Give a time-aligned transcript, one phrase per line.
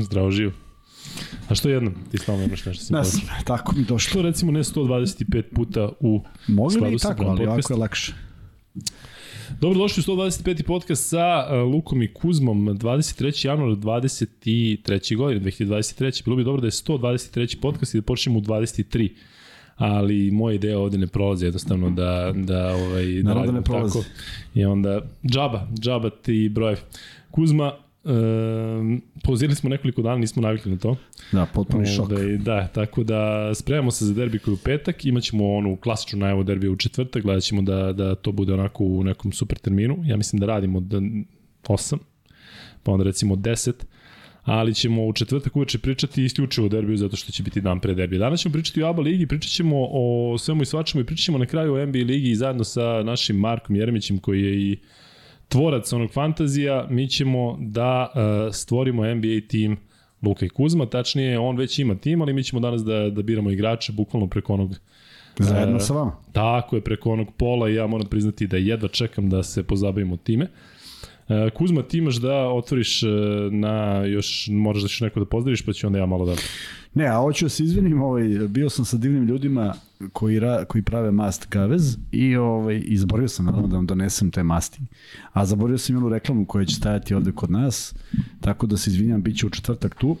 [0.00, 0.52] Zdravo živo.
[1.48, 1.94] A što jednom?
[2.10, 4.10] Ti stalno imaš nešto se Nas, tako mi došlo.
[4.10, 8.12] Što recimo ne 125 puta u Mogli skladu bi i tako, ali ovako je lakše.
[9.60, 10.62] Dobro, došli u 125.
[10.62, 13.46] podcast sa uh, Lukom i Kuzmom 23.
[13.46, 15.16] januara 23.
[15.16, 16.24] godine, 2023.
[16.24, 17.60] Bilo bi dobro da je 123.
[17.60, 19.10] podcast i da počnemo u 23
[19.76, 23.64] ali moja ideja ovde ne prolazi jednostavno da da ovaj da Naravno da radimo ne
[23.64, 23.98] prolazi.
[23.98, 24.10] tako.
[24.54, 26.80] I onda džaba, džaba ti brojevi.
[27.30, 27.72] Kuzma,
[28.04, 30.96] um, pauzirali smo nekoliko dana, nismo navikli na to.
[31.32, 32.10] Da, potpuni šok.
[32.10, 36.18] Ovaj, da, tako da spremamo se za derbi koji je u petak, imaćemo onu klasičnu
[36.18, 40.02] najavu derbija u četvrtak, gledat ćemo da, da to bude onako u nekom super terminu.
[40.04, 41.00] Ja mislim da radimo da
[41.68, 41.98] 8,
[42.82, 43.72] pa onda recimo 10,
[44.42, 47.94] ali ćemo u četvrtak uveče pričati isključivo o derbiju zato što će biti dan pre
[47.94, 48.18] derbija.
[48.18, 51.38] Danas ćemo pričati o ABA ligi, pričat ćemo o svemu i svačemu i pričat ćemo
[51.38, 54.78] na kraju o NBA ligi zajedno sa našim Markom Jeremićem koji je i
[55.50, 59.76] tvorac onog fantazija, mi ćemo da uh, stvorimo NBA tim
[60.22, 63.50] Luka i Kuzma, tačnije on već ima tim, ali mi ćemo danas da, da biramo
[63.50, 64.78] igrače bukvalno preko onog
[65.38, 66.12] Zajedno e, sa vama.
[66.32, 70.16] Tako je, preko onog pola i ja moram priznati da jedva čekam da se pozabavimo
[70.16, 70.46] time.
[71.28, 73.06] E, Kuzma, ti imaš da otvoriš e,
[73.50, 76.34] na još, moraš da ćeš neko da pozdraviš, pa ću onda ja malo da...
[76.94, 79.74] Ne, a hoću da se izvinim, ovaj, bio sam sa divnim ljudima
[80.12, 84.42] koji, ra, koji prave mast gavez i ovaj, izborio sam naravno da vam donesem te
[84.42, 84.80] masti.
[85.32, 87.94] A zaborio sam jednu reklamu koja će stajati ovde kod nas,
[88.40, 90.16] tako da se izvinjam, bit će u četvrtak tu.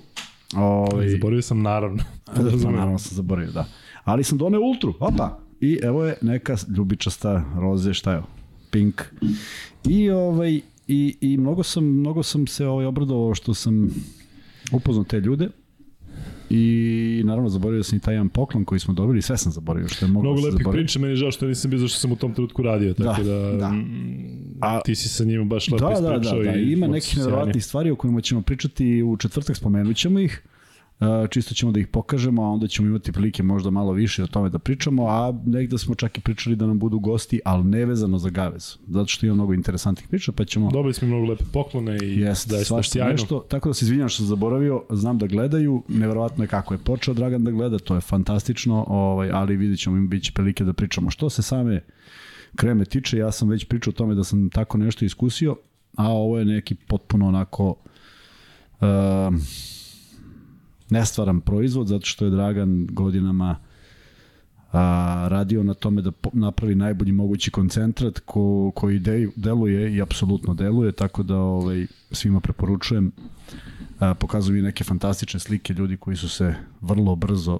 [0.56, 2.02] Ovaj, Zaboravio sam naravno.
[2.24, 3.66] Pa, naravno sam zaboravio, da.
[4.04, 8.22] Ali sam doneo ultru, opa, i evo je neka ljubičasta roze, šta je?
[8.70, 9.02] Pink.
[9.84, 13.90] I ovaj i, i mnogo sam mnogo sam se ovaj obradovao što sam
[14.72, 15.48] upoznao te ljude.
[16.50, 16.62] I
[17.24, 20.10] naravno zaboravio sam i taj jedan poklon koji smo dobili, sve sam zaboravio što je
[20.10, 20.82] moglo Mnogo da lepih zaboravi.
[20.82, 23.32] priča, meni je žao što nisam bio zašto sam u tom trenutku radio, tako da,
[23.32, 23.72] Da, da, da.
[24.60, 26.42] A, ti si sa njima baš lepo Da, da, da, ispričao.
[26.42, 30.42] da, i ima nekih nevjerovatnih stvari o kojima ćemo pričati u četvrtak, spomenut ćemo ih.
[31.00, 34.26] Uh, čisto ćemo da ih pokažemo, a onda ćemo imati prilike možda malo više o
[34.26, 38.18] tome da pričamo, a negde smo čak i pričali da nam budu gosti, ali nevezano
[38.18, 40.70] za Gavez, zato što ima mnogo interesantnih priča, pa ćemo...
[40.70, 43.12] Dobili smo mnogo lepe poklone i Jeste, da je svašta sjajno.
[43.12, 46.78] nešto, tako da se izvinjam što sam zaboravio, znam da gledaju, neverovatno je kako je
[46.78, 50.64] počeo Dragan da gleda, to je fantastično, ovaj, ali vidit ćemo, im bit će prilike
[50.64, 51.10] da pričamo.
[51.10, 51.80] Što se same
[52.56, 55.56] kreme tiče, ja sam već pričao o tome da sam tako nešto iskusio,
[55.96, 57.74] a ovo je neki potpuno onako
[58.80, 59.40] um,
[60.90, 63.56] nestvaran proizvod, zato što je Dragan godinama
[64.72, 70.54] a, radio na tome da napravi najbolji mogući koncentrat ko, koji de, deluje i apsolutno
[70.54, 73.12] deluje, tako da ovaj, svima preporučujem.
[73.98, 77.58] A, pokazuju mi neke fantastične slike ljudi koji su se vrlo brzo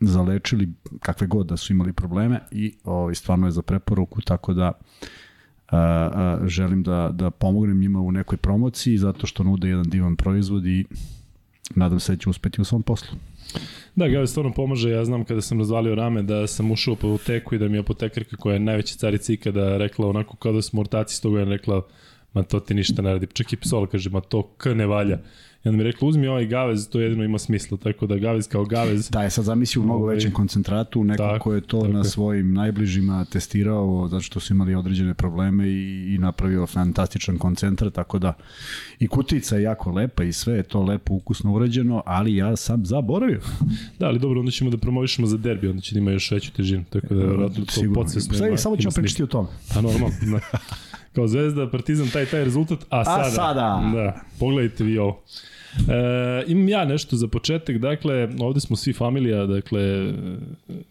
[0.00, 4.72] zalečili, kakve god da su imali probleme i ovaj, stvarno je za preporuku, tako da
[5.68, 10.16] a, a, želim da, da pomognem njima u nekoj promociji zato što nude jedan divan
[10.16, 10.84] proizvod i
[11.74, 13.16] nadam se da će uspeti u svom poslu.
[13.94, 14.90] Da, Gave stvarno pomaže.
[14.90, 17.80] Ja znam kada sam razvalio rame da sam ušao u apoteku i da mi je
[17.80, 21.44] apotekarka koja je najveća carica ikada rekla onako kao da smo ortaci s toga je
[21.44, 21.82] rekla
[22.36, 23.26] ma to ti ništa ne radi.
[23.32, 25.18] Čak i psola kaže, ma to k ne valja.
[25.66, 27.78] I onda mi rekla, uzmi ovaj gavez, to jedino ima smisla.
[27.78, 31.22] Tako da gavez kao gavez, Da, je sad zamisli u mnogo Ovaj, većem koncentratu, neko
[31.22, 35.68] tako, ko je to tako na svojim najbližima testirao, zato što su imali određene probleme
[35.68, 38.32] i, i napravio fantastičan koncentrat, tako da
[38.98, 42.86] i kutica je jako lepa i sve je to lepo ukusno urađeno, ali ja sam
[42.86, 43.40] zaboravio.
[43.98, 46.52] da, ali dobro, onda ćemo da promovišemo za derbi, onda će da ima još veću
[46.52, 46.84] težinu.
[46.90, 47.94] Tako da, vjerojatno, to Sigurno.
[47.94, 49.48] podsvesno ima- samo ćemo pričati o tome.
[49.74, 50.10] Pa normalno.
[50.32, 50.58] Da.
[51.14, 53.30] Kao Zvezda, Partizan, taj taj rezultat, a sada.
[53.30, 53.90] sada.
[53.94, 55.22] Da, pogledajte vi ovo.
[55.88, 60.12] E, imam ja nešto za početak, dakle, ovde smo svi familija, dakle,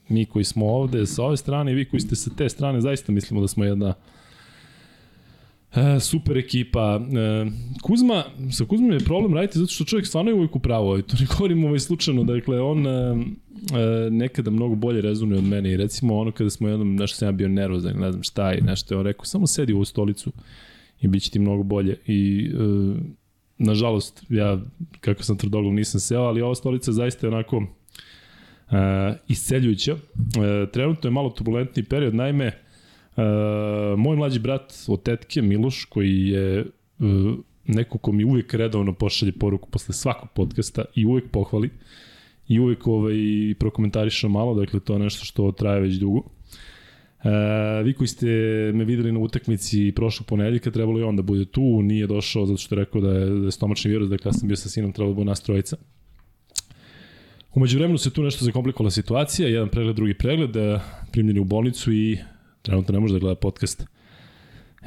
[0.09, 3.11] mi koji smo ovde sa ove strane i vi koji ste sa te strane, zaista
[3.11, 3.93] mislimo da smo jedna
[5.75, 7.01] E, super ekipa.
[7.17, 7.45] E,
[7.81, 10.99] Kuzma, sa Kuzmom je problem raditi zato što čovjek stvarno je uvijek u pravu.
[10.99, 12.23] I to ne govorim ovaj slučajno.
[12.23, 15.71] Dakle, on e, e, nekada mnogo bolje rezonuje od mene.
[15.71, 18.61] I recimo ono kada smo jednom, nešto sam ja bio nervozan, ne znam šta i
[18.61, 20.31] nešto je on rekao, samo sedi u stolicu
[21.01, 21.97] i bit će ti mnogo bolje.
[22.07, 23.15] I e,
[23.57, 24.59] nažalost, ja
[24.99, 27.65] kako sam tvrdoglav nisam seo, ali ova stolica zaista je onako e,
[29.27, 29.91] isceljujuća.
[29.91, 32.65] E, trenutno je malo turbulentni period, naime,
[33.15, 36.65] Uh, moj mlađi brat od tetke, Miloš, koji je
[36.99, 37.35] uh,
[37.65, 41.69] neko ko mi uvijek redovno pošalje poruku posle svakog podcasta i uvijek pohvali
[42.47, 43.15] i uvijek ovaj,
[43.59, 46.21] prokomentariša malo, dakle to je nešto što traje već dugo.
[47.25, 47.31] Uh,
[47.85, 48.27] vi koji ste
[48.73, 52.57] me videli na utakmici prošlog ponedeljka, trebalo je on da bude tu, nije došao zato
[52.57, 54.91] što je rekao da je, da je stomačni virus, dakle ja sam bio sa sinom,
[54.93, 55.77] trebalo da bude nas trojica.
[57.53, 60.79] Umeđu vremenu se tu nešto zakomplikovala situacija, jedan pregled, drugi pregled, eh,
[61.11, 62.17] primljeni u bolnicu i
[62.61, 63.85] trenutno ne može da gleda podcast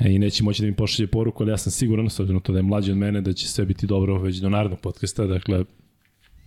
[0.00, 2.52] e, i neće moći da mi pošalje poruku, ali ja sam siguran, s obzirom to
[2.52, 5.64] da je mlađi od mene, da će sve biti dobro već do narednog podcasta, dakle,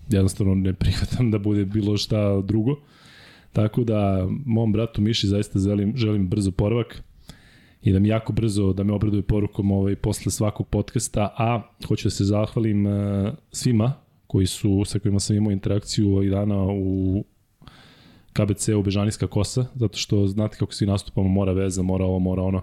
[0.09, 2.75] jednostavno ne prihvatam da bude bilo šta drugo.
[3.53, 7.03] Tako da, mom bratu Miši zaista želim, želim brzo poravak
[7.81, 12.05] i da mi jako brzo da me obraduje porukom ovaj, posle svakog podcasta, a hoću
[12.05, 12.93] da se zahvalim uh,
[13.51, 13.93] svima
[14.27, 17.23] koji su, sa kojima sam imao interakciju ovih dana u
[18.33, 22.41] KBC u Bežanijska kosa, zato što znate kako svi nastupamo, mora veza, mora ovo, mora
[22.41, 22.61] ono.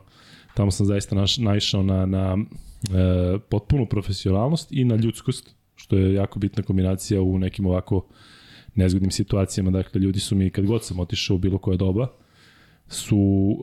[0.54, 6.14] Tamo sam zaista naš, naišao na, na e, potpunu profesionalnost i na ljudskost, što je
[6.14, 8.06] jako bitna kombinacija u nekim ovako
[8.78, 9.70] nezgodnim situacijama.
[9.70, 12.08] Dakle, ljudi su mi, kad god sam otišao u bilo koje doba,
[12.88, 13.16] su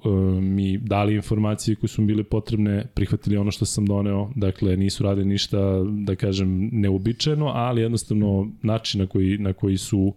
[0.06, 0.10] e,
[0.42, 5.04] mi dali informacije koje su mi bile potrebne, prihvatili ono što sam doneo, dakle nisu
[5.04, 10.14] radili ništa, da kažem, neobičajeno, ali jednostavno način na koji, na koji su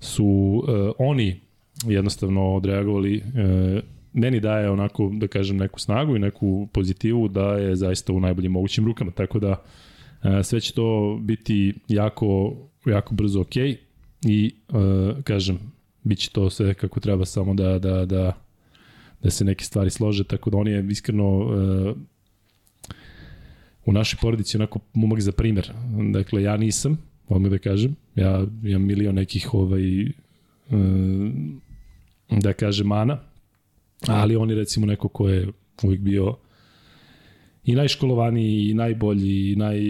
[0.00, 1.40] su uh, oni
[1.84, 3.82] jednostavno odreagovali uh,
[4.12, 8.52] meni daje onako, da kažem, neku snagu i neku pozitivu da je zaista u najboljim
[8.52, 12.56] mogućim rukama, tako da uh, sve će to biti jako,
[12.86, 13.56] jako brzo ok
[14.22, 15.58] i, uh, kažem,
[16.02, 18.36] bit će to sve kako treba samo da, da, da,
[19.22, 21.96] da se neke stvari slože, tako da on je iskreno uh,
[23.84, 25.72] u našoj porodici onako momak za primer.
[26.12, 27.96] Dakle, ja nisam, odmah da kažem.
[28.14, 30.08] Ja imam milion nekih ovaj, e,
[32.30, 33.18] da kažem, mana,
[34.06, 35.48] ali on je recimo neko ko je
[35.82, 36.36] uvijek bio
[37.64, 39.80] i najškolovaniji i najbolji i naj,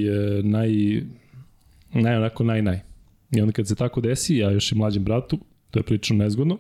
[0.43, 0.71] naj,
[1.93, 2.81] naj onako naj naj.
[3.31, 5.39] I onda kad se tako desi, ja još i mlađem bratu,
[5.71, 6.59] to je prilično nezgodno,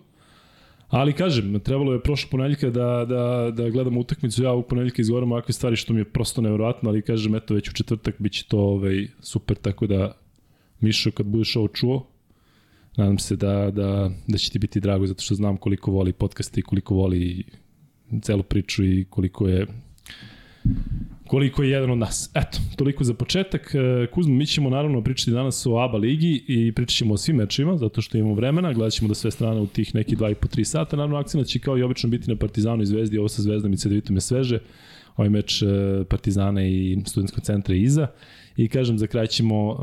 [0.91, 5.33] Ali kažem, trebalo je prošle ponedjeljka da, da, da gledamo utakmicu, ja ovog ponedjeljka izgovaram
[5.33, 8.45] ovakve stvari što mi je prosto nevjerojatno, ali kažem, eto već u četvrtak bit će
[8.49, 10.17] to ovaj, super, tako da
[10.81, 12.07] Mišo, kad budeš ovo čuo,
[12.97, 16.61] nadam se da, da, da će ti biti drago, zato što znam koliko voli podcaste
[16.61, 17.45] i koliko voli
[18.23, 19.67] celu priču i koliko je
[21.31, 22.31] koliko je jedan od nas.
[22.35, 23.75] Eto, toliko za početak.
[23.75, 27.37] E, Kuzmo, mi ćemo naravno pričati danas o ABA ligi i pričat ćemo o svim
[27.37, 30.35] mečima, zato što imamo vremena, gledat ćemo da sve strane u tih neki 2 i
[30.35, 30.97] po 3 sata.
[30.97, 33.77] Naravno, akcija će kao i obično biti na Partizanu i Zvezdi, ovo sa Zvezdom i
[33.77, 34.59] Cedevitom je sveže.
[35.17, 35.67] Ovaj meč e,
[36.09, 38.07] Partizana i studentskog centra je iza.
[38.57, 39.79] I kažem, za kraj ćemo uh,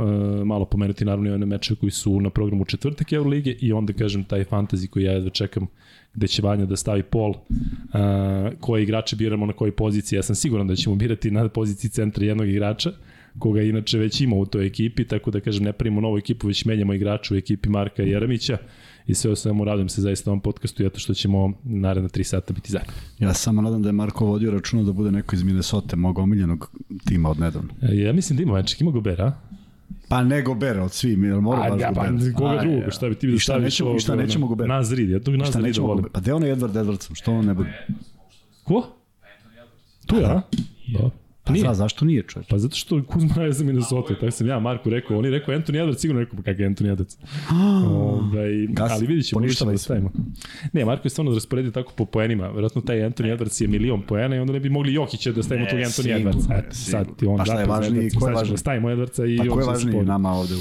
[0.45, 4.23] malo pomenuti naravno i one meče koji su na programu četvrtak Euroligije i onda kažem
[4.23, 5.67] taj fantasy koji ja jedva čekam
[6.13, 7.37] gde će Vanja da stavi pol uh,
[8.59, 10.17] koje igrače biramo na kojoj poziciji.
[10.17, 12.91] Ja sam siguran da ćemo birati na poziciji centra jednog igrača
[13.39, 16.65] koga inače već ima u toj ekipi, tako da kažem ne primimo novu ekipu, već
[16.65, 18.57] menjamo igrača u ekipi Marka Jeremića
[19.07, 22.53] i sve o svemu radujem se zaista ovom podcastu, zato što ćemo naredna 3 sata
[22.53, 22.93] biti zajedno.
[23.19, 26.71] Ja samo nadam da je Marko vodio računa da bude neko iz Minnesota, mog omiljenog
[27.05, 27.69] tima od nedavno.
[27.81, 29.33] E, ja mislim da ima venčak, ima Gobera,
[30.09, 32.17] Pa ne Gobera od svi, mi mora baš ja, Gobera.
[32.33, 33.63] Pa, koga drugog, šta bi ti da staviš?
[33.63, 34.75] Nećemo, I šta nećemo Gobera?
[34.75, 36.05] Nazrid, ja tog Nazrida volim.
[36.13, 37.85] Pa gde ono Edward Edwardsom, što on ne bude?
[38.63, 38.85] Ko?
[40.05, 40.41] Tu ja?
[40.87, 41.09] Da.
[41.47, 41.65] Pa nije.
[41.65, 42.47] Za, zašto nije čovječ?
[42.49, 45.55] Pa zato što Kuzma je za Minnesota, tako sam ja Marku rekao, on je rekao
[45.55, 47.17] Anthony Edwards, sigurno rekao, pa kakav je Anthony Edwards.
[48.01, 50.11] ovaj, ali vidit ćemo, ćemo da stavimo.
[50.73, 54.35] Ne, Marko je stvarno rasporedio tako po poenima, verovatno taj Anthony Edwards je milion poena
[54.35, 56.59] i onda ne bi mogli Jokića da stavimo tog Anthony Edwards.
[56.59, 58.51] Eto, sad ti on pa šta je važniji, ko je važniji?
[58.51, 60.59] Da stavimo Edwardsa i pa ko je važniji nama ovde u...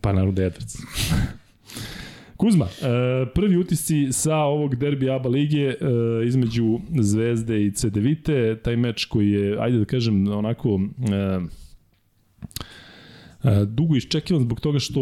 [0.00, 0.78] Pa naravno da Edwards.
[2.36, 5.76] Kuzma, e, prvi utisci sa ovog derbi ABA lige e,
[6.26, 10.80] između Zvezde i CDVite, taj meč koji je, ajde da kažem, onako
[11.12, 11.40] e,
[13.66, 15.00] dugo iščekivan zbog toga što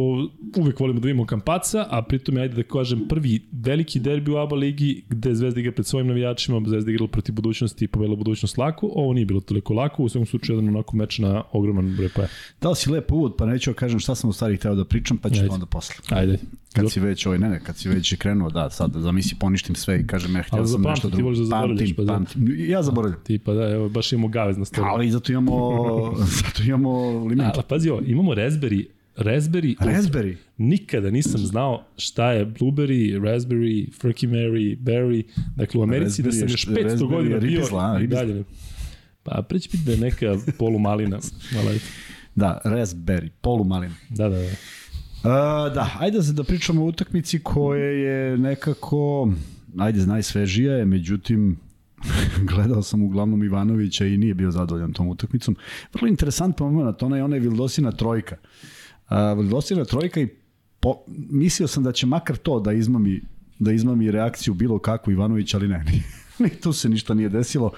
[0.57, 4.37] uvek volimo da vidimo Kampaca, a pritom je, ajde da kažem, prvi veliki derbi u
[4.37, 8.59] ABA ligi gde Zvezda igra pred svojim navijačima, Zvezda igrala protiv budućnosti i pobedila budućnost
[8.59, 8.91] lako.
[8.95, 12.29] Ovo nije bilo toliko lako, u svakom slučaju jedan onako meč na ogroman broj poja.
[12.61, 15.19] Dao si lep uvod, pa neću da kažem šta sam u stvari hteo da pričam,
[15.19, 15.55] pa ću ajde.
[15.55, 15.95] onda posle.
[16.11, 16.39] Ajde.
[16.75, 19.75] Kad si već, ovaj, ne, ne, kad si već krenuo, da, sad da zamisli poništim
[19.75, 21.29] sve i kažem, ja htio sam nešto drugo.
[21.29, 22.55] Ali za pamtim, pa pamtim.
[22.59, 23.21] Ja zaboravljam.
[23.25, 24.87] Ti pa da, evo, baš imamo gavez na stolu.
[24.87, 25.55] Ali zato imamo,
[26.43, 27.59] zato imamo limit.
[27.59, 28.87] A, pazi ovo, imamo Raspberry
[29.17, 29.77] Raspberry.
[29.81, 30.37] Raspberry.
[30.59, 35.23] Nikada nisam znao šta je Blueberry, Raspberry, Frky Mary, Berry.
[35.57, 38.45] Dakle, u Americi da sam još 500 godina bio ribizla, i dalje.
[39.23, 41.19] Pa preći biti da je neka polumalina.
[41.59, 41.81] Ali...
[42.35, 43.95] Da, Raspberry, polumalina.
[44.11, 44.45] Da, da, da.
[44.45, 49.33] Uh, da, ajde da pričamo o utakmici koja je nekako,
[49.79, 51.59] ajde, najsvežija je, međutim,
[52.51, 55.57] gledao sam uglavnom Ivanovića i nije bio zadovoljan tom utakmicom.
[55.93, 58.37] Vrlo interesantno moment, ona je ona je Vildosina trojka.
[59.11, 60.29] Uh, Vildosina trojka i
[60.81, 60.97] po,
[61.31, 63.21] mislio sam da će makar to da izmami,
[63.59, 65.85] da izmami reakciju bilo kakvu Ivanović, ali ne,
[66.39, 67.73] ni tu se ništa nije desilo.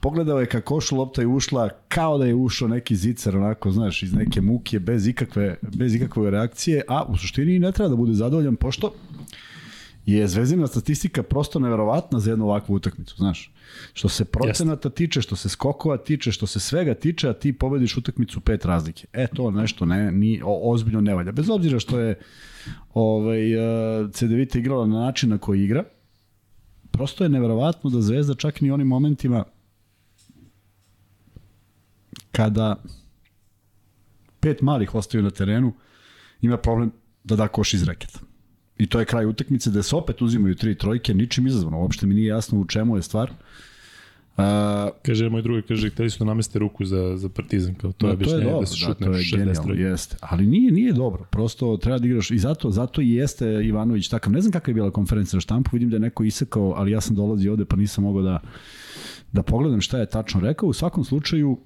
[0.00, 4.02] Pogledao je kako košu lopta je ušla kao da je ušao neki zicer, onako, znaš,
[4.02, 8.14] iz neke muke, bez ikakve, bez ikakve reakcije, a u suštini ne treba da bude
[8.14, 8.94] zadovoljan, pošto
[10.12, 13.52] je zvezdina statistika prosto neverovatna za jednu ovakvu utakmicu, znaš.
[13.92, 17.96] Što se procenata tiče, što se skokova tiče, što se svega tiče, a ti pobediš
[17.96, 19.06] utakmicu pet razlike.
[19.12, 21.32] E, to nešto ne, ni, o, ozbiljno ne valja.
[21.32, 22.18] Bez obzira što je
[22.94, 25.84] ovaj, uh, CDVita igrala na način na koji igra,
[26.90, 29.44] prosto je neverovatno da Zvezda čak ni onim momentima
[32.32, 32.76] kada
[34.40, 35.72] pet malih ostaju na terenu,
[36.40, 36.92] ima problem
[37.24, 38.27] da da koš iz reketa.
[38.78, 41.80] I to je kraj utakmice da se opet uzimaju tri trojke, ničim izazvano.
[41.80, 43.30] Uopšte mi nije jasno u čemu je stvar.
[44.38, 44.44] Uh,
[45.02, 48.12] kaže moj drugi, kaže, hteli su da nameste ruku za, za partizan, kao to, da,
[48.12, 50.16] je to je dobro, da se šutne da, to je genijalno, jeste.
[50.20, 54.32] Ali nije, nije dobro, prosto treba da igraš, i zato, zato i jeste Ivanović takav,
[54.32, 57.00] ne znam kakva je bila konferencija na štampu, vidim da je neko isekao, ali ja
[57.00, 58.40] sam dolazio ovde pa nisam mogao da,
[59.32, 61.58] da pogledam šta je tačno rekao, u svakom slučaju,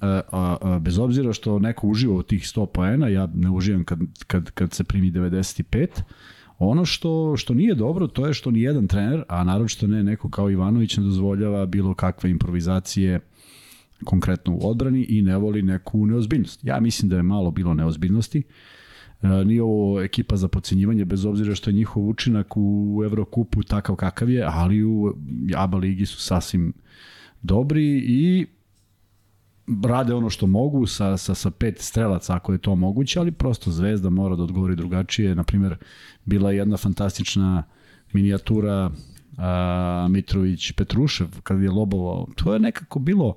[0.00, 3.84] a, a, a, bez obzira što neko uživa od tih 100 poena, ja ne uživam
[3.84, 5.86] kad, kad, kad se primi 95,
[6.58, 10.30] Ono što, što nije dobro, to je što ni jedan trener, a naročito ne neko
[10.30, 13.20] kao Ivanović, ne dozvoljava bilo kakve improvizacije
[14.04, 16.64] konkretno u odbrani i ne voli neku neozbiljnost.
[16.64, 18.42] Ja mislim da je malo bilo neozbiljnosti.
[19.22, 23.96] E, nije ovo ekipa za pocenjivanje, bez obzira što je njihov učinak u Evrokupu takav
[23.96, 25.14] kakav je, ali u
[25.56, 26.72] ABA ligi su sasvim
[27.42, 28.46] dobri i
[29.84, 33.70] rade ono što mogu sa, sa, sa pet strelaca ako je to moguće, ali prosto
[33.70, 35.34] Zvezda mora da odgovori drugačije.
[35.34, 35.76] Naprimer,
[36.24, 37.62] bila je jedna fantastična
[38.12, 38.90] minijatura
[39.36, 42.26] a, Mitrović Petrušev kad je lobovao.
[42.36, 43.36] To je nekako bilo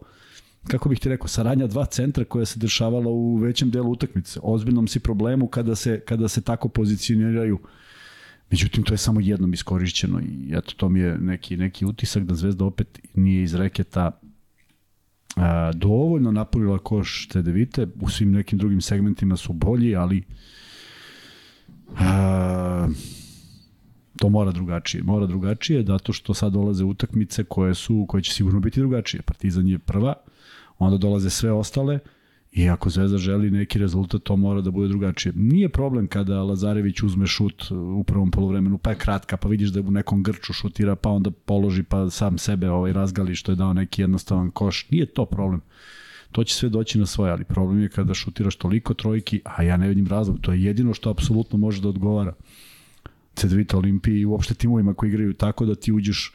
[0.67, 4.39] kako bih ti rekao, saradnja dva centra koja se dešavala u većem delu utakmice.
[4.43, 7.59] Ozbiljnom si problemu kada se, kada se tako pozicioniraju
[8.51, 12.35] Međutim, to je samo jednom iskorišćeno i eto, to mi je neki, neki utisak da
[12.35, 14.19] Zvezda opet nije iz reketa
[15.35, 20.23] a, dovoljno napunila koš Tedevite, u svim nekim drugim segmentima su bolji, ali
[21.99, 22.87] a,
[24.17, 25.03] to mora drugačije.
[25.03, 29.21] Mora drugačije zato što sad dolaze utakmice koje su koje će sigurno biti drugačije.
[29.21, 30.13] Partizan je prva,
[30.79, 31.99] onda dolaze sve ostale,
[32.51, 35.33] I ako Zvezda želi neki rezultat, to mora da bude drugačije.
[35.35, 39.81] Nije problem kada Lazarević uzme šut u prvom polovremenu, pa je kratka, pa vidiš da
[39.81, 43.73] u nekom grču šutira, pa onda položi, pa sam sebe ovaj razgali što je dao
[43.73, 44.89] neki jednostavan koš.
[44.89, 45.61] Nije to problem.
[46.31, 49.77] To će sve doći na svoje, ali problem je kada šutiraš toliko trojki, a ja
[49.77, 50.39] ne vidim razlog.
[50.41, 52.33] To je jedino što apsolutno može da odgovara.
[53.35, 56.33] Cedevita Olimpiji i uopšte timovima koji igraju tako da ti uđeš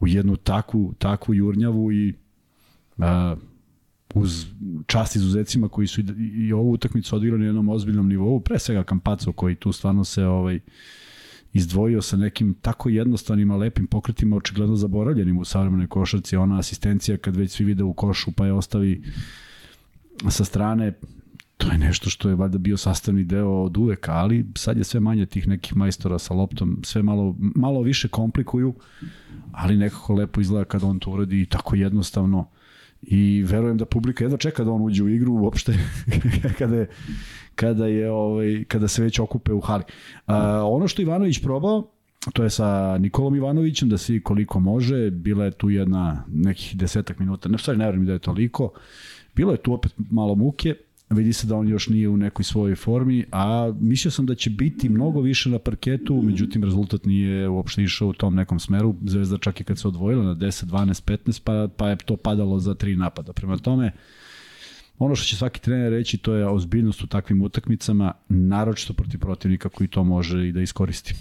[0.00, 2.14] u jednu takvu, takvu jurnjavu i
[2.98, 3.36] a,
[4.14, 4.46] uz
[4.86, 6.04] čast izuzecima koji su i,
[6.46, 10.24] i ovu utakmicu odigrali na jednom ozbiljnom nivou, pre svega Kampaco koji tu stvarno se
[10.24, 10.60] ovaj
[11.52, 17.16] izdvojio sa nekim tako jednostavnim, a lepim pokretima, očigledno zaboravljenim u savremenoj košarci, ona asistencija
[17.16, 19.02] kad već svi vide u košu pa je ostavi
[20.28, 20.92] sa strane,
[21.56, 25.00] to je nešto što je valjda bio sastavni deo od uveka, ali sad je sve
[25.00, 28.74] manje tih nekih majstora sa loptom, sve malo, malo više komplikuju,
[29.52, 32.48] ali nekako lepo izgleda kad on to uradi i tako jednostavno
[33.06, 35.74] i verujem da publika jedva čeka da on uđe u igru uopšte
[36.58, 36.86] kada je,
[37.54, 39.84] kada je ovaj, kada se već okupe u hali.
[40.26, 41.90] A, ono što Ivanović probao,
[42.32, 47.18] to je sa Nikolom Ivanovićem, da svi koliko može, bila je tu jedna nekih desetak
[47.18, 48.70] minuta, ne stvari ne verujem da je toliko,
[49.34, 50.74] bilo je tu opet malo muke,
[51.10, 54.50] vidi se da on još nije u nekoj svojoj formi, a mislio sam da će
[54.50, 58.94] biti mnogo više na parketu, međutim rezultat nije uopšte išao u tom nekom smeru.
[59.04, 62.58] Zvezda čak i kad se odvojila na 10, 12, 15, pa, pa je to padalo
[62.58, 63.32] za tri napada.
[63.32, 63.92] Prema tome,
[64.98, 69.68] ono što će svaki trener reći to je ozbiljnost u takvim utakmicama, naročito protiv protivnika
[69.68, 71.14] koji to može i da iskoristi.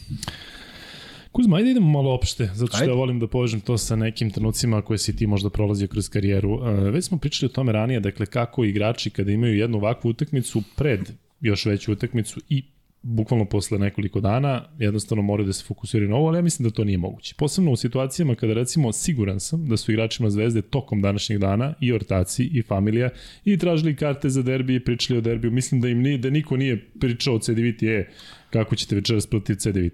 [1.34, 2.92] Kuzma, ajde idemo malo opšte, zato što ajde.
[2.92, 6.54] ja volim da povežem to sa nekim trenucima koje si ti možda prolazio kroz karijeru.
[6.54, 10.63] Uh, već smo pričali o tome ranije, dakle kako igrači kada imaju jednu ovakvu utakmicu
[10.75, 11.00] pred
[11.42, 12.63] još veću utakmicu i
[13.02, 16.75] bukvalno posle nekoliko dana jednostavno moraju da se fokusiraju na ovo, ali ja mislim da
[16.75, 17.36] to nije moguće.
[17.38, 21.94] Posebno u situacijama kada recimo siguran sam da su igračima Zvezde tokom današnjeg dana i
[21.94, 23.10] ortaci i familija
[23.46, 25.52] i tražili karte za derbi i pričali o derbiju.
[25.52, 28.10] Mislim da im nije, da niko nije pričao o CDVT, e,
[28.53, 29.89] kako ćete večeras protiv C9.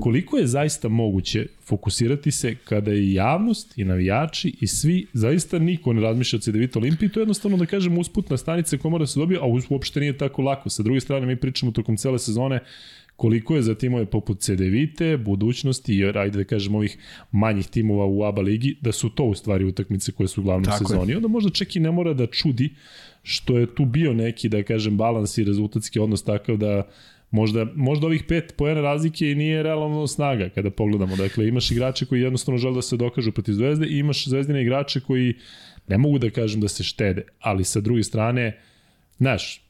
[0.00, 5.92] Koliko je zaista moguće fokusirati se kada je javnost i navijači i svi, zaista niko
[5.92, 9.06] ne razmišlja o C9 Olimpiji, to je jednostavno da kažem usputna stanica koja mora da
[9.06, 10.70] se dobije, a uopšte nije tako lako.
[10.70, 12.60] Sa druge strane mi pričamo tokom cele sezone
[13.16, 16.98] koliko je za timove poput CDVite, budućnosti i ajde da kažem ovih
[17.32, 20.64] manjih timova u ABA ligi, da su to u stvari utakmice koje su u glavnom
[20.64, 21.12] Tako sezoni.
[21.12, 21.16] Je.
[21.16, 22.70] Onda možda čak i ne mora da čudi
[23.22, 26.88] što je tu bio neki, da kažem, balans i rezultatski odnos takav da
[27.30, 31.16] Možda, možda ovih pet pojena razlike i nije realno snaga kada pogledamo.
[31.16, 35.00] Dakle, imaš igrače koji jednostavno žele da se dokažu protiv Zvezde i imaš zvezdine igrače
[35.00, 35.34] koji
[35.88, 38.58] ne mogu da kažem da se štede, ali sa druge strane
[39.20, 39.62] Znaš,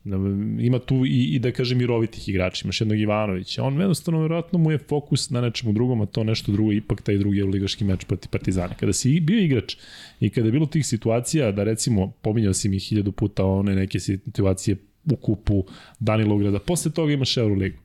[0.61, 4.71] ima tu i, i da kažem mirovitih igrača, imaš jednog Ivanovića, on jednostavno vjerojatno mu
[4.71, 8.29] je fokus na nečemu drugom, a to nešto drugo ipak taj drugi ligaški meč proti
[8.29, 8.75] Partizana.
[8.75, 9.77] Kada si bio igrač
[10.21, 14.01] i kada je bilo tih situacija da recimo, pominjao si mi hiljadu puta one neke
[14.01, 15.65] situacije u kupu
[15.99, 17.79] Danilograda, posle toga imaš Euroligu.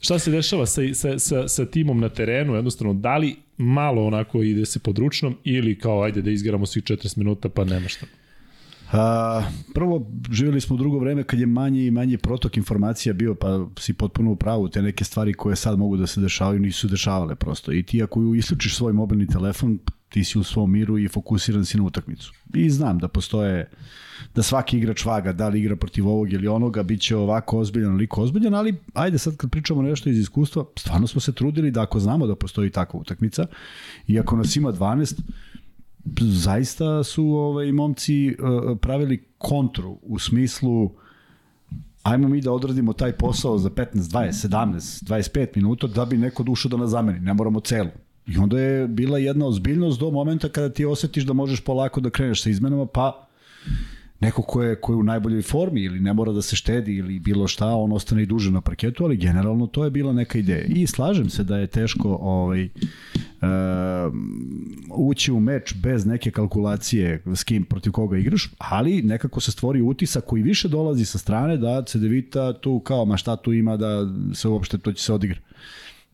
[0.00, 4.42] Šta se dešava sa, sa, sa, sa timom na terenu, jednostavno, da li malo onako
[4.42, 8.06] ide se pod ručnom ili kao ajde da izgaramo svih 40 minuta pa nema šta?
[8.92, 9.42] A,
[9.74, 13.66] prvo, živjeli smo u drugo vreme kad je manji i manji protok informacija bio, pa
[13.78, 17.34] si potpuno u pravu, te neke stvari koje sad mogu da se dešavaju nisu dešavale
[17.34, 17.72] prosto.
[17.72, 19.78] I ti ako isključiš svoj mobilni telefon,
[20.08, 22.32] ti si u svom miru i fokusiran si na utakmicu.
[22.54, 23.70] I znam da postoje,
[24.34, 27.96] da svaki igrač vaga, da li igra protiv ovog ili onoga, bit će ovako ozbiljan,
[27.96, 31.82] liko ozbiljan, ali ajde sad kad pričamo nešto iz iskustva, stvarno smo se trudili da
[31.82, 33.46] ako znamo da postoji takva utakmica
[34.06, 35.20] i ako nas ima 12,
[36.20, 40.90] zaista su ovaj momci uh, pravili kontru u smislu
[42.02, 46.42] ajmo mi da odradimo taj posao za 15, 20, 17, 25 minuta da bi neko
[46.42, 47.90] dušo da nas zameni, ne moramo celu.
[48.26, 52.10] I onda je bila jedna ozbiljnost do momenta kada ti osetiš da možeš polako da
[52.10, 53.26] kreneš sa izmenama, pa
[54.20, 57.18] neko ko je, ko je u najboljoj formi ili ne mora da se štedi ili
[57.20, 60.64] bilo šta, on ostane i duže na parketu, ali generalno to je bila neka ideja.
[60.64, 62.68] I slažem se da je teško ovaj,
[64.94, 69.82] ući u meč bez neke kalkulacije s kim protiv koga igraš, ali nekako se stvori
[69.82, 74.06] utisak koji više dolazi sa strane da Cedevita tu kao ma šta tu ima da
[74.34, 75.38] se uopšte to će se odigra.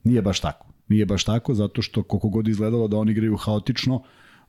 [0.04, 0.66] Nije baš tako.
[0.88, 4.02] Nije baš tako zato što koliko god izgledalo da oni igraju haotično,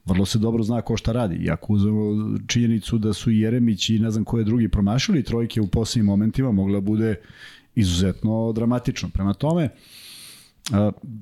[0.06, 1.36] vrlo se dobro zna ko šta radi.
[1.36, 5.68] I ako uzmemo činjenicu da su Jeremić i ne znam koje drugi promašili trojke u
[5.68, 7.16] posljednjim momentima, mogla bude
[7.76, 9.10] izuzetno dramatično.
[9.14, 9.70] Prema tome,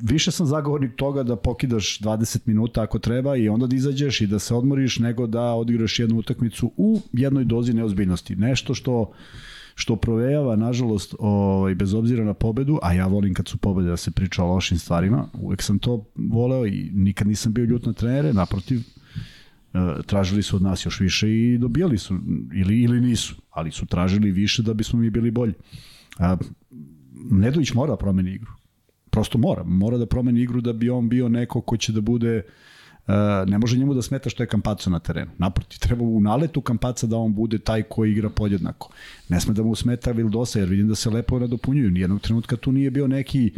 [0.02, 4.28] više sam zagovornik toga da pokidaš 20 minuta ako treba i onda da izađeš i
[4.28, 8.36] da se odmoriš nego da odigraš jednu utakmicu u jednoj dozi neozbiljnosti.
[8.36, 9.12] Nešto što
[9.76, 13.98] što provejava, nažalost, ovaj, bez obzira na pobedu, a ja volim kad su pobede da
[13.98, 17.94] se priča o lošim stvarima, uvek sam to voleo i nikad nisam bio ljut na
[17.94, 22.20] trenere, naprotiv, e, tražili su od nas još više i dobijali su,
[22.54, 25.54] ili, ili nisu, ali su tražili više da bismo mi bili bolji.
[26.18, 26.38] A,
[27.32, 28.52] Nedović mora da promeni igru.
[29.14, 29.64] Prosto mora.
[29.64, 32.42] Mora da promeni igru da bi on bio neko ko će da bude
[33.08, 33.14] uh,
[33.48, 35.32] ne može njemu da smeta što je Kampaco na terenu.
[35.38, 38.90] Naproti, treba u naletu Kampaca da on bude taj koji igra podjednako.
[39.30, 41.92] Ne sme da mu smeta Vildosa, jer vidim da se lepo nadopunjuju.
[41.92, 43.54] Nijednog trenutka tu nije bio neki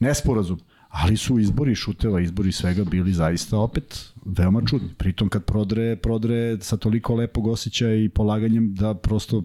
[0.00, 0.60] nesporazum.
[0.88, 4.88] Ali su izbori šuteva, izbori svega bili zaista opet veoma čudni.
[4.98, 9.42] Pritom kad prodre, prodre sa toliko lepog osjećaja i polaganjem da prosto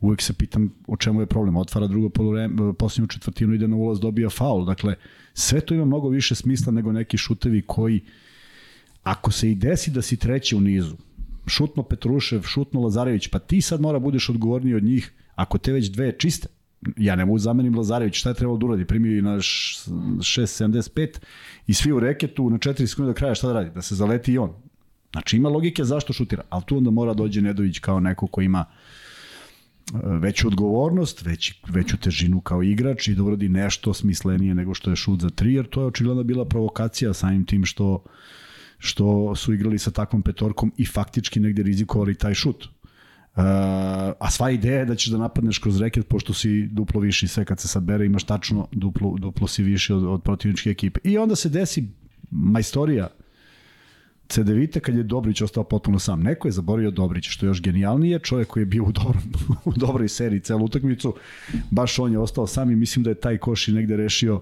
[0.00, 1.56] uvek se pitam o čemu je problem.
[1.56, 4.64] Otvara drugo polovreme, posljednju četvrtinu ide na ulaz, dobija faul.
[4.64, 4.94] Dakle,
[5.34, 8.00] sve to ima mnogo više smisla nego neki šutevi koji
[9.08, 10.96] Ako se i desi da si treći u nizu,
[11.46, 15.90] šutno Petrušev, šutno Lazarević, pa ti sad mora budeš odgovorniji od njih, ako te već
[15.90, 16.48] dve čiste,
[16.96, 18.84] ja ne mogu zamenim Lazarević, šta je trebalo da uradi?
[18.84, 21.18] Primio i na 6.75
[21.66, 23.70] i svi u reketu na 4 sekunde do kraja šta da radi?
[23.74, 24.52] Da se zaleti i on.
[25.12, 28.64] Znači ima logike zašto šutira, ali tu onda mora dođe Nedović kao neko ko ima
[28.64, 34.90] e, veću odgovornost, veći, veću težinu kao igrač i da uradi nešto smislenije nego što
[34.90, 38.04] je šut za tri, jer to je očigledno bila provokacija samim tim što
[38.78, 42.68] što su igrali sa takvom petorkom i faktički negde rizikovali taj šut.
[43.38, 43.44] Uh,
[44.18, 47.44] a sva ideja je da ćeš da napadneš kroz reket pošto si duplo viši sve
[47.44, 51.00] kad se sabere imaš tačno duplo, duplo si viši od, od protivničke ekipe.
[51.04, 51.88] I onda se desi
[52.30, 53.08] majstorija
[54.28, 56.22] CDVita kad je Dobrić ostao potpuno sam.
[56.22, 58.18] Neko je zaborio Dobrića, što je još genijalnije.
[58.18, 59.22] Čovjek koji je bio u, dobrom,
[59.64, 61.14] u dobroj seriji celu utakmicu,
[61.70, 64.40] baš on je ostao sam i mislim da je taj koš i negde rešio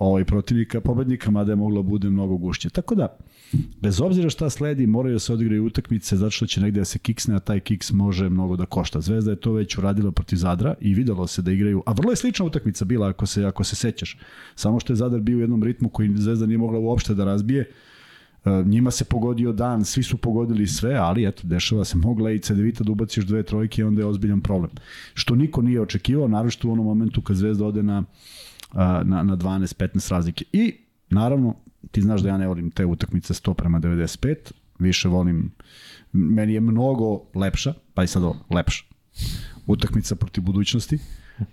[0.00, 2.70] ovaj protivnika, pobednika, mada je moglo da bude mnogo gušće.
[2.70, 3.16] Tako da,
[3.80, 6.98] bez obzira šta sledi, moraju da se odigraju utakmice zato što će negde da se
[6.98, 9.00] kiksne, a taj kiks može mnogo da košta.
[9.00, 12.16] Zvezda je to već uradila protiv Zadra i videlo se da igraju, a vrlo je
[12.16, 14.18] slična utakmica bila ako se, ako se sećaš.
[14.54, 17.70] Samo što je Zadar bio u jednom ritmu koji Zvezda nije mogla uopšte da razbije,
[18.44, 22.38] e, njima se pogodio dan, svi su pogodili sve, ali eto, dešava se, mogla i
[22.38, 24.70] CDVita da ubaciš dve trojke i onda je ozbiljan problem.
[25.14, 28.04] Što niko nije očekivao, naročito u onom momentu kad Zvezda ode na,
[28.74, 30.44] na, na 12-15 razlike.
[30.52, 30.74] I,
[31.10, 31.54] naravno,
[31.90, 34.36] ti znaš da ja ne volim te utakmice 100 prema 95,
[34.78, 35.52] više volim,
[36.12, 38.84] meni je mnogo lepša, pa i sad ovo, lepša,
[39.66, 40.98] utakmica protiv budućnosti,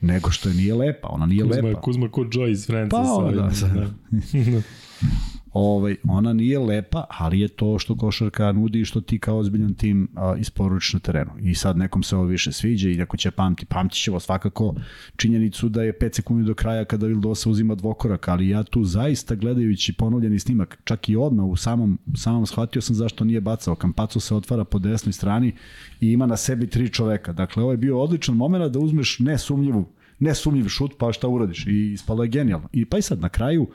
[0.02, 1.82] nego što je nije lepa, ona nije Kuzma, lepa.
[1.82, 2.68] Kuzma ko Joy iz.
[2.68, 3.92] Pa, da, da.
[5.58, 9.74] ovaj, ona nije lepa, ali je to što košarka nudi i što ti kao ozbiljan
[9.74, 11.32] tim a, isporučiš na terenu.
[11.40, 14.76] I sad nekom se ovo više sviđa i ako će pamti, pamtit ćemo svakako
[15.16, 19.36] činjenicu da je 5 sekundi do kraja kada Vildosa uzima dvokorak, ali ja tu zaista
[19.36, 23.76] gledajući ponovljeni snimak, čak i odmah u samom, u samom shvatio sam zašto nije bacao.
[23.76, 25.54] Kampaco se otvara po desnoj strani
[26.02, 27.34] i ima na sebi tri čoveka.
[27.34, 29.86] Dakle, ovo je bio odličan moment da uzmeš nesumnjivu
[30.20, 31.68] nesumnjiv šut, pa šta uradiš?
[31.68, 32.70] I ispalo je genijalno.
[32.74, 33.68] I pa i sad na kraju,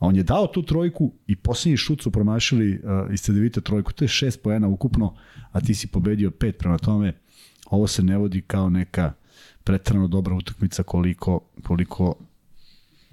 [0.00, 3.92] on je dao tu trojku i posljednji šut su promašili uh, iz CDVita trojku.
[3.92, 5.14] To je šest poena ukupno,
[5.52, 7.12] a ti si pobedio pet prema tome.
[7.70, 9.12] Ovo se ne vodi kao neka
[9.64, 12.14] pretrano dobra utakmica koliko, koliko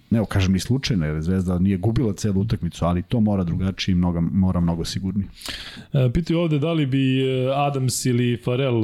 [0.10, 3.95] ne kažem ni slučajno, jer Zvezda nije gubila celu utakmicu, ali to mora drugačije i
[3.95, 5.28] mnogo, mora mnogo sigurnije.
[5.93, 8.80] E, pitaju ovde da li bi e, Adams ili Farel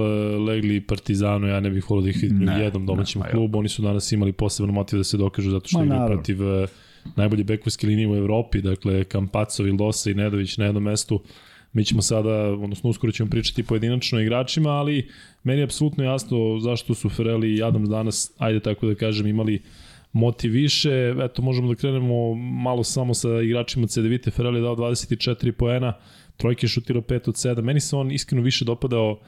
[0.46, 3.70] legli Partizanu, ja ne bih volio da ih vidim u jednom domaćem ne, klubu, oni
[3.70, 6.38] su danas imali poseban motiv da se dokažu zato što igraju protiv
[7.16, 11.22] najbolje bekovske linije u Evropi, dakle Kampaco, Vildosa i Nedović na jednom mestu.
[11.74, 15.10] Mi ćemo sada, odnosno uskoro ćemo pričati pojedinačno o igračima, ali
[15.44, 19.56] meni je apsolutno jasno zašto su Fereli i Adams danas, ajde tako da kažem, imali
[19.56, 19.62] uh,
[20.14, 21.16] motiviše.
[21.24, 24.32] Eto, možemo da krenemo malo samo sa igračima CDVite.
[24.32, 25.94] Ferrari je dao 24 poena,
[26.38, 27.62] trojke šutirao 5 od 7.
[27.62, 29.20] Meni se on iskreno više dopadao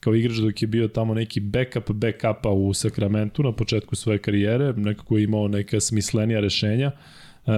[0.00, 4.72] kao igrač dok je bio tamo neki backup backupa u Sakramentu na početku svoje karijere,
[4.72, 6.90] nekako je imao neka smislenija rešenja.
[7.46, 7.52] E,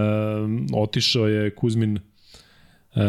[0.72, 1.98] otišao je Kuzmin
[2.94, 3.00] e,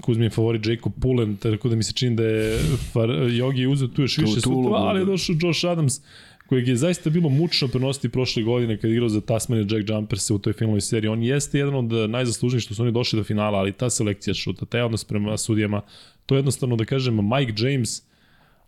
[0.00, 2.58] Kuzmin favorit Jacob Pullen, tako da mi se čini da je
[2.92, 6.00] Far, Jogi uzeo tu još više sutra, ali je došao Josh Adams
[6.46, 10.38] kojeg je zaista bilo mučno prenositi prošle godine kad igrao za Tasmania Jack Jumpers u
[10.38, 11.08] toj finalnoj seriji.
[11.08, 14.66] On jeste jedan od najzaslužnijih što su oni došli do finala, ali ta selekcija šuta,
[14.66, 15.82] taj odnos prema sudijama,
[16.26, 18.02] to je jednostavno da kažem Mike James,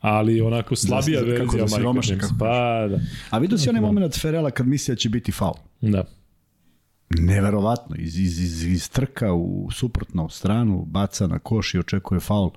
[0.00, 2.26] ali onako slabija da, verzija da Mike James.
[2.38, 3.00] Pa, da.
[3.31, 5.54] A vidio si onaj moment Ferela kad misli da će biti faul.
[5.81, 6.04] Da
[7.11, 12.51] neverovatno, iz, iz, iz, iz trka u suprotnu stranu, baca na koš i očekuje faul.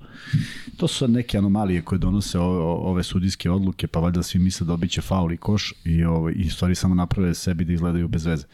[0.76, 4.66] To su sad neke anomalije koje donose ove, ove sudijske odluke, pa valjda svi misle
[4.66, 8.26] da obiće faul i koš i, ove, i stvari samo naprave sebi da izgledaju bez
[8.26, 8.44] veze.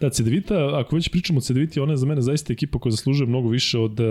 [0.00, 3.28] Da, Cedevita, ako već pričamo o Cedeviti, ona je za mene zaista ekipa koja zaslužuje
[3.28, 4.06] mnogo više od uh,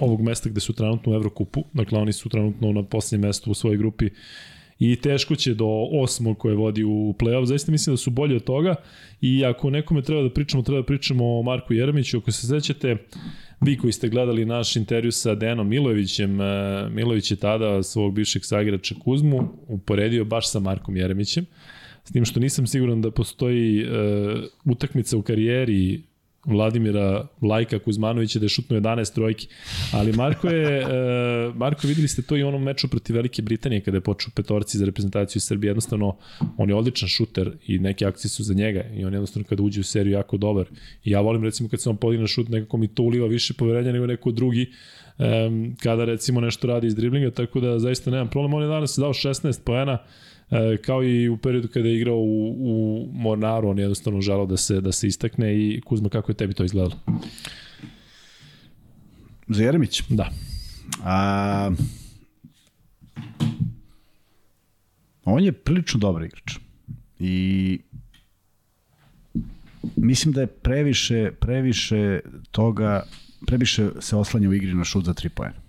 [0.00, 3.54] ovog mesta gde su trenutno u Evrokupu, dakle oni su trenutno na posljednjem mestu u
[3.54, 4.10] svojoj grupi
[4.78, 7.44] i teško će do osmog koje vodi u play-off.
[7.44, 8.74] Zaista mislim da su bolji od toga
[9.20, 12.18] i ako nekome treba da pričamo, treba da pričamo o Marku Jeremiću.
[12.18, 12.96] Ako se sećate,
[13.60, 16.44] vi koji ste gledali naš intervju sa Denom Milojevićem, e,
[16.90, 21.46] Milojević je tada svog bivšeg sagrača Kuzmu uporedio baš sa Markom Jeremićem.
[22.04, 23.90] S tim što nisam siguran da postoji uh,
[24.64, 26.02] utakmica u karijeri
[26.44, 29.48] Vladimira Lajka Kuzmanovića da je šutno 11 trojki.
[29.92, 33.96] Ali Marko je, uh, Marko videli ste to i onom meču protiv Velike Britanije kada
[33.96, 35.68] je počeo petorci za reprezentaciju Srbije.
[35.68, 36.16] Jednostavno,
[36.56, 39.80] on je odličan šuter i neke akcije su za njega i on jednostavno kada uđe
[39.80, 40.66] u seriju jako dobar.
[41.04, 43.92] I ja volim recimo kad se on podigne šut, nekako mi to uliva više poverenja
[43.92, 44.72] nego neko drugi
[45.82, 48.54] kada recimo nešto radi iz driblinga, tako da zaista nemam problem.
[48.54, 49.98] On je danas dao 16 poena,
[50.50, 54.46] E, kao i u periodu kada je igrao u, u Mornaru, on je jednostavno želao
[54.46, 56.98] da se, da se istakne i Kuzma, kako je tebi to izgledalo?
[59.48, 60.02] Za Jeremić?
[60.08, 60.30] Da.
[61.04, 61.70] A,
[65.24, 66.56] on je prilično dobar igrač.
[67.18, 67.78] I
[69.96, 73.02] mislim da je previše, previše toga,
[73.46, 75.67] previše se oslanja u igri na šut za tri pojena.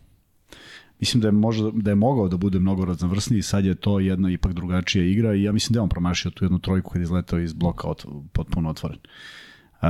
[1.00, 4.32] Mislim da je, možda, da je mogao da bude mnogo raznovrsniji, sad je to jedna
[4.32, 7.04] ipak drugačija igra i ja mislim da je on promašio tu jednu trojku kad je
[7.04, 8.98] izletao iz bloka od, potpuno otvoren.
[9.82, 9.88] Uh,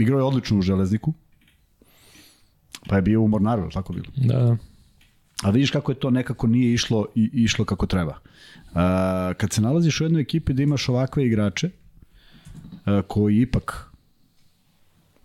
[0.00, 1.12] igrao je odlično u Železniku,
[2.88, 4.06] pa je bio u Mornaru, tako bilo?
[4.16, 4.56] Da, da.
[5.42, 8.18] A vidiš kako je to nekako nije išlo i išlo kako treba.
[8.64, 8.76] Uh,
[9.36, 13.93] kad se nalaziš u jednoj ekipi da imaš ovakve igrače, uh, koji ipak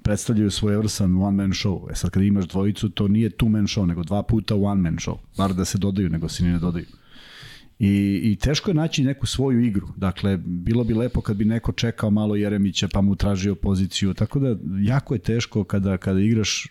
[0.09, 1.91] predstavljaju svoj vrsan one man show.
[1.91, 4.97] E sad kad imaš dvojicu, to nije two man show, nego dva puta one man
[4.97, 5.17] show.
[5.37, 6.85] Bar da se dodaju, nego se ni ne dodaju.
[7.79, 9.87] I, I teško je naći neku svoju igru.
[9.97, 14.13] Dakle, bilo bi lepo kad bi neko čekao malo Jeremića pa mu tražio poziciju.
[14.13, 16.67] Tako da, jako je teško kada, kada igraš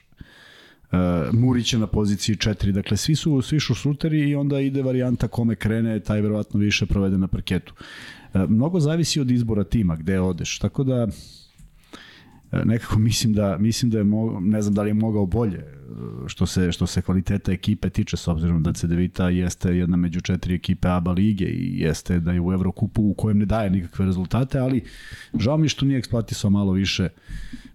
[0.92, 0.98] uh,
[1.32, 2.72] Murića na poziciji 4.
[2.72, 6.86] Dakle, svi su, svi su šuteri i onda ide varijanta kome krene, taj verovatno više
[6.86, 7.74] provede na parketu.
[8.34, 10.58] Uh, mnogo zavisi od izbora tima, gde odeš.
[10.58, 11.06] Tako da,
[12.52, 15.68] nekako mislim da mislim da je mo, ne znam da li je mogao bolje e,
[16.26, 20.54] što se što se kvaliteta ekipe tiče s obzirom da Cedevita jeste jedna među četiri
[20.54, 24.58] ekipe ABA lige i jeste da je u Evrokupu u kojem ne daje nikakve rezultate,
[24.58, 24.84] ali
[25.38, 27.08] žao mi što nije eksploatisao malo više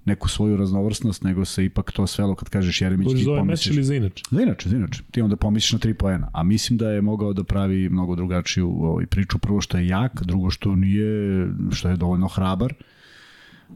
[0.05, 3.67] neku svoju raznovrsnost, nego se ipak to svelo kad kažeš Jeremić ti pomisliš.
[3.67, 4.23] meč ili za inače?
[4.31, 5.03] Za inače, za inače.
[5.11, 8.69] Ti onda pomisliš na tri poena, a mislim da je mogao da pravi mnogo drugačiju
[8.69, 9.37] ovaj, priču.
[9.37, 12.73] Prvo što je jak, drugo što nije, što je dovoljno hrabar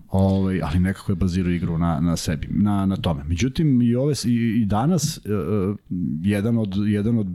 [0.09, 3.23] Ovaj, ali nekako je bazirao igru na, na sebi, na, na tome.
[3.23, 5.77] Međutim, i, ove, i, i danas uh,
[6.21, 7.27] jedan, od, jedan od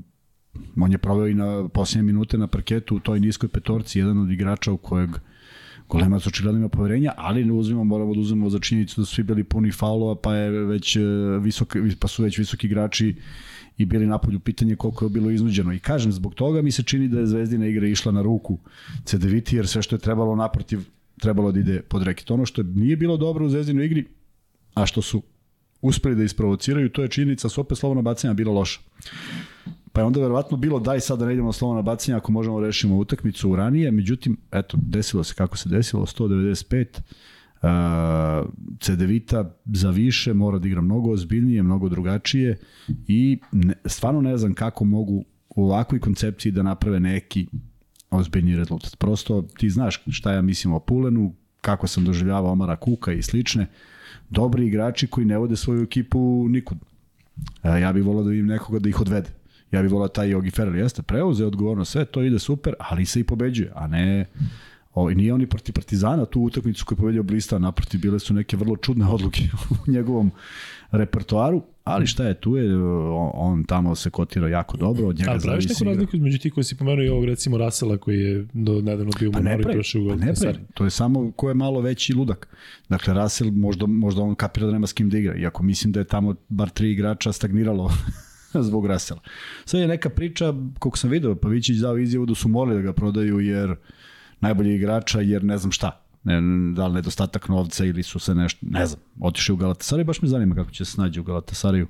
[0.76, 4.30] on je proveo i na posljednje minute na parketu u toj niskoj petorci, jedan od
[4.30, 5.10] igrača u kojeg
[5.88, 9.22] Golemac očigledno ima poverenja, ali ne uzimamo, moramo da uzmemo za činjenicu da su svi
[9.22, 10.96] bili puni faulova, pa je već
[11.40, 13.16] visok, pa su već visoki igrači
[13.78, 15.72] i bili napolju pitanje koliko je bilo iznuđeno.
[15.72, 18.58] I kažem, zbog toga mi se čini da je Zvezdina igra išla na ruku
[19.04, 20.80] CDVT, jer sve što je trebalo naprotiv
[21.22, 22.30] trebalo da ide pod reket.
[22.30, 24.04] Ono što nije bilo dobro u Zvezdinoj igri,
[24.74, 25.22] a što su
[25.82, 28.80] uspeli da isprovociraju, to je činjenica, su opet slovno bacanja bila loša.
[29.92, 32.66] Pa je onda verovatno bilo daj sad da ne idemo na bacanje ako možemo da
[32.66, 37.00] rešimo utakmicu u ranije, međutim, eto, desilo se kako se desilo, 195,
[37.62, 42.58] uh, Cedevita za više mora da igra mnogo ozbiljnije, mnogo drugačije
[43.06, 47.46] i ne, stvarno ne znam kako mogu u ovakvoj koncepciji da naprave neki
[48.12, 48.98] ozbiljni rezultat.
[48.98, 53.66] Prosto ti znaš šta ja mislim o Pulenu, kako sam doživljavao Omara Kuka i slične,
[54.30, 56.78] dobri igrači koji ne vode svoju ekipu nikud.
[57.62, 59.30] E, ja bih volao da vidim nekoga da ih odvede.
[59.70, 63.20] Ja bih volao taj Jogi Ferrell, jeste, preuzeo odgovorno sve, to ide super, ali se
[63.20, 64.26] i pobeđuje, a ne
[64.94, 68.34] O, i nije oni protiv Partizana tu utakmicu koju je pobedio Blista, naprotiv bile su
[68.34, 70.30] neke vrlo čudne odluke u njegovom
[70.90, 75.30] repertoaru, ali šta je, tu je, on, on tamo se kotira jako dobro, od njega
[75.30, 78.46] A praviš neku razliku između ti koji si pomenuo i ovog recimo Rasela koji je
[78.52, 81.32] do nedavno bio u pa Monoru i prošao u pa ne pravi, to je samo
[81.36, 82.48] ko je malo veći ludak.
[82.88, 86.00] Dakle, Rasel možda, možda on kapira da nema s kim da igra, iako mislim da
[86.00, 87.90] je tamo bar tri igrača stagniralo
[88.68, 89.20] zbog Rasela.
[89.64, 92.92] Sve je neka priča, koliko sam vidio, Pavićić dao izjavu da su morali da ga
[92.92, 93.74] prodaju jer
[94.40, 96.01] najbolji igrača, jer ne znam šta.
[96.24, 96.40] Ne,
[96.74, 100.28] da li nedostatak novca ili su se nešto, ne znam, otišli u Galatasaraju, baš me
[100.28, 101.86] zanima kako će se snađi u Galatasaraju,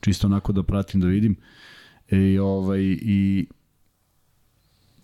[0.00, 1.36] čisto onako da pratim, da vidim.
[2.10, 3.46] I, ovaj, i,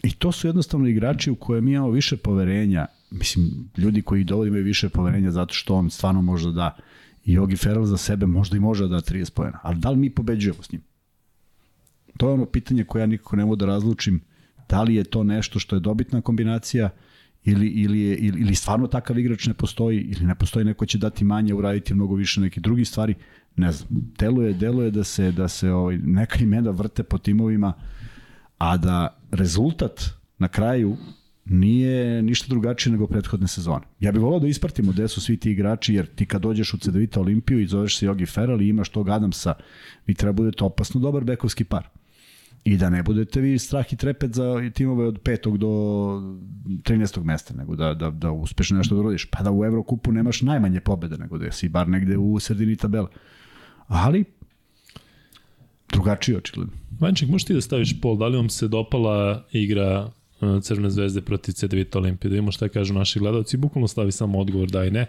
[0.02, 4.48] I to su jednostavno igrači u koje mi imamo više poverenja, mislim, ljudi koji dovoljno
[4.48, 6.76] imaju više poverenja zato što on stvarno može da da
[7.24, 9.96] i Jogi Ferrell za sebe možda i može da da 30 pojena, ali da li
[9.96, 10.82] mi pobeđujemo s njim?
[12.16, 14.20] To je ono pitanje koje ja nikako ne mogu da razlučim,
[14.68, 16.90] da li je to nešto što je dobitna kombinacija
[17.44, 20.98] ili, ili, je, ili, ili stvarno takav igrač ne postoji ili ne postoji neko će
[20.98, 23.14] dati manje, uraditi mnogo više neke drugi stvari,
[23.56, 23.88] ne znam.
[24.18, 27.72] Deluje, deluje da se, da se ovaj, neka imena vrte po timovima,
[28.58, 30.96] a da rezultat na kraju
[31.44, 33.84] nije ništa drugačije nego prethodne sezone.
[34.00, 36.78] Ja bih volao da ispratimo gde su svi ti igrači, jer ti kad dođeš u
[36.78, 39.54] CDVita Olimpiju i zoveš se Jogi Ferrell i imaš tog Adamsa,
[40.06, 41.88] vi treba budete opasno dobar bekovski par.
[42.64, 47.24] I da ne budete vi strah i trepet za timove od petog do 13.
[47.24, 49.24] mesta, nego da, da, da uspešno nešto da urodiš.
[49.30, 53.08] Pa da u Evrokupu nemaš najmanje pobede, nego da si bar negde u sredini tabela.
[53.86, 54.24] Ali,
[55.92, 56.72] drugačije očigledno.
[57.00, 61.20] Vanček, možeš ti da staviš pol, da li vam se dopala igra uh, Crvene zvezde
[61.20, 64.90] protiv CDVita Olimpije, da imamo šta kažu naši gledalci, bukvalno stavi samo odgovor da i
[64.90, 65.06] ne,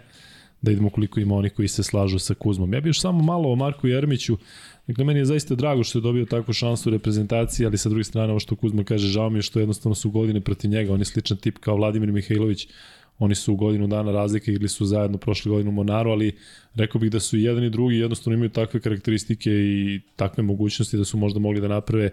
[0.62, 2.74] da idemo koliko ima oni koji se slažu sa Kuzmom.
[2.74, 4.38] Ja bih još samo malo o Marku Jermiću,
[4.86, 8.04] Dakle, meni je zaista drago što je dobio takvu šansu u reprezentaciji, ali sa druge
[8.04, 10.98] strane, ovo što Kuzma kaže, žao mi je što jednostavno su godine protiv njega, on
[10.98, 12.68] je sličan tip kao Vladimir Mihajlović,
[13.18, 16.32] oni su u godinu dana razlike ili su zajedno prošle godinu u Monaru, ali
[16.74, 21.04] rekao bih da su jedan i drugi jednostavno imaju takve karakteristike i takve mogućnosti da
[21.04, 22.10] su možda mogli da naprave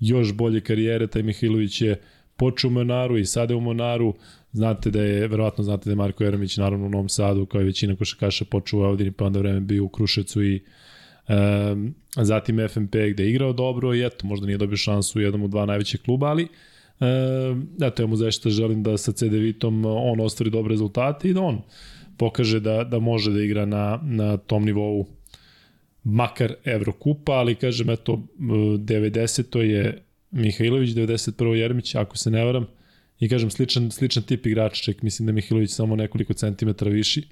[0.00, 1.06] još bolje karijere.
[1.06, 2.00] Taj Mihajlović je
[2.36, 4.14] počeo u Monaru i sada je u Monaru.
[4.52, 7.64] Znate da je, verovatno znate da je Marko Jeremić naravno u Novom Sadu, kao i
[7.64, 10.62] većina košakaša počeo u Audini, pa onda vreme bio u Krušecu i
[11.28, 15.42] Um, zatim FNP gde je igrao dobro i eto, možda nije dobio šansu u jednom
[15.42, 16.42] od dva najvećih kluba, ali
[17.00, 21.34] um, eto, ja mu zaista želim da sa CD Vitom on ostvari dobre rezultate i
[21.34, 21.62] da on
[22.16, 25.06] pokaže da, da može da igra na, na tom nivou
[26.04, 29.58] makar Evrokupa, ali kažem, eto, 90.
[29.58, 31.52] je Mihajlović, 91.
[31.54, 32.66] Jermić, ako se ne varam,
[33.20, 37.22] i kažem, sličan, sličan tip igrača, ček, mislim da Mihajlović samo nekoliko centimetara viši,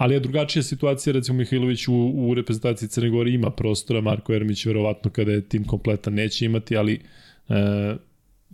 [0.00, 4.66] Ali je drugačija situacija, recimo Mihajlović u, u reprezentaciji Crne Gore ima prostora, Marko Ermić
[4.66, 6.94] verovatno kada je tim kompletan neće imati, ali
[7.48, 7.54] e,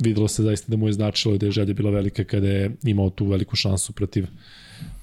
[0.02, 3.11] videlo se zaista da mu je značilo da je želja bila velika kada je imao
[3.11, 4.26] tu veliku šansu protiv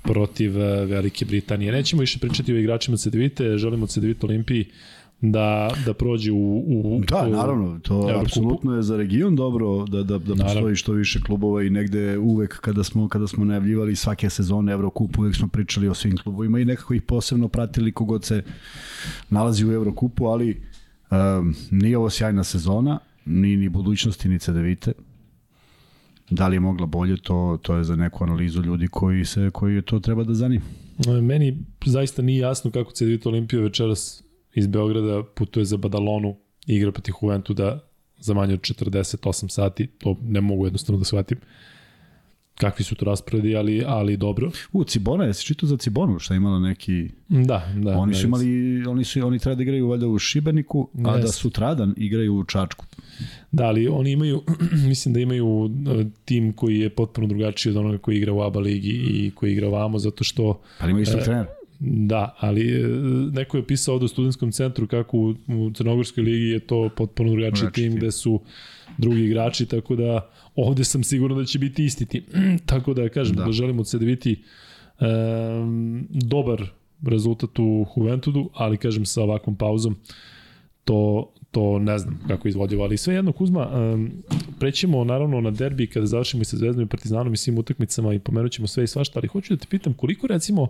[0.03, 1.71] protiv e, Velike Britanije.
[1.71, 4.65] Nećemo više pričati o igračima Cedevite, želimo Cedevite Olimpiji
[5.21, 10.03] da, da prođe u, u Da, u, naravno, to apsolutno je za region dobro da,
[10.03, 14.29] da, da postoji što više klubova i negde uvek kada smo, kada smo najavljivali svake
[14.29, 18.43] sezone Evrokupu, uvek smo pričali o svim klubovima i nekako ih posebno pratili kogod se
[19.29, 20.61] nalazi u Evrokupu, ali
[21.11, 24.91] um, nije ovo sjajna sezona, ni, ni budućnosti, ni CDVite.
[26.29, 29.81] Da li je mogla bolje, to, to je za neku analizu ljudi koji se koji
[29.81, 30.65] to treba da zanima.
[31.21, 34.22] Meni zaista nije jasno kako CDVita Olimpija večeras
[34.55, 36.35] iz Beograda putuje za Badalonu
[36.67, 37.79] igra protiv Juventuda
[38.19, 41.37] za manje od 48 sati, to ne mogu jednostavno da shvatim.
[42.55, 44.51] kakvi su to rasporedi, ali, ali dobro.
[44.73, 47.09] U, Cibona, jesi čitao za Cibonu, šta je imala neki...
[47.27, 47.97] Da, da.
[47.97, 51.17] Oni su da, imali, oni su, oni treba da igraju valjda u Šibeniku, a da
[51.17, 51.31] Jeste.
[51.31, 52.85] sutradan igraju u Čačku.
[53.51, 54.41] Da, ali oni imaju,
[54.89, 58.59] mislim da imaju e, tim koji je potpuno drugačiji od onoga koji igra u ABA
[58.59, 61.49] ligi i koji igra ovamo, zato što Pa ima istog E, trenera.
[61.85, 62.87] Da, ali e,
[63.33, 67.31] neko je pisao ovde u studentskom centru kako u, u Crnogorskoj ligi je to potpuno
[67.31, 67.95] drugačiji tim tim.
[67.95, 68.39] gde su
[68.97, 72.23] drugi igrači, tako da ovde sam siguran da će biti isti tim.
[72.65, 73.51] tako da kažem, da, Da.
[73.51, 74.43] želimo od se biti
[75.01, 76.63] um, dobar
[77.07, 79.95] rezultat u Juventudu, ali kažem sa ovakvom pauzom
[80.85, 84.11] to, to ne znam kako izvodljivo, ali svejedno Kuzma, um,
[84.59, 88.19] prećemo naravno na derbi kada završimo i sa Zvezdom i Partizanom i svim utakmicama i
[88.19, 90.67] pomenut ćemo sve i svašta, ali hoću da te pitam koliko recimo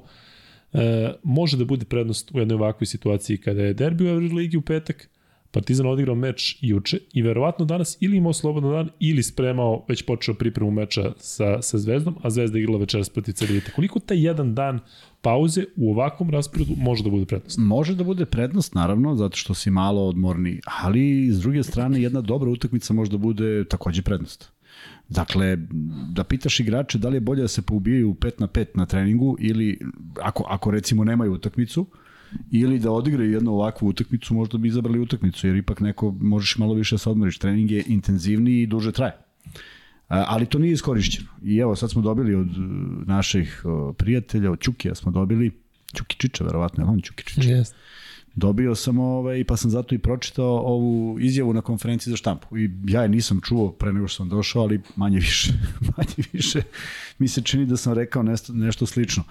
[0.74, 4.62] e, može da bude prednost u jednoj ovakvoj situaciji kada je derbi u Euroligi u
[4.62, 5.10] petak,
[5.54, 10.36] Partizan odigrao meč juče i verovatno danas ili imao slobodan dan ili spremao, već počeo
[10.36, 13.72] pripremu meča sa, sa Zvezdom, a Zvezda igrala večeras protiv Cedevite.
[13.72, 14.80] Koliko taj jedan dan
[15.22, 17.58] pauze u ovakvom rasporedu može da bude prednost?
[17.58, 22.22] Može da bude prednost, naravno, zato što si malo odmorni, ali s druge strane jedna
[22.22, 24.52] dobra utakmica može da bude takođe prednost.
[25.10, 25.58] Dakle,
[26.12, 29.38] da pitaš igrače da li je bolje da se poubijaju 5 na 5 na treningu
[29.40, 29.80] ili
[30.22, 31.88] ako, ako recimo nemaju utakmicu,
[32.52, 36.74] ili da odigraju jednu ovakvu utakmicu, možda bi izabrali utakmicu, jer ipak neko možeš malo
[36.74, 37.38] više da se odmoriš.
[37.38, 39.14] Trening je intenzivniji i duže traje.
[40.08, 41.30] Ali to nije iskorišćeno.
[41.44, 45.52] I evo, sad smo dobili od uh, naših uh, prijatelja, od Ćukija smo dobili,
[45.96, 47.42] Ćuki Čiča, verovatno, je on Ćuki Čiča?
[47.42, 47.74] Yes.
[48.36, 52.58] Dobio sam ovaj, pa sam zato i pročitao ovu izjavu na konferenciji za štampu.
[52.58, 55.54] I ja je nisam čuo pre nego što sam došao, ali manje više,
[55.98, 56.62] manje više
[57.20, 59.24] mi se čini da sam rekao nešto, nešto slično.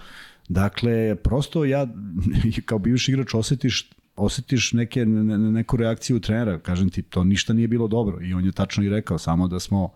[0.49, 1.87] Dakle, prosto ja
[2.65, 7.53] kao bivši igrač osetiš osetiš neke, ne, ne- neku reakciju trenera, kažem ti, to ništa
[7.53, 9.93] nije bilo dobro i on je tačno i rekao, samo da smo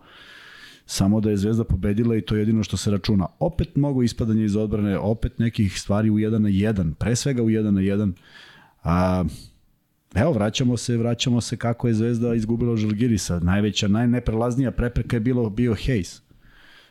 [0.86, 3.26] samo da je Zvezda pobedila i to je jedino što se računa.
[3.38, 7.46] Opet mnogo ispadanja iz odbrane, opet nekih stvari u 1 na 1, pre svega u
[7.46, 8.12] 1 na 1.
[8.82, 9.24] A,
[10.14, 13.40] evo, vraćamo se, vraćamo se kako je Zvezda izgubila Žalgirisa.
[13.40, 16.20] Najveća, najneprelaznija prepreka je bilo, bio Hayes.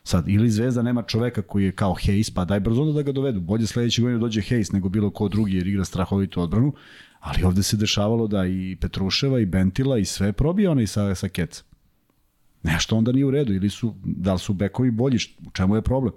[0.04, 3.12] Sad, ili Zvezda nema čoveka koji je kao Hayes, pa daj brzo onda da ga
[3.12, 3.39] dovedu.
[3.39, 6.73] Bolje sledeće godine dođe Hayes nego bilo ko drugi jer igra strahovitu odbranu,
[7.19, 11.30] ali ovde se dešavalo da i Petruševa i Bentila i sve probije onaj sa, sa
[11.30, 11.63] keca.
[12.63, 15.82] Nešto onda nije u redu, ili su, da li su bekovi bolji, u čemu je
[15.82, 16.13] problem?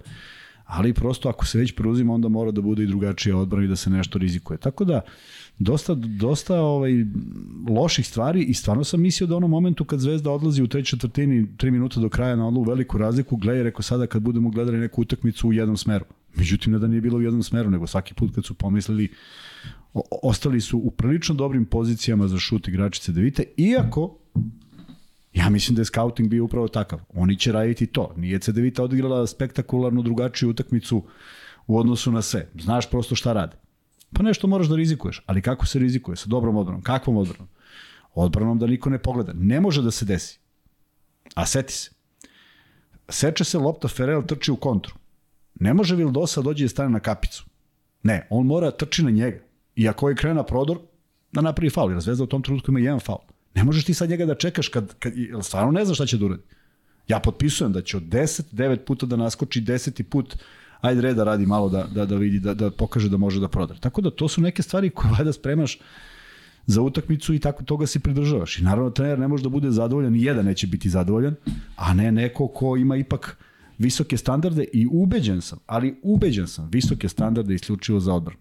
[0.71, 3.75] Ali prosto ako se već preuzima, onda mora da bude i drugačija odbrana i da
[3.75, 4.57] se nešto rizikuje.
[4.57, 5.01] Tako da,
[5.59, 6.91] dosta, dosta ovaj,
[7.69, 10.97] loših stvari i stvarno sam mislio da u onom momentu kad Zvezda odlazi u trećoj
[10.97, 14.77] četvrtini, tri minuta do kraja na onu veliku razliku, gledaj, rekao sada kad budemo gledali
[14.77, 16.05] neku utakmicu u jednom smeru.
[16.35, 19.09] Međutim, ne da nije bilo u jednom smeru, nego svaki put kad su pomislili
[20.23, 24.17] ostali su u prilično dobrim pozicijama za šut igračice Devite, iako
[25.33, 26.99] Ja mislim da je scouting bio upravo takav.
[27.13, 28.13] Oni će raditi to.
[28.17, 31.03] Nije CDVita odigrala spektakularno drugačiju utakmicu
[31.67, 32.49] u odnosu na sve.
[32.59, 33.57] Znaš prosto šta rade.
[34.13, 35.23] Pa nešto moraš da rizikuješ.
[35.25, 36.15] Ali kako se rizikuje?
[36.15, 36.81] Sa dobrom odbranom.
[36.81, 37.47] Kakvom odbranom?
[38.13, 39.33] Odbranom da niko ne pogleda.
[39.35, 40.39] Ne može da se desi.
[41.35, 41.91] A seti se.
[43.09, 44.95] Seče se lopta, Ferel trči u kontru.
[45.59, 47.45] Ne može Vildosa dođe i stane na kapicu.
[48.03, 49.39] Ne, on mora trči na njega.
[49.75, 50.79] I ako je krena prodor,
[51.31, 51.91] da napravi faul.
[51.91, 53.30] Jer Zvezda u tom trenutku ima jedan faul.
[53.55, 56.25] Ne možeš ti sad njega da čekaš kad, kad stvarno ne znaš šta će da
[56.25, 56.43] uradi.
[57.07, 60.03] Ja potpisujem da će od 10, 9 puta da naskoči 10.
[60.03, 60.35] put
[60.81, 63.75] ajde reda radi malo da, da, da vidi, da, da pokaže da može da proda.
[63.79, 65.79] Tako da to su neke stvari koje valjda spremaš
[66.65, 68.59] za utakmicu i tako toga se pridržavaš.
[68.59, 71.35] I naravno trener ne može da bude zadovoljan, ni jedan neće biti zadovoljan,
[71.75, 73.37] a ne neko ko ima ipak
[73.77, 78.39] visoke standarde i ubeđen sam, ali ubeđen sam, visoke standarde isključivo za odbranu.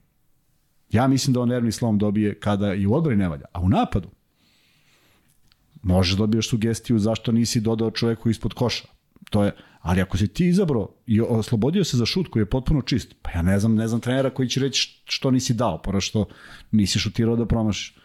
[0.91, 3.69] Ja mislim da on nervni slom dobije kada i u odbrani ne valja, a u
[3.69, 4.09] napadu
[5.83, 8.85] možeš da dobiješ sugestiju zašto nisi dodao čoveku ispod koša.
[9.31, 12.83] To je, ali ako si ti izabrao i oslobodio se za šut koji je potpuno
[12.83, 16.01] čist, pa ja ne znam, ne znam trenera koji će reći što nisi dao, pora
[16.01, 16.25] što
[16.71, 17.97] nisi šutirao da promašiš.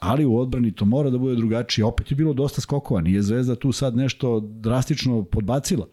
[0.00, 1.84] Ali u odbrani to mora da bude drugačije.
[1.84, 5.86] Opet je bilo dosta skokova, nije Zvezda tu sad nešto drastično podbacila.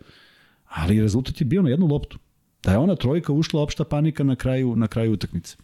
[0.68, 2.18] Ali rezultat je bio na jednu loptu.
[2.64, 5.58] Da je ona trojka ušla opšta panika na kraju na kraju utakmice.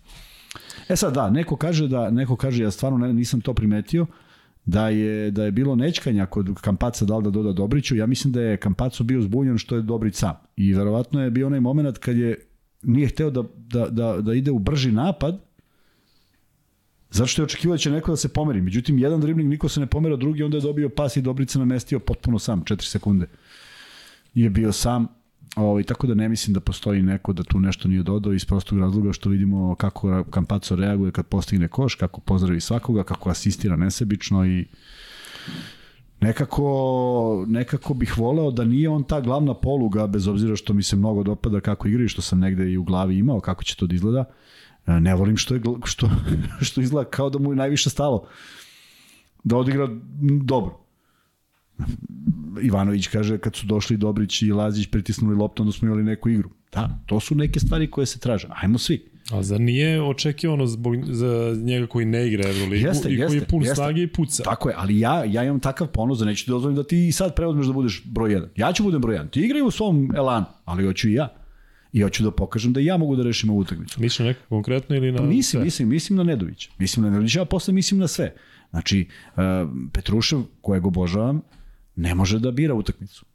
[0.89, 4.05] E sad da, neko kaže da neko kaže ja stvarno ne, nisam to primetio
[4.65, 7.95] da je da je bilo nećkanja kod Kampaca da li da doda Dobriću.
[7.95, 10.33] Ja mislim da je Kampaco bio zbunjen što je Dobrić sam.
[10.55, 12.37] I verovatno je bio onaj moment kad je
[12.83, 15.39] nije hteo da, da, da, da ide u brži napad
[17.13, 18.61] Zato što je očekivao da će neko da se pomeri.
[18.61, 21.99] Međutim, jedan dribling niko se ne pomera, drugi onda je dobio pas i Dobrica namestio
[21.99, 23.27] potpuno sam, 4 sekunde.
[24.33, 25.07] Je bio sam,
[25.55, 28.79] ovaj, tako da ne mislim da postoji neko da tu nešto nije dodao iz prostog
[28.79, 34.45] razloga što vidimo kako Kampaco reaguje kad postigne koš, kako pozdravi svakoga, kako asistira nesebično
[34.45, 34.65] i
[36.23, 40.95] nekako, nekako bih voleo da nije on ta glavna poluga, bez obzira što mi se
[40.95, 43.87] mnogo dopada kako igra i što sam negde i u glavi imao, kako će to
[43.87, 44.25] da izgleda.
[44.87, 46.09] E, ne volim što, je, što,
[46.67, 48.27] što izgleda kao da mu je najviše stalo
[49.43, 49.87] da odigra
[50.43, 50.82] dobro.
[52.61, 56.49] Ivanović kaže kad su došli Dobrić i Lazić pritisnuli loptu, onda smo imali neku igru.
[56.71, 58.47] Da, to su neke stvari koje se traže.
[58.61, 59.13] Ajmo svi.
[59.31, 63.45] A zar nije očekivano zbog, za njega koji ne igra Euroligu jeste, i koji je
[63.45, 63.75] pun jeste.
[63.75, 64.43] snage i puca?
[64.43, 67.35] Tako je, ali ja, ja imam takav ponos da neću ti dozvolim da ti sad
[67.35, 68.47] preuzmeš da budeš broj 1.
[68.55, 69.29] Ja ću budem broj 1.
[69.29, 71.33] Ti igraj u svom elanu, ali hoću i ja.
[71.93, 74.01] I hoću da pokažem da ja mogu da rešim ovu utakmicu.
[74.01, 75.63] Misliš na neko konkretno ili na pa mislim, sve?
[75.63, 76.69] Mislim, mislim na Nedovića.
[76.77, 78.35] Mislim na Nedovića, a posle mislim na sve.
[78.69, 79.41] Znači, uh,
[79.93, 81.41] Petrušev, kojeg obožavam,
[81.95, 83.25] ne može da bira utakmicu.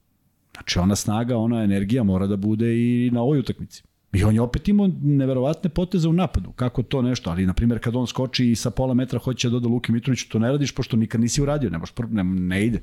[0.52, 3.82] Znači, ona snaga, ona energija mora da bude i na ovoj utakmici.
[4.12, 6.52] I on je opet imao neverovatne poteze u napadu.
[6.52, 7.30] Kako to nešto?
[7.30, 10.28] Ali, na primjer, kad on skoči i sa pola metra hoće da doda Luki Mitroviću,
[10.28, 11.70] to ne radiš pošto nikad nisi uradio.
[11.70, 11.78] Ne,
[12.10, 12.82] ne, ne ide.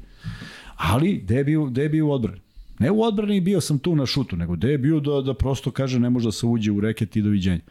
[0.75, 2.41] Ali, gde je bio, gde je bio u odbrani?
[2.79, 5.71] Ne u odbrani bio sam tu na šutu, nego gde je bio da, da prosto
[5.71, 7.61] kaže ne može da se uđe u reket i doviđenja.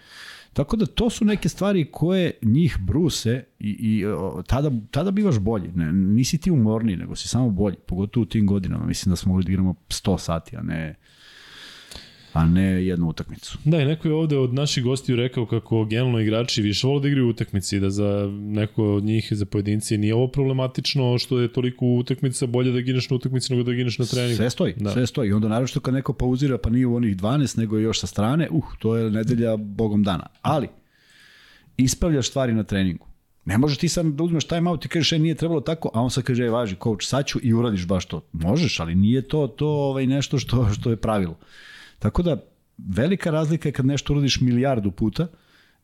[0.54, 5.38] Tako da to su neke stvari koje njih bruse i, i o, tada, tada bivaš
[5.38, 5.72] bolji.
[5.74, 7.76] Ne, nisi ti umorniji, nego si samo bolji.
[7.86, 8.86] Pogotovo u tim godinama.
[8.86, 10.94] Mislim da smo mogli da igramo 100 sati, a ne
[12.34, 13.58] a ne jednu utakmicu.
[13.64, 17.08] Da, i neko je ovde od naših gostiju rekao kako generalno igrači više vole da
[17.08, 21.86] igraju utakmici, da za neko od njih, za pojedinci, nije ovo problematično što je toliko
[21.86, 24.36] utakmica, bolje da gineš na utakmici nego da gineš na treningu.
[24.36, 24.90] Sve stoji, da.
[24.90, 25.28] sve stoji.
[25.28, 28.00] I onda naravno što kad neko pauzira pa nije u onih 12, nego je još
[28.00, 30.26] sa strane, uh, to je nedelja bogom dana.
[30.42, 30.68] Ali,
[31.76, 33.06] ispravljaš stvari na treningu.
[33.44, 36.00] Ne možeš ti sad da uzmeš time out i kažeš e, nije trebalo tako, a
[36.00, 38.20] on sad kaže e, važi coach sad ću i uradiš baš to.
[38.32, 41.38] Možeš, ali nije to to ovaj nešto što što je pravilo.
[42.04, 42.36] Tako da,
[42.78, 45.26] velika razlika je kad nešto uradiš milijardu puta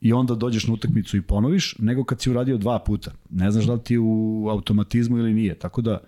[0.01, 3.11] i onda dođeš na utakmicu i ponoviš, nego kad si uradio dva puta.
[3.31, 5.55] Ne znaš da li ti u automatizmu ili nije.
[5.55, 5.99] Tako da,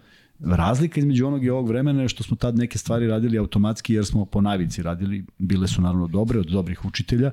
[0.41, 4.07] razlika između onog i ovog vremena je što smo tad neke stvari radili automatski jer
[4.07, 7.31] smo po navici radili, bile su naravno dobre od dobrih učitelja,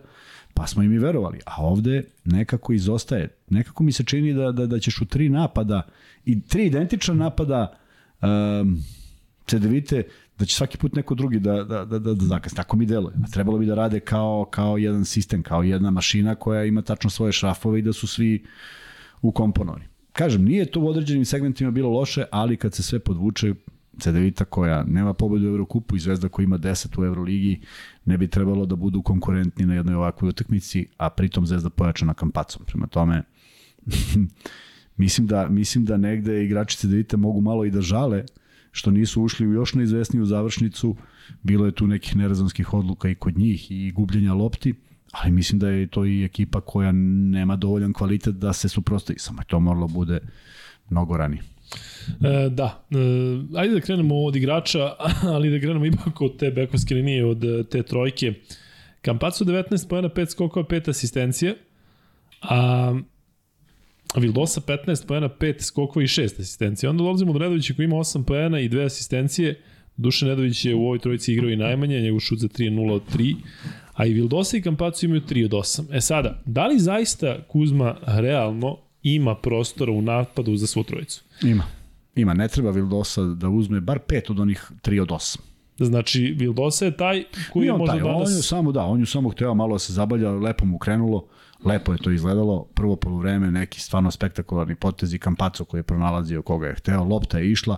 [0.53, 1.39] pa smo im i verovali.
[1.45, 3.29] A ovde nekako izostaje.
[3.49, 5.81] Nekako mi se čini da, da, da ćeš u tri napada
[6.25, 7.77] i tri identična napada
[8.21, 8.83] um,
[9.47, 10.03] CDVite
[10.39, 12.55] da će svaki put neko drugi da, da, da, da, da zakasne.
[12.55, 13.15] Tako mi deluje.
[13.23, 17.09] A trebalo bi da rade kao, kao jedan sistem, kao jedna mašina koja ima tačno
[17.09, 18.45] svoje šrafove i da su svi
[19.21, 19.85] ukomponovani.
[20.13, 23.53] Kažem, nije to u određenim segmentima bilo loše, ali kad se sve podvuče,
[23.99, 27.61] Cedevita koja nema pobedu u Eurokupu i Zvezda koja ima 10 u Euroligi,
[28.05, 32.63] ne bi trebalo da budu konkurentni na jednoj ovakvoj utakmici, a pritom Zvezda pojačana kampacom.
[32.65, 33.23] Prema tome,
[34.97, 38.25] mislim da, mislim da negde igrači Cedevita mogu malo i da žale
[38.71, 40.95] što nisu ušli u još neizvesniju završnicu,
[41.43, 44.73] bilo je tu nekih nerazanskih odluka i kod njih i gubljenja lopti,
[45.11, 49.41] ali mislim da je to i ekipa koja nema dovoljan kvalitet da se suprostavi, samo
[49.47, 50.19] to moralo bude
[50.89, 51.41] mnogo ranije.
[52.21, 52.95] E, da, e,
[53.55, 54.93] ajde da krenemo od igrača,
[55.35, 58.33] ali da krenemo ipak od te bekovske linije, od e, te trojke.
[59.01, 61.55] Kampacu 19 pojena, 5 skokova, 5 asistencije,
[62.41, 62.99] a
[64.15, 66.89] Vildosa 15 poena, 5 skokova i 6 asistencija.
[66.89, 69.61] Onda dolazimo do Nedovića koji ima 8 poena i 2 asistencije.
[69.97, 73.35] Dušan Nedović je u ovoj trojici igrao i najmanje, njegov šut za 3-0 od 3,
[73.93, 75.97] a i Vildosa i Kampacu imaju 3 od 8.
[75.97, 81.23] E sada, da li zaista Kuzma realno ima prostora u napadu za svu trojicu?
[81.43, 81.63] Ima.
[82.15, 85.37] Ima, ne treba Vildosa da uzme bar 5 od onih 3 od 8.
[85.79, 88.29] Znači, Vildosa je taj koji je možda taj, danas...
[88.29, 91.27] On je samo, da, on je samo hteo malo da se zabalja, lepo mu krenulo
[91.65, 96.67] lepo je to izgledalo, prvo polovreme neki stvarno spektakularni potezi, Kampaco koji je pronalazio koga
[96.67, 97.77] je hteo, lopta je išla,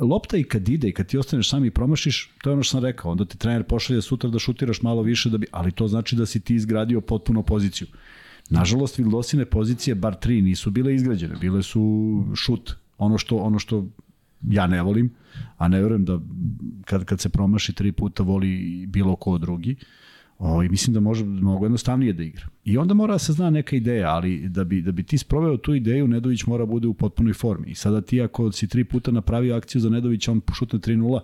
[0.00, 2.70] lopta i kad ide i kad ti ostaneš sami i promašiš, to je ono što
[2.70, 5.88] sam rekao, onda ti trener pošalje sutra da šutiraš malo više, da bi, ali to
[5.88, 7.88] znači da si ti izgradio potpuno poziciju.
[8.50, 13.86] Nažalost, Vildosine pozicije, bar tri, nisu bile izgrađene, bile su šut, ono što, ono što
[14.42, 15.10] ja ne volim,
[15.56, 16.20] a ne verujem da
[16.84, 19.76] kad, kad se promaši tri puta voli bilo ko drugi.
[20.38, 22.46] O, I mislim da može mnogo jednostavnije da igra.
[22.64, 25.56] I onda mora da se zna neka ideja, ali da bi, da bi ti sproveo
[25.56, 27.70] tu ideju, Nedović mora bude u potpunoj formi.
[27.70, 31.20] I sada ti ako si tri puta napravio akciju za Nedovića, on šutne 3-0,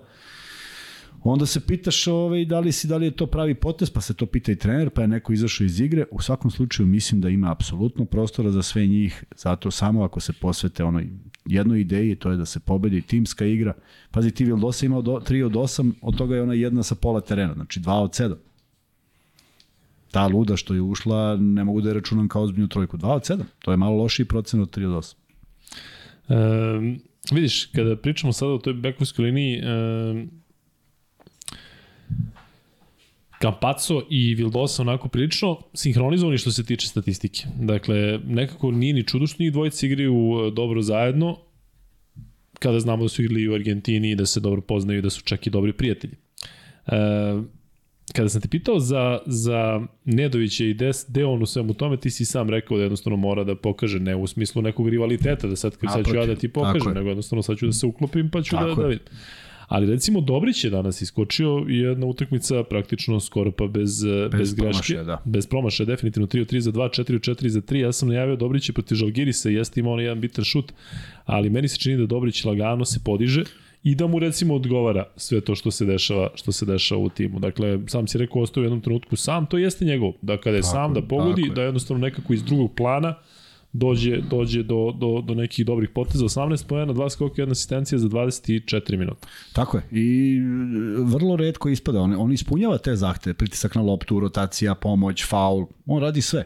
[1.23, 4.15] onda se pitaš ovaj, da, li si, da li je to pravi potez, pa se
[4.15, 6.05] to pita i trener, pa je neko izašao iz igre.
[6.11, 10.33] U svakom slučaju mislim da ima apsolutno prostora za sve njih, zato samo ako se
[10.33, 11.09] posvete onoj
[11.47, 13.75] jednoj ideji, to je da se pobedi timska igra.
[14.11, 17.21] Pazi, ti Vildosa imao do, 3 od 8, od toga je ona jedna sa pola
[17.21, 18.35] terena, znači 2 od 7
[20.11, 22.97] ta luda što je ušla, ne mogu da je računam kao ozbiljnu trojku.
[22.97, 25.15] 2 od 7, to je malo lošiji procen od 3 od 8.
[26.29, 30.27] E, vidiš, kada pričamo sada o toj bekovskoj liniji, e,
[33.43, 37.43] Campazzo i Vildosa onako prilično sinhronizovani što se tiče statistike.
[37.61, 41.37] Dakle, nekako nije ni čudo što njih dvojice igraju dobro zajedno.
[42.59, 45.23] kada znamo da su igrali u Argentini i da se dobro poznaju i da su
[45.23, 46.15] čak i dobri prijatelji.
[46.87, 46.93] E,
[48.13, 52.11] kada sam te pitao za, za Nedovića i des, deo on u svemu tome, ti
[52.11, 55.77] si sam rekao da jednostavno mora da pokaže, ne u smislu nekog rivaliteta, da sad,
[55.77, 58.43] kad sad ću ja da ti pokažem, nego jednostavno sad ću da se uklopim pa
[58.43, 59.07] ću da, da vidim.
[59.69, 64.55] Ali recimo Dobrić je danas iskočio i jedna utakmica praktično skoro pa bez, bez, bez
[64.55, 64.95] greške.
[64.95, 65.23] Da.
[65.25, 67.77] Bez promašaja, definitivno 3 od 3 za 2, 4 od 4 za 3.
[67.77, 70.73] Ja sam najavio Dobrić je protiv Žalgirisa, jeste imao jedan bitan šut,
[71.25, 73.45] ali meni se čini da Dobrić lagano se podiže
[73.83, 77.39] i da mu recimo odgovara sve to što se dešava što se dešava u timu.
[77.39, 80.13] Dakle, sam si rekao ostao u jednom trenutku sam, to jeste njegov.
[80.23, 83.15] Da kada je tako, sam da pogodi, da jednostavno nekako iz drugog plana
[83.73, 86.25] dođe, dođe do, do, do nekih dobrih poteza.
[86.25, 89.29] 18 pojena, 2 skoka, jedna asistencija za 24 minuta.
[89.53, 89.83] Tako je.
[89.91, 90.41] I
[90.99, 92.01] vrlo redko ispada.
[92.01, 93.35] On, on ispunjava te zahteve.
[93.35, 95.67] Pritisak na loptu, rotacija, pomoć, faul.
[95.87, 96.45] On radi sve.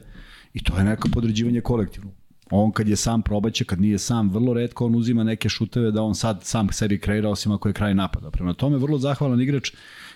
[0.54, 2.10] I to je neko podređivanje kolektivno.
[2.54, 6.02] On kad je sam probaće, kad nije sam, vrlo redko on uzima neke šuteve da
[6.02, 8.30] on sad sam sebi kreira, osim ako je kraj napada.
[8.30, 9.72] Prema tome, vrlo zahvalan igrač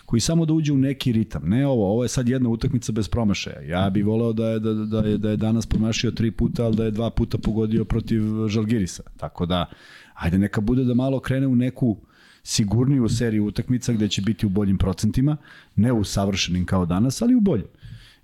[0.07, 1.49] koji samo da uđe u neki ritam.
[1.49, 3.61] Ne ovo, ovo je sad jedna utakmica bez promašaja.
[3.61, 6.77] Ja bih voleo da je, da, da, je, da je danas promašio tri puta, ali
[6.77, 9.03] da je dva puta pogodio protiv Žalgirisa.
[9.17, 9.67] Tako da,
[10.15, 11.97] ajde neka bude da malo krene u neku
[12.43, 15.37] sigurniju seriju utakmica gde će biti u boljim procentima,
[15.77, 17.67] ne u savršenim kao danas, ali u boljim.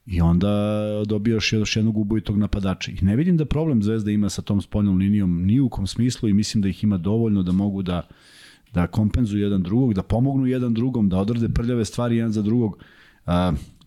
[0.07, 0.53] I onda
[1.07, 2.91] dobijaš još jednog ubojitog napadača.
[2.91, 6.29] I ne vidim da problem Zvezda ima sa tom spoljnom linijom ni u kom smislu
[6.29, 8.09] i mislim da ih ima dovoljno da mogu da
[8.73, 12.79] da kompenzuju jedan drugog, da pomognu jedan drugom, da odrade prljave stvari jedan za drugog.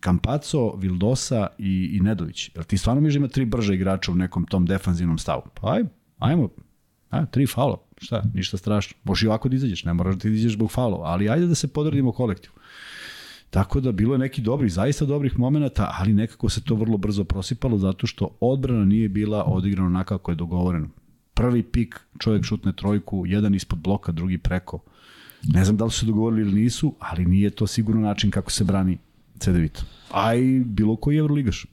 [0.00, 2.50] Kampaco, Vildosa i, i Nedović.
[2.54, 5.42] Jel ti stvarno mi da ima tri brže igrača u nekom tom defanzivnom stavu?
[5.54, 5.84] Pa aj,
[6.18, 6.48] ajmo,
[7.10, 8.96] a, tri faula, šta, ništa strašno.
[9.04, 11.68] Možeš i ovako da izađeš, ne moraš da izađeš zbog faulova, ali ajde da se
[11.68, 12.54] podredimo kolektivu.
[13.50, 17.24] Tako da bilo je neki dobrih, zaista dobrih momenata, ali nekako se to vrlo brzo
[17.24, 20.88] prosipalo zato što odbrana nije bila odigrana onako kako je dogovoreno.
[21.34, 24.78] Prvi pik, čovjek šutne trojku, jedan ispod bloka, drugi preko.
[25.42, 28.50] Ne znam da li su se dogovorili ili nisu, ali nije to sigurno način kako
[28.50, 28.98] se brani
[29.38, 29.82] CDVita.
[30.10, 31.66] A i bilo koji Euroligaš.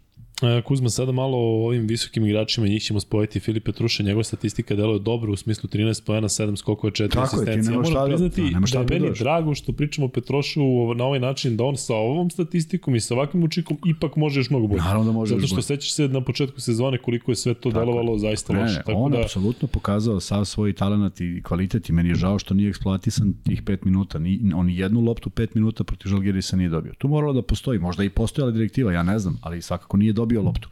[0.66, 3.40] Kuzma, sada malo o ovim visokim igračima, njih ćemo spojiti.
[3.40, 7.74] Filip Petruša, njegova statistika deluje dobro u smislu 13 pojena, 7 skokova, 4 asistencije.
[7.74, 10.62] Ja moram da, priznati da, da je meni drago što pričamo o Petrošu
[10.96, 14.50] na ovaj način da on sa ovom statistikom i sa ovakvim učikom ipak može još
[14.50, 14.82] mnogo bolje.
[14.82, 17.86] Naravno da može Zato što sećaš se na početku sezone koliko je sve to Tako
[17.86, 18.76] delovalo zaista loše.
[18.76, 19.20] Tako on da...
[19.20, 23.64] apsolutno pokazao sav svoj talent i kvalitet i meni je žao što nije eksploatisan tih
[23.64, 24.20] 5 minuta.
[24.20, 26.94] Ni, on jednu loptu 5 minuta protiv Žalgirisa nije dobio.
[26.98, 30.33] Tu moralo da postoji, možda i postojala direktiva, ja ne znam, ali svakako nije dobio
[30.42, 30.70] loptu.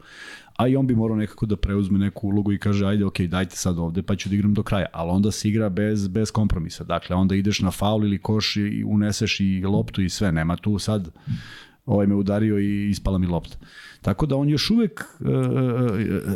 [0.56, 3.56] A i on bi morao nekako da preuzme neku ulogu i kaže ajde ok, dajte
[3.56, 6.84] sad ovde pa ću da igram do kraja, ali onda se igra bez, bez kompromisa,
[6.84, 10.78] dakle onda ideš na faul ili koš i uneseš i loptu i sve, nema tu
[10.78, 11.10] sad
[11.86, 13.56] ovaj me udario i ispala mi lopta.
[14.02, 15.26] Tako da on još uvek uh,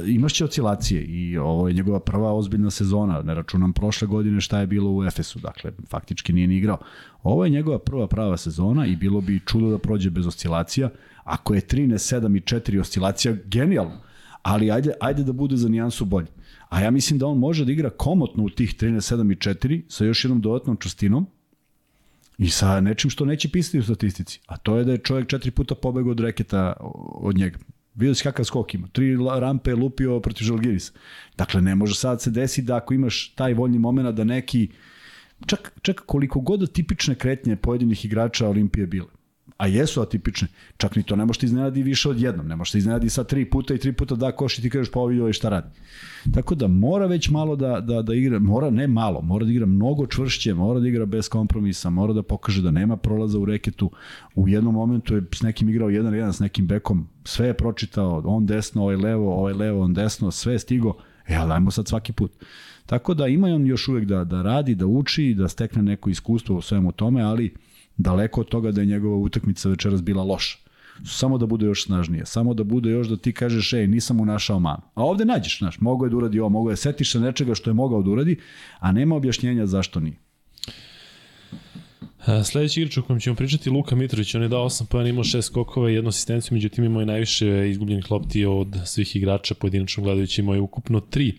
[0.07, 4.61] imaš će oscilacije i ovo je njegova prva ozbiljna sezona, ne računam prošle godine šta
[4.61, 6.79] je bilo u Efesu, dakle faktički nije ni igrao.
[7.23, 10.91] Ovo je njegova prva prava sezona i bilo bi čudo da prođe bez oscilacija,
[11.27, 14.01] Ako je 13, 7 i 4 oscilacija, genijalno.
[14.43, 16.27] Ali ajde, ajde da bude za nijansu bolje.
[16.69, 19.83] A ja mislim da on može da igra komotno u tih 13, 7 i 4
[19.89, 21.27] sa još jednom dodatnom čustinom
[22.39, 24.41] i sa nečim što neće pisati u statistici.
[24.47, 26.73] A to je da je čovjek četiri puta pobegao od reketa
[27.21, 27.59] od njega.
[27.95, 28.89] Vidio si kakav skok ima.
[28.93, 30.93] Tri rampe je lupio protiv Žalgiris.
[31.37, 34.69] Dakle, ne može sad se desiti da ako imaš taj voljni moment da neki
[35.47, 39.16] čak, čak koliko god tipične kretnje pojedinih igrača Olimpije bile
[39.57, 42.73] a jesu atipične, čak ni to ne možeš ti iznenadi više od jednom, ne možeš
[42.73, 45.21] ti iznenadi sa tri puta i tri puta da koš i ti kažeš pa ovo
[45.21, 45.69] ovaj šta radi.
[46.35, 49.67] Tako da mora već malo da, da, da igra, mora ne malo, mora da igra
[49.67, 53.91] mnogo čvršće, mora da igra bez kompromisa, mora da pokaže da nema prolaza u reketu.
[54.35, 58.23] U jednom momentu je s nekim igrao jedan jedan s nekim bekom, sve je pročitao,
[58.25, 60.95] on desno, ovaj levo, ovaj levo, on desno, sve je stigo,
[61.27, 62.33] e, ali dajmo sad svaki put.
[62.87, 66.57] Tako da ima on još uvek da, da radi, da uči, da stekne neko iskustvo
[66.57, 67.55] u svemu tome, ali
[67.97, 70.59] daleko od toga da je njegova utakmica večeras bila loša.
[71.05, 74.25] Samo da bude još snažnije, samo da bude još da ti kažeš, ej, nisam mu
[74.25, 74.83] našao manu.
[74.95, 77.71] A ovde nađeš, znaš, mogo je da uradi ovo, mogo je, setiš se nečega što
[77.71, 78.39] je mogao da uradi,
[78.79, 80.17] a nema objašnjenja zašto nije.
[82.45, 85.43] Sledeći igrač o kojem ćemo pričati Luka Mitrović, on je dao 8 pojena, imao 6
[85.43, 90.41] skokova i jednu asistenciju, međutim imao je najviše izgubljenih lopti od svih igrača, pojedinačno gledajući
[90.41, 91.33] imao je ukupno 3.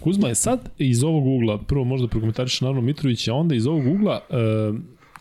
[0.00, 3.86] Kuzma je sad iz ovog ugla, prvo možda prokomentariš naravno Mitrović, a onda iz ovog
[3.86, 4.76] ugla uh,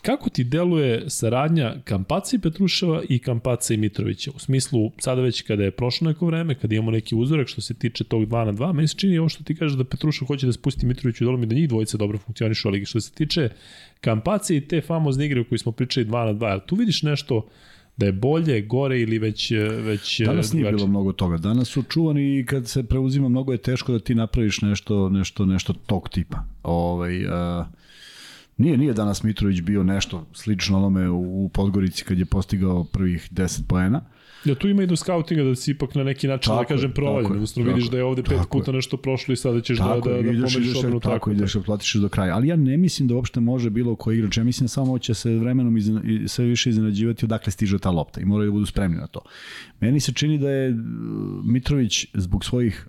[0.05, 4.31] Kako ti deluje saradnja Kampaca i Petruševa i Kampaca i Mitrovića?
[4.35, 7.73] U smislu, sada već kada je prošlo neko vreme, kada imamo neki uzorak što se
[7.73, 10.45] tiče tog 2 na 2, meni se čini ovo što ti kažeš da Petrušev hoće
[10.45, 13.49] da spusti Mitroviću dolom i da njih dvojica dobro funkcionišu, ali što se tiče
[14.01, 17.47] Kampaca i te famozne igre u kojoj smo pričali 2 na 2, tu vidiš nešto
[17.97, 19.51] da je bolje, gore ili već...
[19.83, 21.37] već Danas nije bilo mnogo toga.
[21.37, 25.45] Danas su čuvani i kad se preuzima mnogo je teško da ti napraviš nešto, nešto,
[25.45, 26.43] nešto tog tipa.
[26.63, 27.65] Ovaj, uh,
[28.57, 33.61] Nije, nije danas Mitrović bio nešto slično onome u Podgorici kad je postigao prvih 10
[33.67, 34.01] poena.
[34.45, 36.75] Ja, tu ima i do skautinga da si ipak na neki način, da tako, da
[36.75, 37.31] kažem, provaljen.
[37.31, 38.75] Jednostavno vidiš da je ovde pet puta je.
[38.75, 41.13] nešto prošlo i sada ćeš da- tako, da, da, da ideš, pomeriš odbranu tako.
[41.13, 42.35] Tako, ideš da platiš do kraja.
[42.35, 44.37] Ali ja ne mislim da uopšte može bilo koji igrač.
[44.37, 48.25] Ja mislim samo će se vremenom izna, sve više iznenađivati odakle stiže ta lopta i
[48.25, 49.19] moraju da budu spremni na to.
[49.79, 50.77] Meni se čini da je uh,
[51.45, 52.87] Mitrović zbog svojih,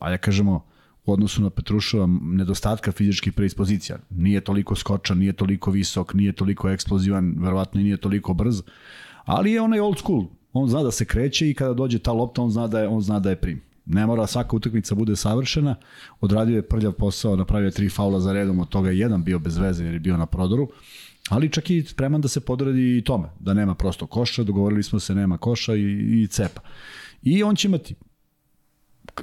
[0.00, 0.67] a ja kažemo,
[1.08, 3.98] u odnosu na Petrušova nedostatka fizičkih predispozicija.
[4.10, 8.62] Nije toliko skočan, nije toliko visok, nije toliko eksplozivan, verovatno i nije toliko brz,
[9.24, 10.24] ali je onaj old school.
[10.52, 13.00] On zna da se kreće i kada dođe ta lopta, on zna da je, on
[13.00, 13.60] zna da je prim.
[13.86, 15.74] Ne mora svaka utakmica bude savršena.
[16.20, 19.56] Odradio je prljav posao, napravio tri faula za redom, od toga je jedan bio bez
[19.56, 20.68] veze jer je bio na prodoru.
[21.28, 25.00] Ali čak i spreman da se podredi i tome, da nema prosto koša, dogovorili smo
[25.00, 26.60] se nema koša i, i cepa.
[27.22, 27.94] I on će imati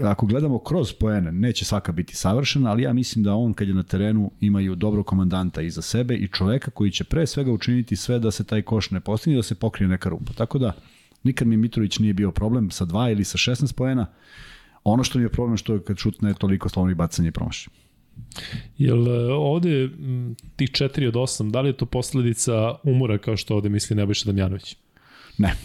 [0.01, 3.73] ako gledamo kroz poene, neće svaka biti savršena, ali ja mislim da on kad je
[3.73, 8.19] na terenu imaju dobro komandanta iza sebe i čoveka koji će pre svega učiniti sve
[8.19, 10.33] da se taj koš ne postigne, da se pokrije neka rupa.
[10.33, 10.73] Tako da,
[11.23, 14.05] nikad mi Mitrović nije bio problem sa 2 ili sa 16 poena.
[14.83, 17.69] Ono što mi je problem što je kad šutne toliko slovnih bacanja i promaši.
[18.77, 19.89] Jel e, ovde
[20.55, 24.25] tih 4 od 8, da li je to posledica umora kao što ovde misli Nebojša
[24.25, 24.77] Damjanović?
[25.37, 25.55] Ne.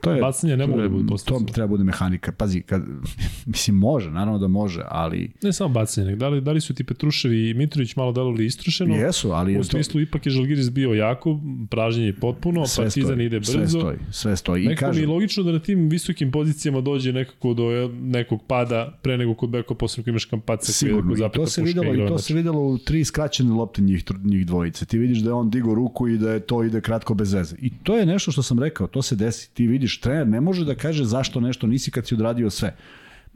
[0.00, 2.32] To je, Bacanje ne mogu da bude To treba bude mehanika.
[2.32, 2.82] Pazi, kad,
[3.46, 5.30] mislim, može, naravno da može, ali...
[5.42, 8.94] Ne samo bacanje, da li, da li su ti Petruševi i Mitrović malo delovali istrošeno?
[8.94, 9.58] Jesu, ali...
[9.58, 10.00] U smislu, to...
[10.00, 11.40] ipak je Žalgiris bio jako,
[11.70, 13.52] pražnje potpuno, sve Partizan stoji, ide brzo.
[13.52, 14.64] Sve stoji, sve stoji.
[14.64, 18.98] I nekako mi je logično da na tim visokim pozicijama dođe nekako do nekog pada
[19.02, 22.18] pre nego kod beko, posebno ko imaš kampaca Sigurno, i to se videlo, i to
[22.18, 24.86] se videlo u tri skraćene lopte njih, njih dvojice.
[24.86, 27.56] Ti vidiš da je on digo ruku i da je to ide kratko bez veze.
[27.58, 29.54] I to je nešto što sam rekao, to se desi.
[29.54, 32.76] Ti vidiš vidiš, trener ne može da kaže zašto nešto nisi kad si odradio sve.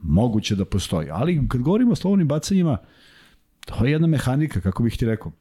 [0.03, 1.09] Moguće da postoji.
[1.11, 2.79] Ali kad govorimo o slovnim bacanjima,
[3.67, 5.33] to je jedna mehanika, kako bih ti rekao.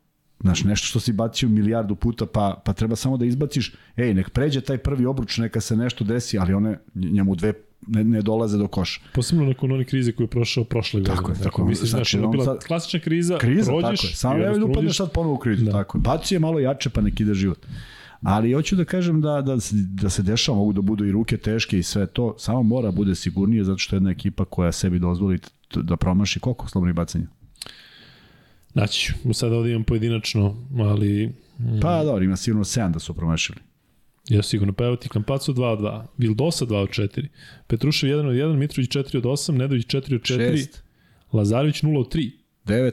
[0.42, 4.30] Znaš, nešto što si bacio milijardu puta, pa, pa treba samo da izbaciš, ej, nek
[4.30, 7.54] pređe taj prvi obruč, neka se nešto desi, ali one njemu dve
[7.88, 9.02] ne, ne dolaze do koša.
[9.14, 11.16] Posebno nakon one krize koju je prošao prošle godine.
[11.16, 11.66] Tako je, tako.
[11.66, 14.16] Misliš, znači, znaš, bila sad, klasična kriza, kriza prođeš, tako je.
[14.16, 15.72] Samo ne upadneš sad ponovo u krizu, da.
[15.72, 16.02] tako je.
[16.02, 17.66] Bacio je malo jače, pa nek ide život.
[18.22, 19.58] Ali hoću da kažem da, da,
[20.02, 23.16] da se dešava, mogu da budu i ruke teške i sve to, samo mora bude
[23.16, 25.40] sigurnije zato što je jedna ekipa koja sebi dozvoli
[25.76, 27.26] da promaši koliko slobodnih bacanja.
[28.74, 31.28] Naći ću, sad ovdje imam pojedinačno, ali...
[31.60, 31.80] Mm.
[31.82, 33.60] Pa dobro, ima sigurno 7 da su promašili.
[34.30, 37.28] Ja sigurno, pa evo ti Kampaco 2 od 2, Vildosa 2 od 4,
[37.68, 40.68] Petrušev 1 od 1, Mitrović 4 od 8, Nedović 4 od 4, 6.
[41.34, 42.32] Lazarević 0 od 3,
[42.66, 42.92] 9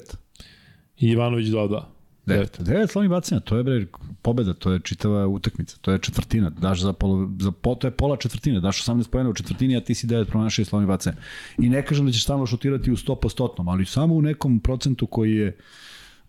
[0.99, 1.83] i Ivanović 2 od 2.
[2.29, 2.62] 9.
[2.62, 3.87] 9 slovnih bacanja, to je bre
[4.22, 7.91] pobeda, to je čitava utakmica, to je četvrtina, daš za, polo, za po, to je
[7.91, 11.16] pola četvrtine, daš 18 pojena u četvrtini, a ti si 9 promašaj slovnih bacanja.
[11.59, 15.35] I ne kažem da ćeš stalno šutirati u 100%, ali samo u nekom procentu koji
[15.35, 15.57] je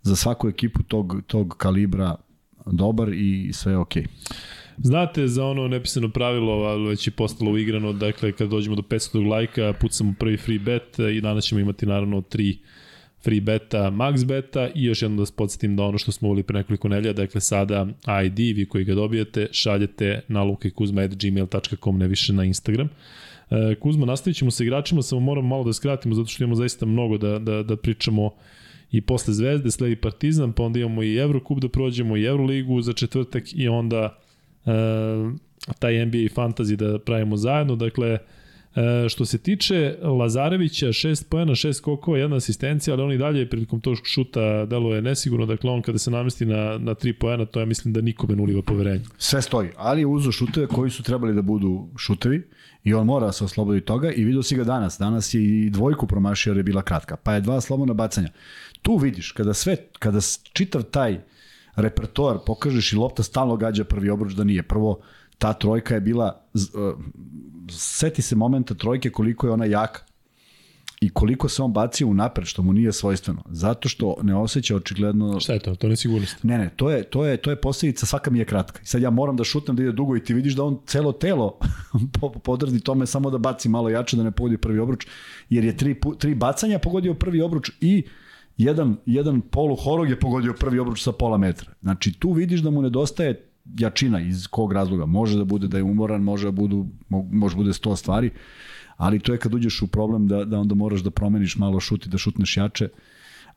[0.02, 2.16] za svaku ekipu tog, tog kalibra
[2.66, 4.04] dobar i sve je okej.
[4.04, 4.08] Okay.
[4.84, 9.30] Znate za ono nepisano pravilo, ali već je postalo uigrano, dakle kad dođemo do 500
[9.30, 12.60] lajka, pucamo prvi free bet i danas ćemo imati naravno tri
[13.24, 16.44] free beta, max beta i još jednom da vas podsjetim da ono što smo uvili
[16.44, 17.88] pre nekoliko nelja, dakle sada
[18.26, 22.90] ID, vi koji ga dobijete, šaljete na lukekuzma.gmail.com, ne više na Instagram.
[23.50, 26.86] E, Kuzma, nastavit ćemo sa igračima, samo moramo malo da skratimo zato što imamo zaista
[26.86, 28.32] mnogo da, da, da pričamo
[28.92, 32.94] i posle Zvezde, sledi Partizan, pa onda imamo i Evrokup da prođemo i Euroligu za
[32.94, 34.18] četvrtak i onda
[34.66, 34.72] e,
[35.80, 38.18] taj NBA fantasy da pravimo zajedno, dakle
[38.76, 43.50] E, što se tiče Lazarevića, 6 pojena, 6 kokova, jedna asistencija, ali on i dalje
[43.50, 47.60] prilikom tog šuta deluje nesigurno, dakle on kada se namesti na, na 3 pojena, to
[47.60, 49.04] ja mislim da nikome ne uliva poverenje.
[49.18, 52.48] Sve stoji, ali je uzo šuteve koji su trebali da budu šutevi
[52.84, 54.98] i on mora da se oslobodi toga i vidio si ga danas.
[55.00, 58.30] Danas je i dvojku promašio jer je bila kratka, pa je dva slobodna bacanja.
[58.82, 60.20] Tu vidiš, kada sve, kada
[60.54, 61.20] čitav taj
[61.76, 64.64] repertoar pokažeš i lopta stalno gađa prvi obruč da nije.
[64.64, 65.00] Prvo,
[65.40, 66.46] ta trojka je bila
[67.72, 70.02] seti se momenta trojke koliko je ona jaka
[71.02, 73.44] i koliko se on bacio u napred, što mu nije svojstveno.
[73.50, 75.40] Zato što ne osjeća očigledno...
[75.40, 75.76] Šta je to?
[75.76, 76.44] To ne sigurnost?
[76.44, 78.82] Ne, ne, to je, to je, to je posljedica, svaka mi je kratka.
[78.84, 81.12] I sad ja moram da šutnem da ide dugo i ti vidiš da on celo
[81.12, 81.60] telo
[82.44, 85.08] podrdi tome samo da baci malo jače da ne pogodi prvi obruč,
[85.50, 88.04] jer je tri, tri bacanja pogodio prvi obruč i
[88.58, 91.72] jedan, jedan polu horog je pogodio prvi obruč sa pola metra.
[91.82, 95.06] Znači tu vidiš da mu nedostaje jačina iz kog razloga.
[95.06, 96.88] Može da bude da je umoran, može da budu,
[97.32, 98.30] može bude sto stvari,
[98.98, 102.06] ali to je kad uđeš u problem da, da onda moraš da promeniš malo šut
[102.06, 102.90] i da šutneš jače.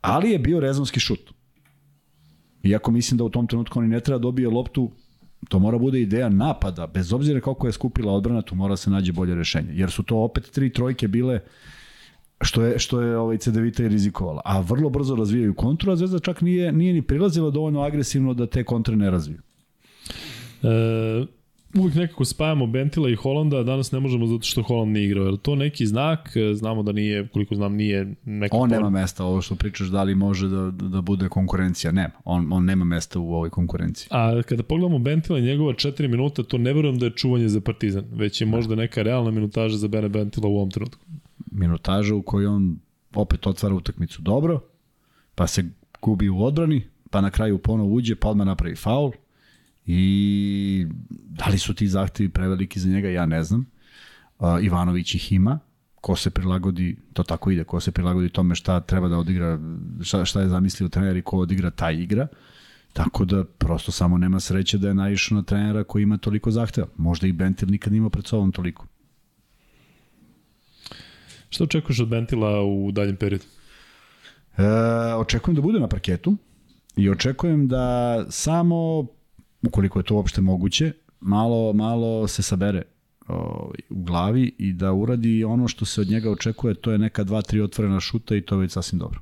[0.00, 1.32] Ali je bio rezonski šut.
[2.62, 4.90] Iako mislim da u tom trenutku oni ne treba da dobije loptu,
[5.48, 9.12] to mora bude ideja napada, bez obzira koliko je skupila odbrana, tu mora se nađe
[9.12, 9.72] bolje rešenje.
[9.72, 11.40] Jer su to opet tri trojke bile
[12.40, 14.42] što je, što je ovaj CDVita i rizikovala.
[14.44, 18.46] A vrlo brzo razvijaju kontru, a Zvezda čak nije, nije ni prilazila dovoljno agresivno da
[18.46, 19.42] te kontre ne razviju.
[20.62, 21.26] E,
[21.78, 25.26] uvijek nekako spajamo Bentila i Holanda, a danas ne možemo zato što Holand nije igrao.
[25.26, 26.36] Je to neki znak?
[26.36, 28.56] E, znamo da nije, koliko znam, nije neka...
[28.56, 31.92] On nema mesta, ovo što pričaš, da li može da, da bude konkurencija.
[31.92, 34.08] Nema, on, on nema mesta u ovoj konkurenciji.
[34.10, 37.60] A kada pogledamo Bentila i njegova 4 minuta, to ne verujem da je čuvanje za
[37.60, 41.04] Partizan, već je možda neka realna minutaža za Bene Bentila u ovom trenutku.
[41.50, 42.78] Minutaža u kojoj on
[43.14, 44.60] opet otvara utakmicu dobro,
[45.34, 45.64] pa se
[46.02, 49.12] gubi u odbrani, pa na kraju ponovo uđe, pa odmah napravi faul,
[49.86, 53.66] I da li su ti zahtevi preveliki za njega, ja ne znam.
[54.38, 55.58] Uh, Ivanović ih ima,
[55.94, 59.58] ko se prilagodi, to tako ide, ko se prilagodi tome šta treba da odigra,
[60.02, 62.26] šta, šta je zamislio trener i ko odigra, taj igra.
[62.92, 66.86] Tako da prosto samo nema sreće da je naišao na trenera koji ima toliko zahteva.
[66.96, 68.86] Možda i Bentil nikad nima pred sobom toliko.
[71.48, 73.44] Šta očekuješ od Bentila u daljem periodu?
[74.56, 74.64] E,
[75.14, 76.36] očekujem da bude na parketu
[76.96, 79.06] i očekujem da samo
[79.62, 82.82] ukoliko je to uopšte moguće, malo, malo se sabere
[83.28, 87.24] ovaj, u glavi i da uradi ono što se od njega očekuje, to je neka
[87.24, 89.20] dva, tri otvorena šuta i to je već sasvim dobro.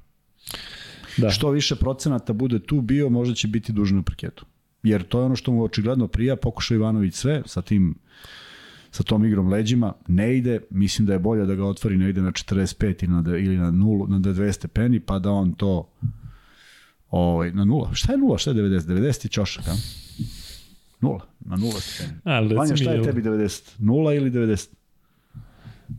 [1.16, 1.30] Da.
[1.30, 4.46] Što više procenata bude tu bio, možda će biti dužan u parketu.
[4.82, 7.94] Jer to je ono što mu očigledno prija, pokušao Ivanović sve sa tim
[8.90, 12.22] sa tom igrom leđima, ne ide, mislim da je bolje da ga otvori ne ide
[12.22, 15.90] na 45 ili na, ili na 0, na 2 stepeni, pa da on to
[17.10, 17.94] ovaj, na nula.
[17.94, 18.80] Šta je nula, šta je 90?
[18.80, 19.74] 90 je čošak, a?
[21.00, 22.18] Nula, na nula stepeni.
[22.24, 23.62] Ali, Vanja, šta je tebi 90?
[23.78, 24.68] Nula ili 90?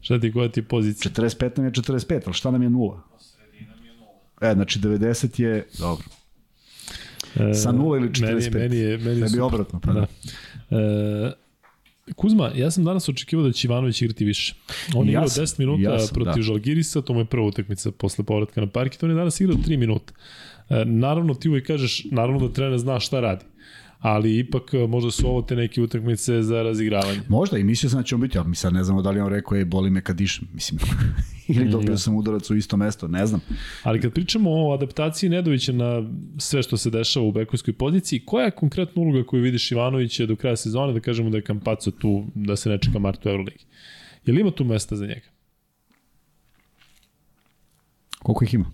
[0.01, 1.11] Šta ti, koja ti je pozicija?
[1.11, 3.01] 45 nam je 45, ali šta nam je nula?
[3.19, 4.51] Sredina mi je nula.
[4.51, 6.05] E, znači 90 je, dobro.
[7.39, 8.53] E, Sa nula ili 45?
[8.53, 9.41] Meni, meni je, meni je Tebi super.
[9.43, 10.07] obratno, pa da.
[10.69, 10.77] Da.
[10.77, 11.31] E,
[12.15, 14.55] Kuzma, ja sam danas očekivao da će Ivanović igrati više.
[14.95, 16.41] On je Ja igrao sam, 10 minuta ja sam, protiv da.
[16.41, 19.77] Žalgirisa, to mu je prva utakmica posle povratka na parket, on je danas igrao 3
[19.77, 20.13] minuta.
[20.69, 23.45] E, naravno, ti uvijek kažeš, naravno da trener zna šta radi,
[24.01, 27.21] ali ipak e, možda su ovo te neke utakmice za razigravanje.
[27.27, 29.19] Možda i mislio sam da će on biti, ali mi sad ne znamo da li
[29.19, 30.79] on rekao, je, boli me kad dišem, mislim.
[31.55, 31.97] ili dobio da.
[31.97, 33.41] sam udarac u isto mesto, ne znam.
[33.83, 38.45] Ali kad pričamo o adaptaciji Nedovića na sve što se dešava u bekovskoj poziciji, koja
[38.45, 42.25] je konkretna uloga koju vidiš Ivanovića do kraja sezone, da kažemo da je Kampaco tu,
[42.35, 43.65] da se ne čeka Martu Euroligi?
[44.25, 45.27] Je li ima tu mesta za njega?
[48.19, 48.71] Koliko ih ima?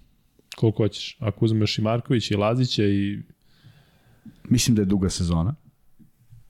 [0.55, 1.17] Koliko hoćeš?
[1.19, 3.19] Ako uzmeš i Marković i Lazića i...
[4.47, 5.55] Mislim da je duga sezona.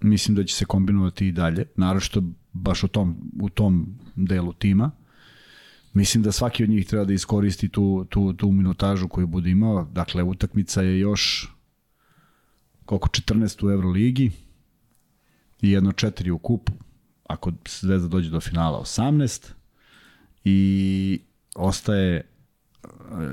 [0.02, 2.24] Mislim da će se kombinovati i dalje, naročito
[2.54, 4.92] baš u tom, u tom delu tima.
[5.94, 9.86] Mislim da svaki od njih treba da iskoristi tu, tu, tu minutažu koju bude imao.
[9.92, 11.54] Dakle, utakmica je još
[12.86, 14.32] koliko 14 u Euroligi
[15.62, 16.74] i jedno četiri u kupu.
[17.24, 19.52] Ako Zvezda dođe do finala 18
[20.44, 21.22] i
[21.56, 22.24] ostaje e,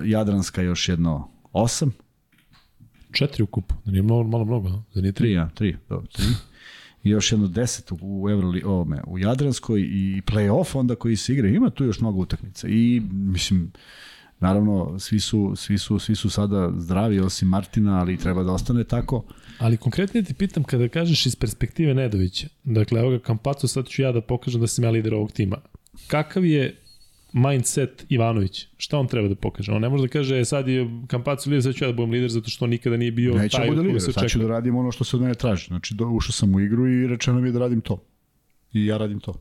[0.04, 1.90] Jadranska još jedno 8
[3.14, 4.82] Četiri u kupu, da nije mnogo, malo mnogo, a?
[4.94, 5.24] da nije tri.
[5.24, 6.24] Tri, ja, tri, dobro, tri.
[7.04, 11.48] I još jedno deset u, Euroli, ovome, u Jadranskoj i play-off onda koji se igra.
[11.48, 12.68] Ima tu još mnogo utakmica.
[12.68, 13.72] I, mislim,
[14.40, 18.84] naravno, svi su, svi su, svi su sada zdravi, osim Martina, ali treba da ostane
[18.84, 19.24] tako.
[19.58, 24.02] Ali konkretno ti pitam kada kažeš iz perspektive Nedovića, dakle evo ga Kampaco, sad ću
[24.02, 25.56] ja da pokažem da sam ja lider ovog tima.
[26.06, 26.76] Kakav je
[27.34, 28.66] mindset Ivanović?
[28.76, 29.72] Šta on treba da pokaže?
[29.72, 32.10] On ne može da kaže e, sad je Kampaco lider, sad ću ja da budem
[32.10, 34.76] lider zato što nikada nije bio Neće taj od koga lider, sad ću da radim
[34.76, 35.66] ono što se od mene traži.
[35.66, 38.02] Znači, do, ušao sam u igru i rečeno mi je da radim to.
[38.72, 39.34] I ja radim to.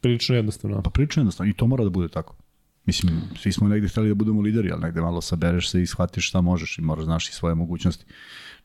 [0.00, 0.82] Prilično jednostavno.
[0.82, 1.50] Pa je jednostavno.
[1.50, 2.36] I to mora da bude tako.
[2.86, 6.28] Mislim, svi smo negde hteli da budemo lideri, ali negde malo sabereš se i shvatiš
[6.28, 8.04] šta možeš i moraš znaš i svoje mogućnosti.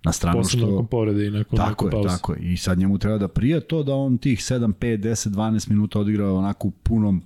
[0.04, 0.72] Na stranu Posebno što...
[0.72, 2.10] nakon povrede i nakon, Tako je, pauze.
[2.10, 2.40] tako je.
[2.42, 6.00] I sad njemu treba da prije to da on tih 7, 5, 10, 12 minuta
[6.00, 7.24] odigra onako u punom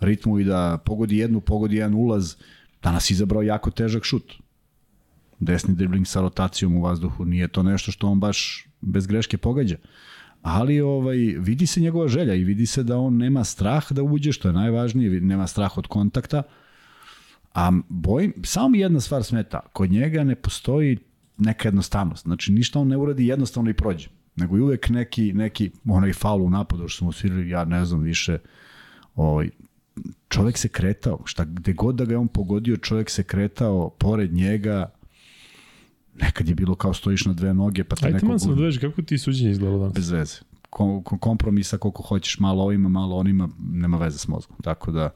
[0.00, 2.36] ritmu i da pogodi jednu, pogodi jedan ulaz.
[2.82, 4.32] Danas izabrao jako težak šut.
[5.40, 7.24] Desni dribling sa rotacijom u vazduhu.
[7.24, 9.76] Nije to nešto što on baš bez greške pogađa.
[10.42, 14.32] Ali ovaj, vidi se njegova želja i vidi se da on nema strah da uđe,
[14.32, 16.42] što je najvažnije, nema strah od kontakta.
[17.54, 20.98] A bojim, samo mi jedna stvar smeta, kod njega ne postoji
[21.38, 22.22] neka jednostavnost.
[22.22, 24.08] Znači, ništa on ne uradi jednostavno i prođe.
[24.36, 28.00] Nego i uvek neki, neki onaj faul u napadu što smo svirali, ja ne znam
[28.00, 28.38] više,
[29.14, 29.50] ovaj,
[30.28, 34.32] čovek se kretao, šta, gde god da ga je on pogodio, čovek se kretao pored
[34.32, 34.92] njega,
[36.16, 38.80] nekad je bilo kao stojiš na dve noge, pa te Ajde neko man se nadveži,
[38.80, 39.94] kako ti suđenje izgledalo danas?
[39.94, 40.36] bez veze.
[40.70, 44.56] Kom, kom- kompromisa koliko hoćeš, malo ovima, malo onima, nema veze s mozgom.
[44.58, 45.10] Tako da,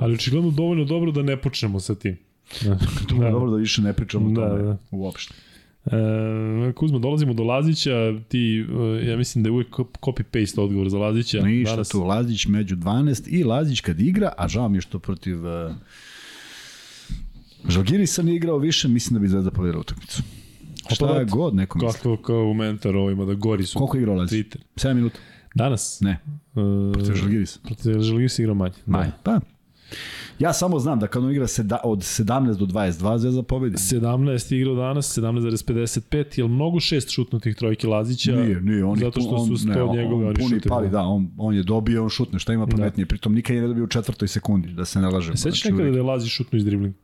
[0.00, 2.16] Ali očigledno dovoljno dobro da ne počnemo sa tim.
[2.64, 2.74] Da,
[3.18, 3.30] da.
[3.30, 4.76] dobro da više ne pričamo o Da, tome da.
[4.90, 5.34] uopšte.
[5.86, 8.66] E, Kuzma, dolazimo do Lazića, ti,
[9.02, 9.68] e, ja mislim da je uvijek
[10.00, 11.42] copy-paste odgovor za Lazića.
[11.42, 11.88] Ništa Danas...
[11.88, 15.72] tu, Lazić među 12 i Lazić kad igra, a žao mi je što protiv uh,
[17.68, 20.22] Žalgirisa nije igrao više, mislim da bi Zvezda pobjedila utakmicu.
[20.90, 21.92] Šta je god neko misli.
[21.92, 23.78] Kako kao u mentarovima da gori su.
[23.78, 24.46] Koliko je igrao Lazić?
[24.76, 25.18] 7 minuta.
[25.54, 26.00] Danas?
[26.00, 26.18] Ne.
[26.54, 27.60] Uh, protiv Žalgirisa.
[27.62, 28.74] Protiv Žalgirisa igrao manje.
[28.86, 29.04] Manje.
[29.04, 29.12] Da.
[29.22, 29.40] Pa,
[30.38, 33.76] Ja samo znam da kad on igra seda, od 17 do 22 Zvezda pobedi.
[33.76, 38.32] 17 igrao danas, 17,55, je li mnogo šest šutnutih trojke Lazića?
[38.32, 38.84] Nije, nije.
[38.84, 41.62] On zato što on, su sto on, njegove on, puni pali, da, on, on je
[41.62, 43.04] dobio, on šutne, šta ima pametnije.
[43.04, 43.08] Da.
[43.08, 45.36] Pritom nikad je ne dobio u četvrtoj sekundi, da se ne lažemo.
[45.36, 46.98] Sećaš znači, nekada da je Lazić šutno iz driblinga?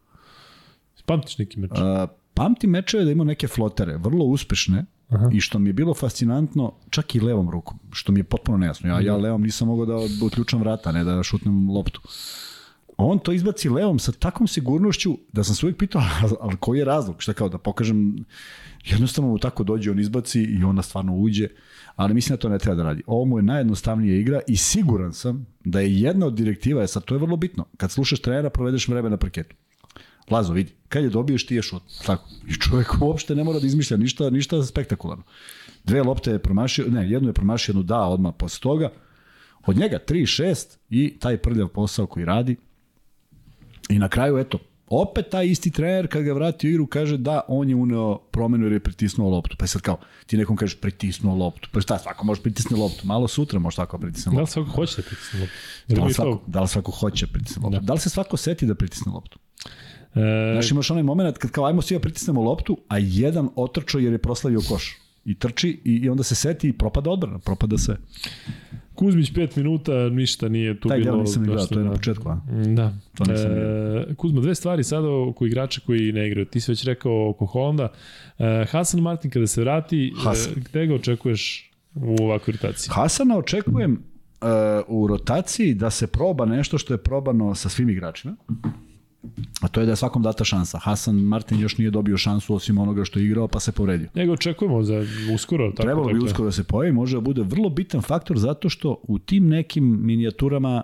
[1.07, 1.70] Pamtiš neki meč?
[1.70, 5.30] Uh, pamtim mečeve da ima neke flotere, vrlo uspešne, Aha.
[5.32, 8.89] I što mi je bilo fascinantno, čak i levom rukom, što mi je potpuno nejasno.
[8.89, 9.22] Ja, ja mhm.
[9.22, 12.01] levom nisam mogao da uključam vrata, ne da šutnem loptu
[13.07, 16.03] on to izbaci levom sa takvom sigurnošću da sam se uvijek pitao,
[16.40, 17.16] ali koji je razlog?
[17.18, 18.24] Šta kao da pokažem,
[18.84, 21.49] jednostavno mu tako dođe, on izbaci i onda stvarno uđe,
[21.96, 23.03] ali mislim da to ne treba da radi.
[23.07, 27.05] Ovo mu je najjednostavnija igra i siguran sam da je jedna od direktiva, je sad
[27.05, 29.57] to je vrlo bitno, kad slušaš trenera provedeš vreme na parketu.
[30.30, 31.82] Lazo, vidi, kad je dobiješ ti je šut.
[32.07, 32.28] Tako.
[32.49, 35.24] I čovjek uopšte ne mora da izmišlja ništa, ništa spektakularno.
[35.84, 38.92] Dve lopte je promašio, ne, jednu je promašio, jednu da odmah posle toga.
[39.66, 42.57] Od njega 3-6 i taj prljav posao koji radi,
[43.89, 44.59] I na kraju, eto,
[44.91, 48.64] opet taj isti trener kad ga vrati u igru kaže da on je uneo promenu
[48.64, 49.57] jer je pritisnuo loptu.
[49.59, 51.68] Pa je sad kao, ti nekom kažeš pritisnuo loptu.
[51.72, 53.07] Pa šta, svako može pritisnuti loptu.
[53.07, 54.36] Malo sutra može svako pritisne loptu.
[54.36, 55.55] Da li svako hoće da pritisne loptu?
[55.89, 57.80] Da li, svako, da li svako hoće da pritisne loptu?
[57.80, 57.86] Da.
[57.86, 59.39] da li se svako seti da pritisne loptu?
[60.14, 60.53] E...
[60.53, 64.12] Znaš, imaš onaj moment kad kao ajmo svi da pritisnemo loptu, a jedan otrčao jer
[64.12, 64.97] je proslavio koš.
[65.24, 67.97] I trči i, i onda se seti i propada odbrana, propada sve.
[68.99, 71.12] Kuzmić 5 minuta, ništa nije tu Taj bilo.
[71.12, 72.40] Taj nisam igrao, to je na početku, a?
[72.66, 72.92] Da.
[73.14, 76.46] To nisam e, Kuzma, dve stvari sada oko igrača koji ne igraju.
[76.46, 77.88] Ti si već rekao oko Holanda.
[78.38, 80.53] E, Hasan Martin kada se vrati, e, Hasan.
[80.53, 82.90] e, gde ga očekuješ u ovakvoj rotaciji?
[82.94, 84.49] Hasana očekujem uh,
[84.88, 88.36] u rotaciji da se proba nešto što je probano sa svim igračima.
[89.61, 90.79] A to je da je svakom data šansa.
[90.79, 94.09] Hasan Martin još nije dobio šansu osim onoga što je igrao, pa se povredio.
[94.14, 95.05] Njega očekujemo za
[95.35, 95.71] uskoro.
[95.71, 99.01] Tako, Trebalo bi uskoro da se pojavi, može da bude vrlo bitan faktor zato što
[99.03, 100.83] u tim nekim minijaturama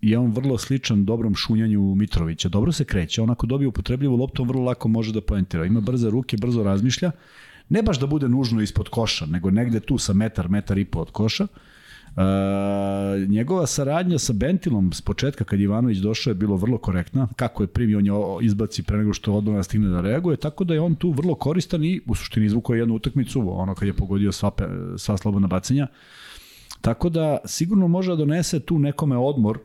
[0.00, 2.48] je on vrlo sličan dobrom šunjanju Mitrovića.
[2.48, 5.64] Dobro se kreće, on ako dobije upotrebljivu loptu, on vrlo lako može da poentira.
[5.64, 7.10] Ima brze ruke, brzo razmišlja.
[7.68, 11.00] Ne baš da bude nužno ispod koša, nego negde tu sa metar, metar i po
[11.00, 11.44] od koša.
[11.44, 11.50] Uh,
[13.28, 17.66] njegova saradnja sa Bentilom s početka kad Ivanović došao je bilo vrlo korektna, kako je
[17.66, 20.94] primio on je izbaci pre nego što odbrana stigne da reaguje, tako da je on
[20.94, 24.50] tu vrlo koristan i u suštini izvukao jednu utakmicu, ono kad je pogodio sva,
[24.96, 25.86] sva slobodna bacanja.
[26.80, 29.58] Tako da sigurno može da donese tu nekome odmor,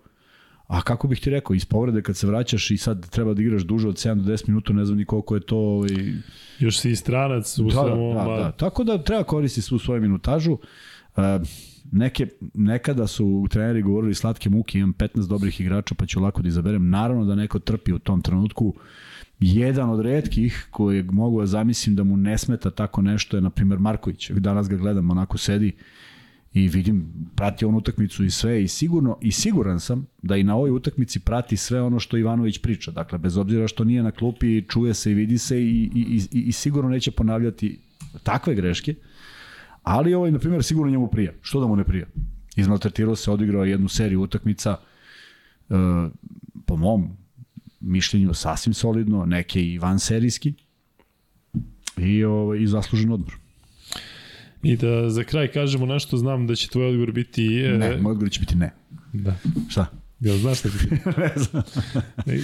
[0.68, 3.62] a kako bih ti rekao, iz povrede kad se vraćaš i sad treba da igraš
[3.62, 5.58] duže od 7 do 10 minuta, ne znam ni koliko je to...
[5.58, 5.90] Ovaj...
[6.60, 10.02] Još si i stranac u da, da, da, da, Tako da treba koristiti svu svoju
[10.02, 10.52] minutažu.
[10.52, 11.24] Uh,
[11.92, 16.48] neke, nekada su treneri govorili slatke muke, imam 15 dobrih igrača pa ću lako da
[16.48, 16.90] izaberem.
[16.90, 18.74] Naravno da neko trpi u tom trenutku.
[19.40, 23.50] Jedan od redkih kojeg mogu da zamislim da mu ne smeta tako nešto je, na
[23.50, 24.32] primer, Marković.
[24.32, 25.72] Danas ga gledam, onako sedi
[26.54, 30.56] i vidim, prati on utakmicu i sve i sigurno i siguran sam da i na
[30.56, 32.92] ovoj utakmici prati sve ono što Ivanović priča.
[32.92, 36.40] Dakle, bez obzira što nije na klupi, čuje se i vidi se i, i, i,
[36.40, 37.80] i sigurno neće ponavljati
[38.24, 38.96] takve greške.
[39.88, 41.32] Ali ovaj, na primjer, sigurno njemu prija.
[41.42, 42.06] Što da mu ne prija?
[42.56, 44.78] Izmaltretirao se, odigrao jednu seriju utakmica,
[45.70, 45.74] e,
[46.66, 47.10] po mom
[47.80, 50.54] mišljenju sasvim solidno, neke i van serijski
[51.98, 53.34] i, ovaj, i zaslužen odmor.
[54.64, 57.62] I da za kraj kažemo nešto, znam da će tvoj odgovor biti...
[57.62, 57.78] E...
[57.78, 58.74] Ne, moj odgovor će biti ne.
[59.14, 59.36] Da.
[59.70, 59.86] Šta?
[60.20, 61.64] Ja znaš šta ti ne znam.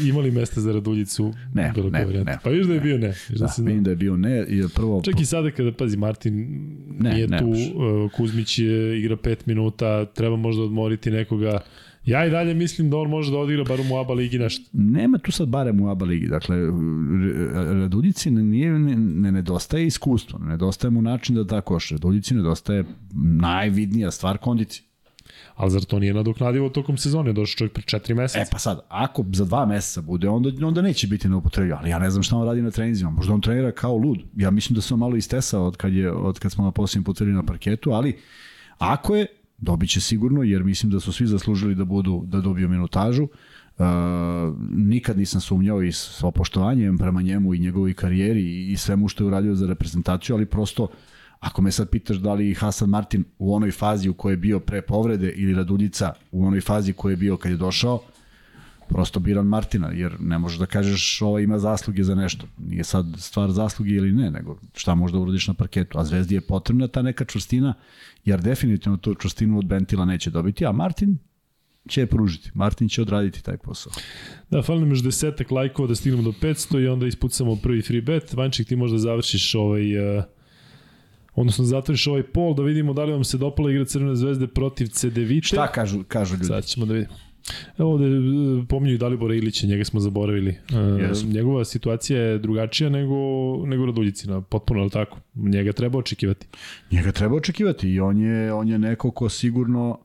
[0.08, 1.34] Ima li mesta za Raduljicu?
[1.54, 2.38] Ne, bilo ne, ne.
[2.44, 3.14] Pa viš da je bio ne.
[3.30, 4.46] Da, da vidim da je bio ne.
[4.50, 5.02] I prvo...
[5.06, 6.36] Čak i sada kada, pazi, Martin
[7.00, 11.60] ne, nije ne, tu, uh, Kuzmić je igra 5 minuta, treba možda odmoriti nekoga.
[12.06, 14.70] Ja i dalje mislim da on može da odigra bar u ABA ligi nešto.
[14.74, 16.28] Nema tu sad barem u ABA ligi.
[16.28, 16.58] Dakle,
[17.54, 21.96] Raduljici nije, ne, ne nedostaje iskustvo, ne nedostaje mu način da tako koša.
[21.96, 24.93] Raduljici nedostaje najvidnija stvar kondicije.
[25.56, 27.34] Ali zar to nije nadoknadivo tokom sezone?
[27.34, 28.40] Došao čovjek pre četiri meseca.
[28.40, 31.72] E pa sad, ako za dva meseca bude, onda, onda neće biti na upotrebi.
[31.72, 33.12] Ali ja ne znam šta on radi na trenizima.
[33.12, 34.18] Možda on trenira kao lud.
[34.36, 37.36] Ja mislim da sam malo istesao od kad, je, od kad smo na posljednjem potvrdili
[37.36, 38.18] na parketu, ali
[38.78, 39.26] ako je,
[39.58, 43.24] dobit će sigurno, jer mislim da su svi zaslužili da budu da dobiju minutažu.
[43.24, 43.86] Uh,
[44.72, 49.28] nikad nisam sumnjao i s opoštovanjem prema njemu i njegovoj karijeri i svemu što je
[49.28, 50.88] uradio za reprezentaciju, ali prosto
[51.44, 54.60] Ako me sad pitaš da li Hasan Martin u onoj fazi u kojoj je bio
[54.60, 58.00] pre povrede ili Raduljica u onoj fazi u kojoj je bio kad je došao,
[58.90, 62.48] prosto biram Martina, jer ne možeš da kažeš ova ima zasluge za nešto.
[62.58, 66.00] Nije sad stvar zasluge ili ne, nego šta možda uradiš na parketu.
[66.00, 67.74] A Zvezdi je potrebna ta neka čvrstina,
[68.26, 71.18] jer definitivno tu čvrstinu od Bentila neće dobiti, a Martin
[71.88, 72.52] će je pružiti.
[72.54, 73.94] Martin će odraditi taj posao.
[74.52, 78.02] Da, fali nam još desetak lajkova da stignemo do 500 i onda ispucamo prvi free
[78.02, 78.34] bet.
[78.34, 80.18] Vanček, ti možda završiš ovaj...
[80.18, 80.24] Uh,
[81.36, 84.88] odnosno zatvoriš ovaj pol da vidimo da li vam se dopala igra Crvene zvezde protiv
[84.88, 85.48] CDVite.
[85.48, 86.46] Šta kažu, kažu ljudi?
[86.46, 87.14] Sad ćemo da vidimo.
[87.78, 90.58] Evo ovde e, pominju Dalibora Ilića, njega smo zaboravili.
[90.70, 91.24] Yes.
[91.24, 93.16] E, njegova situacija je drugačija nego,
[93.66, 95.18] nego Raduljicina, potpuno, ali tako?
[95.36, 96.48] Njega treba očekivati.
[96.92, 100.00] Njega treba očekivati i on je, on je neko ko sigurno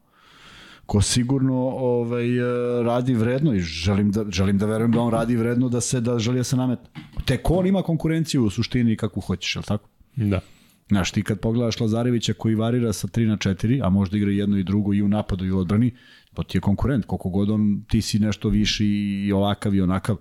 [0.86, 2.42] ko sigurno ovaj e,
[2.82, 6.18] radi vredno i želim da želim da verujem da on radi vredno da se da
[6.18, 7.02] želi da se nametne.
[7.24, 9.88] Tek on ima konkurenciju u suštini kako hoćeš, al tako?
[10.16, 10.40] Da.
[10.88, 14.58] Znaš, ti kad pogledaš Lazarevića koji varira sa 3 na 4, a možda igra jedno
[14.58, 15.94] i drugo i u napadu i u odbrani,
[16.34, 18.86] to ti je konkurent, koliko god on, ti si nešto viši
[19.26, 20.16] i ovakav i onakav,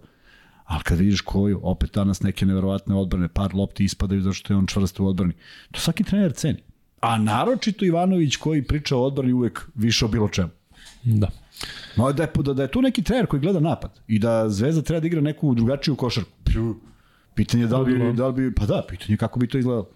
[0.66, 4.58] ali kad vidiš koju, opet danas neke neverovatne odbrane, par lopti ispadaju zato što je
[4.58, 5.34] on čvrst u odbrani.
[5.72, 6.60] To svaki trener ceni.
[7.02, 10.50] A naročito Ivanović koji priča o odbrani uvek više o bilo čemu.
[11.04, 11.30] Da.
[11.96, 14.82] No, da, je, da, da je tu neki trener koji gleda napad i da Zvezda
[14.82, 16.32] treba da igra neku drugačiju košarku.
[17.36, 19.58] Pitanje je da li bi, da li bi, pa da, pitanje je kako bi to
[19.58, 19.90] izgledalo.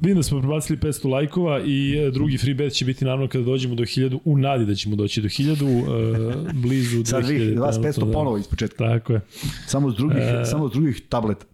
[0.00, 3.44] Vidim da smo prebacili 500 lajkova i e, drugi free bet će biti naravno kada
[3.44, 7.04] dođemo do 1000, u nadi da ćemo doći do 1000, uh, e, blizu 2000.
[7.04, 8.12] Sad vi, vas 500 da.
[8.12, 8.84] ponovo iz početka.
[8.84, 9.20] Tako je.
[9.66, 11.46] Samo s drugih, e, samo s drugih tableta.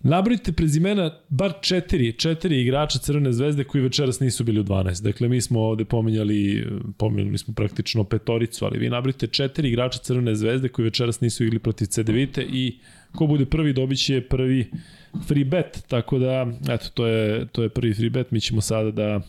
[0.00, 5.02] Nabrojite prezimena bar četiri, četiri igrača Crvene zvezde koji večeras nisu bili u 12.
[5.02, 6.66] Dakle, mi smo ovde pominjali,
[6.96, 11.58] pominjali smo praktično petoricu, ali vi nabrojite četiri igrača Crvene zvezde koji večeras nisu igli
[11.58, 12.78] protiv CDVite i
[13.16, 14.70] ko bude prvi dobit će prvi
[15.26, 18.90] free bet, tako da, eto, to je, to je prvi free bet, mi ćemo sada
[18.90, 19.20] da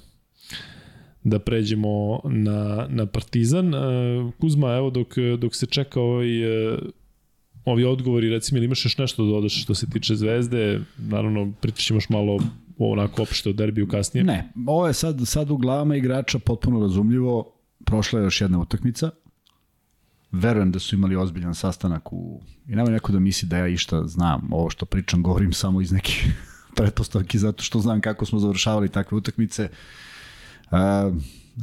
[1.24, 3.74] da pređemo na, na Partizan.
[3.74, 3.78] E,
[4.40, 5.08] Kuzma, evo, dok,
[5.40, 6.78] dok se čeka ovaj, e,
[7.66, 11.92] ovi odgovori, recimo, ili imaš još nešto da dodaš što se tiče Zvezde, naravno, pričaš
[11.92, 12.40] još malo
[12.78, 14.24] onako opšte o derbiju kasnije.
[14.24, 17.54] Ne, ovo je sad, sad u glavama igrača potpuno razumljivo,
[17.86, 19.12] prošla je još jedna utakmica,
[20.32, 22.42] verujem da su imali ozbiljan sastanak u...
[22.68, 24.48] I nema neko da misli da ja išta znam.
[24.52, 26.34] Ovo što pričam govorim samo iz nekih
[26.76, 29.70] pretpostavki zato što znam kako smo završavali takve utakmice.
[30.72, 30.78] Uh,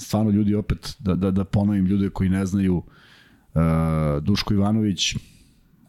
[0.00, 5.16] stvarno ljudi opet, da, da, da ponovim ljude koji ne znaju, uh, Duško Ivanović,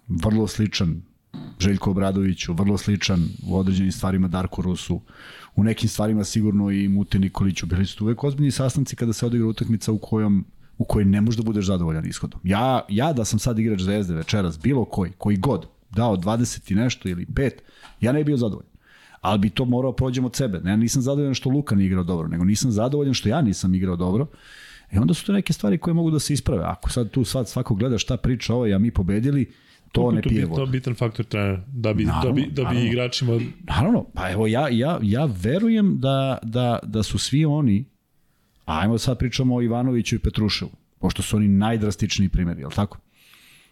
[0.08, 1.02] vrlo sličan
[1.60, 5.02] Željko Obradoviću, vrlo sličan u određenim stvarima Darko Rusu,
[5.56, 7.66] u nekim stvarima sigurno i Mute Nikoliću.
[7.66, 10.46] Bili su uvek ozbiljni sastanci kada se odigra utakmica u kojom
[10.78, 12.40] u kojoj ne možeš da budeš zadovoljan ishodom.
[12.44, 16.76] Ja, ja da sam sad igrač Zvezde večeras, bilo koji, koji god, dao 20 i
[16.76, 17.52] nešto ili 5,
[18.02, 18.72] ja ne bi bio zadovoljan.
[19.22, 20.60] Ali bi to morao prođem od sebe.
[20.60, 23.76] Ne, ja nisam zadovoljan što Luka nije igrao dobro, nego nisam zadovoljan što ja nisam
[23.76, 24.28] igrao dobro.
[24.92, 26.64] I onda su to neke stvari koje mogu da se isprave.
[26.64, 29.52] Ako sad tu sad svako gleda šta priča ovo, ja mi pobedili,
[29.92, 30.56] to Kako ne pije vodu.
[30.56, 33.40] To je bitan faktor trenera, da bi, naravno, da bi, da bi naravno, igračima...
[33.64, 37.86] Naravno, pa evo ja, ja, ja verujem da, da, da su svi oni
[38.68, 42.98] Ajmo sad pričamo o Ivanoviću i Petruševu, pošto su oni najdrastičniji primjeri, je li tako?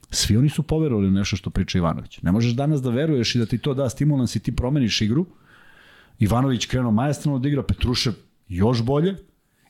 [0.10, 2.22] Svi oni su poverovali nešto što priča Ivanović.
[2.22, 5.26] Ne možeš danas da veruješ i da ti to da stimulans i ti promeniš igru.
[6.20, 8.14] Ivanović krenuo majestrano da igra, Petrušev
[8.48, 9.16] još bolje,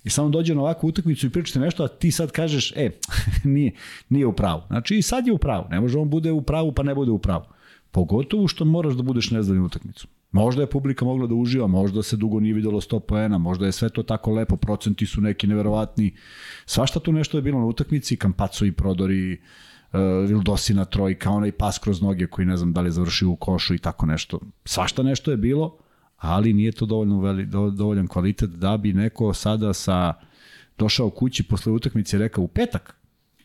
[0.03, 2.89] i samo dođe na ovakvu utakmicu i pričate nešto, a ti sad kažeš, e,
[3.43, 3.71] nije,
[4.09, 4.61] nije u pravu.
[4.67, 5.65] Znači i sad je u pravu.
[5.69, 7.43] Ne može on bude u pravu pa ne bude u pravu.
[7.91, 10.07] Pogotovo što moraš da budeš nezadovoljan utakmicu.
[10.36, 13.71] Možda je publika mogla da uživa, možda se dugo nije videlo 100 poena, možda je
[13.71, 16.15] sve to tako lepo, procenti su neki neverovatni.
[16.65, 21.79] Svašta tu nešto je bilo na utakmici, Kampaco i Prodori, uh, Vildosina trojka, onaj pas
[21.79, 24.39] kroz noge koji ne znam da li je završio u košu i tako nešto.
[24.65, 25.77] Svašta nešto je bilo,
[26.17, 30.13] ali nije to dovoljno veli, do, dovoljan kvalitet da bi neko sada sa
[30.77, 32.95] došao kući posle utakmice i rekao u petak,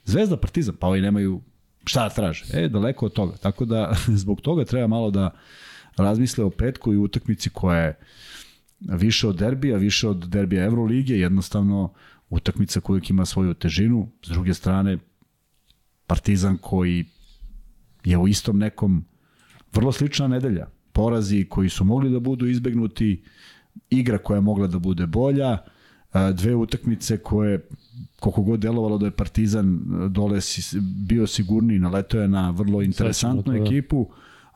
[0.05, 1.41] Zvezda Partizan, pa ovi nemaju
[1.85, 2.45] šta da traže.
[2.53, 3.37] E, daleko od toga.
[3.37, 5.31] Tako da zbog toga treba malo da
[5.97, 7.99] razmisle o petku i utakmici koja je
[8.81, 11.93] više od derbija, više od derbija Evrolige, jednostavno
[12.31, 14.09] utakmica koja ima svoju težinu.
[14.25, 14.99] S druge strane,
[16.07, 17.05] Partizan koji
[18.05, 19.05] je u istom nekom
[19.73, 20.67] vrlo slična nedelja.
[20.93, 23.23] Porazi koji su mogli da budu izbegnuti,
[23.91, 25.59] igra koja je mogla da bude bolja,
[26.35, 27.69] dve utakmice koje
[28.21, 30.41] koliko god delovalo da je Partizan dole
[31.07, 33.59] bio sigurniji, naletao je na vrlo interesantnu da.
[33.59, 34.09] ekipu,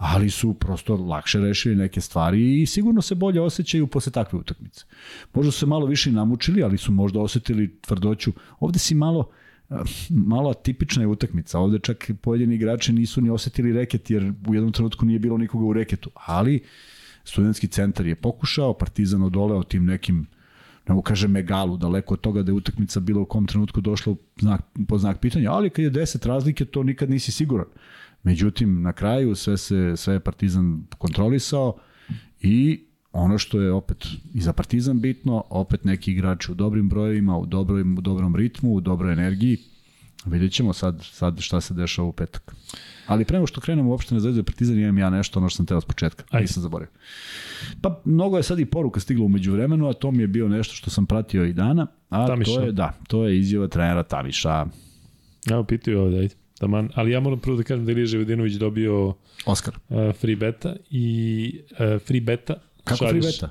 [0.07, 4.85] ali su prosto lakše rešili neke stvari i sigurno se bolje osjećaju posle takve utakmice.
[5.35, 8.33] Možda su se malo više namučili, ali su možda osetili tvrdoću.
[8.61, 9.31] Ovde si malo
[10.11, 11.59] malo tipična je utakmica.
[11.59, 15.65] Ovde čak pojedini igrači nisu ni osetili reket, jer u jednom trenutku nije bilo nikoga
[15.65, 16.11] u reketu.
[16.15, 16.61] Ali
[17.25, 20.27] studentski centar je pokušao, Partizan odoleo tim nekim
[20.89, 24.15] ne mogu kažem megalu, daleko od toga da je utakmica bila u kom trenutku došla
[24.41, 27.67] znak, po znak pitanja, ali kad je 10 razlike, to nikad nisi siguran.
[28.25, 31.79] Međutim, na kraju sve se sve je Partizan kontrolisao
[32.41, 37.39] i ono što je opet i za Partizan bitno, opet neki igrači u dobrim brojevima,
[37.39, 39.59] u, dobrom, u dobrom ritmu, u dobroj energiji.
[40.27, 42.55] Vidjet ćemo sad, sad šta se dešava u petak.
[43.07, 45.81] Ali prema što krenemo uopšte na Zvezdu Partizan, imam ja nešto ono što sam teo
[45.81, 46.25] s početka.
[46.31, 46.43] Ajde.
[46.43, 46.93] Nisam zaboravio.
[47.81, 50.75] Pa mnogo je sad i poruka stigla umeđu vremenu, a to mi je bio nešto
[50.75, 51.87] što sam pratio i dana.
[52.11, 52.55] A Tamiša.
[52.55, 54.66] to je, da, to je izjava trenera Tamiša.
[55.51, 56.44] Evo, pitaju ovde, ajde.
[56.59, 59.15] Taman, ali ja moram prvo da kažem da je Ilija Ževedinović dobio
[59.47, 59.75] Oscar.
[59.89, 62.55] Uh, free beta i uh, free beta.
[62.85, 63.51] Kako šališ, free beta?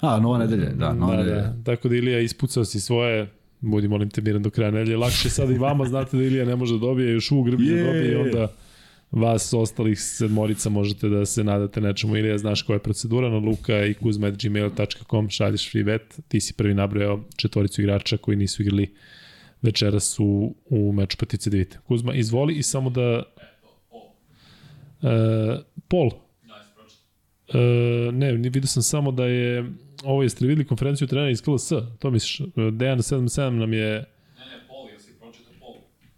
[0.00, 1.42] A, nova nedelja, da, nova da, nedelja.
[1.42, 1.64] Da.
[1.64, 5.50] Tako da Ilija ispucao si svoje, budi molim te miran do kraja nedelje, lakše sad
[5.50, 8.16] i vama, znate da Ilija ne može da dobije, još uvijek grbi da dobije i
[8.16, 8.48] onda
[9.10, 13.38] vas ostalih sedmorica možete da se nadate nečemu ili ja znaš koja je procedura na
[13.38, 18.94] luka i kuzma.gmail.com šalješ free bet, ti si prvi nabrojao četvoricu igrača koji nisu igrali
[19.62, 21.78] večeras u, u meču Patice Divite.
[21.88, 23.22] Kuzma, izvoli i samo da...
[25.02, 26.10] E, Pol.
[27.48, 27.58] E,
[28.12, 29.72] ne, vidio sam samo da je
[30.04, 32.40] ovo jeste videli konferenciju trenera iz KLS, to misliš,
[32.72, 34.04] Dejan 77 nam je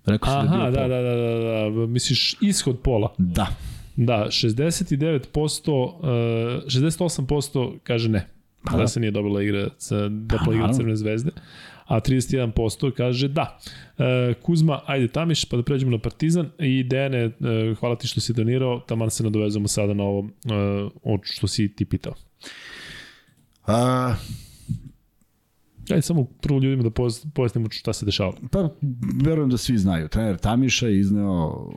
[0.04, 3.14] Rekao Aha, da, da, da, da, da, da, misliš ishod pola.
[3.18, 3.46] Da.
[3.96, 6.04] Da, 69%, uh,
[6.66, 8.26] 68% kaže ne.
[8.64, 9.68] Pa da, da se nije dobila igra,
[10.10, 11.30] da pa, igra Crvene zvezde
[11.90, 13.58] a 31% kaže da.
[13.98, 17.30] E, Kuzma, ajde Tamiš, pa da pređemo na Partizan i Dejane, e,
[17.80, 20.28] hvala ti što si donirao, taman se nadovezamo sada na ovo e,
[21.02, 22.14] od što si ti pitao.
[23.66, 24.14] A,
[25.90, 26.90] Ajde samo prvo ljudima da
[27.34, 28.32] pojasnimo šta se dešava.
[28.50, 28.68] Pa,
[29.24, 30.08] verujem da svi znaju.
[30.08, 31.70] Trener Tamiša je izneo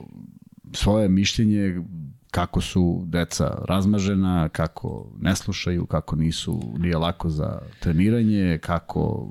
[0.73, 1.81] svoje mišljenje
[2.31, 9.29] kako su deca razmažena, kako ne slušaju, kako nisu, nije lako za treniranje, kako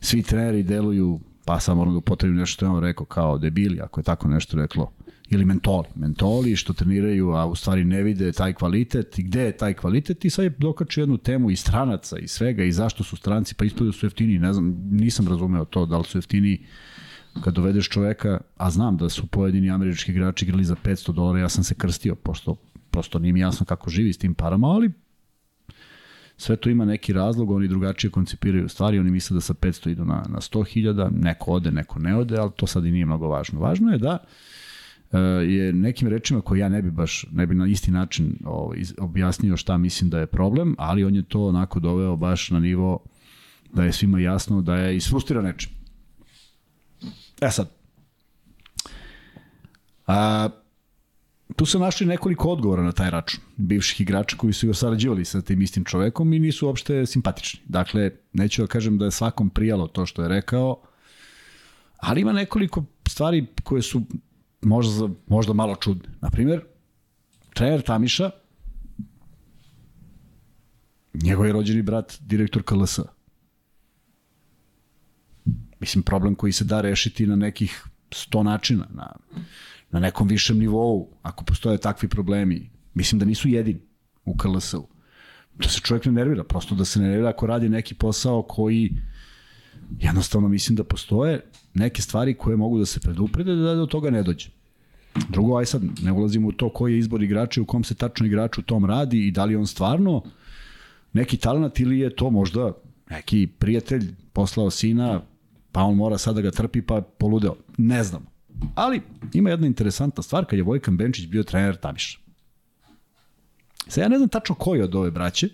[0.00, 3.80] svi treneri deluju, pa sam moram da upotrebim nešto što je on rekao kao debili,
[3.80, 4.92] ako je tako nešto reklo,
[5.30, 5.86] ili mentoli.
[5.94, 9.18] Mentoli što treniraju, a u stvari ne vide taj kvalitet.
[9.18, 10.24] I gde je taj kvalitet?
[10.24, 13.64] I sad je dokačio jednu temu i stranaca i svega i zašto su stranci, pa
[13.64, 16.66] ispod su jeftini, ne znam, nisam razumeo to da li su jeftini
[17.40, 21.48] kad dovedeš čoveka, a znam da su pojedini američki igrači igrali za 500 dolara, ja
[21.48, 22.56] sam se krstio, pošto
[22.90, 24.90] prosto nije mi jasno kako živi s tim parama, ali
[26.36, 30.04] sve to ima neki razlog, oni drugačije koncipiraju stvari, oni misle da sa 500 idu
[30.04, 33.60] na, na 100.000, neko ode, neko ne ode, ali to sad i nije mnogo važno.
[33.60, 34.18] Važno je da
[35.10, 35.18] uh,
[35.48, 39.56] je nekim rečima koje ja ne bi baš, ne bi na isti način ovaj, objasnio
[39.56, 42.98] šta mislim da je problem, ali on je to onako doveo baš na nivo
[43.72, 45.70] da je svima jasno da je isfrustira nečim.
[47.40, 47.70] E sad,
[50.06, 50.48] a,
[51.56, 55.42] tu su našli nekoliko odgovora na taj račun bivših igrača koji su ga sarađivali sa
[55.42, 57.60] tim istim čovekom i nisu uopšte simpatični.
[57.64, 60.80] Dakle, neću da kažem da je svakom prijalo to što je rekao,
[61.96, 64.02] ali ima nekoliko stvari koje su
[64.62, 66.08] možda, možda malo čudne.
[66.20, 66.64] Naprimer,
[67.54, 68.30] trener Tamiša,
[71.14, 72.98] njegov je rođeni brat, direktor KLS.
[75.80, 79.12] Mislim, problem koji se da rešiti na nekih sto načina, na
[79.94, 83.80] na nekom višem nivou, ako postoje takvi problemi, mislim da nisu jedini
[84.24, 84.86] u KLS-u.
[85.54, 88.96] Da se čovjek ne nervira, prosto da se ne nervira ako radi neki posao koji
[90.00, 94.22] jednostavno mislim da postoje neke stvari koje mogu da se preduprede da do toga ne
[94.22, 94.50] dođe.
[95.28, 97.94] Drugo, aj sad, ne ulazimo u to koji je izbor igrača i u kom se
[97.94, 100.22] tačno igrač u tom radi i da li on stvarno
[101.12, 102.72] neki talent ili je to možda
[103.10, 105.20] neki prijatelj poslao sina,
[105.72, 107.56] pa on mora sada da ga trpi pa poludeo.
[107.78, 108.33] Ne znam.
[108.74, 109.02] Ali
[109.32, 112.18] ima jedna interesantna stvar kad je Vojkan Benčić bio trener Tamiša.
[113.88, 115.48] Sad ja ne znam tačno koji od ove braće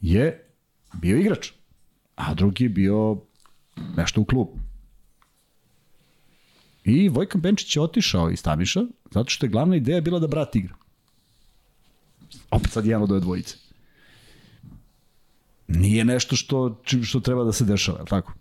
[0.00, 0.44] je
[0.92, 1.50] bio igrač,
[2.16, 3.16] a drugi je bio
[3.96, 4.58] nešto u klubu.
[6.84, 10.56] I Vojkan Benčić je otišao iz Tamiša zato što je glavna ideja bila da brat
[10.56, 10.74] igra.
[12.50, 13.56] Opet sad jedan od ove dvojice.
[15.68, 18.32] Nije nešto što, što treba da se dešava, je tako?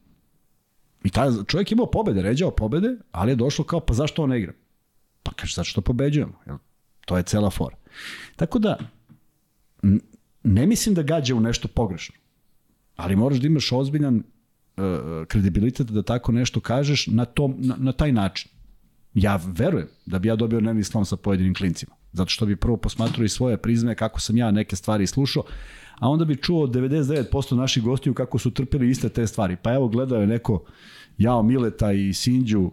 [1.03, 4.29] I taj čovjek je imao pobede, ređao pobede, ali je došlo kao, pa zašto on
[4.29, 4.53] ne igra?
[5.23, 6.33] Pa kaže, zato što pobeđujemo.
[6.45, 6.57] Jel?
[7.05, 7.75] To je cela fora.
[8.35, 8.77] Tako da,
[10.43, 12.15] ne mislim da gađa u nešto pogrešno,
[12.95, 14.83] ali moraš da imaš ozbiljan uh,
[15.27, 18.51] kredibilitet da tako nešto kažeš na, tom, na, na taj način.
[19.13, 22.77] Ja verujem da bi ja dobio nervni slom sa pojedinim klincima, zato što bi prvo
[22.77, 25.43] posmatrao i svoje prizme kako sam ja neke stvari slušao,
[25.99, 29.55] a onda bi čuo 99% naših gostiju kako su trpeli iste te stvari.
[29.61, 30.63] Pa evo gledao je neko
[31.17, 32.71] Jao Mileta i Sinđu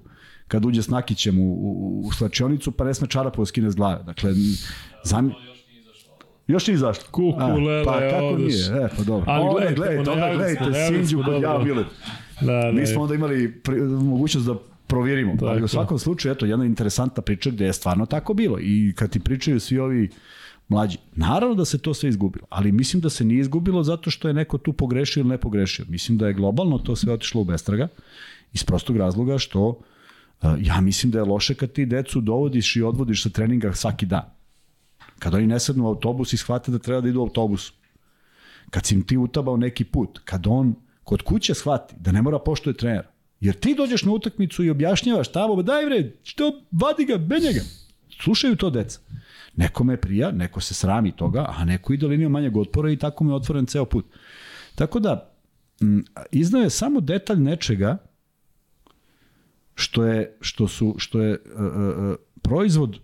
[0.49, 3.75] kad uđe s Nakićem u, u, u slačionicu, pa ne sme čarapu da skine s
[3.75, 4.03] glave.
[4.03, 4.33] Dakle,
[5.05, 5.33] zam...
[6.47, 7.05] Još nije zašto.
[7.11, 8.55] Kukulele, pa kako odeš.
[8.69, 8.85] nije?
[8.85, 9.25] E, pa dobro.
[9.27, 11.85] Ali Onda gledajte, gledajte, onda gledajte Sinđu kod ja bile.
[12.41, 14.55] Da, da, Mi smo onda imali pri, mogućnost da
[14.87, 15.33] provjerimo.
[15.33, 15.47] Tako.
[15.47, 18.59] Ali u svakom slučaju, eto, jedna interesantna priča gde je stvarno tako bilo.
[18.61, 20.11] I kad ti pričaju svi ovi
[20.69, 24.29] mlađi, naravno da se to sve izgubilo, ali mislim da se nije izgubilo zato što
[24.29, 25.85] je neko tu pogrešio ili ne pogrešio.
[25.89, 27.89] Mislim da je globalno to sve otišlo u bestraga
[28.53, 29.77] iz prostog razloga što uh,
[30.61, 34.25] ja mislim da je loše kad ti decu dovodiš i odvodiš sa treninga svaki dan.
[35.19, 37.73] Kad oni ne sednu u autobus i shvate da treba da idu u autobus.
[38.71, 42.39] Kad si im ti utabao neki put, kad on kod kuće shvati da ne mora
[42.39, 43.07] poštuje trener,
[43.41, 47.61] jer ti dođeš na utakmicu i objašnjavaš tamo, daj bre, što, vadi ga, benje ga.
[48.23, 49.01] Slušaju to deca.
[49.57, 53.31] Nekome prija, neko se srami toga, a neko ide linijom manjeg otpora i tako mu
[53.31, 54.07] je otvoren ceo put.
[54.75, 55.33] Tako da,
[56.33, 57.97] iznao je samo detalj nečega
[59.75, 62.99] što je, što su, što je uh, uh, proizvod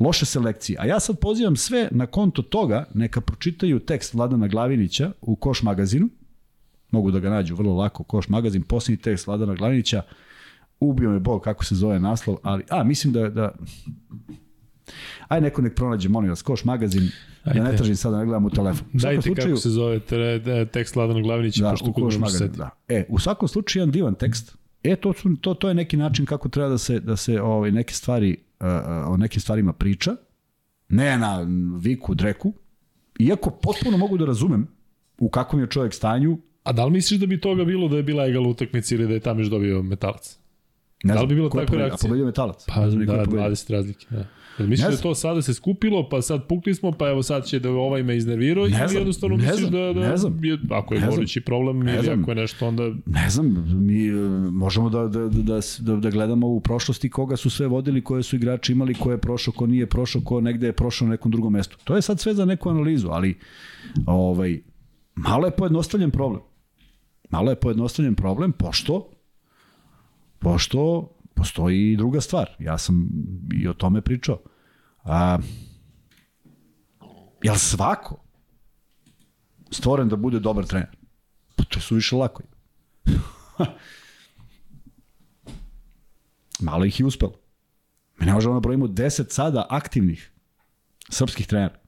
[0.00, 0.76] loše selekcije.
[0.80, 5.62] A ja sad pozivam sve na konto toga, neka pročitaju tekst Vladana Glavinića u Koš
[5.62, 6.08] magazinu,
[6.90, 10.02] mogu da ga nađu vrlo lako, Koš magazin, posljednji tekst Vladana Glavinića,
[10.80, 13.52] ubio me Bog kako se zove naslov, ali, a, mislim da, da
[15.28, 17.10] Aj neko nek pronađe, molim vas, Koš magazin,
[17.44, 17.58] Ajde.
[17.58, 18.86] ja ne tražim sada, ne gledam u telefon.
[18.94, 22.18] U Dajte svakom kako se zove tre, de- tekst Ladana Glavinića, da, pošto kod Koš
[22.18, 22.70] magazin, da.
[22.88, 24.56] E, u svakom slučaju jedan divan tekst.
[24.82, 27.70] E, to, su, to, to je neki način kako treba da se, da se ovaj,
[27.70, 28.66] neke stvari, uh,
[29.06, 30.16] o nekim stvarima priča,
[30.88, 31.46] ne na
[31.80, 32.52] viku, dreku,
[33.18, 34.66] iako potpuno mogu da razumem
[35.18, 36.38] u kakvom je čovjek stanju,
[36.68, 39.14] A da li misliš da bi toga bilo da je bila egal utakmica ili da
[39.14, 40.38] je Tamiš dobio metalac?
[41.04, 42.06] ne Da li bi bilo takva reakcija?
[42.06, 42.64] A pobedio metalac.
[42.68, 43.48] Pa znam da, pobedio.
[43.48, 44.06] 20 razlike.
[44.10, 44.26] Da.
[44.58, 45.02] Jel misliš da je znam.
[45.02, 48.16] to sada se skupilo, pa sad pukli smo, pa evo sad će da ovaj me
[48.16, 50.44] iznervirao Ne ili znam, jednostavno ne misliš znam, da, da ne znam.
[50.44, 51.10] je, ako je znam.
[51.10, 52.20] gorući problem Ne ili znam.
[52.22, 53.46] ako je nešto, onda Ne znam,
[53.86, 54.12] mi e,
[54.50, 58.36] možemo da, da, da, da, da gledamo u prošlosti koga su sve vodili, koje su
[58.36, 61.52] igrači imali, ko je prošao, ko nije prošao, ko negde je prošao na nekom drugom
[61.52, 61.76] mestu.
[61.84, 63.38] To je sad sve za neku analizu, ali
[64.06, 64.60] ovaj,
[65.14, 66.40] malo je pojednostavljen problem.
[67.30, 69.10] Malo je pojednostavljen problem, pošto
[70.38, 72.50] pošto postoji i druga stvar.
[72.58, 73.08] Ja sam
[73.54, 74.38] i o tome pričao.
[75.04, 75.38] A,
[77.42, 78.24] jel svako
[79.70, 80.96] stvoren da bude dobar trener?
[81.56, 82.42] Pa to je suviše lako.
[86.60, 87.40] Malo ih je uspelo.
[88.20, 90.32] Mi ne možemo da brojimo 10 sada aktivnih
[91.08, 91.78] srpskih trenera.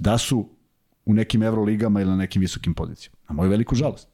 [0.00, 0.56] Da su
[1.04, 3.17] u nekim evroligama ili na nekim visokim pozicijama.
[3.28, 4.08] Na moju veliku žalost.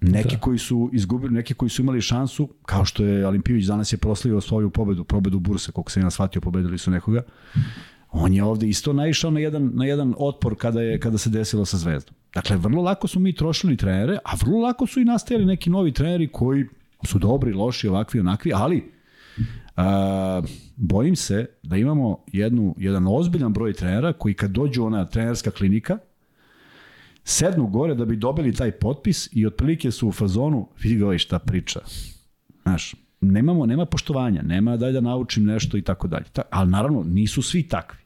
[0.00, 0.40] Neki da.
[0.40, 4.40] koji su izgubili, neki koji su imali šansu, kao što je Olimpijević danas je proslavio
[4.40, 7.22] svoju pobedu, pobedu Burse, koliko se ja shvatio, pobedili su nekoga.
[8.10, 11.64] On je ovde isto naišao na jedan, na jedan otpor kada, je, kada se desilo
[11.64, 12.14] sa Zvezdom.
[12.34, 15.92] Dakle, vrlo lako su mi trošili trenere, a vrlo lako su i nastajali neki novi
[15.92, 16.64] treneri koji
[17.04, 18.92] su dobri, loši, ovakvi, onakvi, ali
[19.76, 20.42] a,
[20.76, 25.98] bojim se da imamo jednu, jedan ozbiljan broj trenera koji kad dođu ona trenerska klinika,
[27.24, 31.18] sednu gore da bi dobili taj potpis i otprilike su u fazonu, vidi ga ovaj
[31.18, 31.80] šta priča.
[32.62, 36.24] Znaš, nemamo, nema poštovanja, nema daj da naučim nešto i tako dalje.
[36.50, 37.98] Ali naravno, nisu svi takvi.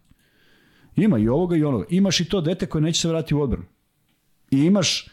[0.97, 1.85] Ima i ovoga i onoga.
[1.91, 3.65] Imaš i to dete koje neće se vratiti u odbranu.
[4.51, 5.09] I imaš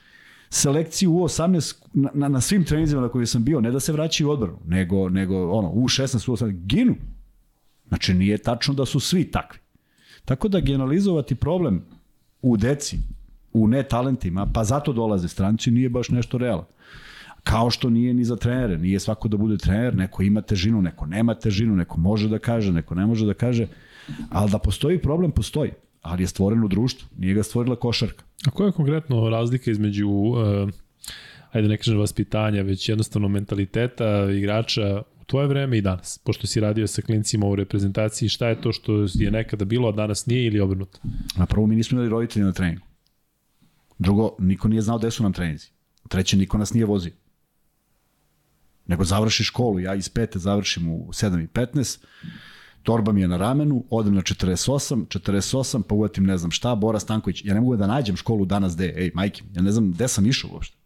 [0.49, 3.91] selekciju u 18 na, na, na svim trenizima na kojima sam bio, ne da se
[3.91, 6.95] vraćaju u odbranu, nego, nego ono, u 16, u 18, ginu.
[7.87, 9.59] Znači, nije tačno da su svi takvi.
[10.25, 11.81] Tako da generalizovati problem
[12.41, 12.97] u deci,
[13.53, 16.65] u netalentima, pa zato dolaze stranci, nije baš nešto realno.
[17.43, 21.05] Kao što nije ni za trenere, nije svako da bude trener, neko ima težinu, neko
[21.05, 23.67] nema težinu, neko može da kaže, neko ne može da kaže,
[24.29, 25.71] ali da postoji problem, postoji,
[26.01, 28.25] ali je stvoren u društvu, nije ga stvorila košarka.
[28.47, 30.69] A koja je konkretno razlika između, uh,
[31.51, 36.17] ajde ne kažem vaspitanja, već jednostavno mentaliteta igrača u tvoje vreme i danas?
[36.17, 39.91] Pošto si radio sa klincima u reprezentaciji, šta je to što je nekada bilo, a
[39.91, 40.99] danas nije ili obrnuto?
[41.35, 42.85] Na prvo, mi nismo imali roditelji na treningu.
[43.99, 45.67] Drugo, niko nije znao gde su nam treninzi.
[46.07, 47.11] Treće, niko nas nije vozio.
[48.87, 52.05] Nego završi školu, ja iz pete završim u 7 i 15,
[52.87, 56.99] torba mi je na ramenu, odem na 48, 48, pa uvatim ne znam šta, Bora
[56.99, 60.07] Stanković, ja ne mogu da nađem školu danas gde, ej, majke, ja ne znam gde
[60.07, 60.77] sam išao uopšte.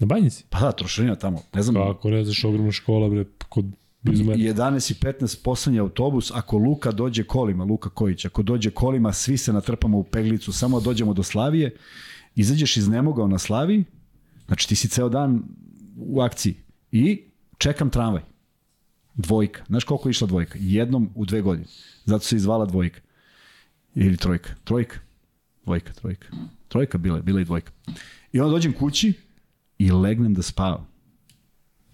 [0.00, 0.44] Na banjici?
[0.50, 1.92] Pa da, trošarina tamo, ne znam.
[1.92, 3.64] Kako ne znaš, ogromna škola, bre, kod
[4.02, 4.44] blizu mene.
[4.44, 9.36] 11 i 15 poslednji autobus, ako Luka dođe kolima, Luka Kojić, ako dođe kolima, svi
[9.36, 11.76] se natrpamo u peglicu, samo dođemo do Slavije,
[12.34, 13.84] izađeš iz nemogao na Slaviji,
[14.46, 15.42] znači ti si ceo dan
[15.96, 16.54] u akciji
[16.92, 17.22] i
[17.58, 18.33] čekam tramvaj.
[19.14, 19.64] Dvojka.
[19.66, 20.58] Znaš koliko je išla dvojka?
[20.60, 21.66] Jednom u dve godine.
[22.04, 23.00] Zato se izvala dvojka.
[23.94, 24.50] Ili trojka.
[24.64, 24.98] Trojka.
[25.64, 26.28] Dvojka, trojka.
[26.68, 27.72] Trojka bila je, bila i dvojka.
[28.32, 29.12] I onda dođem kući
[29.78, 30.86] i legnem da spavam.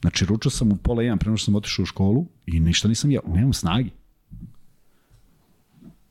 [0.01, 3.11] Znači, ručao sam u pola jedan, prema što sam otišao u školu i ništa nisam
[3.11, 3.23] jeo.
[3.27, 3.91] Nemam snagi.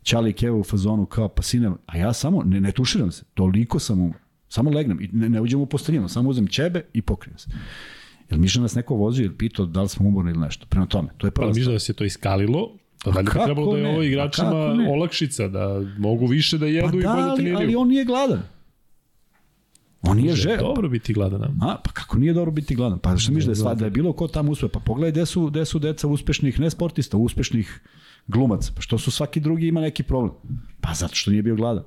[0.03, 3.79] Ćali Keva u fazonu kao, pa sine, a ja samo, ne, ne tuširam se, toliko
[3.79, 4.19] sam umro.
[4.49, 7.49] Samo legnem i ne, ne uđem u posteljinu, samo uzem ćebe i pokrijem se.
[8.31, 10.65] Jel mišlja nas neko vozio ili pitao da li smo umorni ili nešto?
[10.69, 11.59] Prema tome, to je prva Pa stvar.
[11.59, 12.69] mišlja da se to iskalilo,
[13.03, 14.51] pa valjda bi kako trebalo da je ovo Pa igračima
[14.89, 17.67] olakšica, da mogu više da jedu Pa i da, bolje ali, treniraju.
[17.67, 18.41] ali on nije gladan.
[20.01, 20.67] On nije želeo.
[20.67, 21.43] Dobro biti gladan.
[21.43, 21.77] a?
[21.83, 22.99] Pa kako nije dobro biti gladan?
[22.99, 24.69] Pa što misliš da je, sva, da je bilo ko tamo uspeo?
[24.69, 27.79] Pa pogledaj gde su, gde su deca uspešnih, ne sportista, uspešnih
[28.27, 28.71] glumaca.
[28.75, 30.33] Pa što su svaki drugi ima neki problem?
[30.81, 31.83] Pa zato što nije bio gladan.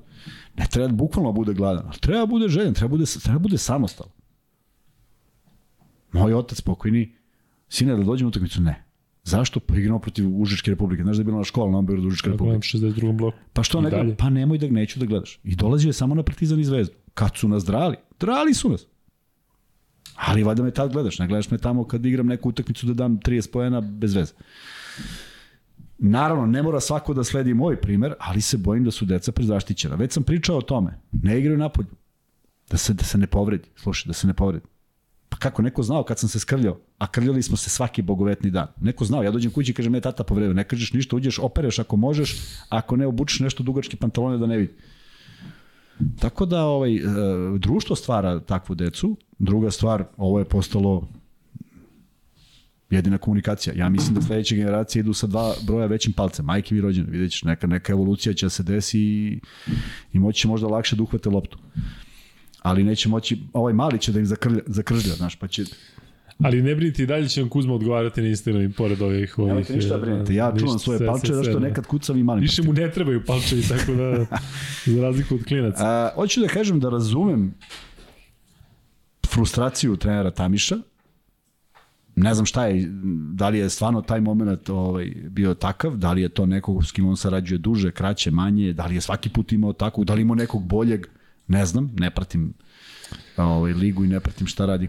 [0.57, 3.39] Ne treba bukvalno da bude gladan, ali treba da bude željen, treba da bude, treba
[3.39, 4.11] da bude samostalan.
[6.13, 7.15] Moj otac pokojni,
[7.69, 8.83] sine da dođem u utakmicu, ne.
[9.23, 9.59] Zašto?
[9.59, 11.03] Pa igramo protiv Užičke republike.
[11.03, 12.77] Znaš da je bila na škola na Beogradu Užičke Tako republike.
[12.77, 13.17] je, 62.
[13.17, 13.37] bloku.
[13.53, 14.03] Pa što ne dalje.
[14.03, 14.17] gleda?
[14.17, 15.39] Pa nemoj da neću da gledaš.
[15.43, 16.95] I dolazio je samo na Partizan i Zvezdu.
[17.13, 18.85] Kad su nas drali, drali su nas.
[20.15, 23.19] Ali valjda me tad gledaš, ne gledaš me tamo kad igram neku utakmicu da dam
[23.19, 24.33] 30 poena bez veze.
[25.97, 29.95] Naravno, ne mora svako da sledi moj primer, ali se bojim da su deca prezaštićena.
[29.95, 30.99] Već sam pričao o tome.
[31.11, 31.87] Ne igraju napolju.
[32.69, 33.67] Da se, da se ne povredi.
[33.75, 34.65] Slušaj, da se ne povredi.
[35.33, 38.67] Pa kako, neko znao kad sam se skrljao, a krljali smo se svaki bogovetni dan.
[38.81, 41.79] Neko znao, ja dođem kući i kažem, ne, tata povredio, ne kažeš ništa, uđeš, opereš
[41.79, 42.35] ako možeš,
[42.69, 44.73] ako ne, obučeš nešto dugačke pantalone da ne vidi.
[46.19, 47.01] Tako da ovaj, e,
[47.57, 49.17] društvo stvara takvu decu.
[49.39, 51.07] Druga stvar, ovo je postalo
[52.89, 53.73] jedina komunikacija.
[53.77, 56.45] Ja mislim da sledeće generacije idu sa dva broja većim palcem.
[56.45, 59.39] Majke vi rođene, vidjet ćeš, neka, neka evolucija će da se desi i,
[60.13, 61.57] i moći će možda lakše da uhvate loptu.
[62.63, 65.63] Ali neće moći, ovaj mali će da im zakrlja, zakržlja, znaš, pa će...
[66.43, 69.39] Ali ne brinite i dalje će vam Kuzma odgovarati na Instagram i pored ovih...
[69.39, 72.23] ovih Nemojte ništa e, brinete, ja čuvam svoje palče, sve, zašto sve, nekad kucam i
[72.23, 74.25] malim Više mu ne trebaju palčevi, tako da,
[74.93, 75.83] za razliku od klinaca.
[75.85, 77.53] A, hoću da kažem da razumem
[79.33, 80.75] frustraciju trenera Tamiša.
[82.15, 82.87] Ne znam šta je,
[83.33, 86.91] da li je stvarno taj moment ovaj, bio takav, da li je to nekog s
[86.91, 90.21] kim on sarađuje duže, kraće, manje, da li je svaki put imao takvog, da li
[90.21, 91.07] imao nekog boljeg,
[91.47, 92.53] ne znam, ne pratim
[93.37, 94.87] ovaj, ligu i ne pratim šta radi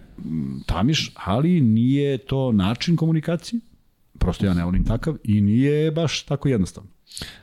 [0.66, 3.60] Tamiš, ali nije to način komunikacije,
[4.18, 6.90] prosto ja ne volim takav i nije baš tako jednostavno.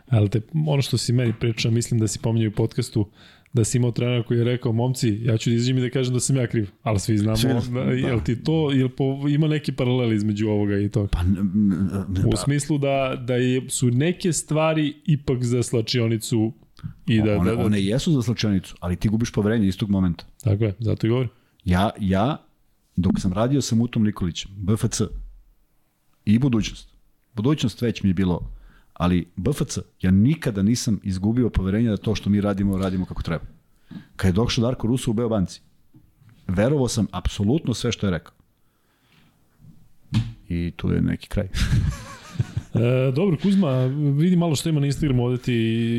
[0.07, 3.09] Ali te, ono što si meni pričao, mislim da si pominjao u podcastu,
[3.53, 6.13] da si imao trenera koji je rekao, momci, ja ću da izađem i da kažem
[6.13, 6.69] da sam ja kriv.
[6.83, 7.91] Ali svi znamo, Svi- da, da.
[7.91, 11.07] jel ti to, jel po, ima neki paralel između ovoga i toga?
[11.07, 16.53] Pa, n- n- n- U smislu da, da je, su neke stvari ipak za slačionicu
[17.05, 20.25] i da, one, da, da, one jesu za slačionicu, ali ti gubiš poverenje istog momenta.
[20.43, 21.29] tako je, zato i govorim.
[21.65, 22.45] Ja, ja,
[22.95, 25.01] dok sam radio sa Mutom Nikolićem, BFC
[26.25, 26.89] i budućnost.
[27.33, 28.51] Budućnost već mi je bilo,
[28.93, 33.45] ali BFC, ja nikada nisam izgubio poverenje da to što mi radimo, radimo kako treba.
[34.15, 35.61] Kad je došao Darko Rusu u Beobanci,
[36.47, 38.33] verovao sam apsolutno sve što je rekao.
[40.49, 41.47] I tu je neki kraj.
[42.73, 43.85] E, dobro, Kuzma,
[44.18, 45.53] vidi malo što ima na Instagramu, ovde ti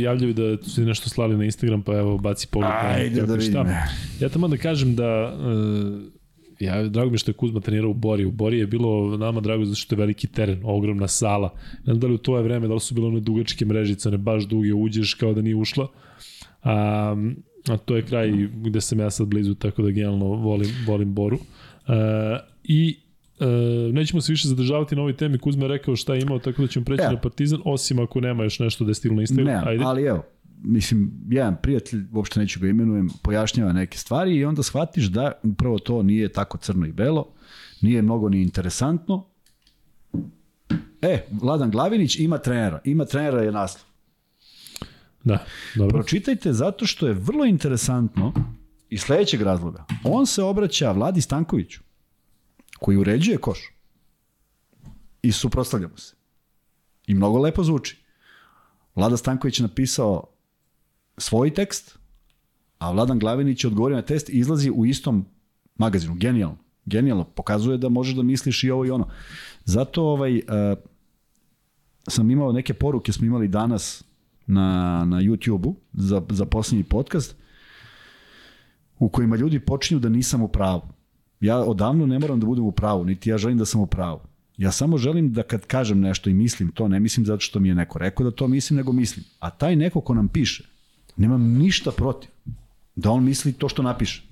[0.05, 2.73] javljaju da su ti nešto slali na Instagram, pa evo, baci pogled.
[2.73, 3.63] Ajde da i šta.
[3.63, 3.77] vidim.
[4.21, 5.37] Ja tamo da kažem da
[6.61, 8.25] e, ja, drago mi što je Kuzma trenirao u Bori.
[8.25, 11.55] U Bori je bilo nama drago zato što je veliki teren, ogromna sala.
[11.79, 14.09] Ne znam da li u to je vreme, da li su bile one dugačke mrežice,
[14.09, 15.89] one baš duge, uđeš kao da nije ušla.
[16.63, 17.17] A,
[17.69, 21.39] a to je kraj gde sam ja sad blizu, tako da generalno volim, volim Boru.
[21.89, 21.93] E,
[22.65, 22.97] I
[23.43, 25.39] e, nećemo se više zadržavati na ovoj temi.
[25.39, 27.13] Kuzma je rekao šta je imao, tako da ćemo preći Evo.
[27.13, 29.47] na Partizan, osim ako nema još nešto da je stiglo na Instagram.
[29.47, 29.85] Ne, Ajde.
[29.85, 30.25] ali evo,
[30.63, 35.79] mislim, jedan prijatelj, uopšte neću ga imenujem, pojašnjava neke stvari i onda shvatiš da upravo
[35.79, 37.29] to nije tako crno i belo,
[37.81, 39.27] nije mnogo ni interesantno.
[41.03, 43.85] E, Vladan Glavinić ima trenera, ima trenera je naslov.
[45.25, 45.45] Da,
[45.75, 45.95] dobro.
[45.95, 48.33] Pročitajte zato što je vrlo interesantno
[48.91, 49.85] iz sledećeg razloga.
[50.05, 51.81] On se obraća Vladi Stankoviću,
[52.83, 53.73] koji uređuje koš.
[55.23, 56.15] I suprostavljamo se.
[57.07, 58.03] I mnogo lepo zvuči.
[58.95, 60.27] Vlada Stanković je napisao
[61.19, 61.99] svoj tekst,
[62.79, 65.25] a Vladan Glavinić je odgovorio na test i izlazi u istom
[65.79, 66.15] magazinu.
[66.15, 66.59] Genijalno.
[66.85, 67.25] Genijalno.
[67.25, 69.09] Pokazuje da možeš da misliš i ovo i ono.
[69.65, 70.43] Zato ovaj, uh,
[72.09, 74.05] sam imao neke poruke, smo imali danas
[74.47, 77.37] na, na YouTube-u za, za posljednji podcast
[78.99, 80.83] u kojima ljudi počinju da nisam u pravu.
[81.43, 84.21] Ja odavno ne moram da budem u pravu, niti ja želim da sam u pravu.
[84.57, 87.69] Ja samo želim da kad kažem nešto i mislim to, ne mislim zato što mi
[87.69, 89.25] je neko rekao da to mislim, nego mislim.
[89.41, 90.65] A taj neko ko nam piše,
[91.17, 92.31] nemam ništa protiv
[92.97, 94.32] da on misli to što napiše.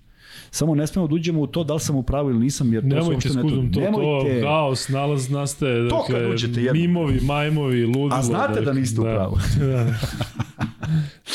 [0.50, 2.82] Samo ne smemo da uđemo u to da li sam u pravu ili nisam, jer
[2.82, 4.40] to Nemojte uopšte s ne to, Nemojte.
[4.40, 6.82] to, haos, nalaz nastaje, To kad dakle, uđete jednom.
[6.82, 8.10] mimovi, majmovi, ludilo.
[8.12, 9.36] A znate da dakle, niste u pravu.
[9.60, 9.94] da.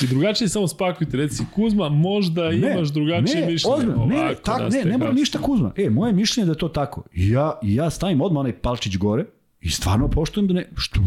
[0.02, 3.76] I drugačije samo spakujte, reci Kuzma, možda ne, imaš drugačije ne, mišljenje.
[3.76, 5.72] Ozbiljno, ne, ne, tak, ne, ne mora ništa Kuzma.
[5.78, 7.04] E, moje mišljenje je da je to tako.
[7.14, 9.26] Ja, ja stavim odmah onaj palčić gore
[9.62, 10.70] i stvarno poštujem da ne...
[10.78, 11.00] Što,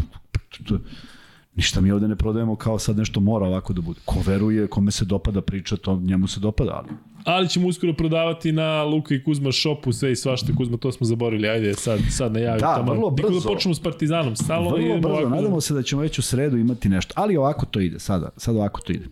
[1.55, 3.99] ništa mi ovde ne prodajemo kao sad nešto mora ovako da bude.
[4.05, 6.87] Ko veruje, kome se dopada priča, to njemu se dopada, ali...
[7.23, 11.05] Ali ćemo uskoro prodavati na Luka i Kuzma shopu sve i svašta Kuzma, to smo
[11.05, 11.49] zaborili.
[11.49, 12.93] Ajde, sad, sad najavi da, tamo.
[12.93, 13.39] vrlo brzo.
[13.39, 14.35] da počnemo s Partizanom.
[14.35, 15.29] Stalno vrlo brzo, ovako...
[15.29, 17.13] nadamo se da ćemo već u sredu imati nešto.
[17.17, 19.05] Ali ovako to ide, sada, sad ovako to ide.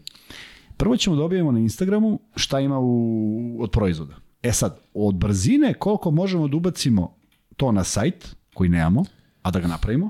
[0.77, 4.15] Prvo ćemo dobijemo na Instagramu šta ima u, od proizvoda.
[4.43, 7.15] E sad, od brzine koliko možemo da ubacimo
[7.57, 9.05] to na sajt, koji nemamo,
[9.41, 10.09] a da ga napravimo,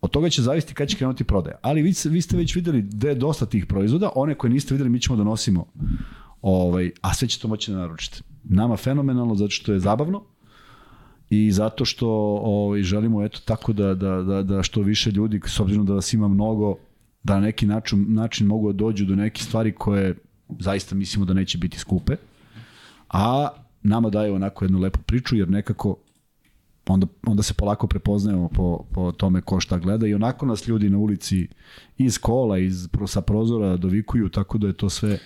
[0.00, 1.58] Od toga će zavisiti kada će krenuti prodaja.
[1.62, 4.90] Ali vi, vi ste već videli da je dosta tih proizvoda, one koje niste videli
[4.90, 5.66] mi ćemo da nosimo,
[6.42, 8.20] ovaj, a sve će to moći da naručite.
[8.44, 10.22] Nama fenomenalno zato što je zabavno
[11.30, 12.08] i zato što
[12.42, 16.12] ovaj, želimo eto tako da, da, da, da što više ljudi, s obzirom da vas
[16.12, 16.76] ima mnogo,
[17.22, 20.14] da na neki način, način mogu da dođu do neke stvari koje
[20.58, 22.16] zaista mislimo da neće biti skupe,
[23.08, 23.48] a
[23.82, 25.96] nama daje onako jednu lepu priču, jer nekako
[26.88, 30.90] onda, onda se polako prepoznajemo po, po tome ko šta gleda i onako nas ljudi
[30.90, 31.48] na ulici
[31.98, 35.18] iz kola, iz, sa prozora dovikuju, tako da je to sve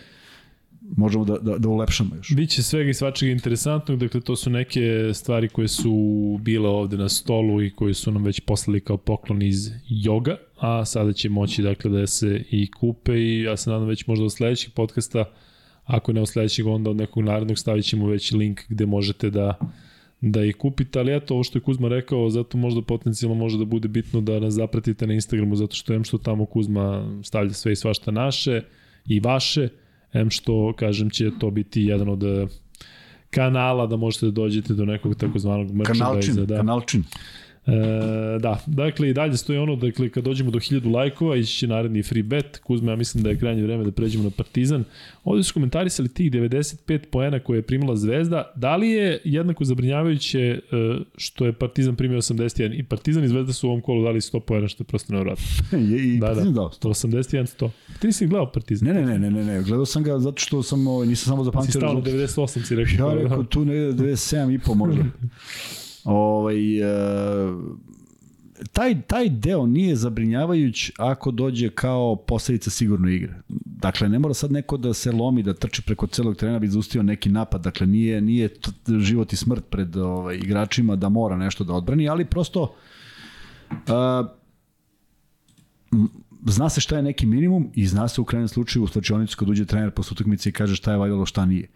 [0.97, 2.35] možemo da, da, da ulepšamo još.
[2.37, 5.93] Biće svega i svačega interesantnog, dakle to su neke stvari koje su
[6.41, 10.85] bile ovde na stolu i koje su nam već poslali kao poklon iz joga, a
[10.85, 14.33] sada će moći dakle da se i kupe i ja se nadam već možda od
[14.33, 15.25] sledećeg podcasta,
[15.85, 19.59] ako ne od sledećeg onda od nekog narednog stavit ćemo već link gde možete da
[20.27, 23.65] da ih kupite, ali eto, ovo što je Kuzma rekao, zato možda potencijalno može da
[23.65, 27.73] bude bitno da nas zapratite na Instagramu, zato što em što tamo Kuzma stavlja sve
[27.73, 28.63] i svašta naše
[29.07, 29.69] i vaše,
[30.15, 32.47] em što, kažem, će to biti jedan od eh,
[33.31, 36.05] kanala da možete da dođete do nekog takozvanog merchandise.
[36.05, 36.57] Kanalčin, da.
[36.57, 37.05] kanalčin.
[37.67, 41.67] E, da, dakle i dalje stoji ono, dakle kad dođemo do 1000 lajkova ići će
[41.67, 44.85] naredni free bet, Kuzma ja mislim da je krajnje vreme da pređemo na Partizan.
[45.25, 50.41] Ovde su komentarisali tih 95 poena koje je primila Zvezda, da li je jednako zabrinjavajuće
[50.41, 50.61] e,
[51.17, 54.41] što je Partizan primio 81 i Partizan i Zvezda su u ovom kolu dali 100
[54.41, 55.45] poena što je prosto nevjerojatno.
[55.91, 56.89] je, i da, da, dao 100.
[56.89, 57.71] 81 100.
[58.01, 58.89] Ti nisi gledao Partizan?
[58.89, 61.73] Ne, ne, ne, ne, ne, gledao sam ga zato što sam, ovaj, nisam samo zapamtio.
[61.73, 63.11] Si stavno 98 si rekao.
[63.11, 65.05] Ja rekao tu ne 97 i po možda.
[66.05, 66.85] Ovaj, e,
[68.73, 73.35] taj, taj deo nije zabrinjavajuć ako dođe kao posledica sigurno igre.
[73.65, 77.03] Dakle, ne mora sad neko da se lomi, da trči preko celog terena bi zaustio
[77.03, 77.63] neki napad.
[77.63, 78.49] Dakle, nije, nije
[78.99, 82.75] život i smrt pred ovaj, igračima da mora nešto da odbrani, ali prosto
[83.71, 84.27] uh,
[86.47, 89.49] zna se šta je neki minimum i zna se u krajnjem slučaju u slučajonicu kad
[89.49, 91.69] uđe trener posle utakmice i kaže šta je valjalo, šta nije.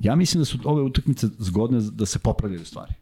[0.00, 2.94] Ja mislim da su ove utakmice zgodne da se popravljaju stvari.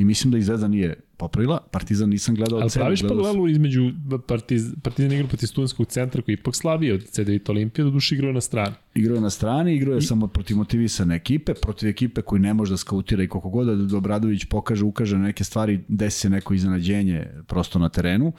[0.00, 1.58] I mislim da i Zvezda nije popravila.
[1.70, 3.90] Partizan nisam gledao Ali praviš paralelu između
[4.26, 8.32] Partiz, Partizan igra protiv studentskog centra koji ipak slavije od C9 Olimpije, do duše igrao
[8.32, 8.74] na strani.
[8.94, 10.02] Igrao je na strani, igrao je I...
[10.02, 13.96] samo protiv motivisane ekipe, protiv ekipe koji ne može da skautira i koliko god da
[13.96, 18.32] Obradović pokaže, ukaže na neke stvari, desi se neko iznenađenje prosto na terenu.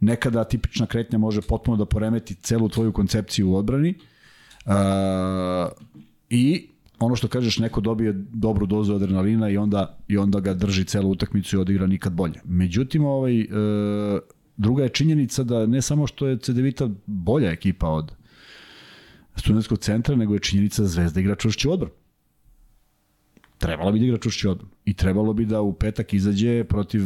[0.00, 3.94] Nekada tipična kretnja može potpuno da poremeti celu tvoju koncepciju u odbrani.
[4.66, 4.72] Uh,
[6.30, 6.67] I
[6.98, 11.10] ono što kažeš, neko dobije dobru dozu adrenalina i onda, i onda ga drži celu
[11.10, 12.40] utakmicu i odigra nikad bolje.
[12.44, 13.46] Međutim, ovaj, e,
[14.56, 18.12] druga je činjenica da ne samo što je CDVita bolja ekipa od
[19.36, 21.90] studentskog centra, nego je činjenica da Zvezda igra čvršći odbor.
[23.58, 24.66] Trebalo bi da igra čvršći odbor.
[24.84, 27.02] I trebalo bi da u petak izađe protiv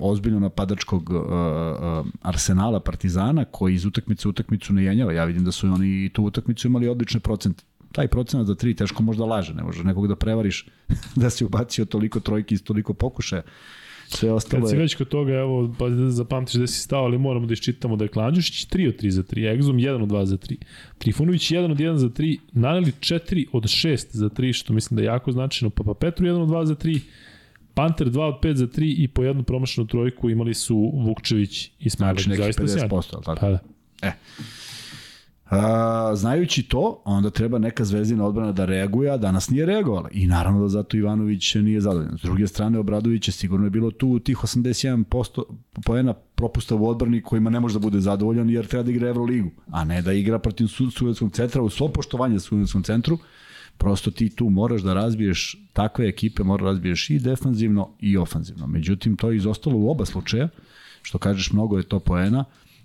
[0.00, 5.12] ozbiljno napadačkog uh, uh, arsenala Partizana, koji iz utakmice u utakmicu ne jenjava.
[5.12, 8.74] Ja vidim da su oni i tu utakmicu imali odlične procente taj procenat za tri
[8.74, 10.66] teško možda laže, ne može nekog da prevariš
[11.20, 13.42] da si ubacio toliko trojki iz toliko pokušaja.
[14.08, 17.46] Sve ostalo Kad si već kod toga, evo, pa zapamtiš da si stao, ali moramo
[17.46, 20.36] da iščitamo da je Klanđušić 3 od 3 za 3, Egzum 1 od 2 za
[20.36, 20.56] 3,
[20.98, 25.02] Trifunović 1 od 1 za 3, Naneli 4 od 6 za 3, što mislim da
[25.02, 27.00] je jako značajno, Papa Petru 1 od 2 za 3,
[27.74, 31.90] Panter 2 od 5 za 3 i po jednu promašenu trojku imali su Vukčević i
[31.90, 32.24] Smajlović.
[32.24, 33.40] Znači neki 50%, ali tako?
[33.40, 33.58] Pa da.
[34.02, 34.12] E.
[35.50, 40.08] A, znajući to, onda treba neka zvezdina odbrana da reaguje, a danas nije reagovala.
[40.12, 42.18] I naravno da zato Ivanović nije zadovoljan.
[42.18, 45.42] S druge strane, Obradović je sigurno je bilo tu tih 81%
[45.84, 49.50] poena propusta u odbrani kojima ne može da bude zadovoljan jer treba da igra Euroligu,
[49.70, 53.18] a ne da igra protiv Sudetskog centra u svo poštovanje Sudetskom centru.
[53.78, 58.66] Prosto ti tu moraš da razbiješ takve ekipe, moraš da razbiješ i defanzivno i ofanzivno.
[58.66, 60.48] Međutim, to je izostalo u oba slučaja,
[61.02, 62.44] što kažeš mnogo je to poena,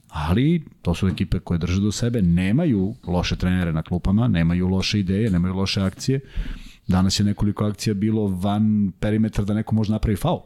[0.10, 5.00] ali to su ekipe koje drže do sebe, nemaju loše trenere na klupama, nemaju loše
[5.00, 6.20] ideje, nemaju loše akcije.
[6.88, 10.40] Danas je nekoliko akcija bilo van perimetra da neko može napravi faul.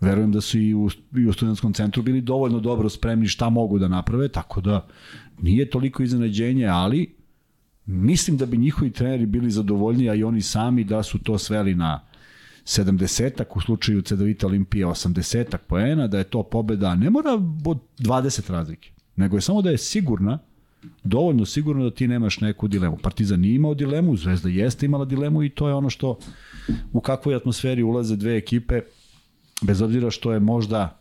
[0.00, 3.78] Verujem da su i u, i u studentskom centru bili dovoljno dobro spremni šta mogu
[3.78, 4.86] da naprave, tako da
[5.42, 7.14] nije toliko iznenađenje, ali
[7.86, 11.74] mislim da bi njihovi treneri bili zadovoljni, a i oni sami da su to sveli
[11.74, 12.07] na
[12.68, 17.32] 70-ak, u slučaju Cedevita Olimpije 80-ak poena, da je to pobeda, ne mora
[17.64, 20.38] od 20 razlike, nego je samo da je sigurna,
[21.04, 22.96] dovoljno sigurno da ti nemaš neku dilemu.
[23.02, 26.18] Partizan nije imao dilemu, Zvezda jeste imala dilemu i to je ono što
[26.92, 28.80] u kakvoj atmosferi ulaze dve ekipe,
[29.62, 31.00] bez obzira što je možda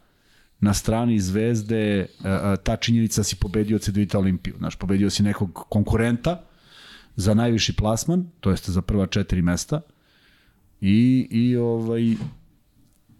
[0.60, 2.06] na strani Zvezde
[2.64, 4.56] ta činjenica si pobedio Cedevita Olimpiju.
[4.58, 6.44] Znaš, pobedio si nekog konkurenta
[7.16, 9.82] za najviši plasman, to jeste za prva četiri mesta,
[10.82, 12.16] i, i ovaj,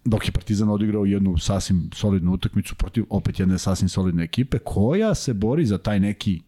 [0.04, 5.14] dok je Partizan odigrao jednu sasvim solidnu utakmicu protiv opet jedne sasvim solidne ekipe koja
[5.14, 6.40] se bori za taj neki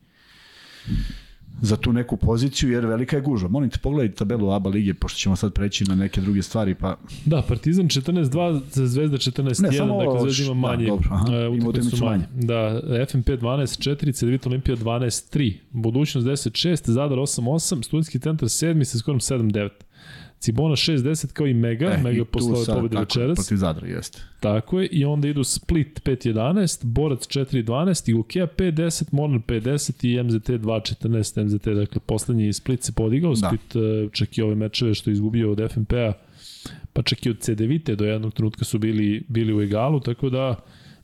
[1.63, 3.49] za tu neku poziciju, jer velika je gužva.
[3.49, 6.75] Molim te, pogledaj tabelu ABA lige, pošto ćemo sad preći na neke druge stvari.
[6.75, 6.97] Pa...
[7.27, 9.63] Da, Partizan 14-2, Zvezda 14-1,
[10.07, 10.85] dakle Zvezda ima manje.
[10.85, 12.25] Da, dobro, aha, ima utakmicu manje.
[12.35, 19.21] Da, FNP 12-4, Cedevita Olimpija 12-3, Budućnost 10-6, Zadar 8-8, Studentski centar 7 sa skorom
[19.21, 19.69] 7-9.
[20.41, 23.37] Cibona 6-10 kao i Mega, e, Mega posle ove pobjede večeras.
[23.37, 24.23] Protiv Zadra, jeste.
[24.41, 30.49] Tako je, i onda idu Split 5-11, Borac 4-12, Igokea 5-10, Mornar 5-10 i MZT
[30.49, 33.49] 2-14, MZT, dakle, poslednji Split se podigao, da.
[33.49, 36.13] Split e, čak i ove mečeve što je izgubio od FNP-a,
[36.93, 40.57] pa čak i od CDVite do jednog trenutka su bili, bili u egalu, tako da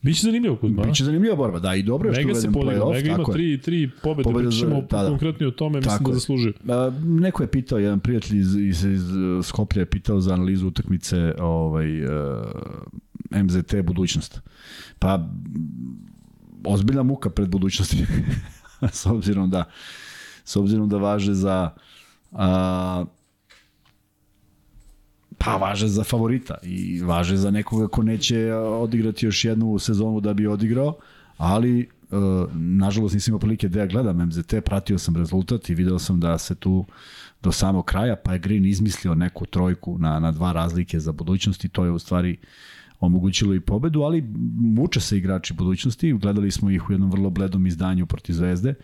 [0.07, 0.83] Biće zanimljivo Kuzma.
[0.83, 2.93] Biće zanimljiva borba, da, i dobro je što uvedem play-off.
[2.93, 5.09] Mega ima tri, tri pobede, pobede pričamo da, da.
[5.09, 6.55] konkretno o tome, mislim da zaslužuje.
[6.69, 9.03] A, neko je pitao, jedan prijatelj iz, iz, iz
[9.43, 12.11] Skoplja je pitao za analizu utakmice ovaj, uh,
[13.31, 14.41] e, MZT budućnost.
[14.99, 15.29] Pa,
[16.65, 18.07] ozbiljna muka pred budućnosti.
[18.93, 19.65] s obzirom da
[20.45, 21.71] s obzirom da važe za
[22.33, 23.05] a,
[25.47, 30.35] Pa važe za favorita i važe za nekoga ko neće odigrati još jednu sezonu da
[30.35, 30.97] bi odigrao,
[31.37, 31.87] ali e,
[32.55, 36.39] nažalost nisam imao prilike da ja gledam MZT, pratio sam rezultat i video sam da
[36.39, 36.85] se tu
[37.43, 41.65] do samog kraja, pa je Green izmislio neku trojku na, na dva razlike za budućnost
[41.65, 42.37] i to je u stvari
[43.01, 44.25] omogućilo i pobedu, ali
[44.57, 48.75] muče se igrači budućnosti, gledali smo ih u jednom vrlo bledom izdanju protiv Zvezde,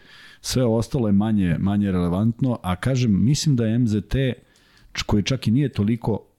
[0.40, 4.14] sve ostalo je manje, manje relevantno, a kažem, mislim da je MZT
[5.06, 6.31] koji čak i nije toliko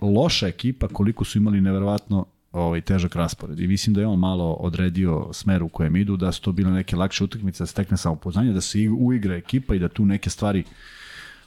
[0.00, 3.60] loša ekipa koliko su imali neverovatno ovaj težak raspored.
[3.60, 6.70] I mislim da je on malo odredio smer u kojem idu, da su to bile
[6.70, 10.30] neke lakše utakmice, da se tekne samopoznanje, da se uigra ekipa i da tu neke
[10.30, 10.64] stvari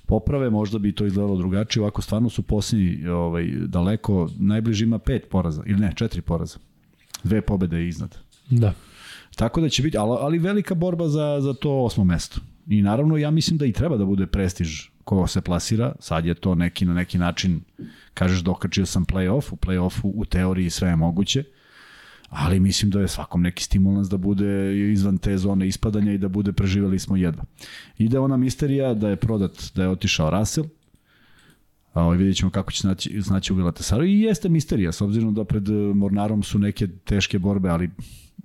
[0.06, 5.30] poprave, možda bi to izgledalo drugačije, ovako stvarno su posljednji ovaj, daleko, najbliži ima pet
[5.30, 6.57] poraza, ili ne, četiri poraza.
[7.24, 8.18] Dve pobede iznad.
[8.49, 8.74] Da.
[9.36, 12.41] Tako da će biti, ali, ali velika borba za, za to osmo mesto.
[12.68, 16.34] I naravno ja mislim da i treba da bude prestiž ko se plasira, sad je
[16.34, 17.62] to neki na neki način
[18.14, 21.44] kažeš dokačio sam play-off, u play-offu u teoriji sve je moguće,
[22.30, 26.28] ali mislim da je svakom neki stimulans da bude izvan te zone ispadanja i da
[26.28, 27.44] bude preživeli smo jedva.
[27.98, 30.68] Ide ona misterija da je prodat, da je otišao Russell,
[31.94, 35.34] a ovaj vidjet ćemo kako će znaći, znaći u Galatasaru i jeste misterija, s obzirom
[35.34, 37.90] da pred Mornarom su neke teške borbe, ali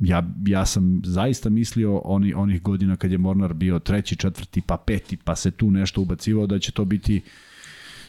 [0.00, 4.76] ja, ja sam zaista mislio oni, onih godina kad je Mornar bio treći, četvrti, pa
[4.76, 7.22] peti, pa se tu nešto ubacivao da će to biti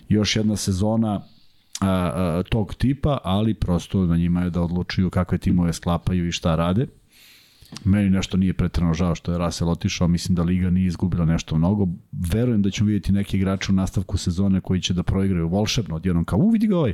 [0.09, 1.21] još jedna sezona
[1.81, 6.31] a, a, tog tipa, ali prosto na njima je da odlučuju kakve timove sklapaju i
[6.31, 6.87] šta rade.
[7.83, 11.57] Meni nešto nije pretrano žao što je Russell otišao, mislim da Liga nije izgubila nešto
[11.57, 11.87] mnogo.
[12.11, 16.25] Verujem da ćemo vidjeti neki igrače u nastavku sezone koji će da proigraju volšebno, odjednom
[16.25, 16.93] kao, u vidi ga ovaj,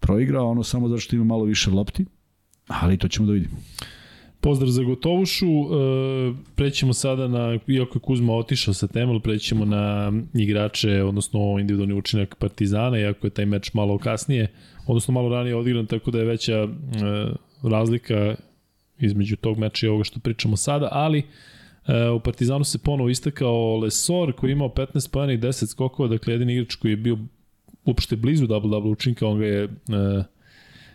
[0.00, 2.06] proigrao ono samo zato što ima malo više lopti,
[2.66, 3.56] ali to ćemo da vidimo.
[4.40, 5.68] Pozdrav za Gotovušu, e,
[6.54, 12.34] prećemo sada na, iako je Kuzma otišao sa temel, prećemo na igrače, odnosno individualni učinak
[12.34, 14.52] Partizana, iako je taj meč malo kasnije,
[14.86, 16.68] odnosno malo ranije odigran, tako da je veća e,
[17.62, 18.34] razlika
[18.98, 21.18] između tog meča i ovoga što pričamo sada, ali
[21.86, 26.08] e, u Partizanu se ponovo istakao Lesor koji je imao 15 pojena i 10 skokova,
[26.08, 27.18] dakle jedini igrač koji je bio
[27.84, 29.68] uopšte blizu double-double učinka, on ga je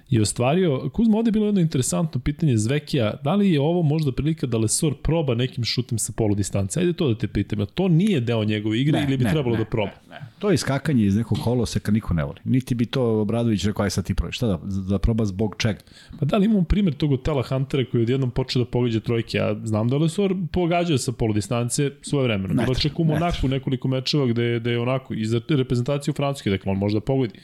[0.10, 0.90] je ostvario.
[0.94, 4.58] Kuzma, ovde je bilo jedno interesantno pitanje Zvekija, da li je ovo možda prilika da
[4.58, 6.80] Lesor proba nekim šutem sa polu distance?
[6.80, 9.56] Ajde to da te pitam, to nije deo njegove igre ne, ili bi ne, trebalo
[9.56, 9.92] ne, da proba?
[10.10, 10.28] Ne, ne.
[10.40, 12.40] To je iskakanje iz nekog koloseka niko ne voli.
[12.44, 14.34] Niti bi to Obradović rekao, aj sad ti probi.
[14.34, 14.60] Šta da,
[14.90, 15.80] da proba zbog čega?
[16.20, 19.56] Pa da li imamo primjer tog Otela Huntera koji odjednom počeo da pogađa trojke, ja
[19.64, 22.64] znam da Lesor pogađa sa polu distance svoje vremena.
[22.64, 26.72] Bilo čak u Monaku nekoliko mečeva gde, gde je onako i za reprezentaciju Francuske, dakle
[26.72, 27.40] on možda pogodi.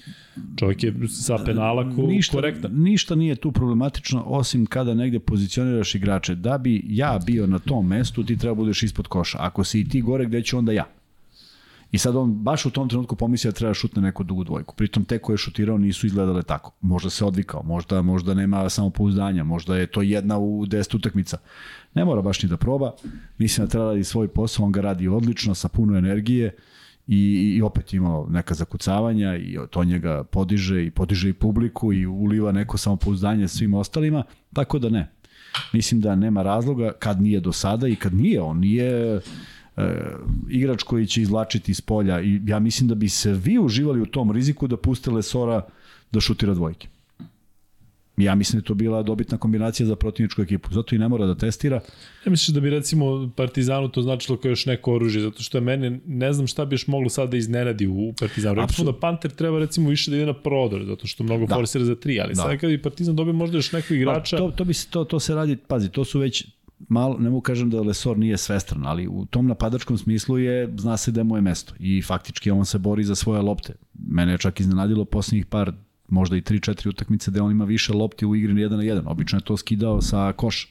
[0.60, 2.84] Čovjek je sa penala ko, ništa, korektan.
[2.84, 6.36] Ništa nije tu problematično osim kada negde pozicioniraš igrače.
[6.36, 9.38] Da bi ja bio na tom mestu, ti treba budeš ispod koša.
[9.42, 10.86] Ako si i ti gore, gde ću onda ja?
[11.92, 14.76] I sad on baš u tom trenutku pomislio da treba šutne neku dugu dvojku.
[14.76, 16.72] Pritom te koje je šutirao nisu izgledale tako.
[16.82, 21.38] Možda se odvikao, možda, možda nema samopouzdanja, možda je to jedna u 10 utakmica.
[21.94, 22.92] Ne mora baš ni da proba.
[23.38, 26.56] Mislim da treba da radi svoj posao, on ga radi odlično, sa puno energije
[27.08, 32.06] i, i opet imao neka zakucavanja i to njega podiže i podiže i publiku i
[32.06, 34.24] uliva neko samopouzdanje svim ostalima,
[34.54, 35.12] tako da ne.
[35.74, 39.22] Mislim da nema razloga kad nije do sada i kad nije, on nije e,
[40.50, 44.06] igrač koji će izlačiti iz polja i ja mislim da bi se vi uživali u
[44.06, 45.62] tom riziku da puste Lesora
[46.12, 46.88] da šutira dvojke.
[48.18, 50.74] Ja mislim da je to bila dobitna kombinacija za protivničku ekipu.
[50.74, 51.80] Zato i ne mora da testira.
[52.26, 55.62] Ja misliš da bi recimo Partizanu to značilo kao još neko oružje, zato što je
[55.62, 58.62] mene, ne znam šta bi još moglo sad da iznenadi u Partizanu.
[58.62, 61.56] Rekli da Panter treba recimo više da ide na prodor, zato što mnogo da.
[61.56, 62.42] forsira za tri, ali da.
[62.42, 64.36] sad kad bi Partizan dobio možda još nekog igrača...
[64.36, 66.48] Da, to, to, bi se, to, to se radi, pazi, to su već
[66.90, 70.98] malo, ne mogu kažem da Lesor nije svestran, ali u tom napadačkom smislu je, zna
[70.98, 73.74] se da mu je mesto i faktički on se bori za svoje lopte.
[73.94, 75.74] Mene je čak iznenadilo poslednjih par
[76.14, 79.02] možda i 3-4 utakmice da on ima više lopti u igri 1 na 1.
[79.06, 80.68] Obično je to skidao sa koša.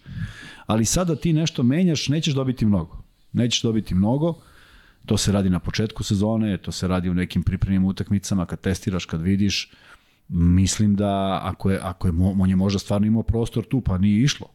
[0.66, 3.02] Ali sada ti nešto menjaš, nećeš dobiti mnogo.
[3.32, 4.34] Nećeš dobiti mnogo,
[5.06, 9.04] to se radi na početku sezone, to se radi u nekim pripremnim utakmicama, kad testiraš,
[9.04, 9.70] kad vidiš,
[10.28, 14.22] mislim da ako je, ako je, on je možda stvarno imao prostor tu, pa nije
[14.22, 14.46] išlo.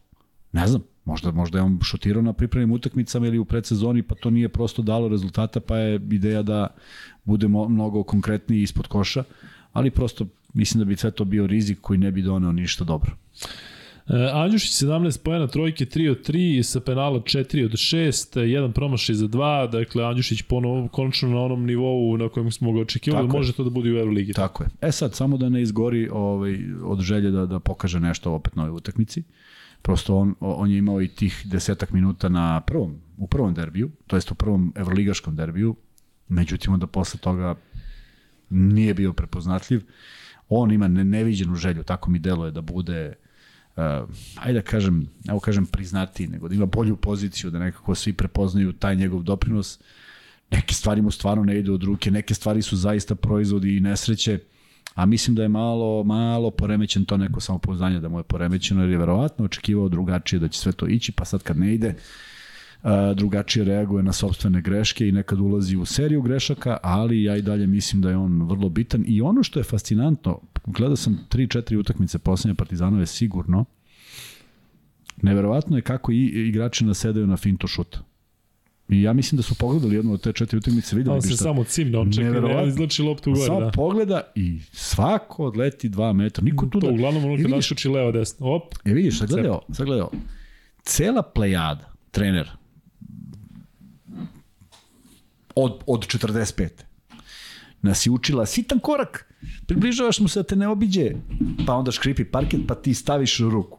[0.52, 4.30] Ne znam, možda, možda je on šutirao na pripremnim utakmicama ili u predsezoni, pa to
[4.30, 6.66] nije prosto dalo rezultata, pa je ideja da
[7.24, 9.24] bude mnogo konkretniji ispod koša,
[9.72, 13.16] ali prosto mislim da bi sve to bio rizik koji ne bi doneo ništa dobro.
[14.08, 19.14] E, Andjušić 17 pojena, trojke 3 od 3, sa penala 4 od 6, jedan promašaj
[19.14, 23.52] za 2, dakle Andjušić ponovo, konačno na onom nivou na kojem smo ga očekivali, može
[23.52, 24.32] to da bude u Euroligi.
[24.32, 24.68] Tako je.
[24.80, 28.62] E sad, samo da ne izgori ovaj, od želje da, da pokaže nešto opet na
[28.62, 29.22] ovoj utakmici.
[29.82, 34.16] Prosto on, on je imao i tih desetak minuta na prvom, u prvom derbiju, to
[34.16, 35.76] jest u prvom evroligaškom derbiju,
[36.28, 37.54] međutim onda posle toga
[38.50, 39.82] nije bio prepoznatljiv
[40.48, 43.14] on ima ne, neviđenu želju, tako mi deluje da bude
[43.76, 43.82] uh,
[44.36, 48.72] ajde da kažem, evo kažem priznati, nego da ima bolju poziciju, da nekako svi prepoznaju
[48.72, 49.78] taj njegov doprinos.
[50.50, 54.38] Neke stvari mu stvarno ne idu od ruke, neke stvari su zaista proizvodi i nesreće,
[54.94, 58.90] a mislim da je malo, malo poremećen to neko samopouzdanje da mu je poremećeno, jer
[58.90, 61.94] je verovatno očekivao drugačije da će sve to ići, pa sad kad ne ide, uh,
[63.16, 67.66] drugačije reaguje na sobstvene greške i nekad ulazi u seriju grešaka, ali ja i dalje
[67.66, 69.04] mislim da je on vrlo bitan.
[69.06, 73.64] I ono što je fascinantno, gledao sam 3-4 utakmice poslednje Partizanove sigurno,
[75.22, 77.98] neverovatno je kako i igrači nasedaju na finto šuta.
[78.88, 81.36] I ja mislim da su pogledali jednu od te četiri utakmice, videli on se šta.
[81.36, 83.46] samo cimne, on čeka da izlači loptu gore.
[83.46, 83.70] Samo da.
[83.70, 86.44] pogleda i svako odleti 2 metra.
[86.44, 86.92] Niko tu to da...
[86.92, 88.46] uglavnom ono kad našuči leo desno.
[88.46, 88.74] Op.
[88.84, 90.10] E vidiš, sad gledao, sad gledao.
[90.82, 92.50] Cela plejada trenera
[95.64, 96.68] od, od 45.
[97.82, 99.34] Nas je učila sitan korak,
[99.66, 101.10] približavaš mu se da te ne obiđe,
[101.66, 103.78] pa onda škripi parket, pa ti staviš ruku.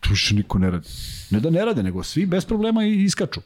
[0.00, 0.88] To više niko ne radi.
[1.30, 3.40] Ne da ne rade, nego svi bez problema iskaču.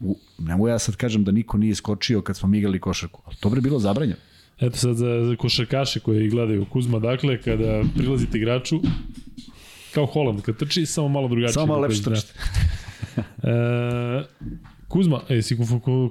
[0.00, 3.36] U, nemo ja sad kažem da niko nije skočio kad smo mi igrali košarku, ali
[3.40, 4.20] to bre bilo zabranjeno.
[4.60, 8.80] Eto sad za, za košarkaše koji gledaju Kuzma, dakle, kada prilazite igraču,
[9.94, 11.52] kao Holland, kad trči, samo malo drugačije.
[11.52, 12.32] Samo malo lepše trčite.
[13.42, 14.24] e,
[14.92, 15.56] Kuzma, e, jesi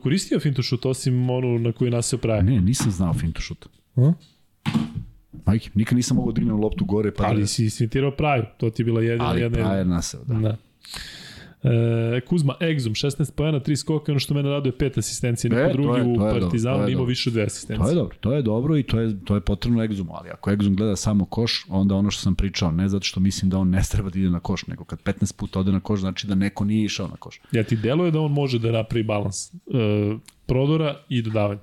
[0.04, 2.44] koristio fintušut osim onu na koju naseo praje?
[2.44, 3.68] Ne, nisam znao fintušut.
[3.96, 4.14] A?
[5.46, 7.12] Majke, nikad nisam mogao da dignem loptu gore.
[7.12, 7.48] Pa ali da...
[7.48, 9.30] si svintirao praju, to ti je bila jedina.
[9.30, 10.34] Ali jedna, prajer naseo, da.
[10.34, 10.58] da.
[11.64, 15.74] E, Kuzma, Exum, 16 pojena, 3 skoka, ono što mene raduje, 5 asistencije, neko e,
[15.74, 17.86] drugi je, u Partizanu imao više od 2 asistencije.
[17.86, 20.52] To je dobro, to je dobro i to je, to je potrebno Exumu, ali ako
[20.52, 23.70] Exum gleda samo koš, onda ono što sam pričao, ne zato što mislim da on
[23.70, 26.36] ne treba da ide na koš, nego kad 15 puta ode na koš, znači da
[26.36, 27.40] neko nije išao na koš.
[27.52, 31.60] Ja ti deluje da on može da napravi balans uh, prodora i dodavanja.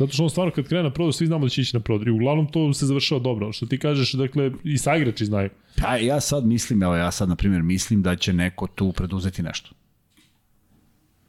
[0.00, 2.08] Zato što on stvarno kad krene na prodor, svi znamo da će ići na prodor.
[2.08, 3.52] I uglavnom to se završava dobro.
[3.52, 5.50] Što ti kažeš, dakle, i saigrači znaju.
[5.76, 9.42] Pa ja sad mislim, evo ja sad na primjer mislim da će neko tu preduzeti
[9.42, 9.70] nešto.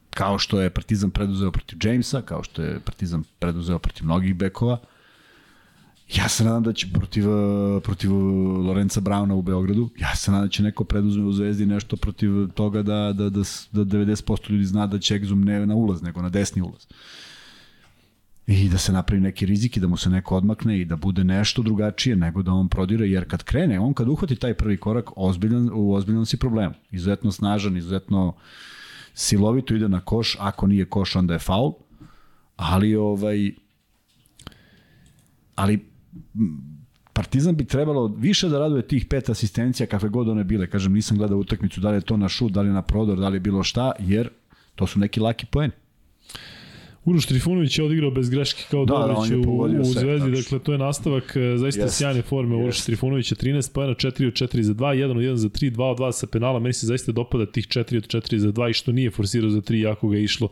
[0.10, 4.80] Kao što je Partizan preduzeo protiv Jamesa, kao što je Partizan preduzeo protiv mnogih bekova.
[6.15, 7.23] Ja se nadam da će protiv,
[7.84, 8.14] protiv
[8.68, 12.48] Lorenza Brauna u Beogradu, ja se nadam da će neko preduzme u Zvezdi nešto protiv
[12.48, 13.41] toga da, da, da,
[13.72, 16.85] da 90% ljudi zna da će Exum ne na ulaz, nego na desni ulaz.
[16.89, 16.95] Uh,
[18.48, 21.24] i da se napravi neki rizik i da mu se neko odmakne i da bude
[21.24, 25.10] nešto drugačije nego da on prodire, jer kad krene, on kad uhvati taj prvi korak,
[25.16, 26.74] ozbiljan, u ozbiljan si problem.
[26.92, 28.34] Izuzetno snažan, izuzetno
[29.14, 31.74] silovito ide na koš, ako nije koš, onda je faul,
[32.56, 33.52] ali ovaj
[35.56, 35.92] ali
[37.14, 40.68] Partizan bi trebalo više da raduje tih pet asistencija kakve god one bile.
[40.68, 43.20] Kažem, nisam gledao utakmicu da li je to na šut, da li je na prodor,
[43.20, 44.30] da li je bilo šta, jer
[44.76, 45.74] to su neki laki poeni.
[47.06, 50.19] Uroš Trifunović je odigrao bez greške kao Da, da, Dobrić je u, u sve, Zvezdi,
[50.32, 50.41] tačno.
[50.41, 51.98] dakle to je nastavak e, zaista Jest.
[51.98, 52.86] sjajne forme Uroš Jest.
[52.86, 55.98] Trifunovića, 13 pojena, 4 od 4 za 2, 1 od 1 za 3, 2 od
[55.98, 58.91] 2 sa penala, meni se zaista dopada tih 4 od 4 za 2 i što
[58.91, 60.49] nije forsirao za 3, jako ga je išlo.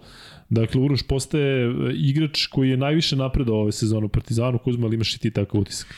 [0.49, 4.95] Dakle, Uroš postaje e, igrač koji je najviše napredao ove sezone u Partizanu, Kuzma, ali
[4.95, 5.95] imaš i ti takav utisak?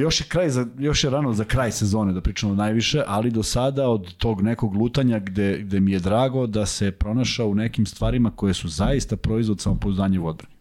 [0.00, 3.42] Još je kraj za, još je rano za kraj sezone da pričamo najviše, ali do
[3.42, 7.86] sada od tog nekog lutanja gde, gde mi je drago da se pronašao u nekim
[7.86, 10.54] stvarima koje su zaista proizvod samopouzdanja u odbrani.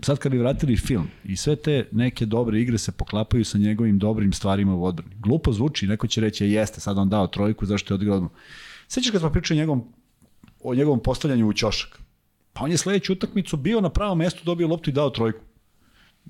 [0.00, 3.98] Sad kad bi vratili film i sve te neke dobre igre se poklapaju sa njegovim
[3.98, 5.14] dobrim stvarima u odbrani.
[5.18, 8.28] Glupo zvuči, neko će reći, "E, jeste, sad on dao trojku, zašto je odigrao.
[8.88, 9.84] Sećaš kad smo pričali njegovom,
[10.62, 11.98] o njegovom postavljanju u ćošak?
[12.52, 15.40] Pa on je sledeću utakmicu bio na pravom mestu, dobio loptu i dao trojku.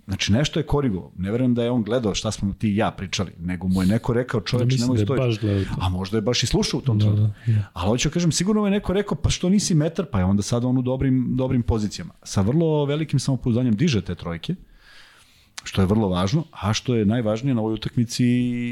[0.06, 1.10] Znači nešto je korigovao.
[1.18, 3.86] Ne verujem da je on gledao šta smo ti i ja pričali, nego mu je
[3.86, 5.04] neko rekao Da čoveče mislim nemoj
[5.42, 5.64] da.
[5.80, 7.34] A možda je baš i slušao u tom Da, trenutku.
[7.46, 7.62] da, da.
[7.72, 10.24] Ali hoću da kažem, sigurno mu je neko rekao pa što nisi metar, pa je
[10.24, 12.12] onda sad on u dobrim, dobrim pozicijama.
[12.22, 14.54] Sa vrlo velikim samopouzdanjem diže te trojke,
[15.64, 18.24] što je vrlo važno, a što je najvažnije na ovoj utakmici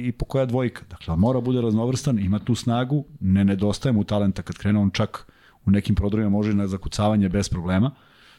[0.06, 0.82] i po koja dvojka.
[0.90, 4.90] Dakle, on mora bude raznovrstan, ima tu snagu, ne nedostaje mu talenta kad krene on
[4.90, 5.32] čak
[5.64, 7.90] u nekim prodorima može na zakucavanje bez problema.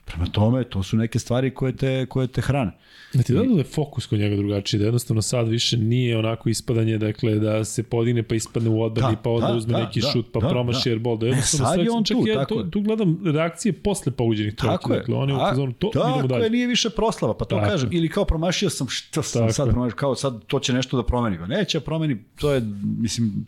[0.05, 2.71] Prema tome, to su neke stvari koje te, koje te hrane.
[3.13, 6.49] Da ti da da je fokus kod njega drugačiji, da jednostavno sad više nije onako
[6.49, 9.79] ispadanje, dakle da se podigne pa ispadne u odbrani, Da, pa onda da, uzme da,
[9.79, 10.93] neki da, šut, pa da, promaši da.
[10.93, 12.71] airball, da E, jednostavno sad je on čak tu, ja tako je.
[12.71, 14.99] tu gledam reakcije posle pogođenih trojki, Tako je.
[14.99, 16.43] dakle oni u A, fazonu to, tako idemo dalje.
[16.43, 17.91] je, nije više proslava, pa to Tako kažem.
[17.91, 17.97] je.
[17.97, 19.71] Ili kao promašio sam, što sam Tako sad je.
[19.71, 21.37] promašio, kao sad to će nešto da promeni.
[21.37, 22.61] Pa Neće da promeni, to je,
[22.97, 23.45] mislim,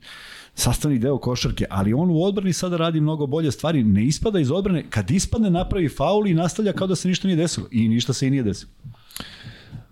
[0.56, 4.52] sastavni deo košarke, ali on u odbrani sada radi mnogo bolje stvari, ne ispada iz
[4.52, 7.68] odbrane, kad ispadne napravi faul i nastavlja kao da se ništa nije desilo.
[7.72, 8.72] I ništa se i nije desilo.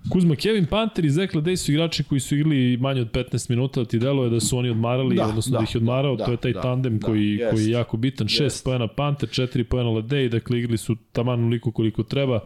[0.09, 3.85] Kuzma, Kevin Panter i Zek Ledej su igrači koji su igrali manje od 15 minuta,
[3.85, 6.31] ti deluje da su oni odmarali, Da, odnosno da, da, ih je odmarao, da, to
[6.31, 7.51] je taj da, tandem da, koji, jest.
[7.51, 8.63] koji je jako bitan, 6 Jest.
[8.63, 12.39] pojena Panter, 4 pojena Ledej, dakle igrali su taman onoliko koliko treba,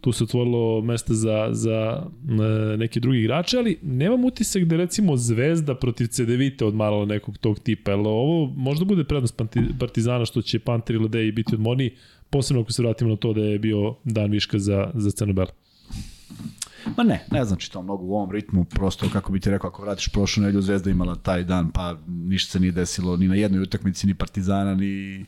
[0.00, 2.02] tu se otvorilo mesta za, za
[2.74, 7.58] e, neke drugi igrače, ali nemam utisak da recimo Zvezda protiv CDVite odmarala nekog tog
[7.58, 9.42] tipa, jer ovo možda bude prednost
[9.78, 11.90] Partizana što će Panter i Ledej biti odmorniji,
[12.30, 15.46] posebno ako se vratimo na to da je bio dan viška za, za Crnobel.
[16.96, 19.82] Ma ne, ne znači to mnogo u ovom ritmu, prosto kako bi ti rekao, ako
[19.82, 23.62] vratiš prošlu nedelju, Zvezda imala taj dan, pa ništa se nije desilo ni na jednoj
[23.62, 25.26] utakmici, ni Partizana, ni,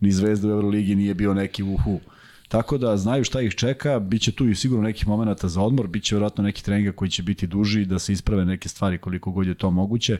[0.00, 2.00] ni Zvezda u Euroligi nije bio neki uhu.
[2.48, 5.86] Tako da znaju šta ih čeka, bit će tu i sigurno nekih momenta za odmor,
[5.86, 9.30] bit će vjerojatno neki treninga koji će biti duži da se isprave neke stvari koliko
[9.30, 10.18] god je to moguće.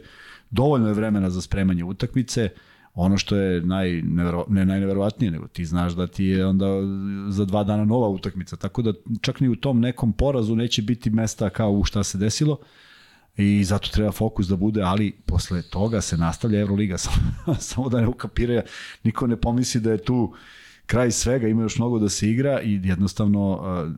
[0.51, 2.49] Dovoljno je vremena za spremanje utakmice,
[3.01, 4.03] ono što je naj,
[4.49, 6.67] ne najneverovatnije, nego ti znaš da ti je onda
[7.29, 11.11] za dva dana nova utakmica, tako da čak ni u tom nekom porazu neće biti
[11.11, 12.59] mesta kao u šta se desilo
[13.37, 16.99] i zato treba fokus da bude, ali posle toga se nastavlja Euroliga,
[17.59, 18.63] samo, da ne ukapira,
[19.05, 20.35] niko ne pomisli da je tu
[20.87, 23.93] kraj svega, ima još mnogo da se igra i jednostavno uh,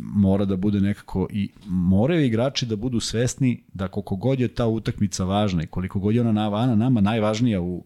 [0.00, 4.66] mora da bude nekako i moraju igrači da budu svesni da koliko god je ta
[4.66, 7.84] utakmica važna i koliko god je ona na, nama najvažnija u,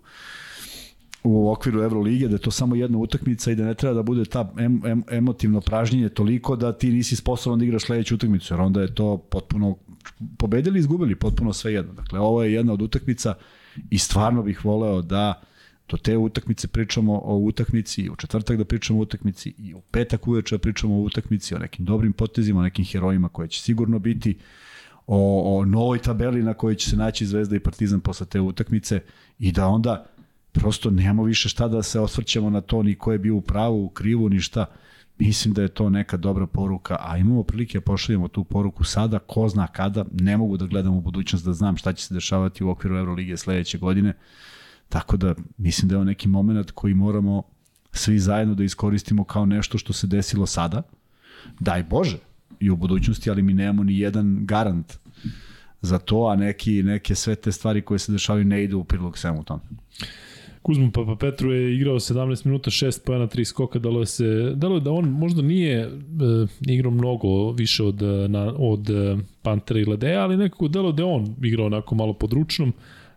[1.25, 4.25] u okviru Evrolige, da je to samo jedna utakmica i da ne treba da bude
[4.25, 8.61] ta em, em, emotivno pražnjenje toliko da ti nisi sposoban da igraš sledeću utakmicu, jer
[8.61, 9.77] onda je to potpuno
[10.39, 11.93] pobedili i izgubili, potpuno sve jedno.
[11.93, 13.35] Dakle, ovo je jedna od utakmica
[13.91, 15.43] i stvarno bih voleo da
[15.89, 19.81] do te utakmice pričamo o utakmici, i u četvrtak da pričamo o utakmici i u
[19.81, 23.63] petak uveče da pričamo o utakmici, o nekim dobrim potezima, o nekim herojima koje će
[23.63, 24.39] sigurno biti,
[25.07, 29.01] o, o novoj tabeli na kojoj će se naći Zvezda i Partizan posle te utakmice
[29.39, 30.07] i da onda
[30.55, 33.85] prosto nemamo više šta da se osvrćemo na to, ni ko je bio u pravu,
[33.85, 34.67] u krivu, ni šta.
[35.19, 39.19] Mislim da je to neka dobra poruka, a imamo prilike da pošaljemo tu poruku sada,
[39.19, 42.65] ko zna kada, ne mogu da gledam u budućnost da znam šta će se dešavati
[42.65, 44.13] u okviru Euroligije sledeće godine,
[44.89, 47.43] tako da mislim da je ovo neki moment koji moramo
[47.93, 50.83] svi zajedno da iskoristimo kao nešto što se desilo sada,
[51.61, 52.19] daj Bože,
[52.61, 54.99] i u budućnosti, ali mi nemamo ni jedan garant
[55.81, 59.19] za to, a neki, neke sve te stvari koje se dešavaju ne idu u prilog
[59.19, 59.63] svemu tome.
[60.65, 64.75] Kuzma Papa Petru je igrao 17 minuta, 6 pojena, 3 skoka, dalo je se, dalo
[64.75, 65.91] je da on možda nije e,
[66.73, 71.07] igrao mnogo više od, e, na, od e, Pantera i Ledeja, ali nekako delo da
[71.07, 72.73] on igrao onako malo područnom.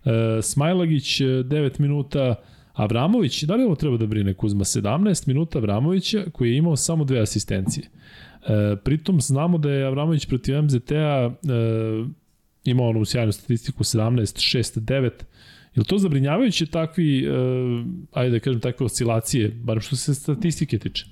[0.06, 2.36] E, Smajlagić 9 minuta,
[2.74, 4.64] Avramović, da li ovo treba da brine Kuzma?
[4.64, 7.86] 17 minuta Avramovića koji je imao samo dve asistencije.
[7.86, 11.32] E, pritom znamo da je Avramović protiv MZT-a e,
[12.64, 15.12] imao onu sjajnu statistiku 17, 6, 9,
[15.78, 21.06] Je to zabrinjavajuće takvi, uh, ajde da kažem, takve oscilacije, barem što se statistike tiče?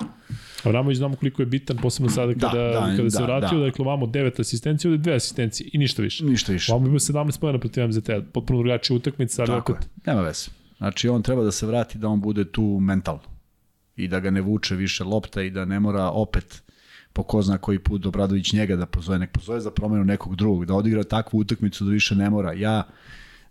[0.64, 3.66] Avramović znamo koliko je bitan, posebno sada kada, Da, da, kada se da, vratio, da.
[3.66, 6.26] dakle ovamo 9 asistencije, ovde dve asistencije i ništa više.
[6.26, 6.74] Ništa više.
[6.74, 9.90] Ovamo ima 17 pojena protiv MZT, potpuno drugačija utakmica, ali Tako opet je.
[10.06, 10.50] Nema veze.
[10.78, 13.36] Znači, on treba da se vrati da on bude tu mentalno.
[13.96, 16.64] i da ga ne vuče više lopta i da ne mora opet
[17.14, 20.66] po ko zna koji put Obradović njega da pozove, nek pozove za promenu nekog drugog,
[20.66, 22.54] da odigra takvu utakmicu da više ne mora.
[22.54, 22.84] Ja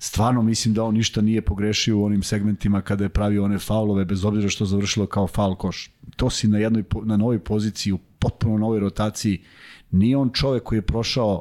[0.05, 4.05] stvarno mislim da on ništa nije pogrešio u onim segmentima kada je pravio one faulove,
[4.05, 5.90] bez obzira što završilo kao faul koš.
[6.16, 9.43] To si na jednoj, na novoj poziciji, u potpuno novoj rotaciji.
[9.90, 11.35] Nije on čovek koji je prošao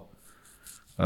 [0.97, 1.03] uh,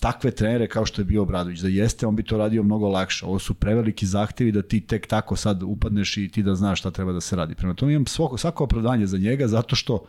[0.00, 1.60] takve trenere kao što je bio Obradović.
[1.60, 3.26] Da jeste, on bi to radio mnogo lakše.
[3.26, 6.90] Ovo su preveliki zahtevi da ti tek tako sad upadneš i ti da znaš šta
[6.90, 7.54] treba da se radi.
[7.54, 10.04] Prema tome imam svako, svako opravdanje za njega zato što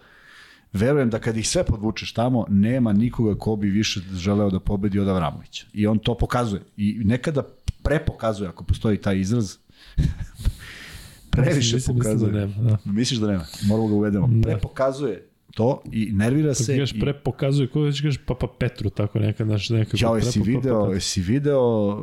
[0.73, 4.99] verujem da kad ih sve podvučeš tamo, nema nikoga ko bi više želeo da pobedi
[4.99, 5.65] od Avramovića.
[5.73, 6.61] I on to pokazuje.
[6.77, 7.43] I nekada
[7.83, 9.57] prepokazuje, ako postoji taj izraz,
[11.31, 12.31] previše Mislim- mislim pokazuje.
[12.31, 12.77] da nema, da.
[12.85, 13.45] Misliš da nema?
[13.63, 14.27] Moramo ga uvedemo.
[14.27, 14.41] Da.
[14.41, 16.73] Prepokazuje to i nervira Kako se.
[16.73, 16.99] kažeš, i...
[16.99, 19.97] pre pokazuje, ko već kažeš Papa Petru, tako nekad, znaš, nekako.
[19.97, 21.61] Ćao, jesi pa- video, pa- jesi video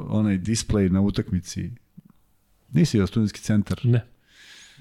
[0.09, 1.71] onaj display na utakmici?
[2.73, 3.81] Nisi video studentski centar?
[3.85, 4.07] Ne.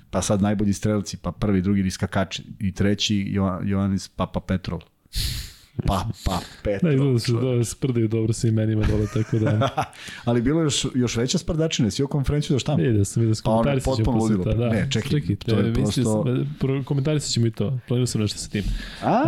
[0.09, 4.79] Pa sad najbolji strelci, pa prvi, drugi iskakači i treći Jo- Joannis Papa Petrov.
[5.87, 6.91] Papa Da, Petrov.
[6.91, 9.69] izgleda da se da, sprdaju dobro sa imenima dole, tako da...
[10.25, 12.75] Ali bilo je još, još veća sprdačina, si o konferenciju da šta?
[12.75, 14.43] Vidio sam, vidio sam, Pa ono, komentarisat ćemo potpuno ludilo.
[14.55, 14.69] Da.
[14.69, 18.37] Ne, čekaj, to je mislio prosto- Sam, pro- komentarisat ćemo i to, planio sam nešto
[18.37, 18.63] sa tim.
[19.03, 19.23] A,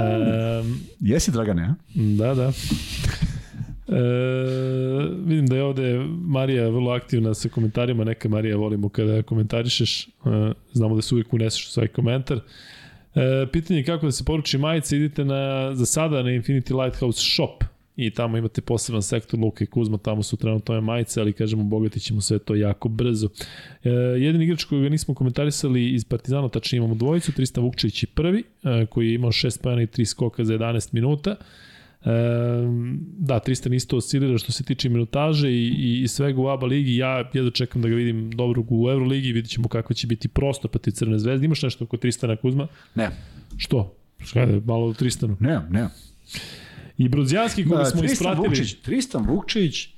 [0.62, 1.74] Um, jesi Dragane, a?
[1.96, 2.52] Da, da.
[3.90, 4.02] E,
[5.26, 10.10] vidim da je ovde Marija vrlo aktivna sa komentarima, neka Marija volimo kada komentarišeš, e,
[10.74, 12.40] znamo da se uvijek uneseš u svoj komentar.
[13.16, 17.22] E, pitanje je kako da se poruči majice, idite na, za sada na Infinity Lighthouse
[17.36, 17.64] Shop
[17.96, 21.62] i tamo imate poseban sektor Luka i Kuzma, tamo su trenutno ove majice, ali kažemo
[21.62, 23.30] obogatit ćemo sve to jako brzo.
[23.84, 23.90] E,
[24.20, 28.86] jedin igrač kojega nismo komentarisali iz Partizana, tačnije imamo dvojicu, Tristan Vukčević je prvi, e,
[28.86, 31.32] koji je imao 6 pojena i 3 skoka za 11 minuta.
[31.32, 31.69] E,
[33.18, 36.96] da, Tristan isto oscilira što se tiče minutaže i, i, i svega u ABA ligi.
[36.96, 40.72] Ja jedno čekam da ga vidim dobro u Euroligi, vidit ćemo kako će biti prostor
[40.72, 41.46] pa ti Crne zvezde.
[41.46, 42.68] Imaš nešto oko Tristana Kuzma?
[42.96, 43.10] Ne,
[43.58, 43.96] Što?
[44.20, 45.38] Šta je, malo o Tristanu.
[45.40, 45.88] ne, ne.
[46.98, 48.48] I Brodzijanski koga smo Tristan ispratili.
[48.48, 49.90] Vukčić, Tristan Vukčić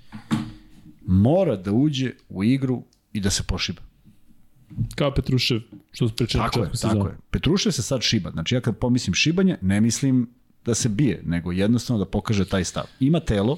[1.07, 2.84] mora da uđe u igru
[3.14, 3.82] i da se pošiba.
[4.95, 5.60] Kao Petrušev,
[5.91, 7.18] što smo pričali Tako je, tako je.
[7.32, 8.32] Petrušev se sad šiba.
[8.32, 10.30] Znači ja kad pomislim šibanje, ne mislim
[10.65, 12.83] da se bije, nego jednostavno da pokaže taj stav.
[12.99, 13.57] Ima telo,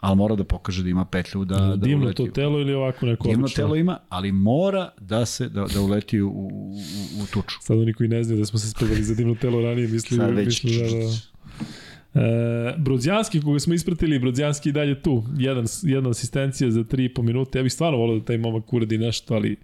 [0.00, 2.24] ali mora da pokaže da ima petlju da, da Divno uleti.
[2.26, 3.62] to telo ili ovako neko Divno obično?
[3.62, 6.50] telo ima, ali mora da se da, da uleti u, u,
[7.22, 7.56] u, tuču.
[7.60, 10.34] Sad oni koji ne znaju da smo se spredali za divno telo ranije, misli, Sad
[10.34, 10.64] već...
[10.64, 11.12] da, da.
[12.14, 15.24] E, Brodzijanski, koga smo ispratili, Brodzijanski i dalje tu.
[15.38, 17.58] Jedan, jedna asistencija za 3,5 minute.
[17.58, 19.56] Ja bih stvarno volio da taj momak uradi nešto, ali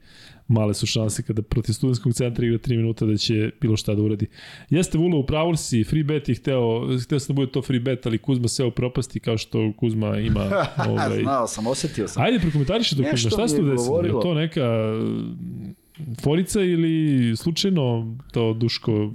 [0.49, 4.03] male su šanse kada protiv studentskog centra igra 3 minuta da će bilo šta da
[4.03, 4.27] uradi.
[4.71, 7.81] Jeste Vula u pravu si, free bet je hteo, hteo sam da bude to free
[7.81, 10.41] bet, ali Kuzma se propasti kao što Kuzma ima
[10.89, 12.23] ovaj, Znao sam, osetio sam.
[12.23, 14.01] Ajde, prokomentariši Nešto Kuzma, šta se tu desilo?
[14.01, 15.75] Je to neka mm,
[16.23, 19.13] forica ili slučajno to Duško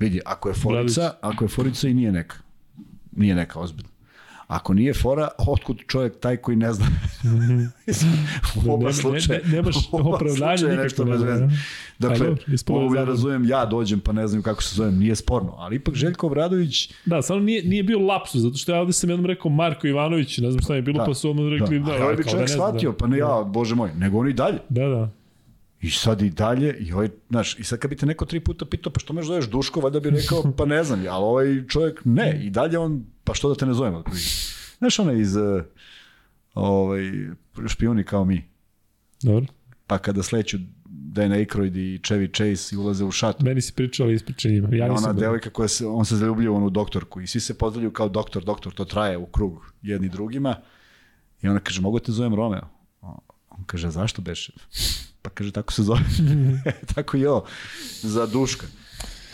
[0.00, 2.36] Vidi, ako je forica, ako je forica i nije neka.
[3.16, 3.97] Nije neka ozbiljna.
[4.48, 6.86] Ako nije fora, otkud čovjek taj koji ne zna?
[8.66, 9.40] u oba Ne- ne- slučaja.
[9.44, 11.46] ne- nemaš opravdanje slučaja nikako nešto ne bez zna, veze.
[11.46, 11.58] ne?
[11.98, 13.04] Dakle, da zabavno.
[13.04, 15.54] razumem, ja dođem pa ne znam kako se zovem, nije sporno.
[15.58, 19.10] Ali ipak Željko Obradović, Da, samo nije, nije bio lapsus, zato što ja ovde sam
[19.10, 21.04] jednom rekao Marko Ivanović, ne znam šta je bilo, Da.
[21.04, 22.90] pa su odmah rekli da, da, da, a ovaj bi kao čovjek ne zna, shvatio,
[22.90, 22.96] da.
[22.96, 24.58] pa ne ja, bože moj, nego on i dalje.
[24.68, 25.10] Da, da.
[25.80, 28.64] I sad i dalje, i ovaj, znaš, i sad kad bi te neko tri puta
[28.64, 32.00] pitao, pa što me zoveš Duško, valjda bi rekao, pa ne znam, ali ovaj čovjek,
[32.04, 34.02] ne, i dalje on, pa što da te ne zovem?
[34.78, 35.62] Znaš, onaj iz, uh,
[36.54, 37.02] ovaj,
[37.66, 38.44] špijuni kao mi,
[39.22, 39.46] Dobro.
[39.86, 44.06] pa kada sleću Dan Aykroyd i Chevy Chase i ulaze u šat, Meni si pričao,
[44.06, 44.68] ali ispričaj njima.
[44.72, 47.92] Ja ona devojka koja se, on se zaljubljava u onu doktorku i svi se pozdravljaju
[47.92, 50.56] kao doktor, doktor, to traje u krug jedni drugima
[51.42, 52.77] i ona kaže, mogu te zovem Romeo?
[53.58, 54.52] On kaže, zašto beše?
[55.22, 56.00] Pa kaže, tako se zove.
[56.94, 57.46] tako i ovo,
[58.02, 58.66] za duška.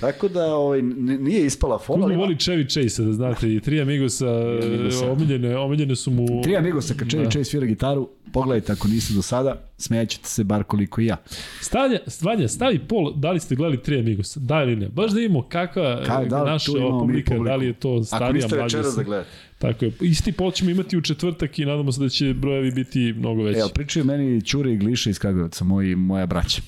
[0.05, 0.83] Tako da ovaj,
[1.19, 2.03] nije ispala fola.
[2.03, 4.29] Kuzma voli Chevy Chase, da znate, i tri Amigosa,
[4.63, 5.13] Amigosa.
[5.13, 6.43] omiljene, omiljene su mu...
[6.43, 10.65] Tri Amigosa, kad Chevy Chase svira gitaru, pogledajte ako niste do sada, smejaćete se bar
[10.65, 11.17] koliko i ja.
[11.61, 14.89] Stavlja, Stvanja, stavi pol, da li ste gledali tri Amigosa, da ili ne?
[14.89, 18.33] Baš da vidimo kakva Ka- da naša imamo publika, da li je to Ako starija,
[18.33, 18.65] niste mlađa.
[18.79, 19.29] večeras sa- da gledate.
[19.59, 19.93] Tako je.
[20.01, 23.59] Isti pol ćemo imati u četvrtak i nadamo se da će brojevi biti mnogo veći.
[23.59, 26.63] E, ali pričaju meni Ćure i Gliša iz Kragujevca, moji, moja braća.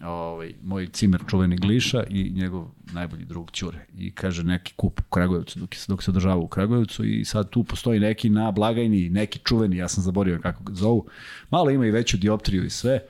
[0.00, 3.86] Ovaj, moj cimer čuveni Gliša i njegov najbolji drug Ćure.
[3.98, 7.64] I kaže neki kup u Kragujevcu dok, dok se održava u Kragujevcu i sad tu
[7.64, 11.06] postoji neki na blagajni, neki čuveni, ja sam zaborio kako ga zovu.
[11.50, 13.00] Malo ima i veću dioptriju i sve.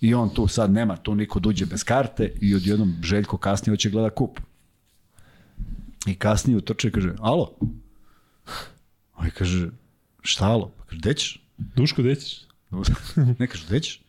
[0.00, 3.90] I on tu sad nema, tu niko duđe bez karte i odjednom Željko kasnije hoće
[3.90, 4.40] gleda kup.
[6.06, 7.52] I kasnije utrče i kaže, alo?
[9.16, 9.70] Ovaj kaže,
[10.22, 10.72] šta alo?
[10.78, 11.42] Pa kaže, gde ćeš?
[11.58, 12.40] Duško, gde ćeš?
[13.38, 14.02] ne kaže, gde ćeš?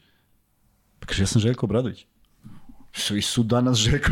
[0.99, 2.06] Pa kaže, ja sam Željko Obradović.
[2.98, 4.12] Svi su danas Željko.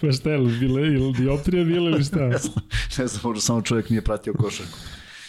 [0.00, 2.28] pa šta je, bile, ili dioptrija bile ili šta?
[2.98, 4.78] ne znam, možda samo čovjek nije pratio košarku.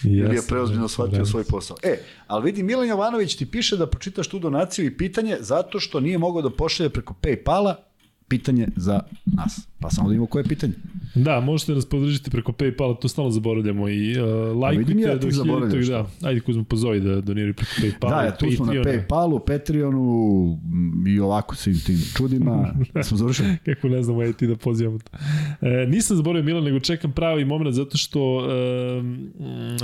[0.03, 1.77] Ili je preozbiljno shvatio svoj posao.
[1.83, 5.99] E, ali vidi, Milan Jovanović ti piše da pročitaš tu donaciju i pitanje zato što
[5.99, 7.75] nije mogao da pošalje preko Paypala
[8.31, 9.67] pitanje za nas.
[9.79, 10.73] Pa samo da imamo koje pitanje.
[11.15, 15.01] Da, možete nas podržiti preko Paypala, to stalno zaboravljamo i uh, lajkujte.
[15.01, 16.27] Ja do hiljadu, da.
[16.27, 18.09] Ajde Kuzmo, pozovi da doniraju preko Paypala.
[18.09, 20.59] Da, ja, tu smo na Paypalu, Patreonu
[21.07, 22.73] i ovako svim tim čudima.
[23.07, 23.57] smo završili.
[23.65, 25.17] Kako ne znamo, ajde ti da pozivamo to.
[25.61, 28.47] E, nisam zaboravio Milan, nego čekam pravi moment zato što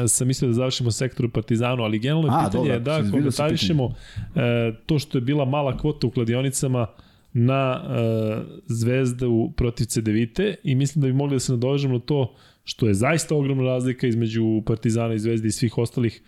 [0.04, 3.94] e, sam mislio da završimo sektoru Partizanu, ali generalno A, pitanje je da komentarišemo
[4.36, 6.88] e, to što je bila mala kvota u kladionicama,
[7.38, 12.36] na uh, Zvezdu protiv Cedevite i mislim da bi mogli da se nadovežemo na to
[12.64, 16.22] što je zaista ogromna razlika između Partizana i Zvezde i svih ostalih.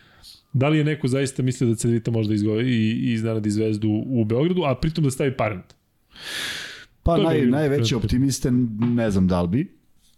[0.53, 4.64] Da li je neko zaista mislio da Cedevita možda izgoje i iznenadi Zvezdu u Beogradu,
[4.64, 5.65] a pritom da stavi parent?
[7.03, 9.68] Pa naj, najveći optimiste ne znam da li bi.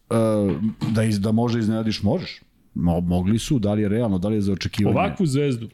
[0.09, 0.55] Uh,
[0.91, 2.41] da, iz, da može iznenadiš, možeš.
[2.73, 4.97] Mo, mogli su, da li je realno, da li je za očekivanje.
[4.97, 5.69] Ovakvu zvezdu.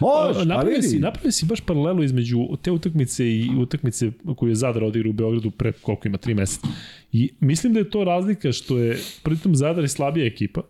[0.00, 4.84] Može, napravio si, napravio si baš paralelu između te utakmice i utakmice koju je Zadar
[4.84, 6.68] odigrao u Beogradu pre koliko ima, tri meseca.
[7.12, 10.62] I mislim da je to razlika što je pritom Zadar je slabija ekipa,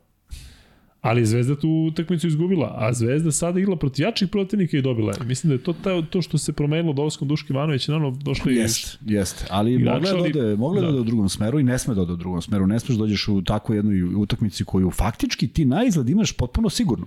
[1.01, 5.13] Ali je Zvezda tu utakmicu izgubila, a Zvezda sada igrala protiv jačih protivnika i dobila
[5.13, 5.27] je.
[5.27, 8.55] Mislim da je to ta, to što se promenilo dolaskom Duške Ivanovića, naravno došlo i
[8.55, 10.87] Jeste, jeste, ali mogla da ode, mogla da.
[10.87, 12.67] da ode u drugom smeru i ne sme da ode u drugom smeru.
[12.67, 16.71] Ne smeš da dođeš u takvu jednu utakmici koju faktički ti na izgled imaš potpuno
[16.71, 17.07] sigurno.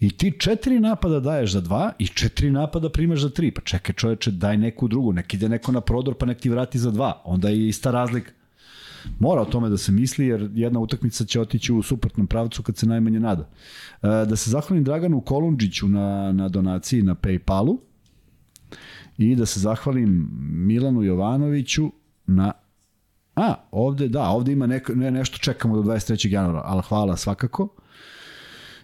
[0.00, 3.50] I ti četiri napada daješ za dva i četiri napada primaš za tri.
[3.50, 6.78] Pa čekaj čoveče, daj neku drugu, nek ide neko na prodor pa nek ti vrati
[6.78, 7.22] za dva.
[7.24, 8.32] Onda je ista razlika.
[9.18, 12.76] Mora o tome da se misli, jer jedna utakmica će otići u suprotnom pravcu kad
[12.76, 13.48] se najmanje nada.
[14.02, 17.78] E, da se zahvalim Draganu Kolundžiću na, na donaciji na Paypalu
[19.18, 21.90] i da se zahvalim Milanu Jovanoviću
[22.26, 22.52] na
[23.36, 26.32] A, ovde, da, ovde ima neko, ne, nešto čekamo do 23.
[26.32, 27.68] januara, ali hvala svakako.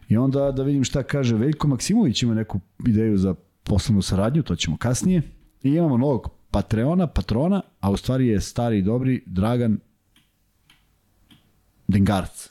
[0.08, 4.56] I onda da vidim šta kaže Veljko Maksimović ima neku ideju za poslovnu saradnju, to
[4.56, 5.22] ćemo kasnije.
[5.62, 9.78] I imamo novog Patreona, patrona, a u stvari je stari i dobri Dragan
[11.88, 12.48] Dengarc.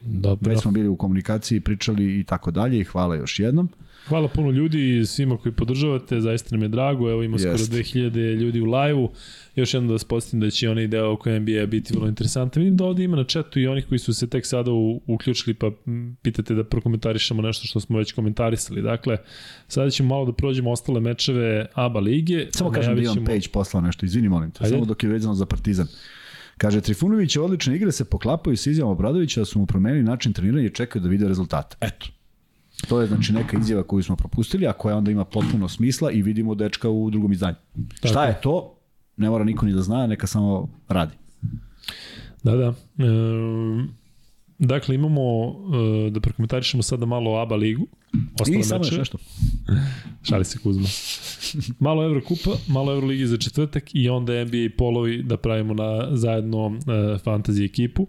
[0.00, 0.50] Dobro.
[0.50, 3.68] Već smo bili u komunikaciji, pričali i tako dalje i hvala još jednom.
[4.08, 8.34] Hvala puno ljudi i svima koji podržavate, zaista nam je drago, evo ima skoro 2000
[8.34, 9.10] ljudi u live-u.
[9.54, 12.62] Još jednom da vas podsjetim da će onaj deo oko NBA biti vrlo interesantan.
[12.62, 14.70] Vidim da ovde ima na chatu i onih koji su se tek sada
[15.06, 15.70] uključili pa
[16.22, 18.82] pitate da prokomentarišemo nešto što smo već komentarisali.
[18.82, 19.16] Dakle,
[19.68, 22.46] sada ćemo malo da prođemo ostale mečeve ABA lige.
[22.50, 24.74] Samo kažem da imam Page poslao nešto, izvini molim te, Ajde.
[24.74, 25.86] samo dok je vezano za Partizan.
[26.58, 30.32] Kaže, Trifunović je odlične igre se poklapaju s izjavom Obradovića da su mu promenili način
[30.32, 31.76] treniranja i čekaju da vide rezultate.
[31.80, 32.06] Eto.
[32.88, 36.22] To je znači neka izjava koju smo propustili, a koja onda ima potpuno smisla i
[36.22, 37.56] vidimo dečka u drugom izdanju.
[37.74, 38.08] Tako.
[38.08, 38.78] Šta je to?
[39.16, 41.14] Ne mora niko ni da zna, neka samo radi.
[42.42, 42.66] Da, da.
[42.66, 43.06] E,
[44.58, 45.20] dakle, imamo,
[46.06, 47.86] e, da prokomentarišemo sada malo ABA ligu.
[48.40, 49.18] Ostale I samo još nešto.
[50.28, 50.88] Šali se Kuzma.
[51.86, 56.90] Malo Evrokupa, malo Euroligi za četvrtak i onda NBA polovi da pravimo na zajedno e,
[57.24, 58.06] fantasy ekipu.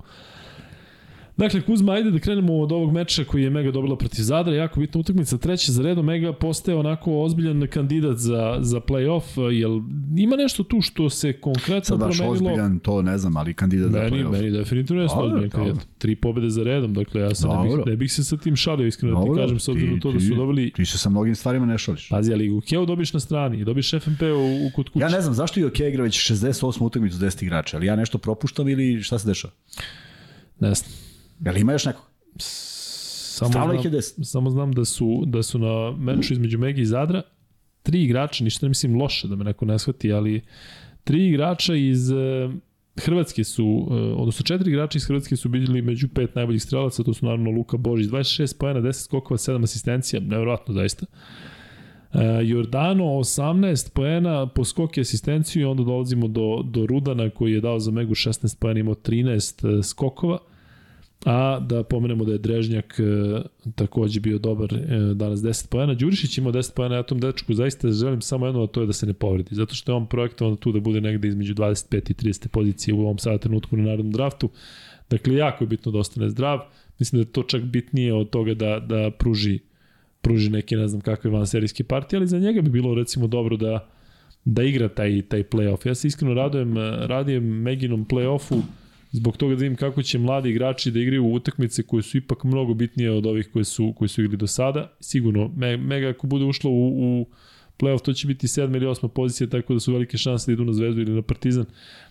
[1.37, 4.79] Dakle, Kuzma, ajde da krenemo od ovog meča koji je Mega dobila protiv Zadra, jako
[4.79, 9.81] bitna utakmica, treća za redom, Mega postaje onako ozbiljan kandidat za, za play-off, jel
[10.17, 12.31] ima nešto tu što se konkretno Sad promenilo?
[12.31, 14.31] ozbiljan, to ne znam, ali kandidat meni, za play-off.
[14.31, 15.87] Meni definitivno je ozbiljan kandidat.
[15.97, 18.87] Tri pobede za redom, dakle ja sam ne bih, ne bih se sa tim šalio,
[18.87, 20.71] iskreno da ti kažem, s obzirom to da su dobili...
[20.71, 22.09] Ti se sa mnogim stvarima ne šališ.
[22.09, 25.03] Pazi, ali Ukeo dobiš na strani, dobiš FMP u, u kod kuće.
[25.03, 28.17] Ja ne znam zašto je Ukeo igra već 68 utakmicu 10 igrača, ali ja nešto
[28.17, 29.53] propuštam ili šta se dešava?
[30.59, 31.02] Ne znam.
[31.51, 32.03] Li ima još nekog?
[32.39, 37.21] Samo Stavno znam, samo znam da su, da su na meču između Megi i Zadra
[37.83, 40.41] tri igrača, ništa ne mislim loše da me neko ne shvati, ali
[41.03, 42.53] tri igrača iz uh,
[42.99, 47.13] Hrvatske su, uh, odnosno četiri igrača iz Hrvatske su bili među pet najboljih strelaca, to
[47.13, 51.05] su naravno Luka Božić, 26 pojena, 10 skokova, 7 asistencija, nevjerojatno zaista.
[52.13, 57.53] Uh, Jordano 18 poena po skok i asistenciju i onda dolazimo do, do Rudana koji
[57.53, 60.37] je dao za Megu 16 poena, imao 13 skokova.
[61.25, 63.03] A da pomenemo da je Drežnjak e,
[63.75, 65.93] takođe bio dobar e, danas 10 pojena.
[65.93, 68.93] Đurišić imao 10 pojena, ja tom dečku zaista želim samo jedno, a to je da
[68.93, 69.55] se ne povredi.
[69.55, 73.01] Zato što je on projektovan tu da bude negde između 25 i 30 pozicije u
[73.01, 74.49] ovom sada trenutku na narodnom draftu.
[75.09, 76.59] Dakle, jako je bitno da ostane zdrav.
[76.99, 79.59] Mislim da je to čak bitnije od toga da, da pruži,
[80.21, 83.89] pruži neke, ne znam kakve vanserijske partije, ali za njega bi bilo recimo dobro da,
[84.45, 85.87] da igra taj, taj playoff.
[85.87, 86.77] Ja se iskreno radujem,
[87.07, 88.61] radujem Meginom playoffu,
[89.13, 92.73] zbog toga da vidim kako će mladi igrači da igraju utakmice koje su ipak mnogo
[92.73, 94.91] bitnije od ovih koje su, koje su igrali do sada.
[94.99, 96.87] Sigurno, me, Mega ako bude ušla u,
[97.21, 97.27] u
[97.79, 100.65] playoff, to će biti sedma ili osma pozicija, tako da su velike šanse da idu
[100.65, 101.65] na Zvezdu ili na Partizan.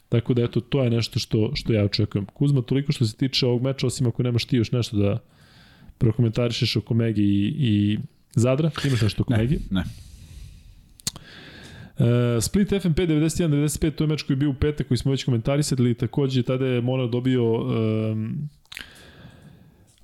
[0.09, 2.27] Tako da eto, to je nešto što, što ja očekujem.
[2.27, 5.19] Kuzma, toliko što se tiče ovog meča, osim ako nemaš ti još nešto da
[5.99, 7.99] prokomentarišeš oko Megi i, i
[8.35, 9.59] Zadra, imaš nešto oko Ne, Megi?
[9.71, 9.85] ne.
[11.99, 12.07] Uh,
[12.41, 15.95] Split FNP 91-95, to je meč koji je bio u petak koji smo već komentarisali,
[15.95, 18.49] takođe tada je Monar dobio um,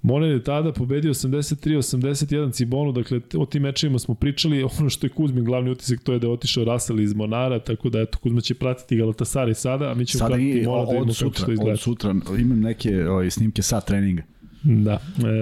[0.02, 5.10] Monar je tada pobedio 83-81 Cibonu, dakle o tim mečevima smo pričali, ono što je
[5.10, 8.40] Kuzmin glavni utisak to je da je otišao Russell iz Monara, tako da eto Kuzma
[8.40, 11.42] će pratiti Galatasaraj sada, a mi ćemo Sada pratiti i Monar da vidimo kako sutra,
[11.42, 11.72] što izgleda.
[11.72, 14.22] od sutra imam neke ovaj, snimke sa treninga.
[14.62, 15.00] Da.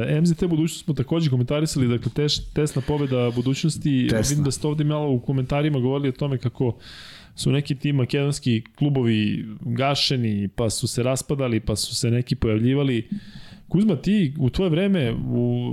[0.08, 4.06] E, MZT budućnost smo takođe komentarisali, dakle teš, tesna pobeda budućnosti.
[4.10, 4.28] Tesna.
[4.30, 6.76] Vidim da ste ovde malo u komentarima govorili o tome kako
[7.34, 13.08] su neki ti makedonski klubovi gašeni, pa su se raspadali, pa su se neki pojavljivali.
[13.68, 15.72] Kuzma, ti u tvoje vreme u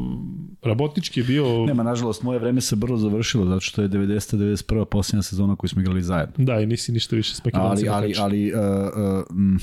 [0.61, 1.65] Rabotnički je bio...
[1.65, 4.37] Nema, nažalost, moje vreme se brzo završilo, zato što je 90.
[4.37, 4.85] 91.
[4.85, 6.45] posljednja sezona koju smo igrali zajedno.
[6.45, 7.93] Da, i nisi ništa više s Ali, makedoncima.
[7.95, 8.25] ali, pričao.
[8.25, 9.59] ali uh, uh, m,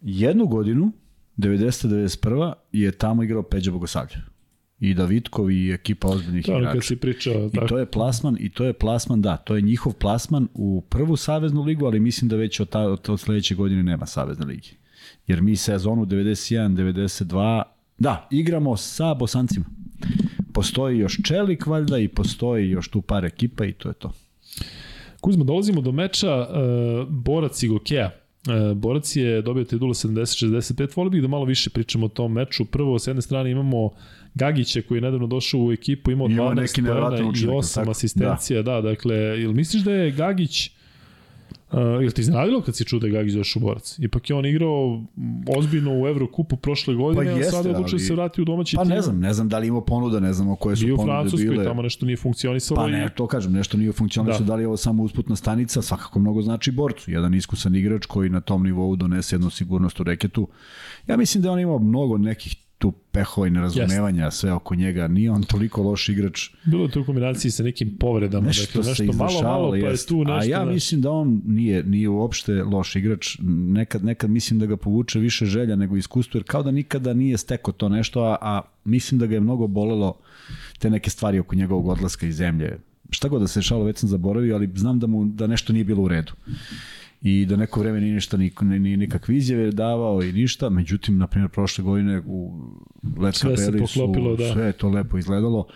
[0.00, 0.92] jednu godinu,
[1.36, 1.88] 90.
[1.88, 2.52] 91.
[2.72, 4.16] je tamo igrao Peđa Bogosavlja.
[4.80, 6.80] I Davidkov i ekipa ozbiljnih kad igrača.
[6.80, 7.50] si pričao.
[7.52, 11.16] I to je plasman, i to je plasman, da, to je njihov plasman u prvu
[11.16, 14.70] saveznu ligu, ali mislim da već od, ta, od, od sledeće godine nema savezne ligi.
[15.26, 17.62] Jer mi sezonu 91, 92,
[17.98, 19.66] da, igramo sa Bosancima.
[20.52, 24.12] Postoji još Čelik valjda i postoji još tu par ekipa i to je to.
[25.20, 28.10] Kuzma, dolazimo do meča uh, Borac i Gokeja.
[28.48, 30.96] Uh, Borac je dobio titulu 70-65.
[30.96, 32.64] Volio bih da malo više pričamo o tom meču.
[32.64, 33.90] Prvo, s jedne strane imamo
[34.34, 37.74] Gagića koji je nedavno došao u ekipu, imao Imao 12 neki pojena i učinak, 8
[37.74, 37.90] tako?
[37.90, 38.62] asistencija.
[38.62, 38.72] Da.
[38.72, 40.70] da, dakle, jel misliš da je Gagić
[41.74, 43.98] Uh, jel ti iznenadilo kad si čuo da je Gagić došao u Borac?
[43.98, 45.02] Ipak je on igrao
[45.48, 48.44] ozbiljno u Evrokupu prošle godine, Pa a jeste, sada je odlučio ali- se vrati u
[48.44, 48.90] domaći Pa tim.
[48.90, 51.12] ne znam, ne znam da li imao ponuda, ne znamo koje su Bio u ponude
[51.12, 51.64] Francuskoj, bile.
[51.64, 52.80] tamo nešto nije funkcionisalo.
[52.80, 54.38] Pa i- ne, to kažem, nešto nije funkcionalno, Da.
[54.38, 54.44] da.
[54.44, 57.10] da li je ovo samo usputna stanica, svakako mnogo znači borcu.
[57.10, 60.48] Jedan iskusan igrač koji na tom nivou donese jednu sigurnost u reketu.
[61.06, 65.08] Ja mislim da je on imao mnogo nekih tu pehova i nerazumevanja sve oko njega.
[65.08, 66.50] Nije on toliko loš igrač.
[66.64, 68.46] Bilo je to u kombinaciji sa nekim povredama.
[68.46, 70.08] Nešto, dakle, nešto malo, malo, pa je jest.
[70.08, 70.32] tu nešto.
[70.32, 73.38] A ja mislim da on nije, nije uopšte loš igrač.
[73.42, 77.38] Nekad, nekad mislim da ga povuče više želja nego iskustvo, jer kao da nikada nije
[77.38, 80.18] steko to nešto, a, a mislim da ga je mnogo bolelo
[80.78, 82.78] te neke stvari oko njegovog odlaska iz zemlje.
[83.10, 85.84] Šta god da se šalo, već sam zaboravio, ali znam da mu da nešto nije
[85.84, 86.32] bilo u redu
[87.24, 91.18] i da neko vreme nije ništa, ni, ni, ni nikakve izjave davao i ništa, međutim,
[91.18, 92.52] na primjer, prošle godine u
[93.18, 94.52] Let Sve se Capelli su, poklopilo, da.
[94.52, 95.66] sve je to lepo izgledalo.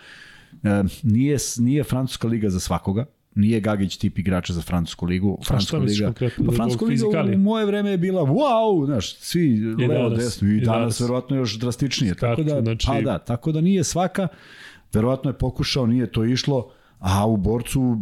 [0.63, 3.05] E, nije, nije Francuska liga za svakoga,
[3.35, 5.37] nije Gagić tip igrača za Francusku ligu.
[5.47, 6.45] Francuska misliš liga, konkretno?
[6.45, 7.35] pa Francuska liga fizikalije?
[7.35, 11.01] u moje vreme je bila wow, znaš, svi levo, danas, desno i, i danas, danas.
[11.01, 12.15] verovatno još drastičnije.
[12.15, 14.27] tako Skaču, da, znači- pa da, tako da nije svaka,
[14.93, 17.97] verovatno je pokušao, nije to išlo, a u borcu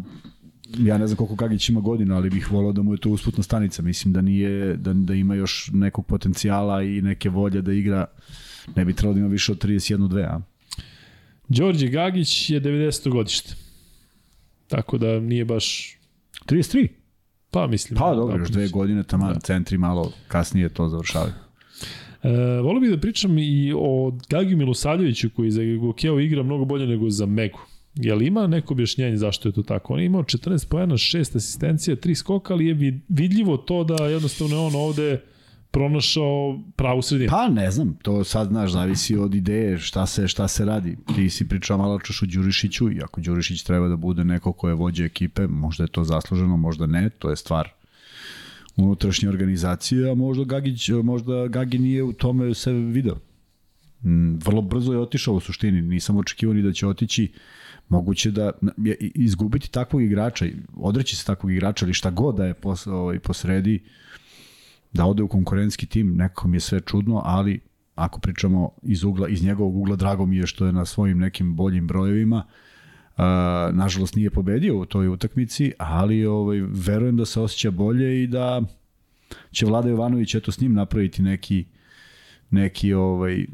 [0.77, 3.43] ja ne znam koliko Gagić ima godina, ali bih volao da mu je to usputna
[3.43, 3.81] stanica.
[3.81, 8.05] Mislim da nije da, da ima još nekog potencijala i neke volje da igra.
[8.75, 10.41] Ne bi trebalo da ima više od 31-2, a?
[11.47, 13.09] Đorđe Gagić je 90.
[13.09, 13.55] godište.
[14.67, 15.97] Tako da nije baš
[16.45, 16.87] 33.
[17.51, 17.99] Pa mislim.
[17.99, 19.39] Pa dobro, još dve godine tamo da.
[19.39, 21.33] centri malo kasnije to završavaju.
[22.23, 22.29] E,
[22.61, 27.09] volio bih da pričam i o Gagiju Milosavljeviću koji za Gokeo igra mnogo bolje nego
[27.09, 27.59] za Megu.
[27.97, 29.93] Je li ima neko objašnjenje zašto je to tako?
[29.93, 34.05] On je imao 14 pojena, 6 asistencija, 3 skoka, ali je vid- vidljivo to da
[34.05, 35.21] jednostavno je on ovde
[35.71, 37.29] pronašao pravu sredinu.
[37.29, 40.97] Pa ne znam, to sad znaš, zavisi od ideje šta se, šta se radi.
[41.15, 44.67] Ti si pričao malo češ o Đurišiću i ako Đurišić treba da bude neko ko
[44.67, 47.69] je vođa ekipe, možda je to zasluženo, možda ne, to je stvar
[48.75, 53.15] unutrašnje organizacije, a možda Gagić, možda Gagi nije u tome se video.
[54.03, 57.31] Mm, Vrlo brzo je otišao u suštini, nisam očekivao ni da će otići.
[57.89, 58.51] Moguće da
[58.99, 60.45] izgubiti takvog igrača,
[60.75, 63.83] odreći se takvog igrača ili šta god da je pos, ovaj, posredi,
[64.93, 67.59] da ode u konkurentski tim, nekako mi je sve čudno, ali
[67.95, 71.55] ako pričamo iz, ugla, iz njegovog ugla, drago mi je što je na svojim nekim
[71.55, 72.43] boljim brojevima,
[73.17, 73.23] Uh,
[73.75, 78.61] nažalost nije pobedio u toj utakmici, ali ovaj, verujem da se osjeća bolje i da
[79.51, 81.65] će Vlada Jovanović eto s njim napraviti neki
[82.49, 83.45] neki ovaj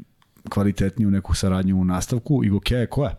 [0.48, 2.44] kvalitetniju neku saradnju u nastavku.
[2.44, 3.14] Igo Kea je koja?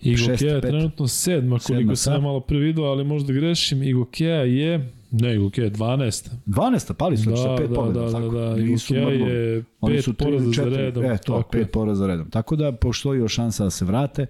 [0.00, 2.22] Igo šest, Kea je trenutno sedma, koliko Sedma, sam ja sad.
[2.22, 3.82] malo pre video, ali možda grešim.
[3.82, 6.28] Igo Kea je, ne, Igo Kea je 12.
[6.46, 6.92] 12.
[6.92, 8.00] pali su Da, sa pet da, pobjeda.
[8.00, 8.28] da, tako?
[8.28, 8.56] da, da.
[8.56, 11.04] Nisu Igo Kea je Oni pet poraza za redom.
[11.04, 11.62] E, to, tako je.
[11.62, 12.30] pet poraza za redom.
[12.30, 14.26] Tako da postoji još šansa da se vrate.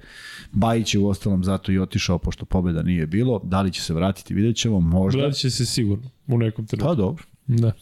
[0.53, 3.41] Bajić je u ostalom zato i otišao, pošto pobjeda nije bilo.
[3.45, 5.21] Da li će se vratiti, vidjet ćemo, možda.
[5.21, 6.89] Vratit će se sigurno u nekom trenutku.
[6.89, 7.25] Pa dobro.
[7.47, 7.73] Da.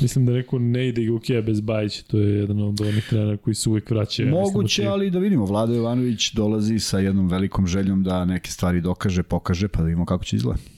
[0.00, 3.54] Mislim da rekao ne ide Gukija bez Bajića, to je jedan od onih trenera koji
[3.54, 4.24] se uvek vraća.
[4.24, 9.22] Moguće, ali da vidimo, Vlado Jovanović dolazi sa jednom velikom željom da neke stvari dokaže,
[9.22, 10.70] pokaže, pa da vidimo kako će izgledati.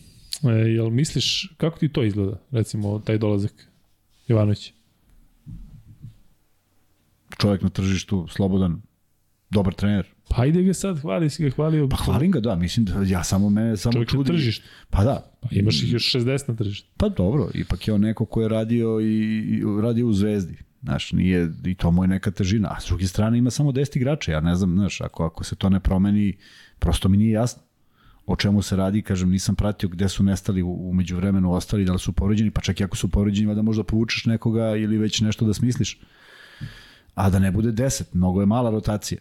[0.43, 3.53] E, jel misliš, kako ti to izgleda, recimo, taj dolazak
[4.29, 4.73] Jovanović?
[7.39, 8.83] Čovjek na tržištu, slobodan,
[9.51, 10.14] dobar trener.
[10.29, 11.89] Pa ajde ga sad, hvali si ga, hvalio.
[11.89, 14.27] Pa hvalim ga, da, mislim da ja samo mene samo Čovjek čudi.
[14.27, 14.65] tržištu.
[14.91, 15.33] Pa da.
[15.41, 16.89] Pa imaš ih još 60 na tržištu.
[16.97, 20.57] Pa dobro, ipak je on neko ko je radio i, i radio u Zvezdi.
[20.83, 22.69] Znaš, nije, i to mu je neka težina.
[22.69, 24.33] A s druge strane ima samo 10 igrača.
[24.33, 26.37] Ja ne znam, znaš, ako, ako se to ne promeni,
[26.79, 27.63] prosto mi nije jasno
[28.27, 31.99] o čemu se radi, kažem, nisam pratio gde su nestali umeđu vremenu ostali, da li
[31.99, 35.47] su povređeni, pa čak i ako su povređeni, da možda povučeš nekoga ili već nešto
[35.47, 36.01] da smisliš.
[37.15, 39.21] A da ne bude 10, mnogo je mala rotacija.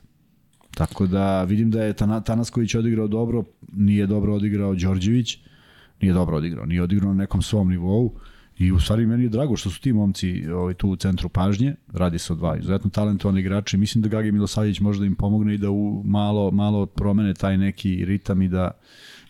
[0.76, 1.94] Tako da vidim da je
[2.26, 3.44] Tanasković odigrao dobro,
[3.74, 5.38] nije dobro odigrao Đorđević,
[6.02, 8.14] nije dobro odigrao, nije odigrao na nekom svom nivou
[8.58, 11.76] i u stvari meni je drago što su ti momci ovaj, tu u centru pažnje,
[11.94, 15.56] radi se o dva izuzetno talentovani igrači, mislim da Gagi Milosavljević može da im pomogne
[15.56, 18.72] i da u malo, malo promene taj neki ritam i da,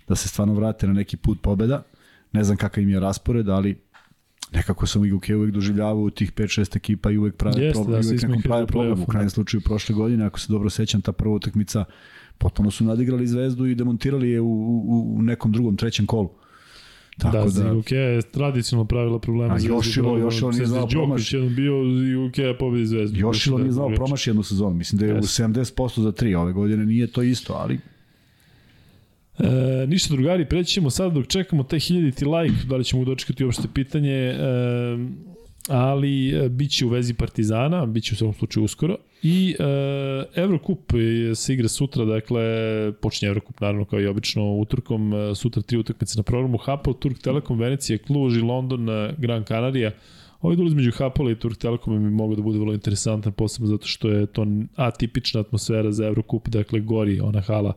[0.07, 1.83] da se stvarno vrate na neki put pobeda.
[2.31, 3.77] Ne znam kakav im je raspored, ali
[4.53, 8.07] nekako sam ih uvijek doživljavao u tih 5-6 ekipa i uvek prave Jeste, problem, da,
[8.07, 9.01] uvek nekom prave problem.
[9.01, 9.29] U krajnjem da.
[9.29, 11.85] slučaju prošle godine, ako se dobro sećam, ta prva utakmica
[12.37, 16.29] potpuno su nadigrali zvezdu i demontirali je u, u, u nekom drugom, trećem kolu.
[17.17, 19.53] Tako da, da UK je tradicionalno pravila problema.
[19.53, 21.35] A Jošilo, Jošilo nije znao promaši.
[21.35, 23.19] jedan bio i UK je pobedi zvezdu.
[23.19, 24.75] Jošilo nije znao promaši jednu sezonu.
[24.75, 25.43] Mislim da je yes.
[25.43, 26.85] u 70% za 3 ove godine.
[26.85, 27.79] Nije to isto, ali
[29.39, 33.45] E, ništa drugari, preći ćemo sad dok čekamo taj hiljaditi like, da li ćemo dočekati
[33.45, 34.37] uopšte pitanje, e,
[35.67, 38.97] ali e, bit će u vezi Partizana, bit će u svakom slučaju uskoro.
[39.23, 40.91] I e, Evrokup
[41.35, 42.41] se igra sutra, dakle
[43.01, 47.19] počinje Evrokup naravno kao i obično utorkom, e, sutra tri utakmice na programu Hapol, Turk
[47.19, 49.91] Telekom, Venecija, Kluž i London, e, Gran Canaria.
[50.41, 53.87] Ovaj duel između Hapola i Turk Telekoma mi mogu da bude vrlo interesantan, posebno zato
[53.87, 54.45] što je to
[54.75, 57.73] atipična atmosfera za Evrokup, dakle gori ona hala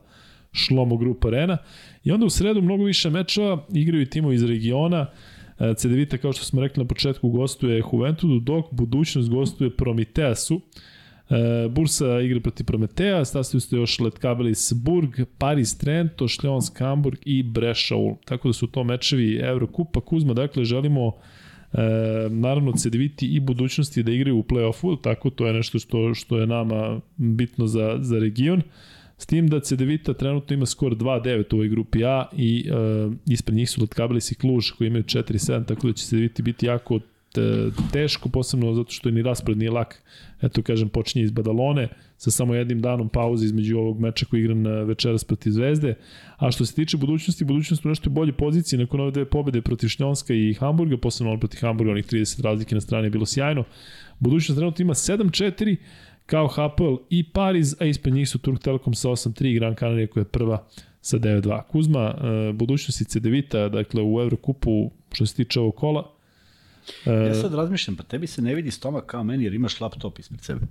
[0.57, 1.57] Šlomo Group Arena.
[2.03, 5.07] I onda u sredu mnogo više mečeva, igraju i timovi iz regiona,
[5.77, 10.61] CDVita, kao što smo rekli na početku, gostuje Juventudu, dok budućnost gostuje Prometeasu.
[11.69, 18.15] Bursa igra protiv Prometea, stastaju ste još Letkabelis Burg, Paris Trento, Šljonsk Hamburg i Brešaul.
[18.25, 20.01] Tako da su to mečevi Evrokupa.
[20.01, 21.77] Kuzma, dakle, želimo e,
[22.29, 26.47] naravno CDViti i budućnosti da igraju u play-offu, tako to je nešto što, što je
[26.47, 28.61] nama bitno za, za region.
[29.17, 32.73] S tim da CDVita trenutno ima skor 2-9 u ovoj grupi A i e,
[33.25, 36.99] ispred njih su Letkabelis i Kluž koji imaju 4-7, tako da će CDViti biti jako
[37.91, 40.03] teško, posebno zato što ni raspored nije lak.
[40.41, 41.87] Eto, kažem, počinje iz Badalone
[42.17, 45.95] sa samo jednim danom pauze između ovog meča koji je igran večeras protiv Zvezde.
[46.37, 49.87] A što se tiče budućnosti, budućnost u nešto bolje pozicije nakon ove dve pobede protiv
[49.87, 53.63] Šnjonska i Hamburga, posebno on protiv Hamburga, onih 30 razlike na strani je bilo sjajno.
[54.19, 55.75] Budućnost trenutno ima 7-4,
[56.27, 60.21] kao HPL i Pariz, a ispred njih su Turk Telekom sa 8-3 Gran Canaria koja
[60.21, 60.67] je prva
[61.01, 61.61] sa 9-2.
[61.63, 62.15] Kuzma,
[62.53, 66.17] budućnosti Cedevita, dakle u Evrokupu što se tiče ovog kola,
[67.05, 70.41] Ja sad razmišljam, pa tebi se ne vidi stomak kao meni jer imaš laptop ispred
[70.41, 70.61] sebe.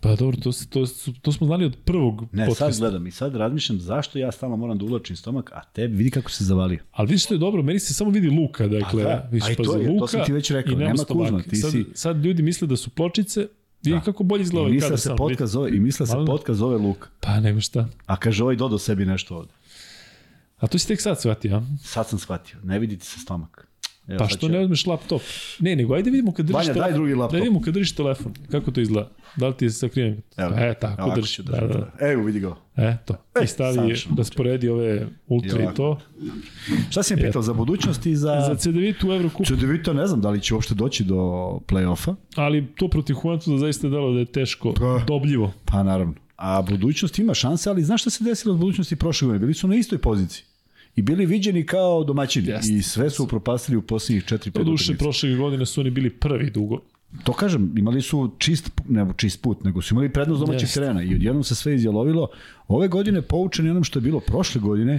[0.00, 0.84] Pa dobro, to, to,
[1.22, 2.72] to smo znali od prvog Ne, podcasta.
[2.72, 6.10] sad gledam i sad razmišljam zašto ja stalno moram da uvlačim stomak, a tebi vidi
[6.10, 6.78] kako se zavalio.
[6.92, 9.52] Ali vidiš što je dobro, meni se samo vidi luka, dakle, a da, vidiš, a
[9.52, 11.84] i to, je, to sam ti već rekao, nema, nema Kuzma, ti sad, si...
[11.94, 13.46] sad ljudi misle da su pločice,
[13.90, 14.00] Da.
[14.00, 17.08] kako bolje izgleda I misle se podcast zove, i misle se podcast zove Luka.
[17.20, 17.88] Pa nego šta.
[18.06, 19.52] A kaže ovaj dodao sebi nešto ovde.
[20.58, 21.62] A to si tek sad shvatio, a?
[21.82, 22.58] Sad sam shvatio.
[22.62, 23.68] Ne vidite se stomak.
[24.08, 25.22] Evo, pa što ne uzmeš laptop?
[25.60, 27.32] Ne, nego ajde vidimo kad držiš Vanja, daj drugi laptop.
[27.32, 28.32] Da vidimo kad držiš telefon.
[28.50, 29.10] Kako to izgleda?
[29.36, 30.22] Da li ti je sakriven?
[30.36, 31.38] Evo, e, tako evo, držiš.
[31.38, 32.06] Da, da, da.
[32.06, 32.54] Evo, vidi ga.
[32.76, 33.14] E, to.
[33.42, 36.00] I stavi, da sporedi ove ultra i to.
[36.90, 38.44] Šta si mi pitao, za budućnost i za...
[38.48, 39.44] Za CDVita u Evrokupu.
[39.44, 41.14] CDVita ne znam da li će uopšte doći do
[41.66, 42.14] play-offa.
[42.36, 45.52] Ali to protiv Juventusa zaista delo da je teško, pa, dobljivo.
[45.64, 46.14] Pa naravno.
[46.36, 49.40] A budućnost ima šanse, ali znaš šta se desilo od budućnosti prošle godine?
[49.40, 50.44] Bili su na istoj poziciji
[50.96, 52.74] i bili viđeni kao domaćini Jeste.
[52.74, 54.70] i sve su upropastili u poslednjih 4-5 godina.
[54.70, 56.80] duše, prošle godine su oni bili prvi dugo.
[57.24, 61.14] To kažem, imali su čist, ne čist put, nego su imali prednost domaćih terena i
[61.14, 62.28] odjednom se sve izjalovilo.
[62.68, 64.98] Ove godine poučeni onom što je bilo prošle godine,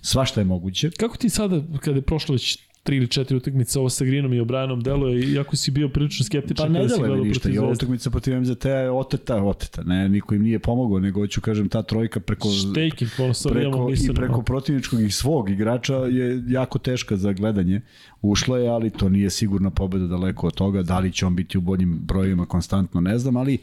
[0.00, 0.90] svašta je moguće.
[0.90, 4.40] Kako ti sada, kada je prošlo već tri ili četiri utakmice, ovo sa Grinom i
[4.40, 8.10] Obranom deluje, iako si bio prilično skeptičan pa ne deluje mi ništa, i ova utakmica
[8.10, 12.20] protiv MZT je oteta, oteta, ne, niko im nije pomogao, nego hoću kažem ta trojka
[12.20, 13.10] preko, Štaking,
[13.52, 17.80] preko, i preko protivničkog i svog igrača je jako teška za gledanje.
[18.22, 21.58] Ušla je, ali to nije sigurna pobeda daleko od toga, da li će on biti
[21.58, 23.58] u boljim brojima konstantno, ne znam, ali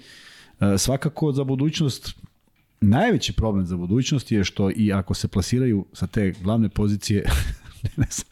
[0.59, 2.15] e, svakako za budućnost
[2.81, 7.23] najveći problem za budućnost je što i ako se plasiraju sa te glavne pozicije
[7.97, 8.27] ne znam,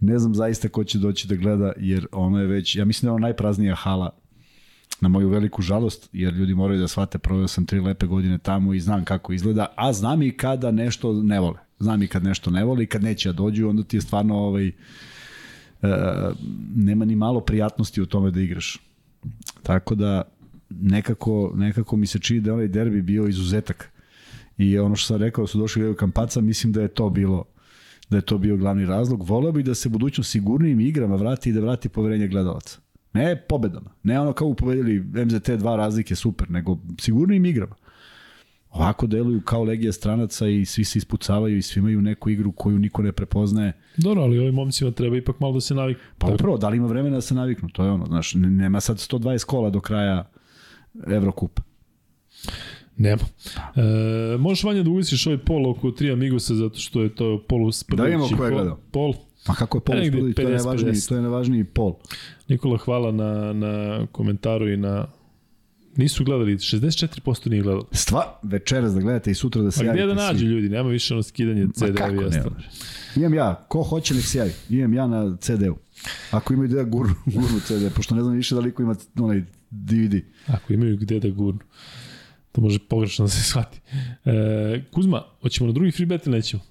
[0.00, 3.10] ne znam zaista ko će doći da gleda, jer ono je već, ja mislim da
[3.10, 4.10] je ono najpraznija hala
[5.00, 8.74] na moju veliku žalost, jer ljudi moraju da shvate, proveo sam tri lepe godine tamo
[8.74, 11.58] i znam kako izgleda, a znam i kada nešto ne vole.
[11.78, 14.36] Znam i kad nešto ne vole i kad neće da dođu, onda ti je stvarno
[14.36, 14.72] ovaj, e,
[16.76, 18.78] nema ni malo prijatnosti u tome da igraš.
[19.62, 20.22] Tako da
[20.70, 23.90] nekako, nekako mi se čini da je onaj derbi bio izuzetak.
[24.58, 27.44] I ono što sam rekao da su došli gledaju Kampaca, mislim da je to bilo
[28.10, 29.22] da je to bio glavni razlog.
[29.22, 32.78] Voleo bih da se budućnost sigurnijim igrama vrati i da vrati poverenje gledalaca.
[33.12, 33.90] Ne pobedama.
[34.02, 37.74] Ne ono kao pobedili MZT dva razlike, super, nego sigurnijim igrama.
[38.70, 42.78] Ovako deluju kao legija stranaca i svi se ispucavaju i svi imaju neku igru koju
[42.78, 43.72] niko ne prepoznaje.
[43.96, 46.02] Dobro, ali ovim momcima treba ipak malo da se naviknu.
[46.18, 47.68] Pa upravo, da li ima vremena da se naviknu?
[47.68, 50.30] To je ono, znaš, nema sad 120 kola do kraja
[51.06, 51.62] Evrokupa.
[52.96, 53.22] Nema.
[53.76, 57.70] E, možeš manje da ugasiš ovaj pol oko tri Amigosa zato što je to pol
[57.96, 58.76] Da vidimo ko je gledao.
[58.90, 59.14] Pol.
[59.48, 61.08] Ma kako je pol Negde uspudi, to je 50, najvažniji, 50.
[61.08, 61.94] to je najvažniji pol.
[62.48, 65.06] Nikola, hvala na, na komentaru i na...
[65.96, 67.86] Nisu gledali, 64% nije gledalo.
[67.92, 70.04] Stva, večeras da gledate i sutra da se A javite.
[70.04, 70.46] gde da nađu svi.
[70.46, 70.68] ljudi?
[70.68, 72.56] Nema više ono skidanje CD-a i ostalo.
[73.16, 74.52] Imam ja, ko hoće nek se javi.
[74.70, 75.76] Imam ja na CD-u.
[76.30, 80.14] Ako imaju da gurnu, gurnu CD, pošto ne znam više da li ima onaj DVD.
[80.46, 81.60] Ako imaju gde da gurnu.
[82.56, 83.80] To može pogrešno da se shvati.
[84.24, 86.62] E, Kuzma, hoćemo na drugi free bet ili nećemo?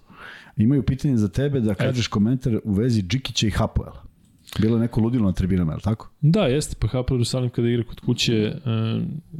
[0.58, 4.04] Imaju pitanje za tebe da kažeš komentar u vezi Džikića i Hapoela.
[4.60, 6.10] Bilo je neko ludilo na tribinama, je li tako?
[6.22, 8.56] Da, jeste, pa Hapoel Jerusalim kada igra kod kuće e,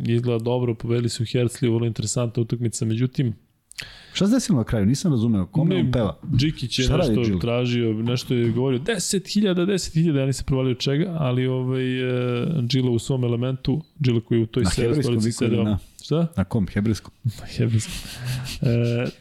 [0.04, 3.34] izgleda dobro, povedali su Hercliju, vrlo interesantna utakmica, međutim,
[4.14, 4.86] Šta se desilo na kraju?
[4.86, 5.46] Nisam razumeo.
[5.46, 6.18] Kome on peva?
[6.36, 7.40] Džikić je Šta radi nešto Džile?
[7.40, 13.00] tražio, nešto je govorio 10.000, 10.000, ja nisam provalio čega, ali ovaj, e, Džila u
[13.00, 14.64] svom elementu, Džila koji u toj
[15.04, 15.64] ili sedeo.
[15.64, 16.28] na- Šta?
[16.38, 16.68] Na kom?
[16.68, 17.14] Hebrejskom?
[17.58, 17.94] Hebrejskom.
[18.62, 18.68] E,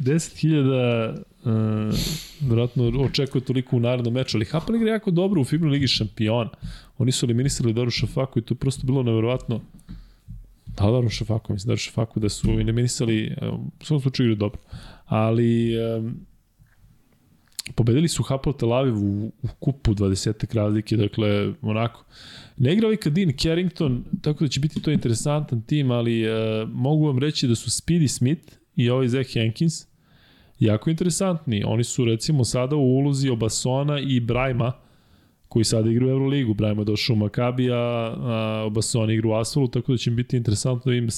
[0.00, 1.92] 10.000 e,
[2.40, 6.50] vjerojatno očekuje toliko u narednom meču, ali Hapoel igra jako dobro u FIBA Ligi šampiona.
[6.98, 9.60] Oni su eliminisali Doru Šafaku i to je prosto bilo neverovatno.
[10.66, 13.48] Da, Doru Šafaku, mislim Doru Šafaku da su eliminisali, e,
[13.80, 14.60] u svom slučaju igra dobro.
[15.06, 16.02] Ali e,
[17.74, 22.04] pobedili su Hapoel Tel Aviv u, u kupu 20 razlike, dakle, onako.
[22.56, 26.30] Ne igra ovaj Kadin Carrington, tako da će biti to interesantan tim, ali e,
[26.66, 29.86] mogu vam reći da su Speedy Smith i ovaj Zach Hankins
[30.58, 31.62] jako interesantni.
[31.66, 34.72] Oni su recimo sada u ulozi Obasona i Brajma,
[35.48, 36.54] koji sada igra u Euroligu.
[36.54, 40.36] Brajma je došao u Maccabi, a, Obason igra u Asfalu, tako da će im biti
[40.36, 41.08] interesantno im e,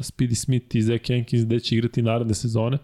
[0.00, 2.78] Speedy Smith i Zach Hankins gde će igrati naredne sezone.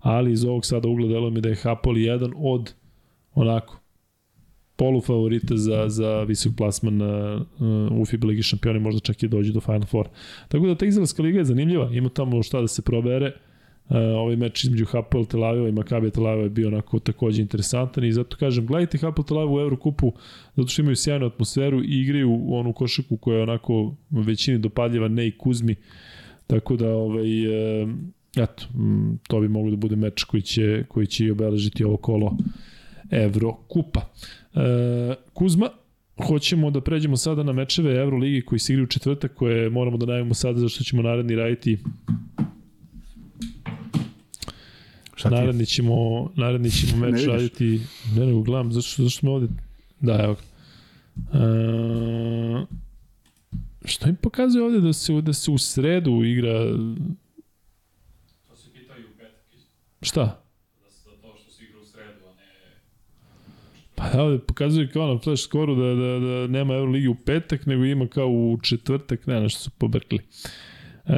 [0.00, 2.74] Ali iz ovog sada ugla deluje mi da je Hapoli jedan od
[3.34, 3.81] onako
[4.76, 7.42] polu favorita za, za visok plasman uh,
[8.00, 10.08] u FIBA Ligi šampioni, možda čak i dođe do Final Four.
[10.48, 13.32] Tako da ta izraelska liga je zanimljiva, ima tamo šta da se probere.
[13.88, 17.42] Uh, ovaj meč između Hapoel Tel Aviva i Maccabi Tel Aviva je bio onako takođe
[17.42, 20.12] interesantan i zato kažem, gledajte Hapoel Tel Aviv u Evrokupu
[20.56, 25.08] zato što imaju sjajnu atmosferu i igraju u onu košaku koja je onako većini dopadljiva,
[25.08, 25.74] ne i Kuzmi.
[26.46, 27.44] Tako da, ovaj,
[27.82, 27.86] e,
[28.36, 28.64] eto,
[29.28, 32.36] to bi moglo da bude meč koji će, koji će i obeležiti ovo kolo
[33.10, 34.00] Evrokupa.
[34.54, 35.68] E, Kuzma,
[36.26, 40.06] hoćemo da pređemo sada na mečeve Euroligi koji se igraju u četvrtak, koje moramo da
[40.06, 41.78] najavimo sada zašto ćemo naredni raditi
[45.14, 45.40] Šta ti je?
[45.40, 47.26] naredni ćemo, naredni ćemo Ne meč vidiš?
[47.26, 47.80] raditi
[48.16, 49.48] ne nego gledam, zašto, zašto me ovde
[50.00, 50.40] da, evo ga
[51.38, 52.66] e,
[53.84, 56.52] što im pokazuje ovde da se, da se u sredu igra
[58.48, 59.42] To se pitaju u petak
[60.02, 60.42] šta?
[60.84, 62.42] Da se za to što se igra u sredu, a ne...
[63.94, 67.66] Pa da, ovde pokazuje kao na flash skoru da, da, da nema Euroligi u petak,
[67.66, 70.22] nego ima kao u četvrtak, ne, nešto su pobrkali.
[71.06, 71.12] E,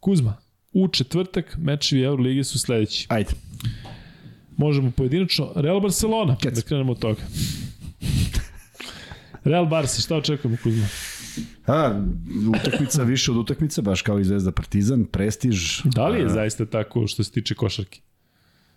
[0.00, 0.36] Kuzma,
[0.72, 3.06] u četvrtak mečevi Euroligi su sledeći.
[3.08, 3.30] Ajde.
[4.56, 5.52] Možemo pojedinačno.
[5.54, 6.54] Real Barcelona, Kec.
[6.54, 7.20] da krenemo od toga.
[9.44, 10.86] Real Barca, šta očekujemo Kuzma?
[11.66, 12.02] A,
[12.60, 15.80] utakmica više od utakmice, baš kao i Zvezda Partizan, prestiž.
[15.84, 18.00] Da li je a, zaista tako što se tiče košarke?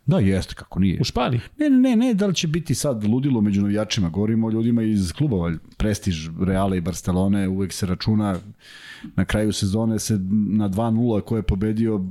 [0.10, 0.98] Da, jeste, kako nije.
[1.02, 1.42] U Španiji?
[1.58, 4.84] Ne, ne, ne, ne, da li će biti sad ludilo među navijačima, govorimo o ljudima
[4.84, 8.40] iz klubova, prestiž Reala i Barcelone, uvek se računa,
[9.16, 12.06] na kraju sezone se na 2-0 ko je pobedio,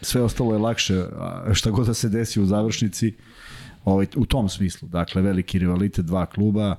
[0.00, 1.04] sve ostalo je lakše,
[1.52, 3.14] šta god da se desi u završnici,
[3.84, 6.76] ovaj, u tom smislu, dakle, veliki rivalitet, dva kluba,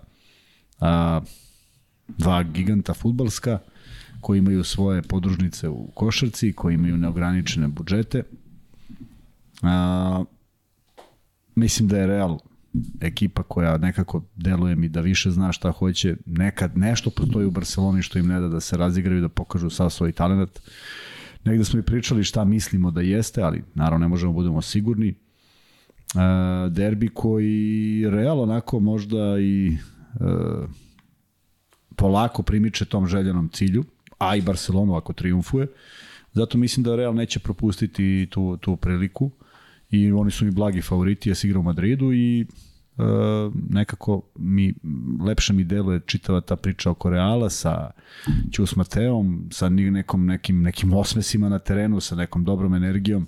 [0.79, 1.21] a,
[2.07, 3.59] dva giganta futbalska,
[4.21, 8.23] koji imaju svoje podružnice u košarci, koji imaju neograničene budžete.
[9.61, 10.23] A,
[11.65, 12.39] mislim da je Real
[13.01, 16.15] ekipa koja nekako deluje mi da više zna šta hoće.
[16.25, 19.89] Nekad nešto postoji u Barceloni što im ne da da se razigraju, da pokažu sav
[19.89, 20.59] svoj talent.
[21.45, 25.15] Negde smo i pričali šta mislimo da jeste, ali naravno ne možemo da budemo sigurni.
[26.69, 29.77] derbi koji Real onako možda i
[30.19, 30.69] uh,
[31.95, 33.83] polako primiče tom željenom cilju,
[34.17, 35.67] a i Barcelonu ako triumfuje.
[36.33, 39.31] Zato mislim da Real neće propustiti tu, tu priliku
[40.01, 42.45] i oni su mi blagi favoriti, ja igra u Madridu i
[42.97, 44.73] Uh, nekako mi
[45.25, 47.91] lepše mi deluje čitava ta priča oko Reala sa
[48.51, 53.27] Ćus Mateom, sa nekom, nekim, nekim osmesima na terenu, sa nekom dobrom energijom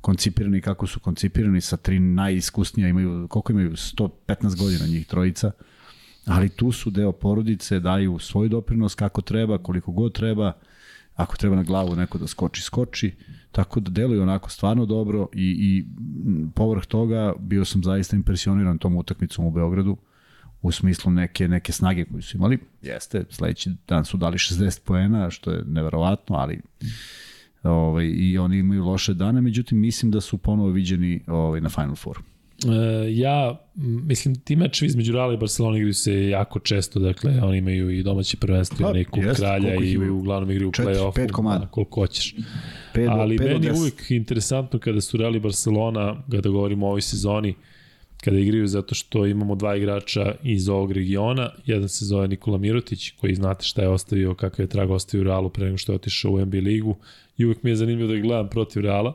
[0.00, 5.50] koncipirani kako su koncipirani sa tri najiskusnija imaju, koliko imaju, 115 godina njih trojica,
[6.26, 10.52] ali tu su deo porodice, daju svoj doprinos kako treba, koliko god treba,
[11.14, 13.14] ako treba na glavu neko da skoči, skoči,
[13.56, 15.84] tako da deluju onako stvarno dobro i, i
[16.54, 19.96] povrh toga bio sam zaista impresioniran tom utakmicom u Beogradu
[20.62, 22.58] u smislu neke neke snage koje su imali.
[22.82, 26.60] Jeste, sledeći dan su dali 60 poena, što je neverovatno, ali
[27.62, 31.96] ovaj, i oni imaju loše dane, međutim mislim da su ponovo viđeni ovaj, na Final
[31.96, 32.18] Four.
[32.64, 37.58] E, ja, mislim, ti mečevi između Reala i Barcelona igraju se jako često, dakle, oni
[37.58, 41.14] imaju i domaće prvenstvo, pa, i kup jest, kralja i uglavnom igraju u play-offu.
[41.14, 41.66] Pet komada.
[41.66, 42.34] Koliko hoćeš.
[42.94, 46.88] Pet, Ali pet meni je uvijek interesantno kada su Real i Barcelona, kada govorimo o
[46.88, 47.54] ovoj sezoni,
[48.24, 51.50] kada igraju zato što imamo dva igrača iz ovog regiona.
[51.66, 55.24] Jedan se zove Nikola Mirotić, koji znate šta je ostavio, kakav je trag ostavio u
[55.24, 56.96] Realu pre nego što je otišao u NBA ligu.
[57.38, 59.14] I uvek mi je zanimljivo da ga gledam protiv Reala.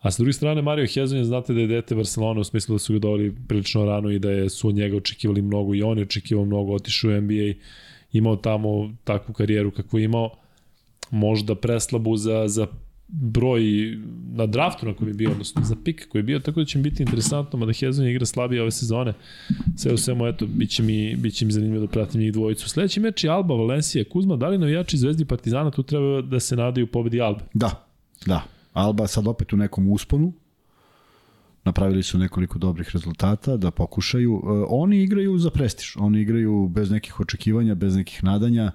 [0.00, 2.92] A sa druge strane, Mario Hezonja, znate da je dete Barcelona u smislu da su
[2.92, 6.04] ga doveli prilično rano i da je, su od njega očekivali mnogo i on je
[6.04, 7.52] očekivao mnogo, otišao u NBA,
[8.12, 10.30] imao tamo takvu karijeru kakvu imao,
[11.10, 12.66] možda preslabu za, za
[13.08, 13.62] broj
[14.32, 16.78] na draftu na kojem je bio, odnosno za pik koji je bio, tako da će
[16.78, 19.12] mi biti interesantno, mada Hezonja igra slabije ove sezone.
[19.76, 22.68] Sve u svemu, eto, bit će mi, bit će mi zanimljivo da pratim njih dvojicu.
[22.68, 24.36] Sledeći meč je Alba, Valencija, Kuzma.
[24.36, 27.40] Da li navijači Zvezdi Partizana tu treba da se nadaju pobedi Albe?
[27.54, 27.86] Da,
[28.26, 28.59] da.
[28.72, 30.32] Alba sad opet u nekom usponu,
[31.64, 34.42] napravili su nekoliko dobrih rezultata da pokušaju.
[34.44, 38.72] E, oni igraju za prestiž, oni igraju bez nekih očekivanja, bez nekih nadanja,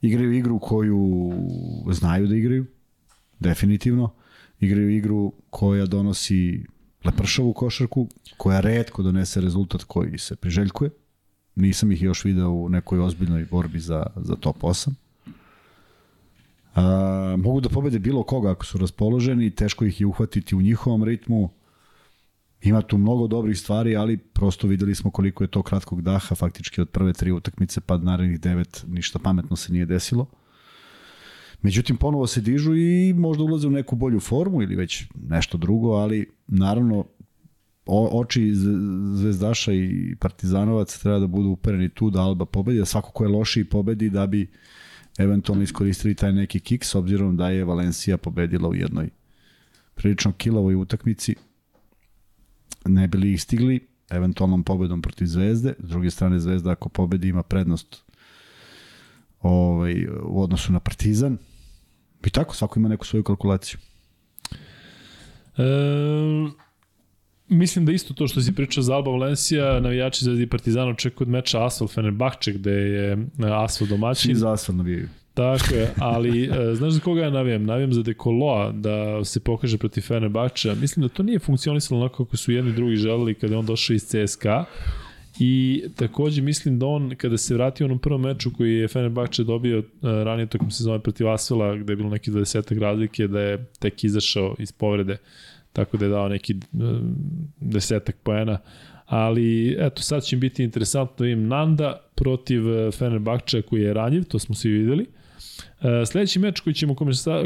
[0.00, 1.32] igraju igru koju
[1.90, 2.66] znaju da igraju,
[3.40, 4.14] definitivno.
[4.60, 6.64] Igraju igru koja donosi
[7.04, 10.90] lepršavu košarku, koja redko donese rezultat koji se priželjkuje.
[11.54, 14.90] Nisam ih još video u nekoj ozbiljnoj borbi za, za top 8.
[16.76, 21.04] A, mogu da pobede bilo koga ako su raspoloženi, teško ih je uhvatiti u njihovom
[21.04, 21.50] ritmu.
[22.62, 26.80] Ima tu mnogo dobrih stvari, ali prosto videli smo koliko je to kratkog daha, faktički
[26.80, 30.26] od prve tri utakmice pa narednih devet ništa pametno se nije desilo.
[31.62, 35.92] Međutim, ponovo se dižu i možda ulaze u neku bolju formu ili već nešto drugo,
[35.92, 37.04] ali naravno
[37.86, 38.52] o, oči
[39.14, 43.28] Zvezdaša i Partizanovaca treba da budu upereni tu da Alba pobedi, da svako ko je
[43.28, 44.50] lošiji pobedi da bi
[45.18, 49.10] eventualno iskoristili taj neki kik s obzirom da je Valencija pobedila u jednoj
[49.94, 51.34] prilično kilovoj utakmici
[52.84, 55.74] ne bili ih stigli eventualnom pobedom protiv Zvezde.
[55.78, 58.04] S druge strane Zvezda ako pobedi ima prednost
[59.40, 61.38] ovaj, u odnosu na Partizan.
[62.24, 63.78] I tako svako ima neku svoju kalkulaciju.
[65.56, 65.62] E,
[67.48, 71.26] Mislim da isto to što si pričao za Alba Valencija, navijači Zvezdi i Partizana očekuju
[71.26, 74.34] od meča Asfalt Fenerbahče, gde je e, Asfalt domaćin.
[74.34, 75.08] Svi za Asfalt navijaju.
[75.34, 77.64] Tako je, ali e, znaš za koga ja navijam?
[77.64, 80.74] Navijam za Dekoloa da se pokaže protiv Fenerbahča.
[80.74, 83.94] Mislim da to nije funkcionisalo onako kako su jedni drugi želeli kada je on došao
[83.94, 84.64] iz CSKA.
[85.38, 89.44] I takođe mislim da on, kada se vratio u onom prvom meču koji je Fenerbahče
[89.44, 93.64] dobio uh, ranije tokom sezone protiv Asfela, gde je bilo neki 20 razlike, da je
[93.78, 95.16] tek izašao iz povrede
[95.76, 96.80] tako da je dao neki uh,
[97.60, 98.58] desetak poena,
[99.06, 104.38] ali eto sad će biti interesantno im Nanda protiv uh, Fenerbahča koji je ranjiv, to
[104.38, 105.06] smo svi videli.
[105.06, 106.96] Uh, sledeći meč koji ćemo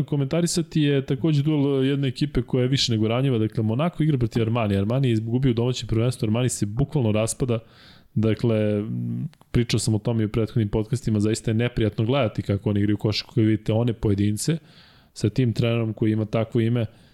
[0.06, 4.42] komentarisati je takođe duel jedne ekipe koja je više nego ranjiva, dakle Monako igra protiv
[4.42, 4.76] Armani.
[4.76, 7.58] Armani je izgubio domaće prvenstvo, Armani se bukvalno raspada,
[8.14, 8.84] Dakle,
[9.50, 12.96] pričao sam o tome i u prethodnim podcastima, zaista je neprijatno gledati kako oni igraju
[12.96, 14.58] košarku, kada vidite one pojedince
[15.12, 17.09] sa tim trenerom koji ima takvo ime, uh, e,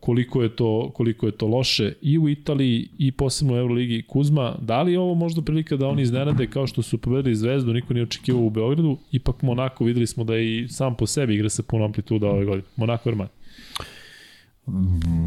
[0.00, 4.56] koliko je to koliko je to loše i u Italiji i posebno u Euroligi Kuzma,
[4.60, 7.94] da li je ovo možda prilika da oni iznenade kao što su pobedili Zvezdu, niko
[7.94, 11.48] nije očekivao u Beogradu, ipak Monako videli smo da je i sam po sebi igra
[11.48, 12.68] sa puno amplituda ove godine.
[12.76, 13.30] Monako Armani.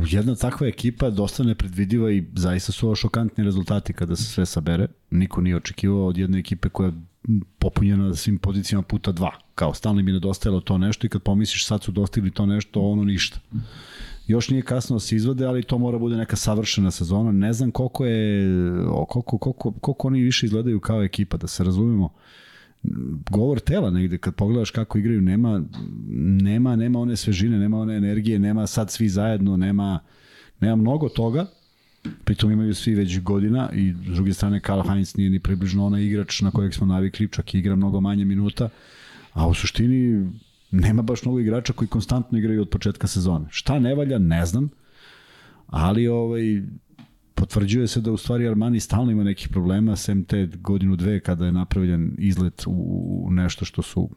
[0.08, 4.88] Jedna takva ekipa dosta nepredvidiva i zaista su ovo šokantni rezultati kada se sve sabere.
[5.10, 6.94] Niko nije očekivao od jedne ekipe koja je
[7.60, 9.32] popunjena na svim pozicijama puta dva.
[9.56, 13.04] Kao stalno mi nedostajalo to nešto i kad pomisliš sad su dostigli to nešto, ono
[13.04, 13.40] ništa.
[14.28, 17.32] Još nije kasno da se izvode, ali to mora bude neka savršena sezona.
[17.32, 18.48] Ne znam koliko je,
[19.10, 22.14] koliko, koliko, koliko oni više izgledaju kao ekipa, da se razumemo.
[23.32, 25.64] Govor tela negde, kad pogledaš kako igraju, nema,
[26.42, 30.00] nema, nema one svežine, nema one energije, nema sad svi zajedno, nema,
[30.60, 31.46] nema mnogo toga,
[32.24, 36.04] Pritom imaju svi već godina i s druge strane Karl Heinz nije ni približno onaj
[36.04, 38.70] igrač na kojeg smo navikli, čak igra mnogo manje minuta,
[39.34, 40.32] a u suštini
[40.74, 43.46] nema baš mnogo igrača koji konstantno igraju od početka sezone.
[43.50, 44.70] Šta ne valja, ne znam,
[45.68, 46.62] ali ovaj,
[47.36, 51.46] potvrđuje se da u stvari Armani stalno ima nekih problema, sem te godinu dve kada
[51.46, 54.10] je napravljen izlet u nešto što su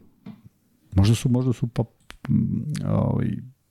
[0.95, 1.83] možda su možda su pa
[2.85, 3.27] ovaj,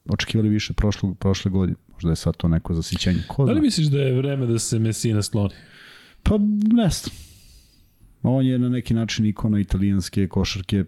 [0.08, 1.78] očekivali više prošle, prošle godine.
[1.92, 3.22] Možda je sad to neko zasićenje.
[3.28, 3.62] Ko Da li zna?
[3.62, 5.54] misliš da je vreme da se Messina skloni?
[6.22, 6.38] Pa
[6.72, 7.16] ne znam.
[8.22, 10.84] On je na neki način ikona italijanske košarke.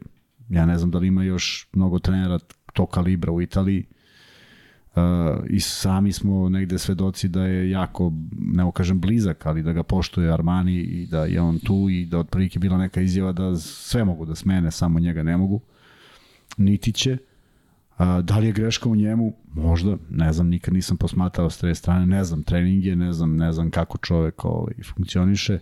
[0.48, 2.38] Ja ne znam da li ima još mnogo trenera
[2.72, 3.84] tog kalibra u Italiji.
[4.94, 5.02] Uh,
[5.48, 10.32] I sami smo negde svedoci da je jako, ne kažem blizak, ali da ga poštuje
[10.32, 14.26] Armani i da je on tu i da otprilike bila neka izjava da sve mogu
[14.26, 15.60] da smene, samo njega ne mogu.
[16.56, 17.18] Niti će.
[17.96, 19.32] A, da li je greška u njemu?
[19.54, 23.52] Možda, ne znam, nikad nisam posmatrao s te strane, ne znam treninge, ne znam, ne
[23.52, 25.58] znam kako čovek ovaj, funkcioniše.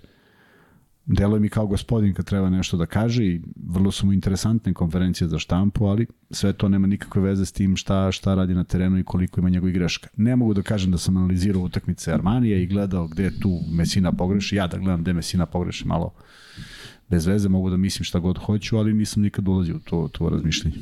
[1.06, 5.28] Deluje mi kao gospodin kad treba nešto da kaže i vrlo su mu interesantne konferencije
[5.28, 8.98] za štampu, ali sve to nema nikakve veze s tim šta, šta radi na terenu
[8.98, 10.08] i koliko ima njegovih greška.
[10.16, 14.56] Ne mogu da kažem da sam analizirao utakmice Armanija i gledao gde tu Mesina pogreši,
[14.56, 16.14] ja da gledam gde Mesina pogreši malo
[17.10, 20.28] bez veze, mogu da mislim šta god hoću, ali nisam nikad ulazio u to, to
[20.28, 20.76] razmišljanje.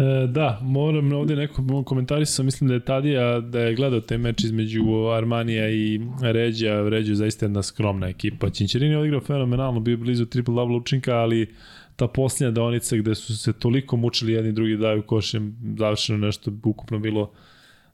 [0.00, 4.44] E, da, moram ovde neko komentarisao, mislim da je Tadija da je gledao taj meč
[4.44, 4.82] između
[5.16, 8.50] Armanija i Ređa, Ređa je zaista jedna skromna ekipa.
[8.50, 11.54] Ćinćerini je odigrao fenomenalno, bio blizu triple double učinka, ali
[11.96, 16.98] ta posljednja deonica gde su se toliko mučili jedni drugi daju košem, završeno nešto ukupno
[16.98, 17.32] bilo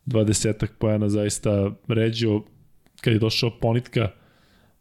[0.06, 2.42] 20 pojena zaista Ređo
[3.00, 4.10] kad je došao Ponitka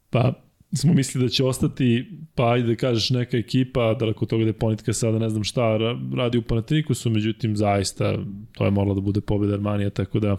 [0.09, 0.33] pa
[0.73, 2.05] smo mislili da će ostati,
[2.35, 5.61] pa ajde da kažeš neka ekipa, daleko toga da je Ponitka sada ne znam šta
[5.61, 8.17] ra- radi u Panatinikusu, međutim zaista
[8.51, 10.37] to je moralo da bude pobeda Armanija, tako da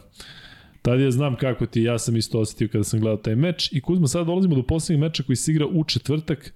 [0.87, 3.81] Tad ja znam kako ti, ja sam isto osetio kada sam gledao taj meč i
[3.81, 6.55] Kuzma, sada dolazimo do poslednjeg meča koji se igra u četvrtak,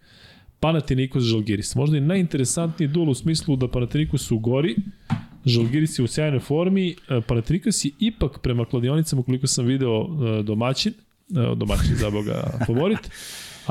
[0.60, 1.74] Panathinaikos Žalgiris.
[1.74, 4.76] Možda i najinteresantniji duel u smislu da Panathinaikos u gori,
[5.44, 10.42] Žalgiris je u sjajnoj formi, e, Panathinaikos je ipak prema kladionicama koliko sam video e,
[10.42, 13.10] domaćin, e, domaćin za boga favorit,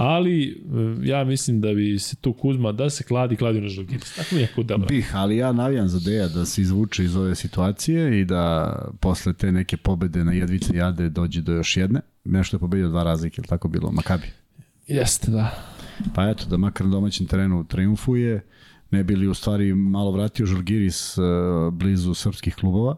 [0.01, 4.15] ali e, ja mislim da bi se tu Kuzma, da se kladi, kladi na Žalgiris.
[4.15, 4.88] Tako mi je jako dobro.
[4.88, 9.34] Bih, ali ja navijam za Deja da se izvuče iz ove situacije i da posle
[9.34, 12.01] te neke pobede na jedvice jade dođe do još jedne.
[12.23, 14.27] Nešto je pobedio dva razlike, ili tako bilo, Makabi.
[14.88, 15.63] Jeste, da.
[16.15, 18.45] Pa eto, da makar na domaćem terenu triumfuje,
[18.91, 21.26] ne bili u stvari malo vratio Žalgiris uh,
[21.73, 22.95] blizu srpskih klubova,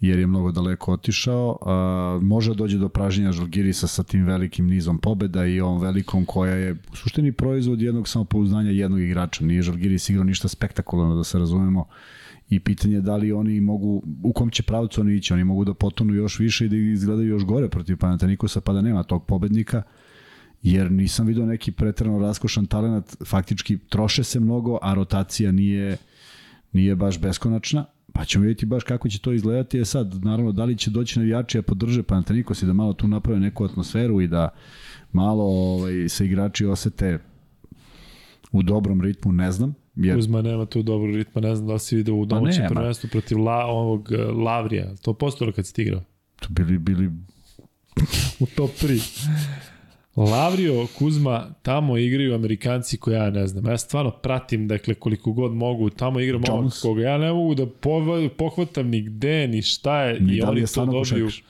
[0.00, 1.58] jer je mnogo daleko otišao.
[1.60, 6.24] Uh, može da dođe do pražnjenja Žalgirisa sa tim velikim nizom pobeda i ovom velikom
[6.24, 9.44] koja je u suštini proizvod jednog samopouzdanja jednog igrača.
[9.44, 11.84] Nije Žalgiris igrao ništa spektakularno, da se razumemo.
[12.48, 15.64] I pitanje je da li oni mogu, u kom će pravcu oni ići, oni mogu
[15.64, 19.26] da potonu još više i da izgledaju još gore protiv Panatanikosa pa da nema tog
[19.26, 19.82] pobednika
[20.62, 25.96] jer nisam video neki pretrano raskošan talent, faktički troše se mnogo, a rotacija nije,
[26.72, 27.84] nije baš beskonačna,
[28.16, 29.78] pa ćemo vidjeti baš kako će to izgledati.
[29.78, 33.08] Je sad, naravno, da li će doći navijači a podrže Panathinaikos i da malo tu
[33.08, 34.48] naprave neku atmosferu i da
[35.12, 37.18] malo ovaj, se igrači osete
[38.52, 39.74] u dobrom ritmu, ne znam.
[39.96, 42.74] Jer, Kuzma nema tu dobrog ritma, ne znam da li si video u domaćem nema.
[42.74, 44.96] prvenstvu protiv la, ovog eh, Lavrija.
[45.02, 46.02] To postojalo kad si ti igrao?
[46.40, 47.10] tu bili, bili
[48.40, 49.28] U top 3.
[50.18, 53.66] Lavrio, Kuzma, tamo igraju Amerikanci koje ja ne znam.
[53.66, 55.90] Ja stvarno pratim, dakle, koliko god mogu.
[55.90, 60.20] Tamo igra momak koga ja ne mogu da pova- pohvatam ni gde, ni šta je.
[60.20, 60.98] Ni I da oni je to dobiju.
[61.00, 61.42] košarkaš.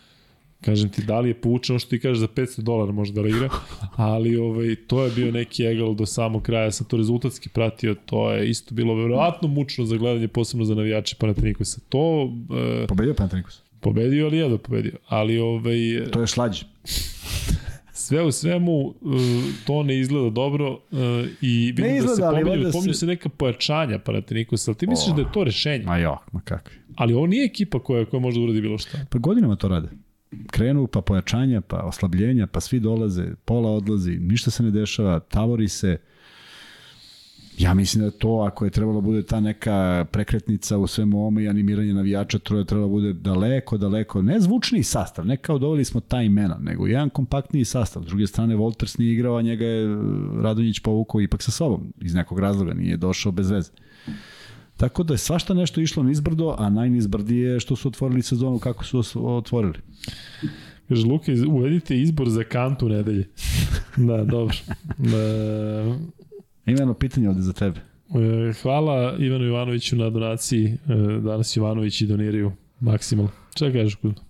[0.60, 3.48] Kažem ti, da li je povučeno što ti kažeš za 500 dolara možda da igra,
[3.92, 8.32] ali ovaj, to je bio neki egal do samog kraja, sam to rezultatski pratio, to
[8.32, 11.80] je isto bilo verovatno mučno za gledanje, posebno za navijače Panatinikosa.
[11.88, 12.32] To
[12.82, 13.60] e, pobedio Panathinaikos.
[13.80, 14.92] pobedio, ali jedno pobedio.
[15.08, 15.76] Ali ovaj,
[16.12, 16.62] To je šlađ.
[18.06, 18.94] Sve u svemu e,
[19.66, 20.96] to ne izgleda dobro e,
[21.40, 24.86] i vidim da izgleda, se ali pominju, pominju se- se neka pojačanja Panatinikosa, ali ti
[24.86, 25.14] misliš O.
[25.14, 25.84] da je to rešenje?
[25.84, 26.76] Ma jo, ma kakvi.
[26.96, 28.98] Ali ovo nije ekipa koja, koja može da uradi bilo šta.
[29.10, 29.88] Pa godinama to rade.
[30.46, 35.68] Krenu, pa pojačanja, pa oslabljenja, pa svi dolaze, pola odlazi, ništa se ne dešava, tavori
[35.68, 35.98] se.
[37.58, 41.48] Ja mislim da to, ako je trebalo bude ta neka prekretnica u svemu ovome i
[41.48, 46.00] animiranje navijača, to je trebalo bude daleko, daleko, ne zvučniji sastav, ne kao doveli smo
[46.00, 48.02] ta imena, nego jedan kompaktniji sastav.
[48.02, 49.96] S druge strane, Wolters nije igrao, a njega je e,
[50.42, 53.70] Radonjić povukao ipak sa sobom, iz nekog razloga, nije došao bez veze.
[54.76, 58.84] Tako da je svašta nešto išlo nizbrdo, a najnizbrdije je što su otvorili sezonu kako
[58.84, 59.02] su
[59.36, 59.78] otvorili.
[60.88, 63.28] Kaže, Luka, uvedite izbor za kantu nedelje.
[64.08, 64.56] da, dobro.
[64.98, 66.25] E,
[66.66, 67.80] Ima jedno pitanje ovde za tebe.
[68.14, 70.64] E, Hvala Ivanu Ivanoviću na donaciji.
[70.66, 73.30] E, Danas Ivanović i doniraju maksimalno.
[73.56, 74.20] Šta kažeš, Kuzma?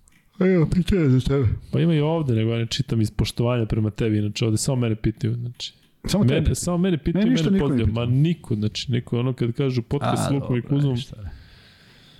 [0.40, 1.48] Evo, pitanje za tebe.
[1.72, 4.76] Pa ima i ovde, nego ja ne čitam iz poštovanja prema tebi, znači ovde samo
[4.76, 5.74] mene pitaju, znači.
[6.04, 6.40] Samo tebe.
[6.40, 7.92] Mene, samo mene pitaju, Ne, mene, mene pozdravljaju.
[7.92, 11.30] Ma niko, znači niko ono kad kažu podcast s Lukom i šta je.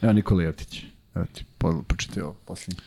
[0.03, 0.83] Evo Nikola Jevtić.
[1.15, 2.83] Evo ti, po, pročitaj ovo posljednje.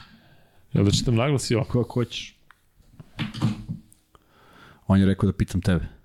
[0.74, 1.72] jel da čitam naglas i ovako?
[1.72, 2.36] Ko, ko hoćeš?
[4.88, 5.99] On je rekao da pitam tebe.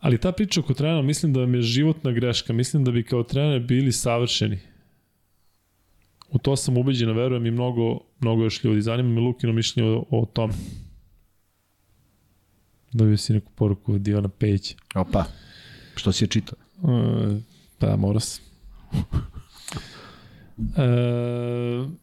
[0.00, 2.52] Ali ta priča oko trenera, mislim da vam je životna greška.
[2.52, 4.58] Mislim da bi kao trener bili savršeni.
[6.30, 8.82] U to sam ubeđena, verujem i mnogo, mnogo još ljudi.
[8.82, 10.54] Zanima me Lukino mišljenje o, o tome.
[12.92, 14.74] Dobio si neku poruku od Ivana Pejića.
[14.94, 15.24] Opa,
[15.94, 16.58] što si je čitao?
[16.82, 17.40] E,
[17.78, 18.40] pa mora se.
[20.58, 20.88] E,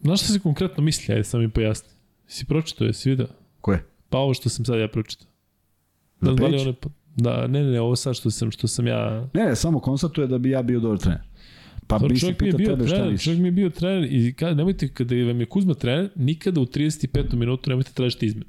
[0.02, 1.14] znaš šta se konkretno misli?
[1.14, 1.90] Ajde, sam mi pojasni.
[2.28, 3.28] Si pročitao, jesi vidio?
[3.62, 3.86] Ko je?
[4.10, 5.28] Pa ovo što sam sad ja pročitao.
[6.22, 6.70] Da, da li Pejića?
[6.70, 6.74] one,
[7.16, 10.38] da, ne, ne, ovo sad što sam, što sam ja Ne, ne, samo konstatuje da
[10.38, 11.22] bi ja bio dobar trener.
[11.88, 14.88] Pa bi se pita bio tebe trener, čovjek mi je bio trener i kada, nemojte,
[14.88, 17.36] kada vam je Kuzma trener, nikada u 35.
[17.36, 18.46] minutu nemojte tražiti izmenu.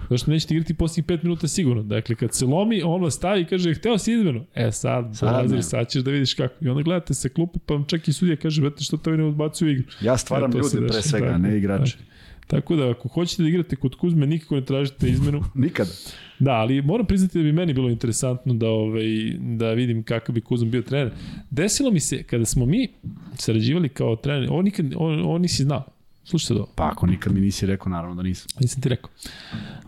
[0.00, 1.82] Zato što nećete igrati posljednjih 5 minuta sigurno.
[1.82, 4.44] Dakle, kad se lomi, on vas stavi i kaže, hteo si izmenu.
[4.54, 5.62] E, sad, Sad ne.
[5.62, 6.64] sad ćeš da vidiš kako.
[6.64, 9.24] I onda gledate se klupu, pa vam čak i sudija kaže, brate, što to ne
[9.24, 9.86] odbacuju igru.
[10.00, 11.92] Ja stvaram E, ljude pre svega, tako, ne igrače.
[11.92, 12.17] Tako
[12.50, 15.44] da, ako hoćete da igrate kod Kuzme, nikako ne tražite izmenu.
[15.54, 15.90] Nikada.
[16.38, 19.04] Da, ali moram priznati da bi meni bilo interesantno da ovaj
[19.40, 21.12] da vidim kakav bi Kuzma bio trener.
[21.50, 22.88] Desilo mi se kada smo mi
[23.34, 25.84] sarađivali kao trener, on nikad on, on nisi znao.
[26.24, 28.46] Slušaj sad ovo, Pa ako nikad mi nisi rekao, naravno da nisam.
[28.60, 29.10] nisam ti rekao.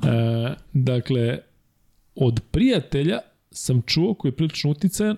[0.02, 1.38] E, dakle,
[2.14, 3.18] od prijatelja
[3.50, 5.16] sam čuo koji je prilično uticajan,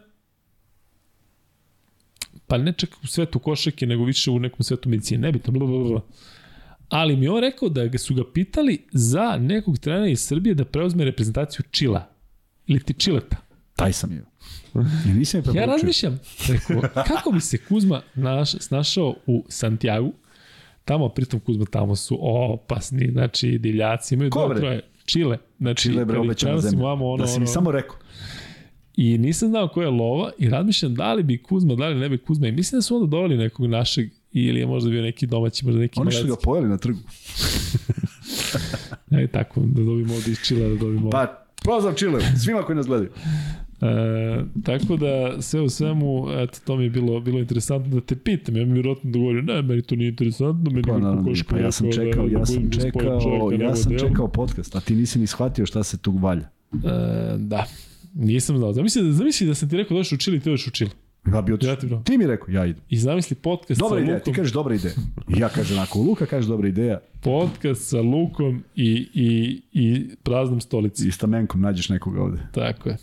[2.46, 5.78] pa ne čak u svetu košake, nego više u nekom svetu medicine, nebitno, bla, bla,
[5.78, 6.00] bla.
[6.92, 10.64] Ali mi je on rekao da su ga pitali za nekog trenera iz Srbije da
[10.64, 12.08] preuzme reprezentaciju Čila.
[12.66, 13.36] Ili ti Čileta.
[13.76, 14.24] Taj sam je.
[15.06, 20.10] Ja nisam je Ja razmišljam, rekao, kako bi se Kuzma naš, snašao u Santiago,
[20.84, 24.80] tamo, pritom Kuzma, tamo su opasni, znači divljaci, imaju Ko, dva troje.
[25.04, 26.84] Čile, znači, Čile bre obećana zemlja.
[26.84, 27.96] Vamo, ono, da si ono, mi samo rekao.
[28.96, 32.08] I nisam znao ko je lova i razmišljam da li bi Kuzma, da li ne
[32.08, 32.48] bi Kuzma.
[32.48, 35.80] I mislim da su onda doveli nekog našeg ili je možda bio neki domaći, možda
[35.80, 36.98] neki Oni su ga pojeli na trgu.
[39.10, 42.86] E, tako, da dobijemo ovde iz Čila, da dobijemo Pa, pozdrav Čile, svima koji nas
[42.86, 43.10] gledaju.
[43.82, 48.16] E, tako da sve u svemu, eto, to mi je bilo, bilo interesantno da te
[48.16, 48.56] pitam.
[48.56, 51.72] Ja mi vjerojatno dogovorio, ne, meni to nije interesantno, meni Pa, naravno, koško pa ja
[51.72, 54.80] sam čekao, da, ja da sam budem gospodin čekao, čovjeka, ja sam čekao podcast, a
[54.80, 56.48] ti nisi ni shvatio šta se tu valja.
[56.72, 56.78] E,
[57.38, 57.66] da,
[58.14, 58.72] nisam znao.
[58.72, 60.90] Zamisli, zamisli da sam ti rekao došli u Čili, ti odeš u Čili.
[61.26, 61.72] Ja bi otišao.
[61.72, 61.88] Ja ti.
[62.04, 62.82] Ti mi rekao, ja idem.
[62.88, 64.94] I zamisli podcast Dobra sa ideja, ti Lukom, kažeš dobra ideja.
[65.36, 70.60] I ja kažem onako, Luka kaže dobra ideja podcast sa Lukom i, i, i praznom
[70.60, 71.08] stolicom.
[71.08, 72.38] i stamenkom nađeš nekoga ovde.
[72.54, 72.96] Tako je.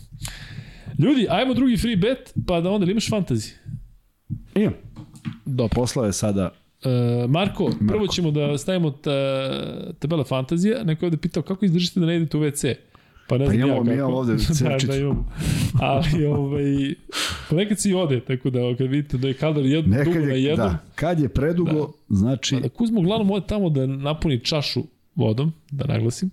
[0.98, 3.52] Ljudi, ajmo drugi free bet, pa da onda ili imaš fantasy?
[4.54, 4.74] Imam.
[5.44, 5.74] Dobro.
[5.74, 6.50] Poslao je sada
[6.84, 8.12] E, Marko, prvo Marko.
[8.12, 9.12] ćemo da stavimo ta,
[9.98, 10.84] tabela fantazija.
[10.84, 12.74] Neko je ovde pitao kako izdržite da ne idete u WC.
[13.30, 13.98] Pa ne Pa znam imamo- ja mi kako.
[13.98, 15.32] imamo ovde da, da imamo.
[15.80, 16.94] Ali, ovaj,
[17.50, 20.26] pa nekad se i ode, tako da kad vidite da je kadar jedno Nekad dugo
[20.26, 23.86] na je, jednom, da, kad je predugo, znači, Pa da Kuzma uglavnom ode tamo da
[23.86, 24.82] napuni čašu
[25.14, 26.30] vodom, da naglasim,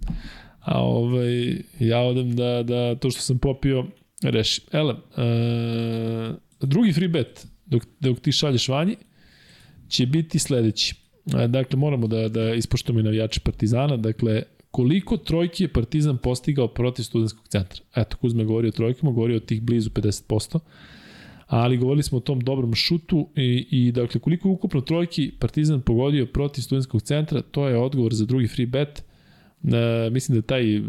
[0.59, 3.85] a ovaj, ja odem da, da to što sam popio
[4.23, 4.63] rešim.
[4.71, 8.95] Ele, e, drugi free bet, dok, dok ti šalješ vanji,
[9.87, 10.95] će biti sledeći.
[11.39, 14.43] E, dakle, moramo da, da ispoštujemo i navijače Partizana, dakle,
[14.77, 17.81] koliko trojki je Partizan postigao protiv studentskog centra.
[17.95, 20.59] Eto, Kuzma je govorio o trojkama, govorio o tih blizu 50%,
[21.47, 25.81] ali govorili smo o tom dobrom šutu i, i dakle, koliko je ukupno trojki Partizan
[25.81, 29.03] pogodio protiv studentskog centra, to je odgovor za drugi free bet.
[29.63, 30.81] E, mislim da taj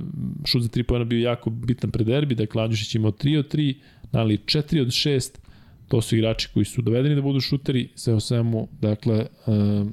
[0.44, 3.74] šut za 3 pojena bio jako bitan pre derbi, dakle Andjušić imao 3 od 3,
[4.12, 5.38] Nali 4 od 6,
[5.88, 9.84] to su igrači koji su dovedeni da budu šuteri, sve o svemu, dakle, e,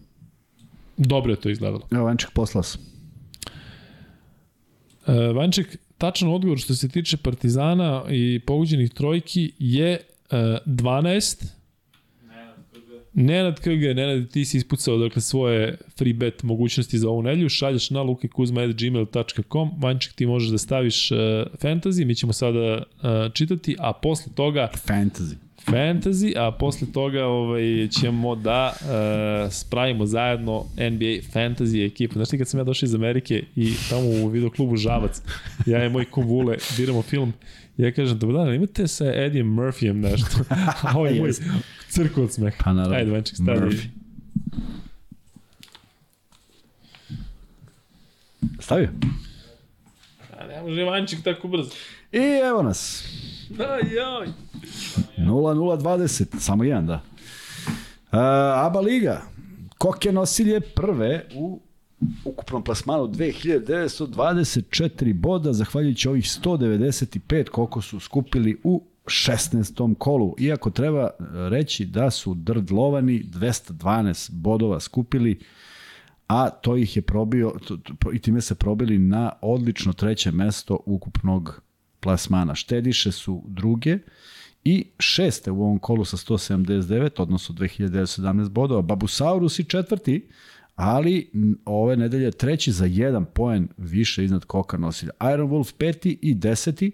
[0.98, 1.88] dobro je to izgledalo.
[1.92, 2.95] evo Vanček poslao sam.
[5.08, 10.00] E, Vanček, tačan odgovor što se tiče Partizana i pogođenih trojki je e,
[10.66, 11.46] 12.
[13.18, 17.90] Nenad KG, Nenad, ti si ispucao dakle, svoje free bet mogućnosti za ovu nedelju, šalješ
[17.90, 21.18] na lukekuzma.gmail.com, Vanček ti možeš da staviš uh,
[21.62, 25.36] fantasy, mi ćemo sada uh, čitati, a posle toga Fantasy.
[25.68, 32.14] Fantasy, a posle toga ovaj, ćemo da uh, spravimo zajedno NBA fantasy ekipu.
[32.14, 35.22] Znaš ti kad sam ja došao iz Amerike i tamo u videoklubu Žabac,
[35.66, 37.34] ja i moj kumvule biramo film,
[37.78, 40.38] ja kažem, dobro dan, imate sa Eddie Murphyjem nešto?
[40.84, 41.32] A ovaj moj
[41.90, 42.58] crko od smeha.
[42.64, 42.98] Pa naravno.
[42.98, 43.60] Ajde, Vanček, stavi.
[43.60, 43.88] Murphy.
[48.60, 48.90] Stavio?
[50.40, 51.70] A ne može Vanček tako brzo.
[52.12, 52.20] I
[52.50, 53.04] evo nas.
[53.60, 54.28] Aj, aj.
[55.18, 57.02] 0-0-20, samo jedan, da.
[58.66, 59.22] Aba Liga.
[59.78, 61.60] Koke nosilje prve u
[62.26, 69.96] ukupnom plasmanu 2924 boda, zahvaljujući ovih 195 koliko su skupili u 16.
[69.98, 70.36] kolu.
[70.40, 71.10] Iako treba
[71.50, 75.40] reći da su drdlovani 212 bodova skupili,
[76.28, 80.80] a to ih je probio, to, to, i time se probili na odlično treće mesto
[80.86, 81.62] ukupnog
[82.06, 82.56] plasmana.
[82.56, 83.98] Štediše su druge
[84.64, 88.82] i šeste u ovom kolu sa 179, odnosno 2917 bodova.
[88.82, 90.28] Babusaurus i četvrti,
[90.76, 91.32] ali
[91.66, 95.12] ove nedelje treći za jedan poen više iznad Koka nosilja.
[95.34, 96.92] Iron Wolf peti i deseti.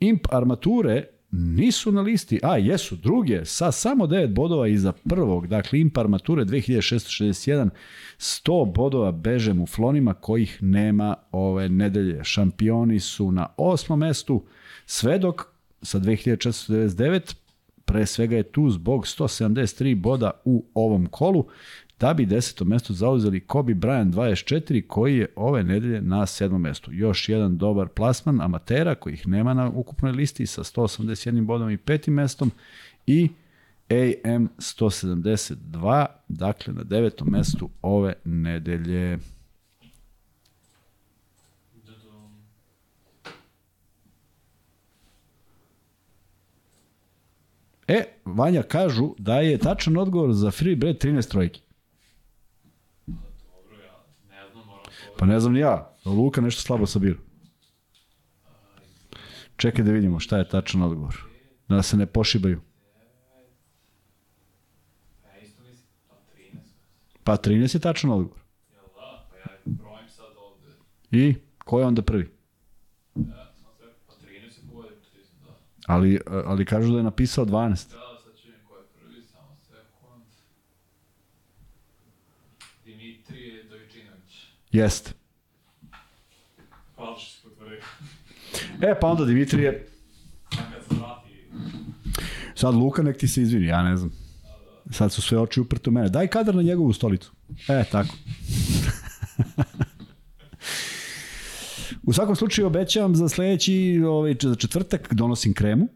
[0.00, 5.80] Imp armature nisu na listi, a jesu druge, sa samo 9 bodova iza prvog, dakle
[5.80, 7.70] Imp armature 2661,
[8.18, 12.24] 100 bodova beže muflonima kojih nema ove nedelje.
[12.24, 14.44] Šampioni su na osmom mestu,
[14.86, 15.46] Svedok
[15.82, 17.34] sa 2499,
[17.84, 21.46] pre svega je tu zbog 173 boda u ovom kolu,
[22.00, 26.92] da bi deseto mesto zauzeli Kobe Bryant 24 koji je ove nedelje na sedmom mestu.
[26.92, 32.14] Još jedan dobar plasman amatera kojih nema na ukupnoj listi sa 181 bodom i petim
[32.14, 32.50] mestom
[33.06, 33.28] i
[33.90, 39.18] AM 172, dakle na devetom mestu ove nedelje.
[47.88, 51.60] E, Vanja kažu da je tačan odgovor za free bread 13 trojki.
[53.06, 55.07] Dobro, ja ne znam, moram to...
[55.18, 57.18] Pa ne znam ni ja, Luka nešto slabo sabira.
[59.56, 61.16] Čekaj da vidimo šta je tačan odgovor.
[61.68, 62.60] Da se ne pošibaju.
[67.24, 67.36] Pa 13.
[67.36, 68.38] Pa 13 je tačan odgovor.
[71.10, 72.30] I ko je onda prvi?
[73.14, 73.86] Ja, sam sve,
[74.28, 75.50] 13 je bolje, 30.
[75.86, 77.68] Ali, ali kažu da je napisao 12.
[77.68, 80.24] Da, sad ću vidim ko je prvi, samo sekund.
[82.84, 84.46] Dimitrije Dojčinović.
[84.72, 85.10] Jeste.
[86.96, 87.80] Hvala što si potvorio.
[88.80, 89.88] E, pa onda Dimitrije,
[92.54, 94.12] sad Luka nek ti se izvini, ja ne znam.
[94.90, 96.08] Sad su sve oči uprte u mene.
[96.08, 97.32] Daj kadar na njegovu stolicu.
[97.68, 98.14] E, tako.
[102.02, 105.88] U svakom slučaju obećavam za sledeći, ovaj, za četvrtak donosim kremu.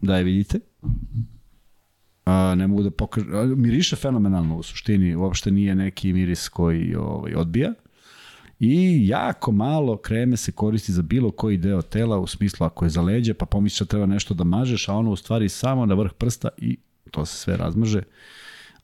[0.00, 0.60] Da je vidite.
[2.28, 3.30] A, ne mogu da pokažem.
[3.56, 5.16] Miriše fenomenalno u suštini.
[5.16, 7.72] Uopšte nije neki miris koji ovaj, odbija.
[8.60, 12.88] I jako malo kreme se koristi za bilo koji deo tela, u smislu ako je
[12.88, 15.94] za leđe, pa pomisliš da treba nešto da mažeš, a ono u stvari samo na
[15.94, 16.76] vrh prsta i
[17.10, 18.02] to se sve razmaže.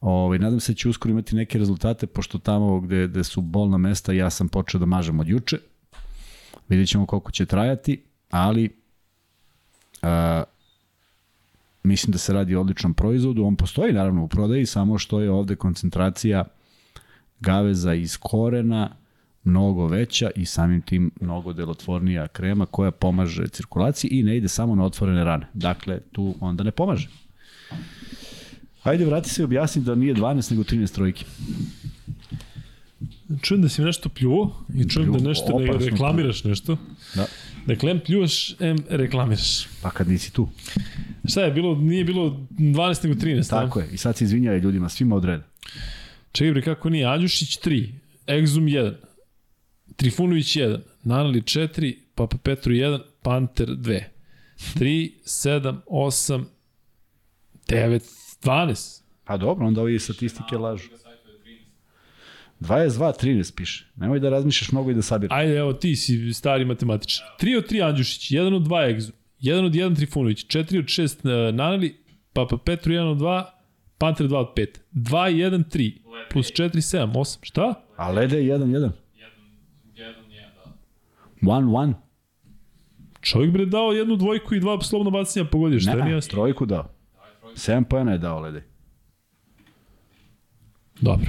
[0.00, 3.78] Ovaj, nadam se da će uskoro imati neke rezultate, pošto tamo gde, gde su bolna
[3.78, 5.58] mesta, ja sam počeo da mažem od juče.
[6.68, 8.70] Vidjet ćemo koliko će trajati, ali
[11.84, 13.44] mislim da se radi o odličnom proizvodu.
[13.44, 16.44] On postoji naravno u prodaji, samo što je ovde koncentracija
[17.40, 18.96] gaveza iz korena
[19.44, 24.74] mnogo veća i samim tim mnogo delotvornija krema koja pomaže cirkulaciji i ne ide samo
[24.74, 25.46] na otvorene rane.
[25.54, 27.08] Dakle, tu onda ne pomaže.
[28.82, 31.24] Hajde, vrati se i objasni da nije 12 nego 13 trojki.
[33.42, 36.76] Čujem da si mi nešto pljuo i čujem da nešto ne opasno reklamiraš nešto.
[37.14, 37.26] Da.
[37.66, 39.66] Dakle, em pljuvaš, em reklamiraš.
[39.82, 40.48] Pa kad nisi tu.
[41.28, 43.88] Šta je bilo, nije bilo 12 nego 13, Tako je.
[43.92, 45.44] I sad se izvinjaju ljudima, svima od reda.
[46.32, 47.06] Čekaj bre, kako nije?
[47.06, 47.88] Anđušić 3,
[48.26, 48.94] Exum 1,
[49.96, 54.02] Trifunović 1, Nanali 4, Papa Petru 1, Panter 2.
[54.74, 56.44] 3, 7, 8,
[57.68, 58.00] 9,
[58.42, 59.00] 12.
[59.24, 60.90] Pa dobro, onda ovi statistike lažu.
[60.92, 61.58] na sajtu je 13.
[62.60, 63.86] 22, 13 piše.
[63.96, 65.38] Nemoj da razmišljaš mnogo i da sabiraš.
[65.38, 67.26] Ajde, evo ti si stari matematičar.
[67.40, 71.52] 3 od 3 Andjušić, 1 od 2 Exum, 1 od 1 Trifunović, 4 od 6
[71.52, 71.96] Nanali,
[72.32, 73.44] Papa Petru 1 od 2,
[73.98, 74.66] Panter 2 od 5.
[74.92, 75.92] 2, 1, 3,
[76.32, 77.38] plus 4, 7, 8.
[77.42, 77.74] Šta?
[77.96, 78.66] A Lede je 1-1.
[78.66, 78.90] Jedan,
[79.94, 80.72] jedan je, da.
[81.42, 81.94] 1-1.
[83.20, 86.30] Čovjek bre dao jednu dvojku i dva slobodno bacanja pogodio, šta je mi Ne, jasno?
[86.30, 86.90] trojku dao.
[87.54, 88.64] 7 pojena je dao Lede.
[91.00, 91.26] Dobro,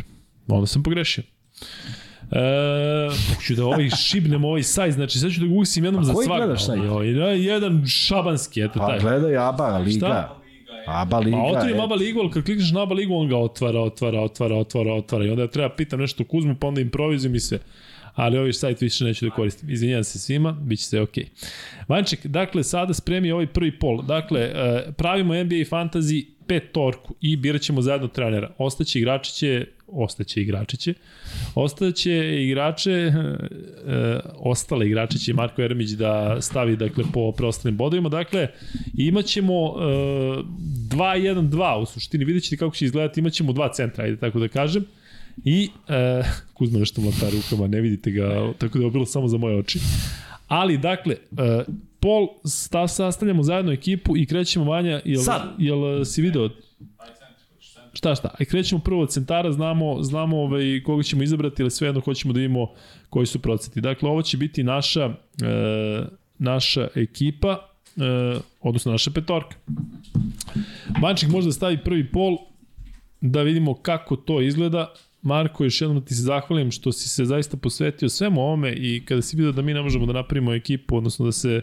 [0.48, 1.24] onda sam pogrešio.
[2.32, 2.40] E,
[3.35, 6.25] hoću da ovaj šibnem ovaj sajt, znači sad ću da ga usim jednom za koji
[6.25, 6.45] svakog.
[6.45, 6.83] gledaš sajt?
[6.83, 8.99] Joj, da, jedan šabanski, eto Pa taj.
[8.99, 9.98] gledaj Aba Liga.
[9.98, 10.40] Šta?
[10.88, 11.38] Aba Liga.
[11.38, 11.80] Pa otvorim.
[11.80, 15.25] Aba Ligu, ali kad klikneš na Aba Ligu, on ga otvara, otvara, otvara, otvara, otvara.
[15.25, 17.59] I onda ja treba pitam nešto Kuzmu, pa onda improvizujem i sve.
[18.15, 19.69] Ali ovaj sajt više neću da koristim.
[19.69, 21.24] Izvinjam se svima, bit će sve okej.
[21.24, 21.48] Okay.
[21.88, 24.01] Vanček, dakle, sada spremi ovaj prvi pol.
[24.01, 28.51] Dakle, e, pravimo NBA Fantasy petorku i birat ćemo zajedno trenera.
[28.57, 30.93] Ostaće igrači će, ostaće igrači će,
[31.55, 33.11] ostaće igrače, e,
[34.35, 38.09] ostale igrače će Marko Ermić da stavi dakle, po preostalim bodovima.
[38.09, 38.47] Dakle,
[38.97, 39.81] imaćemo e,
[40.89, 44.85] 2-1-2 u suštini, vidjet ćete kako će izgledati, imaćemo dva centra, ajde tako da kažem.
[45.43, 46.23] I e,
[46.53, 49.80] Kuzma nešto mlata rukama, ne vidite ga, tako da je bilo samo za moje oči.
[50.47, 51.64] Ali, dakle, e,
[51.99, 55.41] pol sta, sastavljamo zajedno ekipu i krećemo Vanja, jel, Sad.
[55.57, 56.49] jel si video
[57.95, 58.30] Šta šta?
[58.40, 62.40] Aj krećemo prvo od centara, znamo znamo ovaj koga ćemo izabrati, ali svejedno hoćemo da
[62.40, 62.72] vidimo
[63.09, 63.82] koji su procenti.
[63.82, 66.06] Dakle, ovo će biti naša e,
[66.38, 69.56] naša ekipa, e, odnosno naša petorka.
[71.01, 72.38] Manček može da stavi prvi pol,
[73.22, 74.93] da vidimo kako to izgleda.
[75.22, 79.06] Marko, još jednom da ti se zahvalim što si se zaista posvetio svemu ovome i
[79.06, 81.61] kada si vidio da mi ne možemo da napravimo ekipu, odnosno da se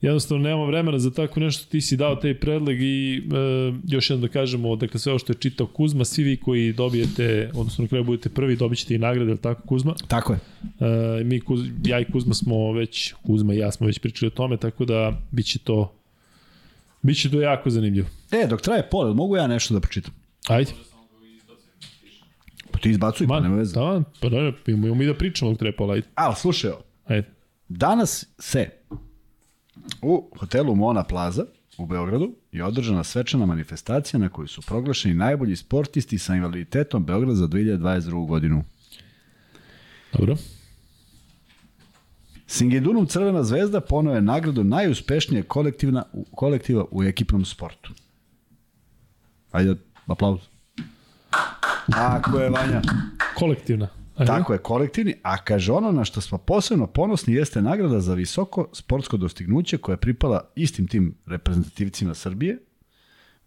[0.00, 3.20] jednostavno nemamo vremena za tako nešto, ti si dao taj predleg i e,
[3.88, 7.50] još jednom da kažemo, dakle sve ovo što je čitao Kuzma, svi vi koji dobijete,
[7.54, 9.94] odnosno na kraju budete prvi, dobit ćete i nagrade, ali tako Kuzma?
[10.08, 10.38] Tako je.
[11.20, 14.36] E, mi, Kuz, ja i Kuzma smo već, Kuzma i ja smo već pričali o
[14.36, 15.94] tome, tako da bit će to,
[17.02, 18.08] bit će to jako zanimljivo.
[18.30, 20.14] E, dok traje pol, mogu ja nešto da pročitam?
[20.48, 20.72] Ajde.
[22.70, 23.74] Pa ti izbacuj, pa nema veze.
[23.74, 26.06] Da, pa da, imamo mi da pričamo dok treba pola, ajde.
[26.14, 26.82] A, slušaj ovo.
[27.06, 27.28] Ajde.
[27.68, 28.70] Danas se
[30.02, 31.44] u hotelu Mona Plaza
[31.78, 37.34] u Beogradu je održana svečana manifestacija na kojoj su proglašeni najbolji sportisti sa invaliditetom Beograda
[37.34, 38.26] za 2022.
[38.26, 38.64] godinu.
[40.12, 40.36] Dobro.
[42.46, 46.04] Singidunum Crvena zvezda ponao je nagradu najuspešnije kolektivna,
[46.34, 47.92] kolektiva u ekipnom sportu.
[49.52, 50.40] Ajde, aplauz.
[51.92, 52.82] Tako je, Vanja.
[53.34, 53.97] Kolektivna.
[54.26, 58.68] Tako je, kolektivni, a kaže ono na što smo posebno ponosni jeste nagrada za visoko
[58.72, 62.58] sportsko dostignuće koja je pripala istim tim reprezentativcima Srbije,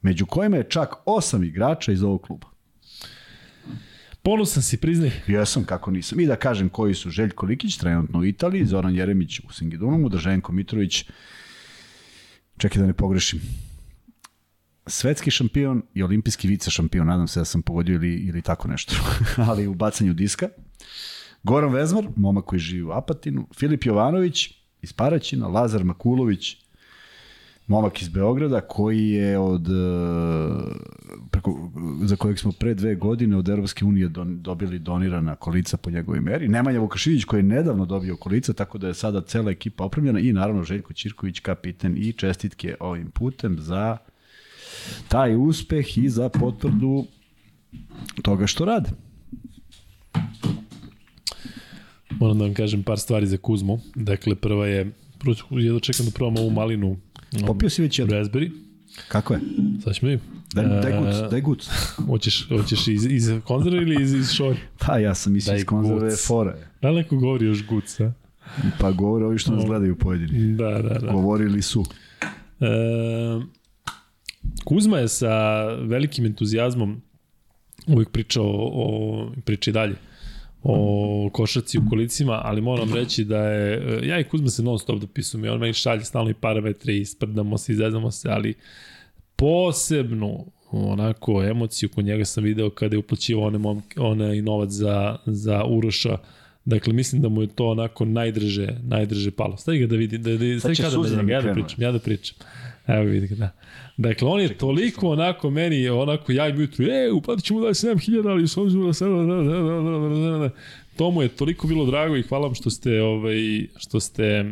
[0.01, 2.48] među kojima je čak osam igrača iz ovog kluba.
[4.24, 5.11] Ponosan si, priznaj.
[5.27, 6.19] Jesam, kako nisam.
[6.19, 10.51] I da kažem koji su Željko Likić, trenutno u Italiji, Zoran Jeremić u Singidunumu, Drženko
[10.51, 11.06] Mitrović,
[12.58, 13.41] čekaj da ne pogrešim,
[14.88, 18.95] svetski šampion i olimpijski vice šampion, nadam se da sam pogodio ili, ili tako nešto,
[19.50, 20.50] ali u bacanju diska.
[21.43, 24.50] Goran Vezmar, momak koji živi u Apatinu, Filip Jovanović
[24.82, 26.58] iz Paraćina, Lazar Makulović,
[27.68, 29.72] momak iz Beograda koji je od e,
[31.32, 31.72] preko,
[32.03, 36.22] za kojeg smo pre dve godine od Europske unije don, dobili donirana kolica po njegovoj
[36.22, 36.48] meri.
[36.48, 40.34] Nemanja Vukašinić koji je nedavno dobio kolica, tako da je sada cela ekipa opremljena i
[40.34, 43.98] naravno Željko Ćirković kapiten i čestitke ovim putem za
[45.08, 47.06] taj uspeh i za potvrdu
[48.22, 48.90] toga što rade.
[52.10, 53.80] Moram da vam kažem par stvari za Kuzmu.
[53.95, 56.98] Dakle, prva je, prvo, jedno čekam da probam ovu malinu
[57.48, 58.16] Popio si već jedno.
[58.16, 58.51] raspberry.
[59.08, 59.40] Kako je?
[59.84, 60.26] Sad ćemo vidjeti.
[60.53, 61.69] Daj, daj guc, daj guc.
[62.08, 64.58] Hoćeš, hoćeš iz, iz konzerve ili iz, iz šori?
[64.80, 66.27] Pa ja sam mislio iz konzerve guc.
[66.27, 66.53] fore.
[66.82, 68.14] Da li neko govori još guc, a?
[68.80, 70.56] Pa govore ovi što nas gledaju pojedini.
[70.56, 71.11] Da, da, da.
[71.11, 71.85] Govorili su.
[72.60, 72.66] E,
[74.66, 77.02] Kuzma je sa velikim entuzijazmom
[77.88, 79.95] uvijek pričao o, o priča i dalje
[80.64, 85.00] o košaci u kolicima, ali moram reći da je, ja i Kuzma se non stop
[85.00, 88.53] dopisujemo i on meni šalje stalno i parametre i sprdamo se i zezamo se, ali
[89.36, 95.18] posebnu onako emociju kod njega sam video kada je uplaćivao one momke, onaj novac za,
[95.26, 96.18] za Uroša
[96.66, 99.58] Dakle, mislim da mu je to onako najdrže, najdrže palo.
[99.58, 102.00] Stavi ga da vidi, da, da, stavi kada da mi ja da pričam, ja da
[102.00, 102.38] pričam.
[102.88, 103.51] Evo vidi ga, da.
[103.98, 108.30] Dakle, on je toliko onako meni, onako ja im jutru, e, uplatit ćemo da 7000,
[108.30, 110.50] ali s obzirom da sada, da, da, da, da, da, da, da.
[110.95, 114.45] To mu je toliko bilo drago i hvala vam što ste, ovaj, što ste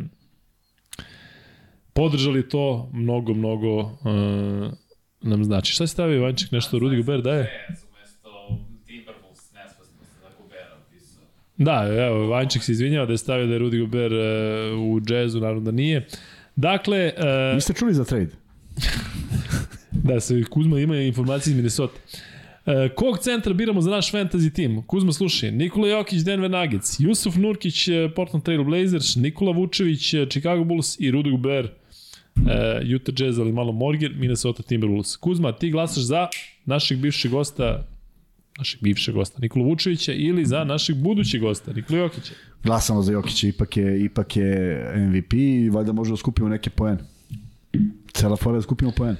[1.92, 3.90] podržali to mnogo, mnogo uh,
[5.22, 5.72] nam znači.
[5.72, 7.44] Šta si stavio, Vanček, nešto Rudi Gober daje?
[7.76, 7.86] Se
[10.94, 11.24] pisao.
[11.56, 15.40] Da, evo, Vanček se izvinjava da je stavio da je Rudi Gober uh, u džezu,
[15.40, 16.06] naravno da nije.
[16.60, 18.30] Dakle, uh, Niste čuli za trade?
[19.92, 21.98] Da, se Kuzma ima informacije iz Minnesota.
[22.66, 24.82] E, kog centra biramo za naš fantasy tim?
[24.82, 30.64] Kuzma slušaj, Nikola Jokić, Denver Nuggets, Jusuf Nurkić, e, Portland Trail Blazers, Nikola Vučević, Chicago
[30.64, 35.16] Bulls i Rudy Gobert, e, Utah Jazz, ali malo Morgan, Minnesota Timberwolves.
[35.16, 36.28] Kuzma, ti glasaš za
[36.64, 37.86] našeg bivšeg gosta
[38.58, 42.34] našeg bivšeg gosta Nikola Vučevića ili za našeg budućeg gosta Nikola Jokića.
[42.64, 46.98] Glasamo za Jokića, ipak je, ipak je MVP i valjda možemo da skupimo neke poene.
[48.12, 49.16] Cela fora da skupimo poen.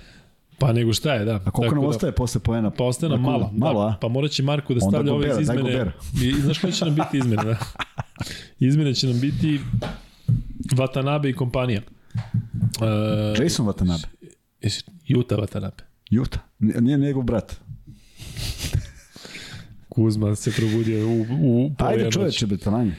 [0.59, 1.41] Pa nego šta je, da.
[1.45, 2.71] A koliko nam ostaje posle poena?
[2.71, 3.51] Pa ostaje nam malo.
[3.53, 3.97] Malo, da, a?
[4.01, 5.93] Pa morat će Marko da stavlja ove izmene.
[6.23, 7.57] I, znaš koje će nam biti izmene, da?
[8.69, 9.61] Izmene će nam biti
[10.77, 11.81] Watanabe i kompanija.
[12.15, 14.07] Uh, Jason Watanabe.
[15.07, 15.83] Juta Watanabe.
[16.11, 16.39] Juta.
[16.59, 17.57] Nije njegov brat.
[19.89, 22.95] Kuzma se probudio u, u pola Ajde čoveče, betalanje.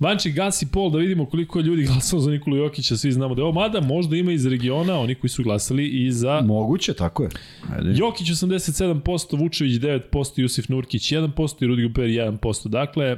[0.00, 3.40] Vanči gasi pol da vidimo koliko je ljudi glasalo za Nikolu Jokića, svi znamo da
[3.40, 7.22] je ovo, mada možda ima iz regiona oni koji su glasali i za Moguće, tako
[7.22, 7.28] je.
[7.72, 7.92] Ajde.
[7.96, 12.68] Jokić 87%, Vučević 9%, Jusif Nurkić 1% i Rudi Guper 1%.
[12.68, 13.16] Dakle, e,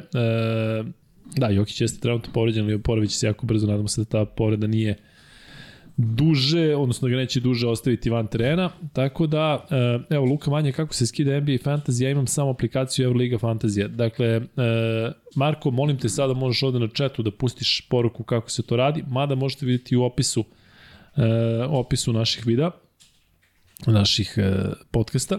[1.37, 4.25] da, Jokić jeste trenutno povređen, ali oporavit će se jako brzo, nadamo se da ta
[4.25, 4.97] povreda nije
[6.01, 10.95] duže, odnosno ga neće duže ostaviti van terena, tako da, e, evo Luka Manje, kako
[10.95, 13.89] se skida NBA Fantasy, ja imam samo aplikaciju Euroliga Fantasy.
[13.89, 14.41] Dakle, e,
[15.35, 19.05] Marko, molim te sada možeš ovde na chatu da pustiš poruku kako se to radi,
[19.09, 20.45] mada možete vidjeti u opisu
[21.17, 21.23] e,
[21.69, 22.71] opisu naših videa,
[23.87, 24.53] naših e,
[24.91, 25.39] podcasta.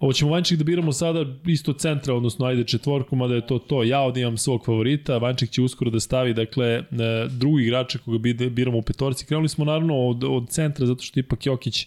[0.00, 3.82] Ovo ćemo Vančik da biramo sada isto centra, odnosno ajde četvorku, mada je to to.
[3.82, 6.84] Ja ovdje imam svog favorita, Vančik će uskoro da stavi, dakle, e,
[7.30, 8.18] drugi igrača koga
[8.50, 9.26] biramo u petorci.
[9.26, 11.86] Krenuli smo naravno od, od centra, zato što ipak Jokić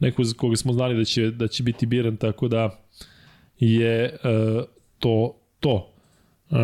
[0.00, 2.80] neko za koga smo znali da će, da će biti biran, tako da
[3.58, 4.64] je uh,
[4.98, 5.92] to to.
[6.50, 6.58] Uh,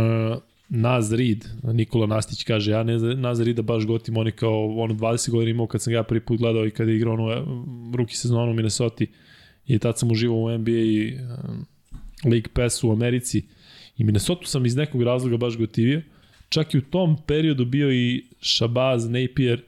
[0.68, 5.30] Naz Reed, Nikola Nastić kaže, ja ne Naz baš gotim, on je kao ono 20
[5.30, 7.46] godina imao kad sam ga prvi put gledao i kada je igrao ono
[7.96, 9.04] ruki sezonu u Minnesota
[9.66, 11.64] i tad sam uživao u NBA um,
[12.24, 13.42] League Pass u Americi
[13.98, 16.02] i Minnesota sam iz nekog razloga baš gotivio.
[16.48, 19.62] Čak i u tom periodu bio i Shabazz Napier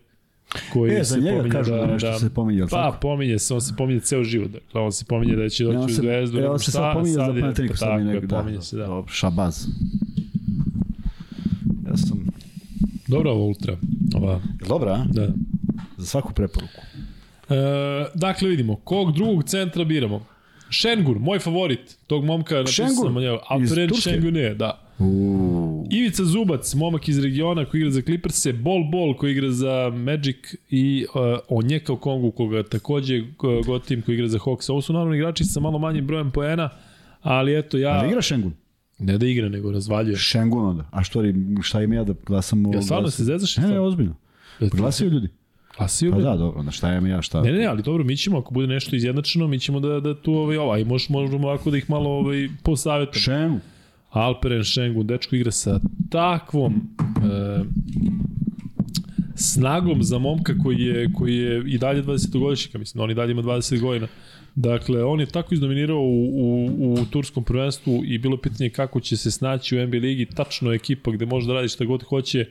[0.73, 2.99] koji E, za se pominje kažu da, da, da, se pominje, Pa, tako?
[3.01, 4.51] pominje se, on se pominje ceo život.
[4.51, 6.39] Dakle, on se pominje da će doći Evo u se, zvezdu.
[6.39, 8.87] evo se sad pominje za je- Panathinaikos, sad mi da, pominje se, da.
[8.87, 9.67] Dobro, Šabaz.
[11.87, 12.27] Ja sam...
[13.09, 13.77] Dobro, ovo ultra.
[14.15, 15.05] Ova, Dobra, a?
[15.13, 15.29] da.
[15.97, 16.81] Za svaku preporuku.
[17.49, 17.55] E,
[18.15, 20.27] dakle, vidimo, kog drugog centra biramo?
[20.71, 23.35] Šengur, moj favorit, tog momka napisao sam o njemu.
[23.35, 24.11] Iz Alperen Turske?
[24.11, 24.83] Šengur ne, da.
[24.99, 25.87] Uuu.
[25.91, 30.37] Ivica Zubac, momak iz regiona koji igra za Clippers-e, Bol Bol koji igra za Magic
[30.71, 34.71] i uh, Onjeka u Kongu koga takođe uh, Gotim koji igra za Hawks.
[34.71, 36.71] Ovo su naravno igrači sa malo manjim brojem poena,
[37.23, 37.91] ali eto ja...
[37.91, 38.53] A ne igra Šengun?
[38.99, 40.17] Ne da igra, nego razvaljuje.
[40.17, 40.89] Šengun onda.
[40.91, 41.23] A što,
[41.63, 42.73] šta im ja da glasam?
[42.75, 43.57] Ja stvarno se zezaš?
[43.57, 44.15] Ne, ne, ozbiljno.
[44.61, 45.29] Glasaju ljudi.
[45.79, 47.43] Glasio Pa da, dobro, onda šta im ja, šta?
[47.43, 50.15] Ne, ne, ne, ali dobro, mi ćemo, ako bude nešto izjednačeno, mi ćemo da, da
[50.15, 53.21] tu ovaj, ovaj, možemo, možemo ovako da ih malo ovaj, posavetamo.
[53.21, 53.61] Šengun.
[54.11, 55.81] Alperen Šengun, dečko igra sa
[56.11, 57.65] takvom e,
[59.35, 63.43] snagom za momka koji je, koji je i dalje 20-godišnjaka, mislim, on i dalje ima
[63.43, 64.07] 20 godina.
[64.55, 69.01] Dakle, on je tako izdominirao u, u, u turskom prvenstvu i bilo je pitanje kako
[69.01, 72.03] će se snaći u NBA ligi, tačno je ekipa gde može da radi šta god
[72.03, 72.47] hoće.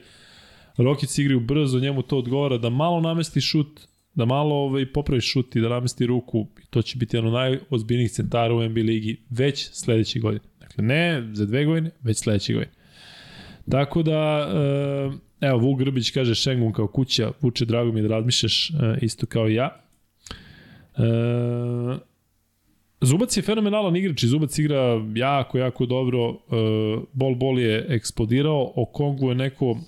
[0.76, 3.80] Rockets igraju brzo, njemu to odgovara da malo namesti šut,
[4.14, 6.46] da malo ovaj, popravi šut i da namesti ruku.
[6.62, 10.44] I to će biti jedan od najozbiljnijih centara u NBA ligi već sledeće godine.
[10.60, 12.72] Dakle, ne za dve godine, već sledeće godine.
[13.70, 14.48] Tako da,
[15.40, 18.74] e, evo, Vuk Grbić kaže Šengun kao kuća, Vuče, drago mi je da razmišljaš e,
[19.02, 19.80] isto kao i ja.
[20.96, 21.02] E,
[23.00, 26.30] Zubac je fenomenalan igrač i Zubac igra jako, jako dobro.
[26.30, 26.36] E,
[27.12, 29.78] bol Bol je eksplodirao, o Kongu je neko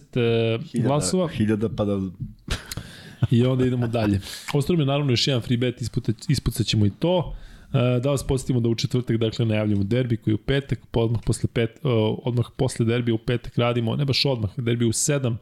[0.75, 2.00] e, glasova Hiljada pa da...
[3.30, 4.20] i onda idemo dalje.
[4.78, 5.80] Je naravno još jedan free bet,
[6.28, 7.34] ispucat, ćemo i to.
[7.72, 11.48] E, da vas podsjetimo da u četvrtak dakle najavljamo derbi koji u petak, odmah posle,
[11.52, 15.36] pet, o, odmah posle derbija u petak radimo, ne baš odmah, derbi u 7,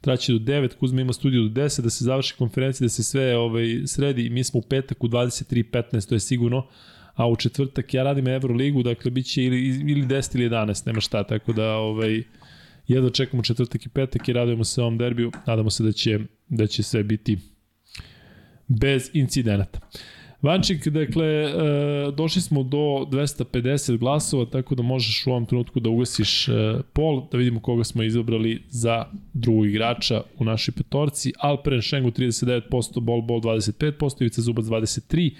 [0.00, 3.36] traći do 9, Kuzma ima studiju do 10, da se završi konferencija, da se sve
[3.36, 6.66] ovaj, sredi i mi smo u petak u 23.15, to je sigurno,
[7.14, 11.00] a u četvrtak ja radim Euroligu, dakle bit će ili, ili 10 ili 11, nema
[11.00, 12.22] šta, tako da ovaj,
[12.88, 16.18] jedva čekamo četvrtak i petak i radujemo se ovom derbiju, nadamo se da će,
[16.50, 17.38] da će sve biti
[18.66, 19.80] bez incidenata.
[20.42, 21.52] Vančik, dakle, e,
[22.16, 26.52] došli smo do 250 glasova, tako da možeš u ovom trenutku da ugasiš e,
[26.92, 31.32] pol, da vidimo koga smo izabrali za drugog igrača u našoj petorci.
[31.38, 35.30] Alperen Šengu 39%, Bol Bol 25%, Ivica Zubac 23%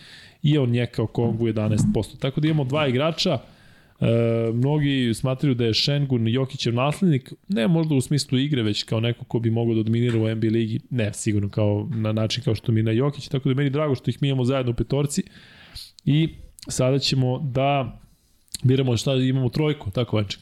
[0.43, 2.19] i on Njeka Kongu 11%.
[2.19, 3.39] Tako da imamo dva igrača,
[4.01, 9.01] E, mnogi smatraju da je Šengun Jokićev naslednik, ne možda u smislu igre, već kao
[9.01, 12.55] neko ko bi mogao da dominira u NBA ligi, ne sigurno kao na način kao
[12.55, 15.23] što mi na Jokić, tako da meni drago što ih mi imamo zajedno u petorci
[16.05, 16.29] i
[16.69, 18.01] sada ćemo da
[18.63, 20.41] biramo šta imamo trojku, tako Vanček.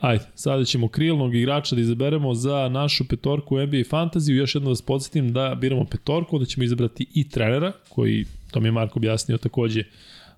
[0.00, 4.32] Ajde, sada ćemo krilnog igrača da izaberemo za našu petorku u NBA Fantasy.
[4.32, 8.60] Još jedno da vas podsjetim da biramo petorku, onda ćemo izabrati i trenera, koji, to
[8.60, 9.84] mi je Marko objasnio takođe,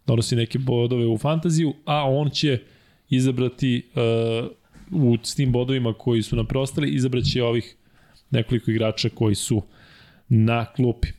[0.06, 2.58] donosi neke bodove u fantaziju, a on će
[3.08, 4.50] izabrati uh,
[4.92, 7.76] u s tim bodovima koji su nam preostali, izabraće ovih
[8.30, 9.62] nekoliko igrača koji su
[10.28, 11.08] na klupi.
[11.08, 11.12] E,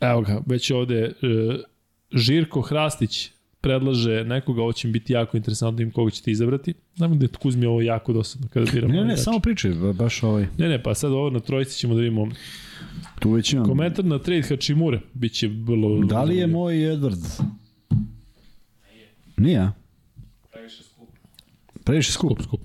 [0.00, 1.12] evo ga, već ovde e,
[2.12, 6.74] Žirko Hrastić predlaže nekoga, ovo će mi biti jako interesantno da im koga ćete izabrati.
[6.94, 8.94] Znam da je Kuzmi ovo jako dosadno kada biramo.
[8.94, 10.46] Ne, ne, samo pričaj, ba- baš ovaj.
[10.58, 12.28] Ne, ne, pa sad ovo na trojici ćemo da vidimo.
[13.18, 13.66] Tu već imam.
[13.66, 16.04] Komentar na trade Hačimure, bit će vrlo...
[16.04, 17.42] Da li je moj Edwards?
[19.36, 19.72] Nije, a?
[20.52, 21.08] Previše skup.
[21.84, 22.42] Previše skup.
[22.42, 22.60] Skup, skup.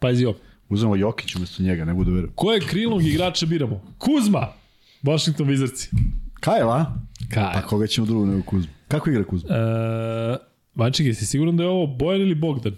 [0.00, 0.38] Pazi ovo.
[0.68, 2.32] Uzmemo Jokić umesto njega, ne budu verujem.
[2.34, 3.82] Koje krilnog igrača biramo?
[3.98, 4.48] Kuzma!
[5.02, 5.88] Washington Wizardsi.
[6.40, 6.94] Kajl, a?
[7.30, 7.52] Kaj?
[7.54, 8.72] Pa koga ćemo drugo nego Kuzmu?
[8.88, 9.54] Kako igra Kuzma?
[9.54, 10.36] E,
[10.74, 12.74] Vanček, jesi siguran da je ovo Bojan ili Bogdan?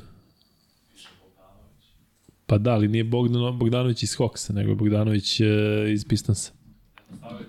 [2.47, 5.45] Pa da, ali nije Bogdan, Bogdanović iz Hawksa, nego je Bogdanović e,
[5.93, 6.05] iz.
[6.05, 7.45] Stavili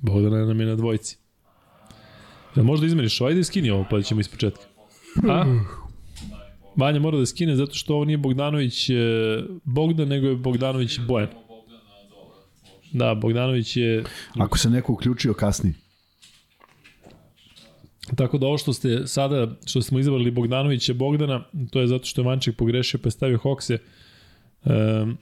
[0.00, 0.44] Bogdana.
[0.44, 1.18] Nam je na dvojici.
[2.56, 4.62] Jel možda izmeriš ovaj da skini ovo, pa da ćemo iz početka?
[5.28, 5.44] A?
[6.76, 8.94] Vanja mora da skine zato što ovo nije Bogdanović e,
[9.64, 11.28] Bogdan, nego je Bogdanović Bojan.
[12.92, 14.04] Da, Bogdanović je...
[14.38, 15.74] Ako se neko uključio kasnije.
[18.16, 22.20] Tako da ovo što ste sada, što smo izabrali Bogdanovića Bogdana, to je zato što
[22.20, 23.78] je Vanček pogrešio pa je stavio Hokse.
[24.64, 25.18] Um,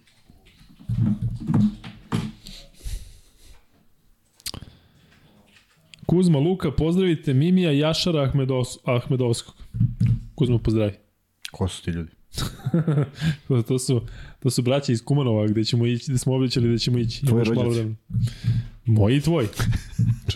[6.07, 9.55] Kuzma Luka, pozdravite Mimija Jašara Ahmedovs, Ahmedovskog.
[10.35, 10.93] Kuzma, pozdravi.
[11.51, 12.18] Ko su ti ljudi?
[13.69, 14.01] To, su,
[14.41, 17.27] to su braća iz Kumanova gde ćemo ići, gde smo obećali da ćemo ići.
[17.27, 17.95] Tvoji rođaci.
[18.85, 19.49] Moji i tvoji.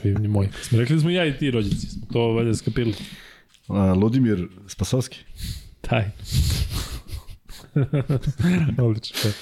[0.05, 0.49] Ni moji.
[0.63, 1.87] Smo rekli da smo ja i ti rođaci.
[1.87, 2.95] Smo to valjda skapirali.
[3.69, 5.19] A, Ludimir Spasovski.
[5.81, 6.11] Taj.
[8.79, 9.31] Odlično.
[9.31, 9.35] E,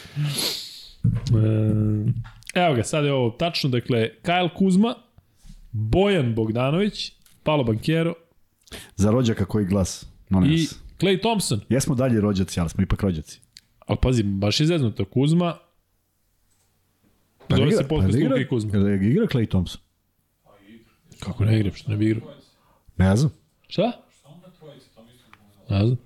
[2.55, 3.71] evo ga, sad je ovo tačno.
[3.71, 4.95] Dakle, Kyle Kuzma,
[5.73, 7.13] Bojan Bogdanović,
[7.43, 8.15] Paolo Bankero
[8.97, 10.07] Za rođaka koji glas.
[10.29, 10.90] Molim i vas.
[11.01, 11.61] Clay Thompson.
[11.69, 13.41] Jesmo dalje rođaci, ali smo ipak rođaci.
[13.87, 15.05] Ali pazi, baš je zeznuto.
[15.05, 15.57] Kuzma,
[17.57, 18.79] Zove se podcast ne Luka igra, i Kuzma.
[18.79, 19.81] Jel igra Clay Thompson?
[21.21, 22.31] kako ne igram, što ne bi igrao?
[22.97, 23.33] Ne znam.
[23.69, 23.93] Šta?
[25.69, 25.99] Da Ne znam.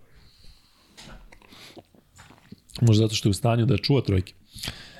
[2.80, 4.34] Možda zato što je u stanju da čuva trojke.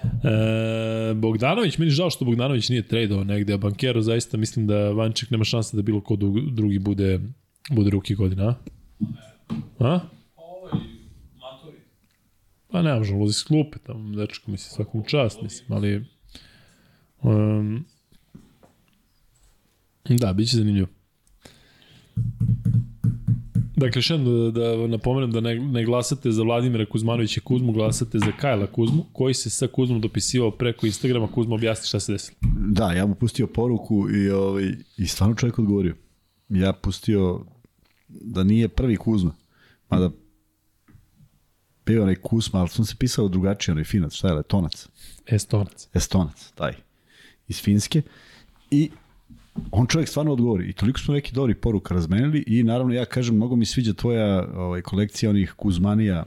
[0.05, 5.31] E, Bogdanović, meni žao što Bogdanović nije tradeo negde, a Bankero zaista mislim da Vanček
[5.31, 6.17] nema šanse da bilo ko
[6.53, 7.21] drugi bude,
[7.71, 8.55] bude ruki godina, a?
[9.79, 10.01] A?
[11.41, 11.79] Matori.
[12.71, 16.05] Pa ne možemo luzi s klupe, tamo dečko mislim svakom čast, mislim, ali...
[17.23, 17.85] Um,
[20.09, 20.89] da, bit će zanimljivo.
[23.77, 28.33] Dakle, še da, da napomenem da ne, ne glasate za Vladimira Kuzmanovića Kuzmu, glasate za
[28.41, 31.27] Kajla Kuzmu, koji se sa Kuzmom dopisivao preko Instagrama.
[31.33, 32.39] Kuzma objasni šta se desilo.
[32.71, 35.97] Da, ja mu pustio poruku i, ovaj, i stvarno čovjek odgovorio.
[36.49, 37.45] Ja pustio
[38.21, 39.35] da nije prvi Kuzma,
[39.91, 40.11] mada
[41.87, 44.89] bio onaj Kusma, ali sam se pisao drugačije, onaj finac, šta je, letonac,
[45.27, 45.89] Estonac.
[45.95, 46.73] estonac, taj,
[47.49, 48.03] iz Finske.
[48.71, 48.91] I
[49.71, 50.69] on čovjek stvarno odgovori.
[50.69, 54.49] I toliko smo neki dobri poruka razmenili i naravno ja kažem, mnogo mi sviđa tvoja
[54.55, 56.25] ovaj, kolekcija onih Kuzmanija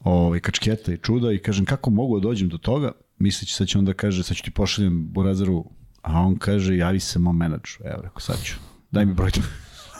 [0.00, 3.78] ovaj, kačketa i čuda i kažem kako mogu da dođem do toga, misleći sad će
[3.78, 5.64] onda kaže, sad ću ti pošaljem Burazaru,
[6.02, 7.78] a on kaže, javi se mom menadžu.
[7.84, 8.54] Evo, rekao, sad ću.
[8.90, 9.30] Daj mi broj,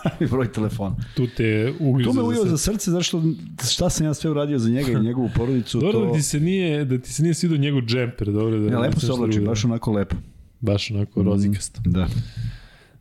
[0.20, 0.96] mi broj telefona.
[1.16, 3.22] Tu te uglju To me za za srce, zašto
[3.70, 5.80] šta sam ja sve uradio za njega i njegovu porodicu.
[5.80, 6.06] Dobro to...
[6.06, 8.72] da ti se nije, da ti se nije svidio njegov džemper, dobro da.
[8.72, 10.16] Ja, lepo se nešto oblači, baš onako lepo.
[10.60, 11.80] baš onako rozikasto.
[11.84, 12.06] Da.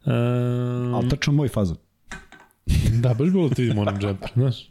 [0.06, 1.78] Um, Ali tačno moj fazon.
[3.02, 4.70] Da, baš bilo te vidim onom džemper, znaš.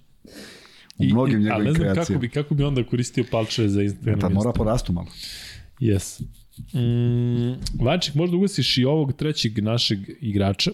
[0.99, 2.20] U mnogim ali njegovim ne znam kako kreacijama.
[2.20, 4.20] bi, kako bi onda koristio palčeve za Instagram.
[4.20, 5.07] Pa mora porastu malo.
[5.81, 6.23] Yes.
[6.73, 10.70] Mm, Vanček, možda ugasiš i ovog trećeg našeg igrača.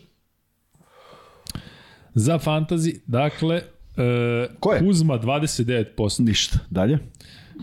[2.18, 3.62] Za fantazi, dakle,
[3.96, 4.78] e, Ko je?
[4.80, 6.20] Kuzma 29%.
[6.20, 6.58] Ništa.
[6.70, 6.98] Dalje?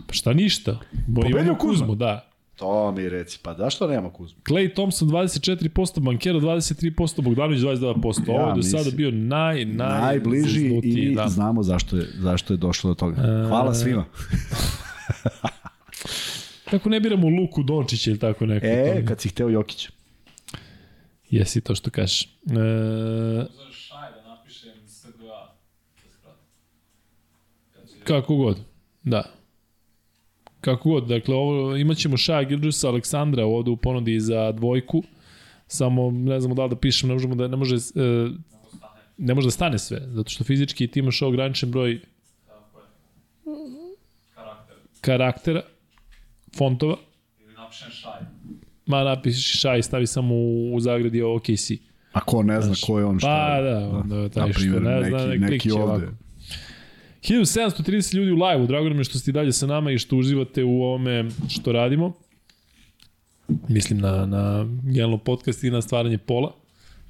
[0.08, 0.80] Pa šta ništa?
[1.08, 1.72] Bo Pobedio Kuzma?
[1.72, 2.30] Kuzmu, da.
[2.56, 4.40] To mi reci, pa da što nema Kuzmu?
[4.42, 5.67] Clay Thompson 24%,
[6.00, 7.95] Bankero 23%, Bogdanović 22%.
[8.30, 11.27] Ovo Ja je do sada bio naj, naj Najbliži i da.
[11.27, 13.16] znamo zašto je, zašto je došlo do toga.
[13.48, 14.06] Hvala svima.
[16.66, 18.66] Kako ne biramo Luku Dončića ili tako neko?
[18.66, 19.90] E, kad si hteo Jokića.
[21.30, 22.24] Jesi to što kažeš.
[22.24, 25.11] E, Uzar šaj da napišem SGA.
[25.95, 26.48] Da skratim.
[27.72, 28.58] Kad će- kako god,
[29.03, 29.24] da.
[30.61, 35.03] Kako god, dakle, ovo, imat ćemo Šaja Gilgisa Aleksandra ovde u ponudi za dvojku,
[35.67, 38.30] samo ne znamo da li da pišemo, ne možemo da, ne može, e,
[39.17, 42.00] ne može da stane sve, zato što fizički ti imaš ograničen broj
[45.01, 45.61] karaktera,
[46.58, 46.98] fontova,
[47.40, 48.22] Ili napišem šaj.
[48.85, 51.72] ma napiši Šaj, stavi samo u, u zagradi OKC.
[52.14, 53.64] A ko ne zna ko je on šta Pa je.
[53.72, 55.84] da, onda taj što ne zna, neki, ne neki klikće ovde.
[55.84, 56.25] ovako.
[57.30, 60.18] 1730 ljudi u live-u, drago nam je što ste i dalje sa nama i što
[60.18, 62.14] uživate u ovome što radimo.
[63.68, 66.56] Mislim na, na generalno podcast i na stvaranje pola.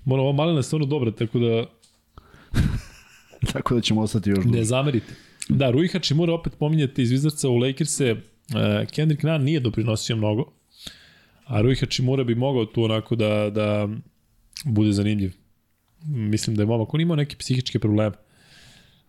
[0.06, 1.66] Moram, ova malina je stvarno dobra, tako da
[3.54, 5.14] Tako da ćemo ostati još ne zamerite.
[5.50, 8.12] Da, Rui Hachimura opet pominjate iz Wizardsa u Lakers-e.
[8.12, 10.52] Uh, Kendrick Nunn nije doprinosio mnogo,
[11.46, 13.90] a Rui Hachimura bi mogao tu onako da, da
[14.66, 15.34] bude zanimljiv.
[16.06, 18.16] Mislim da je momak, on imao neke psihičke probleme.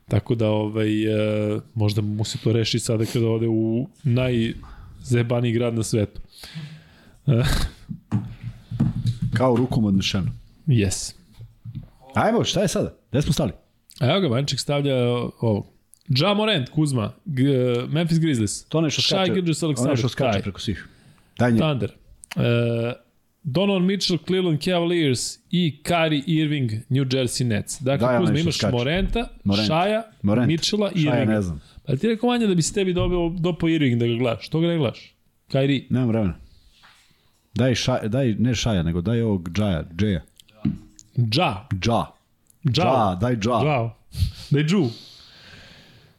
[0.08, 5.74] Tako da ovaj, uh, možda mu se to reši sada kada ode u najzebaniji grad
[5.74, 6.20] na svetu.
[9.36, 10.30] Kao rukom odnešeno.
[10.66, 11.14] Yes.
[12.14, 12.94] Ajmo, šta je sada?
[13.10, 13.52] Gde smo stali?
[14.00, 14.94] A evo ga, Vanček stavlja
[15.40, 15.66] ovo.
[16.08, 17.44] Ja Morant, Kuzma, G
[17.88, 18.64] Memphis Grizzlies.
[18.64, 19.32] To nešto Shai skače.
[19.34, 20.88] Gilgeous To nešto skače preko svih.
[21.38, 21.58] Daj nje.
[21.58, 21.92] Thunder.
[22.36, 22.42] Uh,
[23.48, 27.80] Donovan Mitchell, Cleveland Cavaliers i Kyrie Irving, New Jersey Nets.
[27.80, 28.72] Dakle, Da, ja Kuzma, imaš skače.
[28.72, 29.66] Morenta, Morent.
[29.68, 30.46] Šaja, Morent.
[30.48, 31.24] Mitchella i Irvinga.
[31.24, 31.60] ne znam.
[31.86, 34.46] Pa ti rekao manje da bi se tebi dobio dopo Irving da ga gledaš.
[34.46, 35.14] Što ga ne gledaš?
[35.50, 35.84] Kyrie.
[35.90, 36.34] Nemam vremena.
[37.54, 40.20] Daj, ša, daj ne Šaja, nego daj ovog Džaja, Džeja.
[40.54, 40.62] Ja.
[41.30, 41.54] Dža.
[41.80, 42.06] Džao.
[42.66, 43.60] Dža, daj Dža.
[43.62, 43.96] Džao.
[44.50, 44.84] Daj Džu.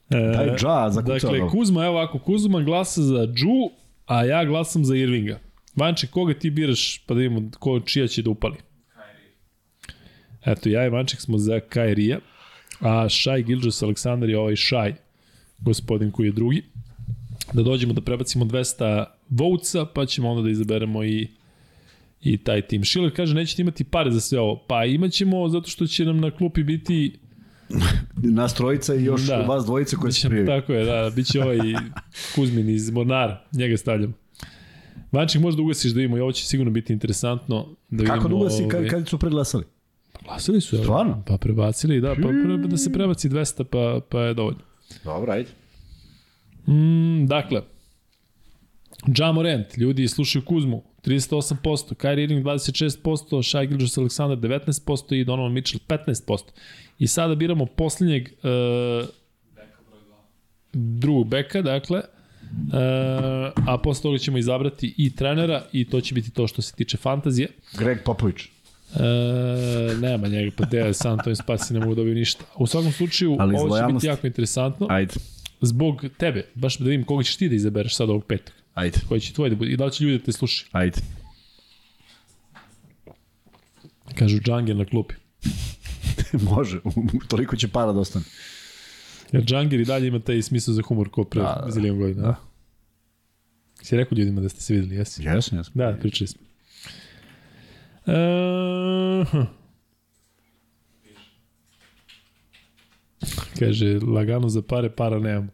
[0.09, 1.49] E, Daj Dža za Dakle, kucao.
[1.49, 3.69] Kuzma, evo ovako, Kuzma glasa za Džu,
[4.05, 5.39] a ja glasam za Irvinga.
[5.77, 8.55] Vanče, koga ti biraš, pa da vidimo ko, čija će da upali?
[10.45, 12.19] Eto, ja i Vanček smo za Kairija,
[12.79, 14.93] a Šaj Gilžas Aleksandar je ovaj Šaj,
[15.59, 16.63] gospodin koji je drugi.
[17.53, 21.27] Da dođemo da prebacimo 200 vouca, pa ćemo onda da izaberemo i
[22.21, 22.83] i taj tim.
[22.83, 24.63] Šiler kaže nećete imati pare za sve ovo.
[24.67, 27.19] Pa imaćemo zato što će nam na klupi biti
[28.37, 29.37] Nas trojica i još Da.
[29.37, 30.47] vas dvojice koje se Biće, prijavi.
[30.61, 31.57] tako je, da, bit će ovaj
[32.35, 34.13] Kuzmin iz Mornara, njega stavljam.
[35.17, 37.65] Vanček možda ugasiš da vidimo i ovo će sigurno biti interesantno.
[37.89, 39.63] Da vidimo, Kako dugo si, kad, ovaj, kad su preglasali?
[40.23, 40.77] Glasili su.
[40.77, 41.23] Stvarno?
[41.27, 44.59] Pa prebacili, da, pa pre, da se prebaci 200, pa, pa je dovoljno.
[45.03, 45.49] Dobro, ajde.
[46.67, 47.61] Mm, dakle,
[49.17, 55.53] Ja Morant, ljudi slušaju Kuzmu, 38%, Kyrie Irving 26%, Shai Gilgeous Alexander 19% i Donovan
[55.53, 56.39] Mitchell 15%.
[56.99, 59.07] I sada biramo poslednjeg uh,
[60.73, 62.16] drugog beka, dakle, Uh,
[63.67, 66.97] a posle toga ćemo izabrati i trenera i to će biti to što se tiče
[66.97, 67.47] fantazije.
[67.77, 68.35] Greg Popović.
[68.95, 68.99] E,
[70.01, 72.43] nema njega, pa gde je San Antonio Spasi, ne mogu dobiti ništa.
[72.55, 74.87] U svakom slučaju, Ali ovo će biti jako interesantno.
[74.89, 75.13] Ajde.
[75.61, 78.55] Zbog tebe, baš da vidim koga ćeš ti da izabereš sad ovog petog.
[78.73, 78.99] Ajde.
[79.07, 80.69] Koji će tvoj da bude i da li će ljudi da te slušaju.
[80.71, 81.01] Ajde.
[84.15, 85.15] Kažu Džangir na klupi.
[86.51, 86.79] Može.
[87.27, 88.25] Toliko će para da ostane.
[89.31, 92.21] Jer Džangir i dalje ima taj smisao za humor ko pre Da, da, zilijon godina.
[92.21, 92.35] Da.
[93.81, 95.23] Si rekao ljudima da ste se videli, jesi?
[95.23, 95.73] Jesam, jesam.
[95.75, 96.41] Da, pričali smo.
[99.31, 99.41] Hm.
[103.59, 105.51] Kaže, lagano za pare, para nemamo.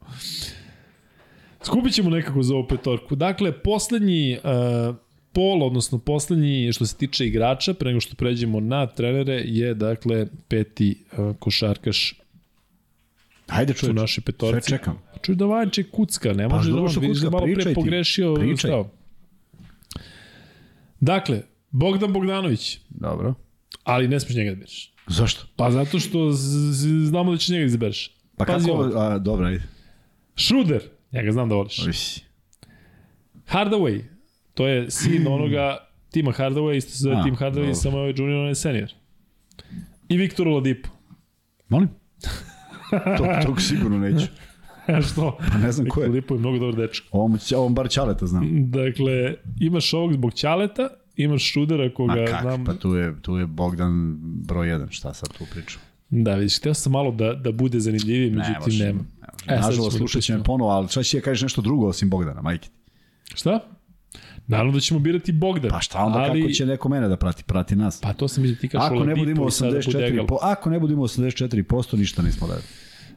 [1.64, 3.16] Skupit ćemo nekako za ovu petorku.
[3.16, 4.96] Dakle, poslednji uh,
[5.34, 10.28] pol, odnosno poslednji što se tiče igrača, pre nego što pređemo na trenere, je dakle
[10.48, 12.23] peti uh, košarkaš
[13.54, 13.94] Ajde, čoveče.
[13.94, 14.62] našoj petorci.
[14.62, 14.98] Sve čekam.
[15.22, 18.70] Čuj da Vanče kucka, ne može da dobro on vidiš da malo pre pogrešio Pričaj.
[18.70, 18.88] stav.
[21.00, 21.42] Dakle,
[21.72, 23.34] Bogdan Bogdanović, Dobro.
[23.84, 24.94] ali ne smiješ njega da biraš.
[25.08, 25.46] Zašto?
[25.56, 26.30] Pa zato što
[27.06, 28.12] znamo da će njega da izabereš.
[28.38, 28.78] Pa Pazi kako?
[28.78, 29.00] ovo.
[29.00, 29.64] A, dobro, ajde.
[30.38, 31.80] Schroeder, ja ga znam da voliš.
[31.80, 31.98] Uš.
[33.48, 34.02] Hardaway,
[34.54, 35.78] to je sin onoga
[36.12, 37.74] Tima Hardaway, isto se zove Tim Hardaway, dobro.
[37.76, 38.92] samo je ovaj junior, on je senior.
[40.10, 40.90] I Viktor Oladipo.
[41.70, 41.90] Molim?
[43.18, 44.28] To, tog sigurno neću.
[45.12, 45.38] što?
[45.52, 46.06] Pa ne znam ko je.
[46.06, 47.08] Oladipo je mnogo dobar dečko.
[47.12, 48.72] Ovom, ovom bar Ćaleta znam.
[48.72, 52.66] Dakle, imaš ovog zbog Ćaleta, imaš Šrudera koga Ma kak, znam...
[52.66, 55.82] pa tu je, tu je Bogdan broj 1, šta sad tu pričam?
[56.10, 59.00] Da, vidiš, htio sam malo da, da bude zanimljiviji, međutim može, nema.
[59.48, 59.56] Ne.
[59.56, 62.10] E, Nažalost, da slušat će me ponovo, ali šta će da kažeš nešto drugo osim
[62.10, 62.68] Bogdana, majke?
[62.68, 62.74] ti?
[63.36, 63.60] Šta?
[64.48, 65.72] Naravno da ćemo birati Bogdan.
[65.72, 67.44] Pa šta onda, ali, kako će neko mene da prati?
[67.44, 68.02] Prati nas.
[68.02, 70.28] Pa to sam mislio ti kažeš Ako ne budemo i sada 84%, Budegal.
[70.28, 72.68] po, ako ne budemo 84%, ništa nismo radili.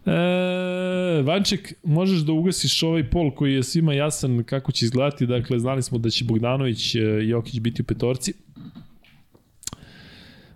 [0.07, 5.27] E, Vanček, možeš da ugasiš ovaj pol koji je svima jasan kako će izgledati.
[5.27, 8.33] Dakle, znali smo da će Bogdanović e, i Jokić biti u petorci.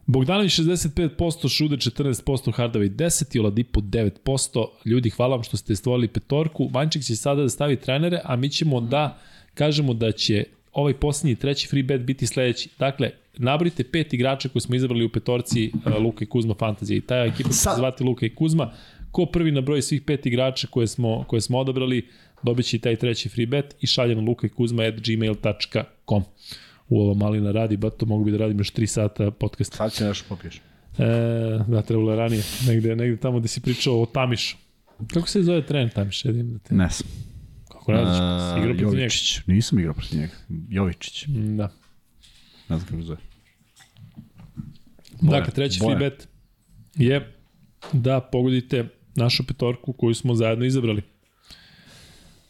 [0.06, 4.66] Bogdanović 65%, Šude 14%, Hardaway 10% i Oladipo 9%.
[4.84, 6.70] Ljudi, hvala vam što ste stvorili petorku.
[6.72, 9.18] Vanček će sada da stavi trenere, a mi ćemo da
[9.54, 12.68] kažemo da će ovaj poslednji treći free bet biti sledeći.
[12.78, 17.00] Dakle, nabrite pet igrača koje smo izabrali u petorci uh, Luka i Kuzma Fantazije i
[17.00, 18.72] ta ekipa će se zvati Luka i Kuzma.
[19.10, 22.08] Ko prvi na broj svih pet igrača koje smo, koje smo odabrali,
[22.42, 26.22] dobit će i taj treći free bet i šalje na luka i kuzma at gmail.com.
[26.88, 29.76] u ova malina radi, ba to mogu bi da radim još 3 sata podcasta.
[29.76, 30.56] Sad će nešto popiješ.
[30.98, 31.04] E,
[31.68, 34.56] da, trebalo je ranije, negde, negde tamo gde si pričao o Tamišu.
[35.14, 36.24] Kako se zove trener Tamiš?
[36.24, 36.74] Jedim da te...
[36.74, 37.06] Ne sam.
[37.68, 38.16] Kako radiš?
[38.16, 38.96] Si igrao protiv njega?
[38.98, 39.40] Jovičić.
[39.46, 40.32] Nisam igrao protiv njega.
[40.68, 41.26] Jovičić.
[41.26, 41.72] Mm, Da.
[42.68, 43.18] Ne znam kako zove.
[45.20, 45.98] Dakle, treći Bojan.
[45.98, 46.28] free bet
[46.94, 47.32] je
[47.92, 51.02] da pogodite našu petorku koju smo zajedno izabrali.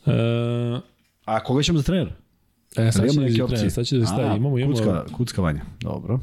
[0.06, 0.12] E,
[1.24, 2.10] A koga ćemo za trenera?
[2.76, 3.56] e, sad Jel će imamo da neke opcije?
[3.56, 4.28] trener, sad će da stavi.
[4.28, 4.74] A, Imamo, imamo.
[4.74, 5.60] Kucka, kuckavanje.
[5.80, 6.20] Dobro.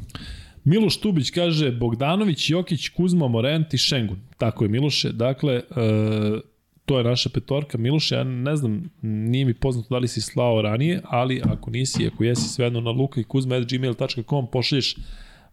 [0.64, 4.17] Miloš Tubić kaže Bogdanović, Jokić, Kuzma, Morent i Šengun.
[4.38, 5.11] Tako je Miloše.
[5.11, 5.61] Dakle, e,
[6.85, 7.77] to je naša petorka.
[7.77, 12.07] Miloše, ja ne znam, nije mi poznato da li si slao ranije, ali ako nisi,
[12.07, 14.95] ako jesi svejedno na luka i kuzma.gmail.com pošalješ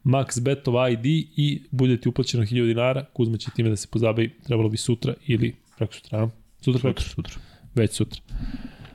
[0.04, 3.04] max betov ID i bude ti uplaćeno 1000 dinara.
[3.12, 6.28] Kuzma će time da se pozabavi, trebalo bi sutra ili preko sutra.
[6.60, 7.34] Sutra, preko Sutra, sutra.
[7.74, 8.20] Već sutra.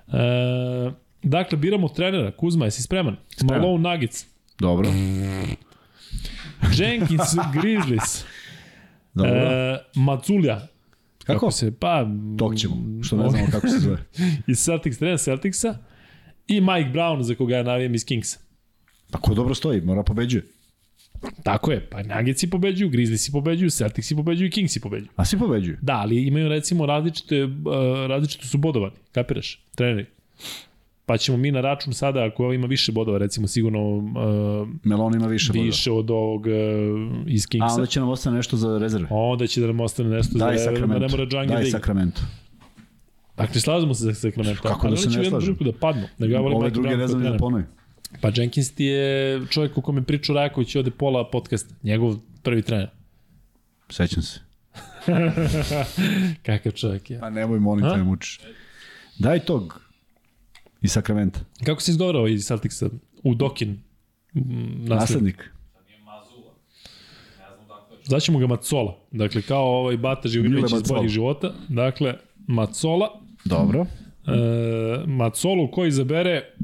[0.08, 0.92] E,
[1.24, 2.32] dakle, biramo trenera.
[2.32, 3.16] Kuzma, jesi spreman?
[3.30, 3.62] Spreman.
[3.62, 4.26] Malone Nuggets.
[4.60, 4.90] Dobro.
[6.78, 8.26] Jenkins Grizzlies.
[9.14, 9.32] Dobro.
[9.32, 10.68] E, Mazulja.
[11.24, 11.52] Kako?
[11.52, 12.06] se, pa...
[12.38, 13.98] Tog ćemo, što ne znamo kako se zove.
[14.48, 15.78] Iz Celtics, trener Celticsa.
[16.48, 18.40] I Mike Brown, za koga ja navijem iz Kingsa.
[19.12, 20.44] Pa ko dobro stoji, mora pobeđuje.
[21.44, 25.10] Tako je, pa Nuggetsi pobeđuju, Grizzliesi pobeđuju, Celticsi pobeđuju i Kingsi pobeđuju.
[25.16, 25.78] A svi pobeđuju.
[25.82, 27.52] Da, ali imaju recimo različite, uh,
[28.08, 30.06] različito su bodovani, kapiraš, treneri.
[31.06, 34.04] Pa ćemo mi na račun sada, ako ima više bodova, recimo sigurno uh,
[34.84, 35.66] Melon ima više, više.
[35.66, 36.52] više od ovog uh,
[37.28, 37.76] iz A Kingsa.
[37.76, 39.08] onda će nam ostane nešto za rezerve.
[39.12, 41.80] Onda će da nam ostane nešto Daj za da ne mora Džangi da Daj igra.
[41.80, 42.22] Sacramento.
[43.38, 44.62] Dakle, slažemo se za Sacramento.
[44.62, 45.56] Kako da se oni će ne u jednom slažem?
[45.56, 46.08] trenutku da padnu.
[46.18, 47.66] Nego ja volim Ove druge ne znam da ponovim.
[48.22, 51.76] Pa Jenkins ti je čovjek u kome priču Rajaković ovde pola podcasta.
[51.84, 52.90] Njegov prvi trener.
[53.90, 54.40] Sećam se.
[56.46, 57.20] Kakav čovjek je.
[57.20, 58.40] Pa nemoj, molim te, mučiš.
[59.20, 59.82] Daj tog
[60.82, 61.40] iz Sakramenta.
[61.66, 62.90] Kako se izgovarao iz Celticsa?
[63.24, 63.70] U Dokin.
[64.34, 64.40] mm,
[64.86, 64.90] Naslednik.
[64.90, 65.38] Naslednik.
[65.74, 65.94] Dakle
[67.98, 68.04] je.
[68.04, 68.98] Zvaćemo ga Macola.
[69.12, 71.54] Dakle, kao ovaj Bata Živinović iz boljih života.
[71.68, 72.14] Dakle,
[72.48, 73.22] Macola.
[73.46, 73.86] Dobro.
[74.28, 76.56] E, Macolu koji izabere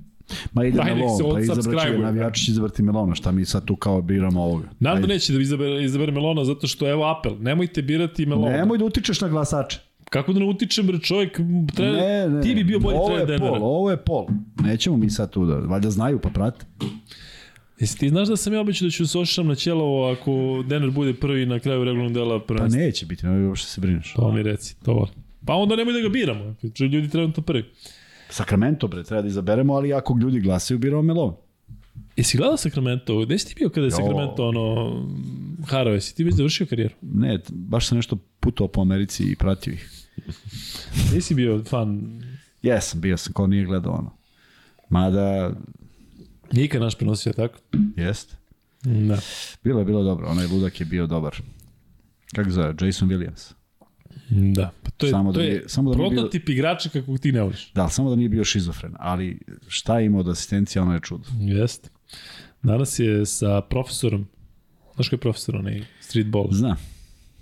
[0.53, 1.99] Ma ide Daj, nek Melon, pa odsubscribe-uje.
[1.99, 4.67] navijači će izabrati Melona, šta mi sad tu kao biramo ovoga.
[4.79, 5.13] Naravno Ajde.
[5.13, 7.35] neće da izabere, izabere Melona zato što evo apel.
[7.39, 8.51] Nemojte birati Melona.
[8.51, 9.79] Nemoj da utičeš na glasače.
[10.05, 11.39] Kako da ne utičem, bre, čovjek,
[11.75, 12.41] trener, Ne, ne.
[12.41, 14.25] ti bi bio bolji ovo trener je pol, ovo je pol.
[14.59, 16.65] Nećemo mi sad tu da, valjda znaju pa prate.
[17.79, 20.31] Jesi ti znaš da sam ja obećao da ću se ošišam na ćelovo ako
[20.67, 22.81] Denver bude prvi na kraju regularnog dela Pa prvenstva?
[22.81, 24.13] neće biti, nemoj uopšte se brineš.
[24.13, 25.13] To mi reci, to volim.
[25.45, 27.63] Pa onda nemoj da ga biramo, ljudi trenutno prvi.
[28.29, 31.35] Sakramento, bre, treba da izaberemo, ali ako ljudi glasaju, biramo Melon.
[32.15, 33.19] Jesi gledao Sacramento?
[33.25, 33.95] Gde si ti bio kada je Jo.
[33.95, 35.07] Sacramento ono,
[35.67, 35.93] harao?
[35.93, 36.95] Jesi ti već završio karijeru?
[37.01, 39.89] Ne, baš sam nešto putovao po Americi i pratio ih.
[41.13, 42.21] Nisi bio fan,
[42.61, 44.17] Jesam, bio sam, ko nije gledao ono.
[44.89, 45.53] Mada,
[46.51, 47.57] nikad naš prenosio, tako?
[47.95, 48.37] jest.
[48.83, 49.17] Da.
[49.63, 51.35] Bilo je bilo dobro, onaj ludak je bio dobar.
[52.35, 53.53] Kako zove, Jason Williams.
[54.29, 54.71] Da.
[54.83, 57.31] Pa to je, Samo to da je samo da nije bio- prototip igrača kakvog ti
[57.31, 57.71] ne voliš.
[57.71, 61.23] Da, samo da nije bio šizofren, ali šta je imao od asistencija, ono je čudo.
[61.39, 61.89] Jeste.
[62.63, 64.27] Danas je sa profesorom,
[64.95, 66.47] znaš ko je profesor, onaj streetball?
[66.51, 66.75] Zna,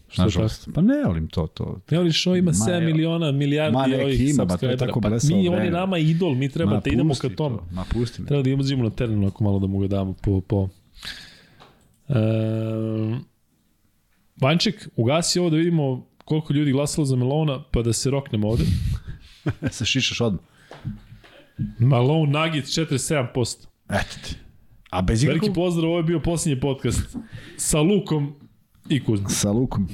[0.07, 0.69] Što je nažalost.
[0.73, 1.79] Pa ne volim to, to.
[1.91, 2.85] Ne voliš, ovo ima Ma, 7 evo.
[2.85, 6.35] miliona, milijardi Ma, ovih ima, ba, to je tako Pa mi, on je nama idol,
[6.35, 7.35] mi treba Ma, da idemo ka tom.
[7.57, 8.27] to, Ma, pusti me.
[8.27, 10.41] Treba da imamo na terenu ako malo da mu ga damo po...
[10.41, 10.69] po.
[12.09, 12.13] E,
[14.37, 18.63] Vanček, ugasi ovo da vidimo koliko ljudi glasalo za Melona, pa da se roknemo ovde.
[19.71, 20.41] se šišaš odmah.
[21.79, 23.65] Malone Nuggets 47%.
[23.89, 24.35] Eto ti.
[24.89, 25.55] A bez Veliki ikakvog...
[25.55, 27.17] pozdrav, ovo je bio posljednji podcast
[27.57, 28.35] sa Lukom
[28.89, 29.29] i Kuzmom.
[29.29, 29.89] Sa lukom.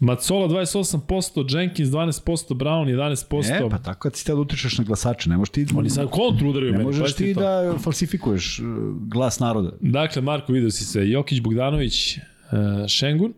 [0.00, 3.66] Macola 28%, Jenkins 12%, Brown 11%.
[3.66, 5.66] E, pa tako kad si te da utičeš na glasače, ne možeš ti...
[5.76, 6.90] Oni sad kontru udaraju Ne meni.
[6.90, 7.40] možeš ti to.
[7.40, 8.66] da falsifikuješ uh,
[9.08, 9.72] glas naroda.
[9.80, 11.10] Dakle, Marko, vidio si sve.
[11.10, 13.34] Jokić, Bogdanović, uh, Šengun,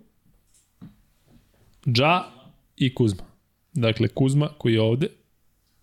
[1.87, 2.23] Dža
[2.77, 3.23] i Kuzma.
[3.73, 5.07] Dakle, Kuzma koji je ovde,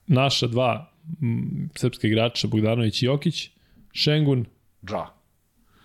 [0.07, 3.49] naša dva m, srpska igrača, Bogdanović i Jokić,
[3.91, 4.45] Šengun
[4.85, 5.05] Dža.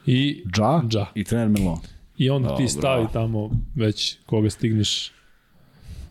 [0.07, 1.07] i Dža, Dža.
[1.15, 1.79] i trener Melon.
[2.19, 2.69] I onda ti Dobro.
[2.69, 5.13] stavi tamo već koga stigneš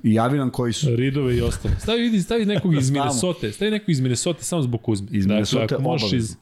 [0.04, 0.96] I javi nam koji su.
[0.96, 1.76] Ridove i ostalo.
[1.80, 2.92] Stavi, vidi, stavi nekog iz.
[2.92, 3.52] Minnesota.
[3.52, 5.08] Stavi nekog iz Minnesota samo zbog Kuzme.
[5.12, 6.36] Iz Minnesota dakle, možeš iz,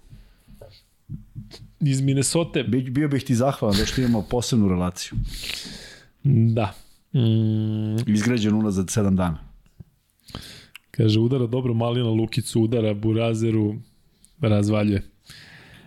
[1.82, 5.18] iz Minnesota, Bi- Bio bih ti zahvalan da što imamo posebnu relaciju.
[6.24, 6.74] da.
[7.14, 9.38] Mm, Izgrađen unazad 7 dana.
[10.92, 13.76] kaže, udara dobro Malina Lukicu, udara Burazeru,
[14.42, 15.04] razvaljuje.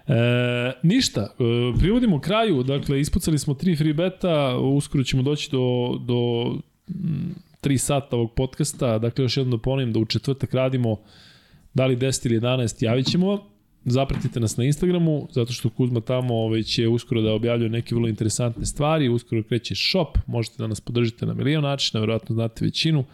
[0.06, 5.98] E, ništa, e, privodimo kraju, dakle, ispucali smo tri free beta, uskoro ćemo doći do,
[6.06, 6.50] do
[6.88, 10.96] mm, 3 sata ovog podcasta, dakle, još jednom da ponovim da u četvrtak radimo
[11.74, 13.51] da li 10 ili 11, javit ćemo vam.
[13.84, 18.08] Zapratite nas na Instagramu, zato što Kuzma tamo ovaj, će uskoro da objavljuje neke vrlo
[18.08, 23.04] interesantne stvari, uskoro kreće shop, možete da nas podržite na milion načina, verovatno znate većinu.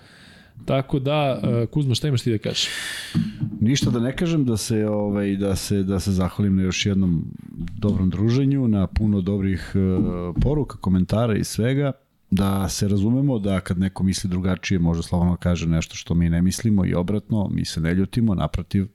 [0.64, 2.68] Tako da, uh, Kuzma, šta imaš ti da kažeš?
[3.60, 7.24] Ništa da ne kažem da se ovaj da se da se zahvalim na još jednom
[7.78, 11.92] dobrom druženju, na puno dobrih uh, poruka, komentara i svega
[12.30, 16.42] da se razumemo da kad neko misli drugačije može slobodno kaže nešto što mi ne
[16.42, 18.88] mislimo i obratno, mi se ne ljutimo, naprotiv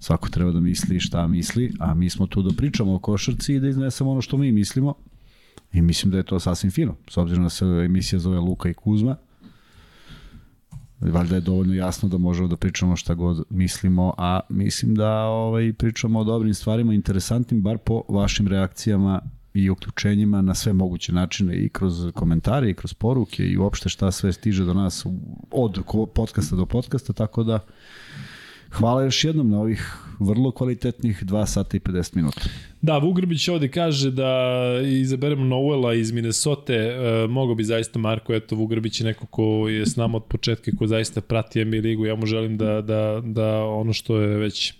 [0.00, 3.60] svako treba da misli šta misli, a mi smo tu da pričamo o košarci i
[3.60, 4.94] da iznesemo ono što mi mislimo.
[5.72, 8.74] I mislim da je to sasvim fino, s obzirom da se emisija zove Luka i
[8.74, 9.16] Kuzma,
[11.00, 15.72] valjda je dovoljno jasno da možemo da pričamo šta god mislimo, a mislim da ovaj
[15.72, 19.20] pričamo o dobrim stvarima, interesantnim, bar po vašim reakcijama
[19.54, 24.10] i uključenjima na sve moguće načine i kroz komentare i kroz poruke i uopšte šta
[24.10, 25.06] sve stiže do nas
[25.50, 25.82] od
[26.14, 27.60] podcasta do podcasta, tako da
[28.70, 32.40] hvala još jednom na ovih vrlo kvalitetnih 2 sata i 50 minuta.
[32.82, 38.56] Da, Vugrbić ovde kaže da izaberemo Noela iz Minnesota, e, mogo bi zaista Marko, eto
[38.56, 42.14] Vugrbić je neko ko je s nama od početka, ko zaista prati NBA ligu, ja
[42.14, 44.74] mu želim da, da, da ono što je već e,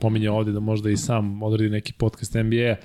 [0.00, 2.76] pominjao ovde, da možda i sam odredi neki podcast NBA-a,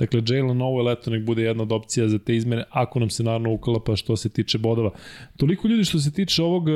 [0.00, 3.22] Dakle, Jalen Noel, eto, nek bude jedna od opcija za te izmene, ako nam se
[3.22, 4.90] naravno ukalapa što se tiče bodova.
[5.36, 6.72] Toliko ljudi što se tiče ovog uh,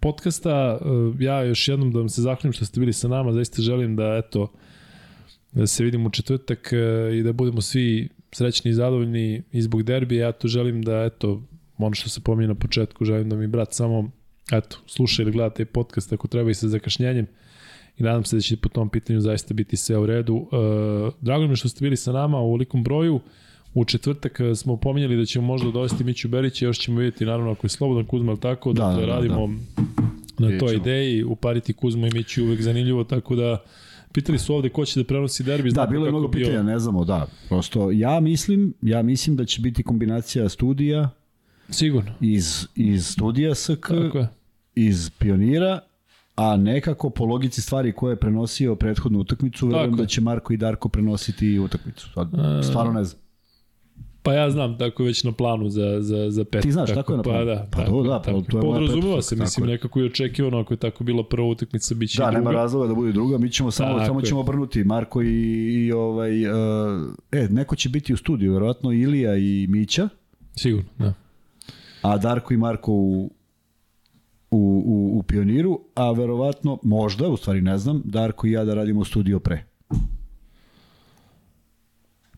[0.00, 3.62] podcasta, uh, ja još jednom da vam se zahvalim što ste bili sa nama, zaista
[3.62, 4.52] želim da, eto,
[5.52, 9.82] da se vidimo u četvrtak uh, i da budemo svi srećni i zadovoljni i zbog
[9.82, 10.26] derbija.
[10.26, 11.42] Ja to želim da, eto,
[11.78, 14.10] ono što se pominje na početku, želim da mi brat samo,
[14.52, 17.26] eto, sluša ili gleda taj podcast ako treba i sa zakašnjenjem
[18.00, 20.34] i nadam se da će po tom pitanju zaista biti sve u redu.
[20.34, 20.48] Uh,
[21.20, 23.20] drago mi što ste bili sa nama u velikom broju.
[23.74, 27.52] U četvrtak e, smo pominjali da ćemo možda dovesti Miću Berića, još ćemo vidjeti naravno
[27.52, 29.48] ako je slobodan Kuzma, tako, da, dakle, da, da, radimo
[30.38, 30.48] da.
[30.48, 33.64] na toj ideji, upariti Kuzma i Miću uvek zanimljivo, tako da
[34.12, 35.70] Pitali su ovde ko će da prenosi derbi.
[35.70, 36.46] Da, bilo je mnogo bio...
[36.46, 37.26] pitanja, ne znamo, da.
[37.48, 41.10] Prosto, ja mislim, ja mislim da će biti kombinacija studija
[41.68, 42.12] Sigurno.
[42.20, 43.90] Iz, iz studija SK,
[44.74, 45.80] iz pionira
[46.40, 50.56] a nekako po logici stvari koje je prenosio prethodnu utakmicu, verujem da će Marko i
[50.56, 52.08] Darko prenositi i utakmicu.
[52.14, 52.28] Sad,
[52.62, 53.20] stvarno ne znam.
[54.22, 56.62] Pa ja znam, tako je već na planu za, za, za pet.
[56.62, 57.38] Ti znaš, tako, tako je na planu?
[57.38, 60.74] Pa da, pa tako, da, pa to je Podrazumeva se, mislim, nekako je očekivano, ako
[60.74, 62.44] je tako bila prva utakmica, bit će da, i druga.
[62.44, 65.26] Da, nema razloga da bude druga, mi ćemo samo, tako samo ćemo obrnuti Marko i,
[65.86, 66.52] i ovaj, uh,
[67.32, 70.08] e, neko će biti u studiju, verovatno Ilija i Mića.
[70.56, 71.12] Sigurno, da.
[72.02, 73.30] A Darko i Marko u,
[74.50, 78.74] u, u, u Pioniru, a verovatno, možda, u stvari ne znam, Darko i ja da
[78.74, 79.64] radimo studio pre.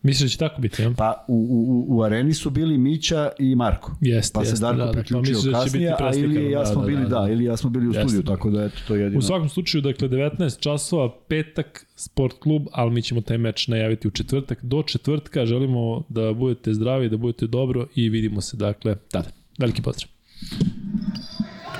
[0.03, 0.91] Misliš da će tako biti, ja?
[0.97, 3.95] Pa u, u, u areni su bili Mića i Marko.
[4.01, 6.81] Jeste, pa se jeste, Darko da, da, priključio da, pa kasnije, a ili ja smo
[6.81, 8.95] da, bili, da, da, da, ili ja smo bili u studiju, tako da eto, to
[8.95, 9.19] je jedino.
[9.19, 14.07] U svakom slučaju, dakle, 19 časova, petak, sport klub, ali mi ćemo taj meč najaviti
[14.07, 14.65] u četvrtak.
[14.65, 19.29] Do četvrtka želimo da budete zdravi, da budete dobro i vidimo se, dakle, tada.
[19.59, 20.09] Veliki pozdrav.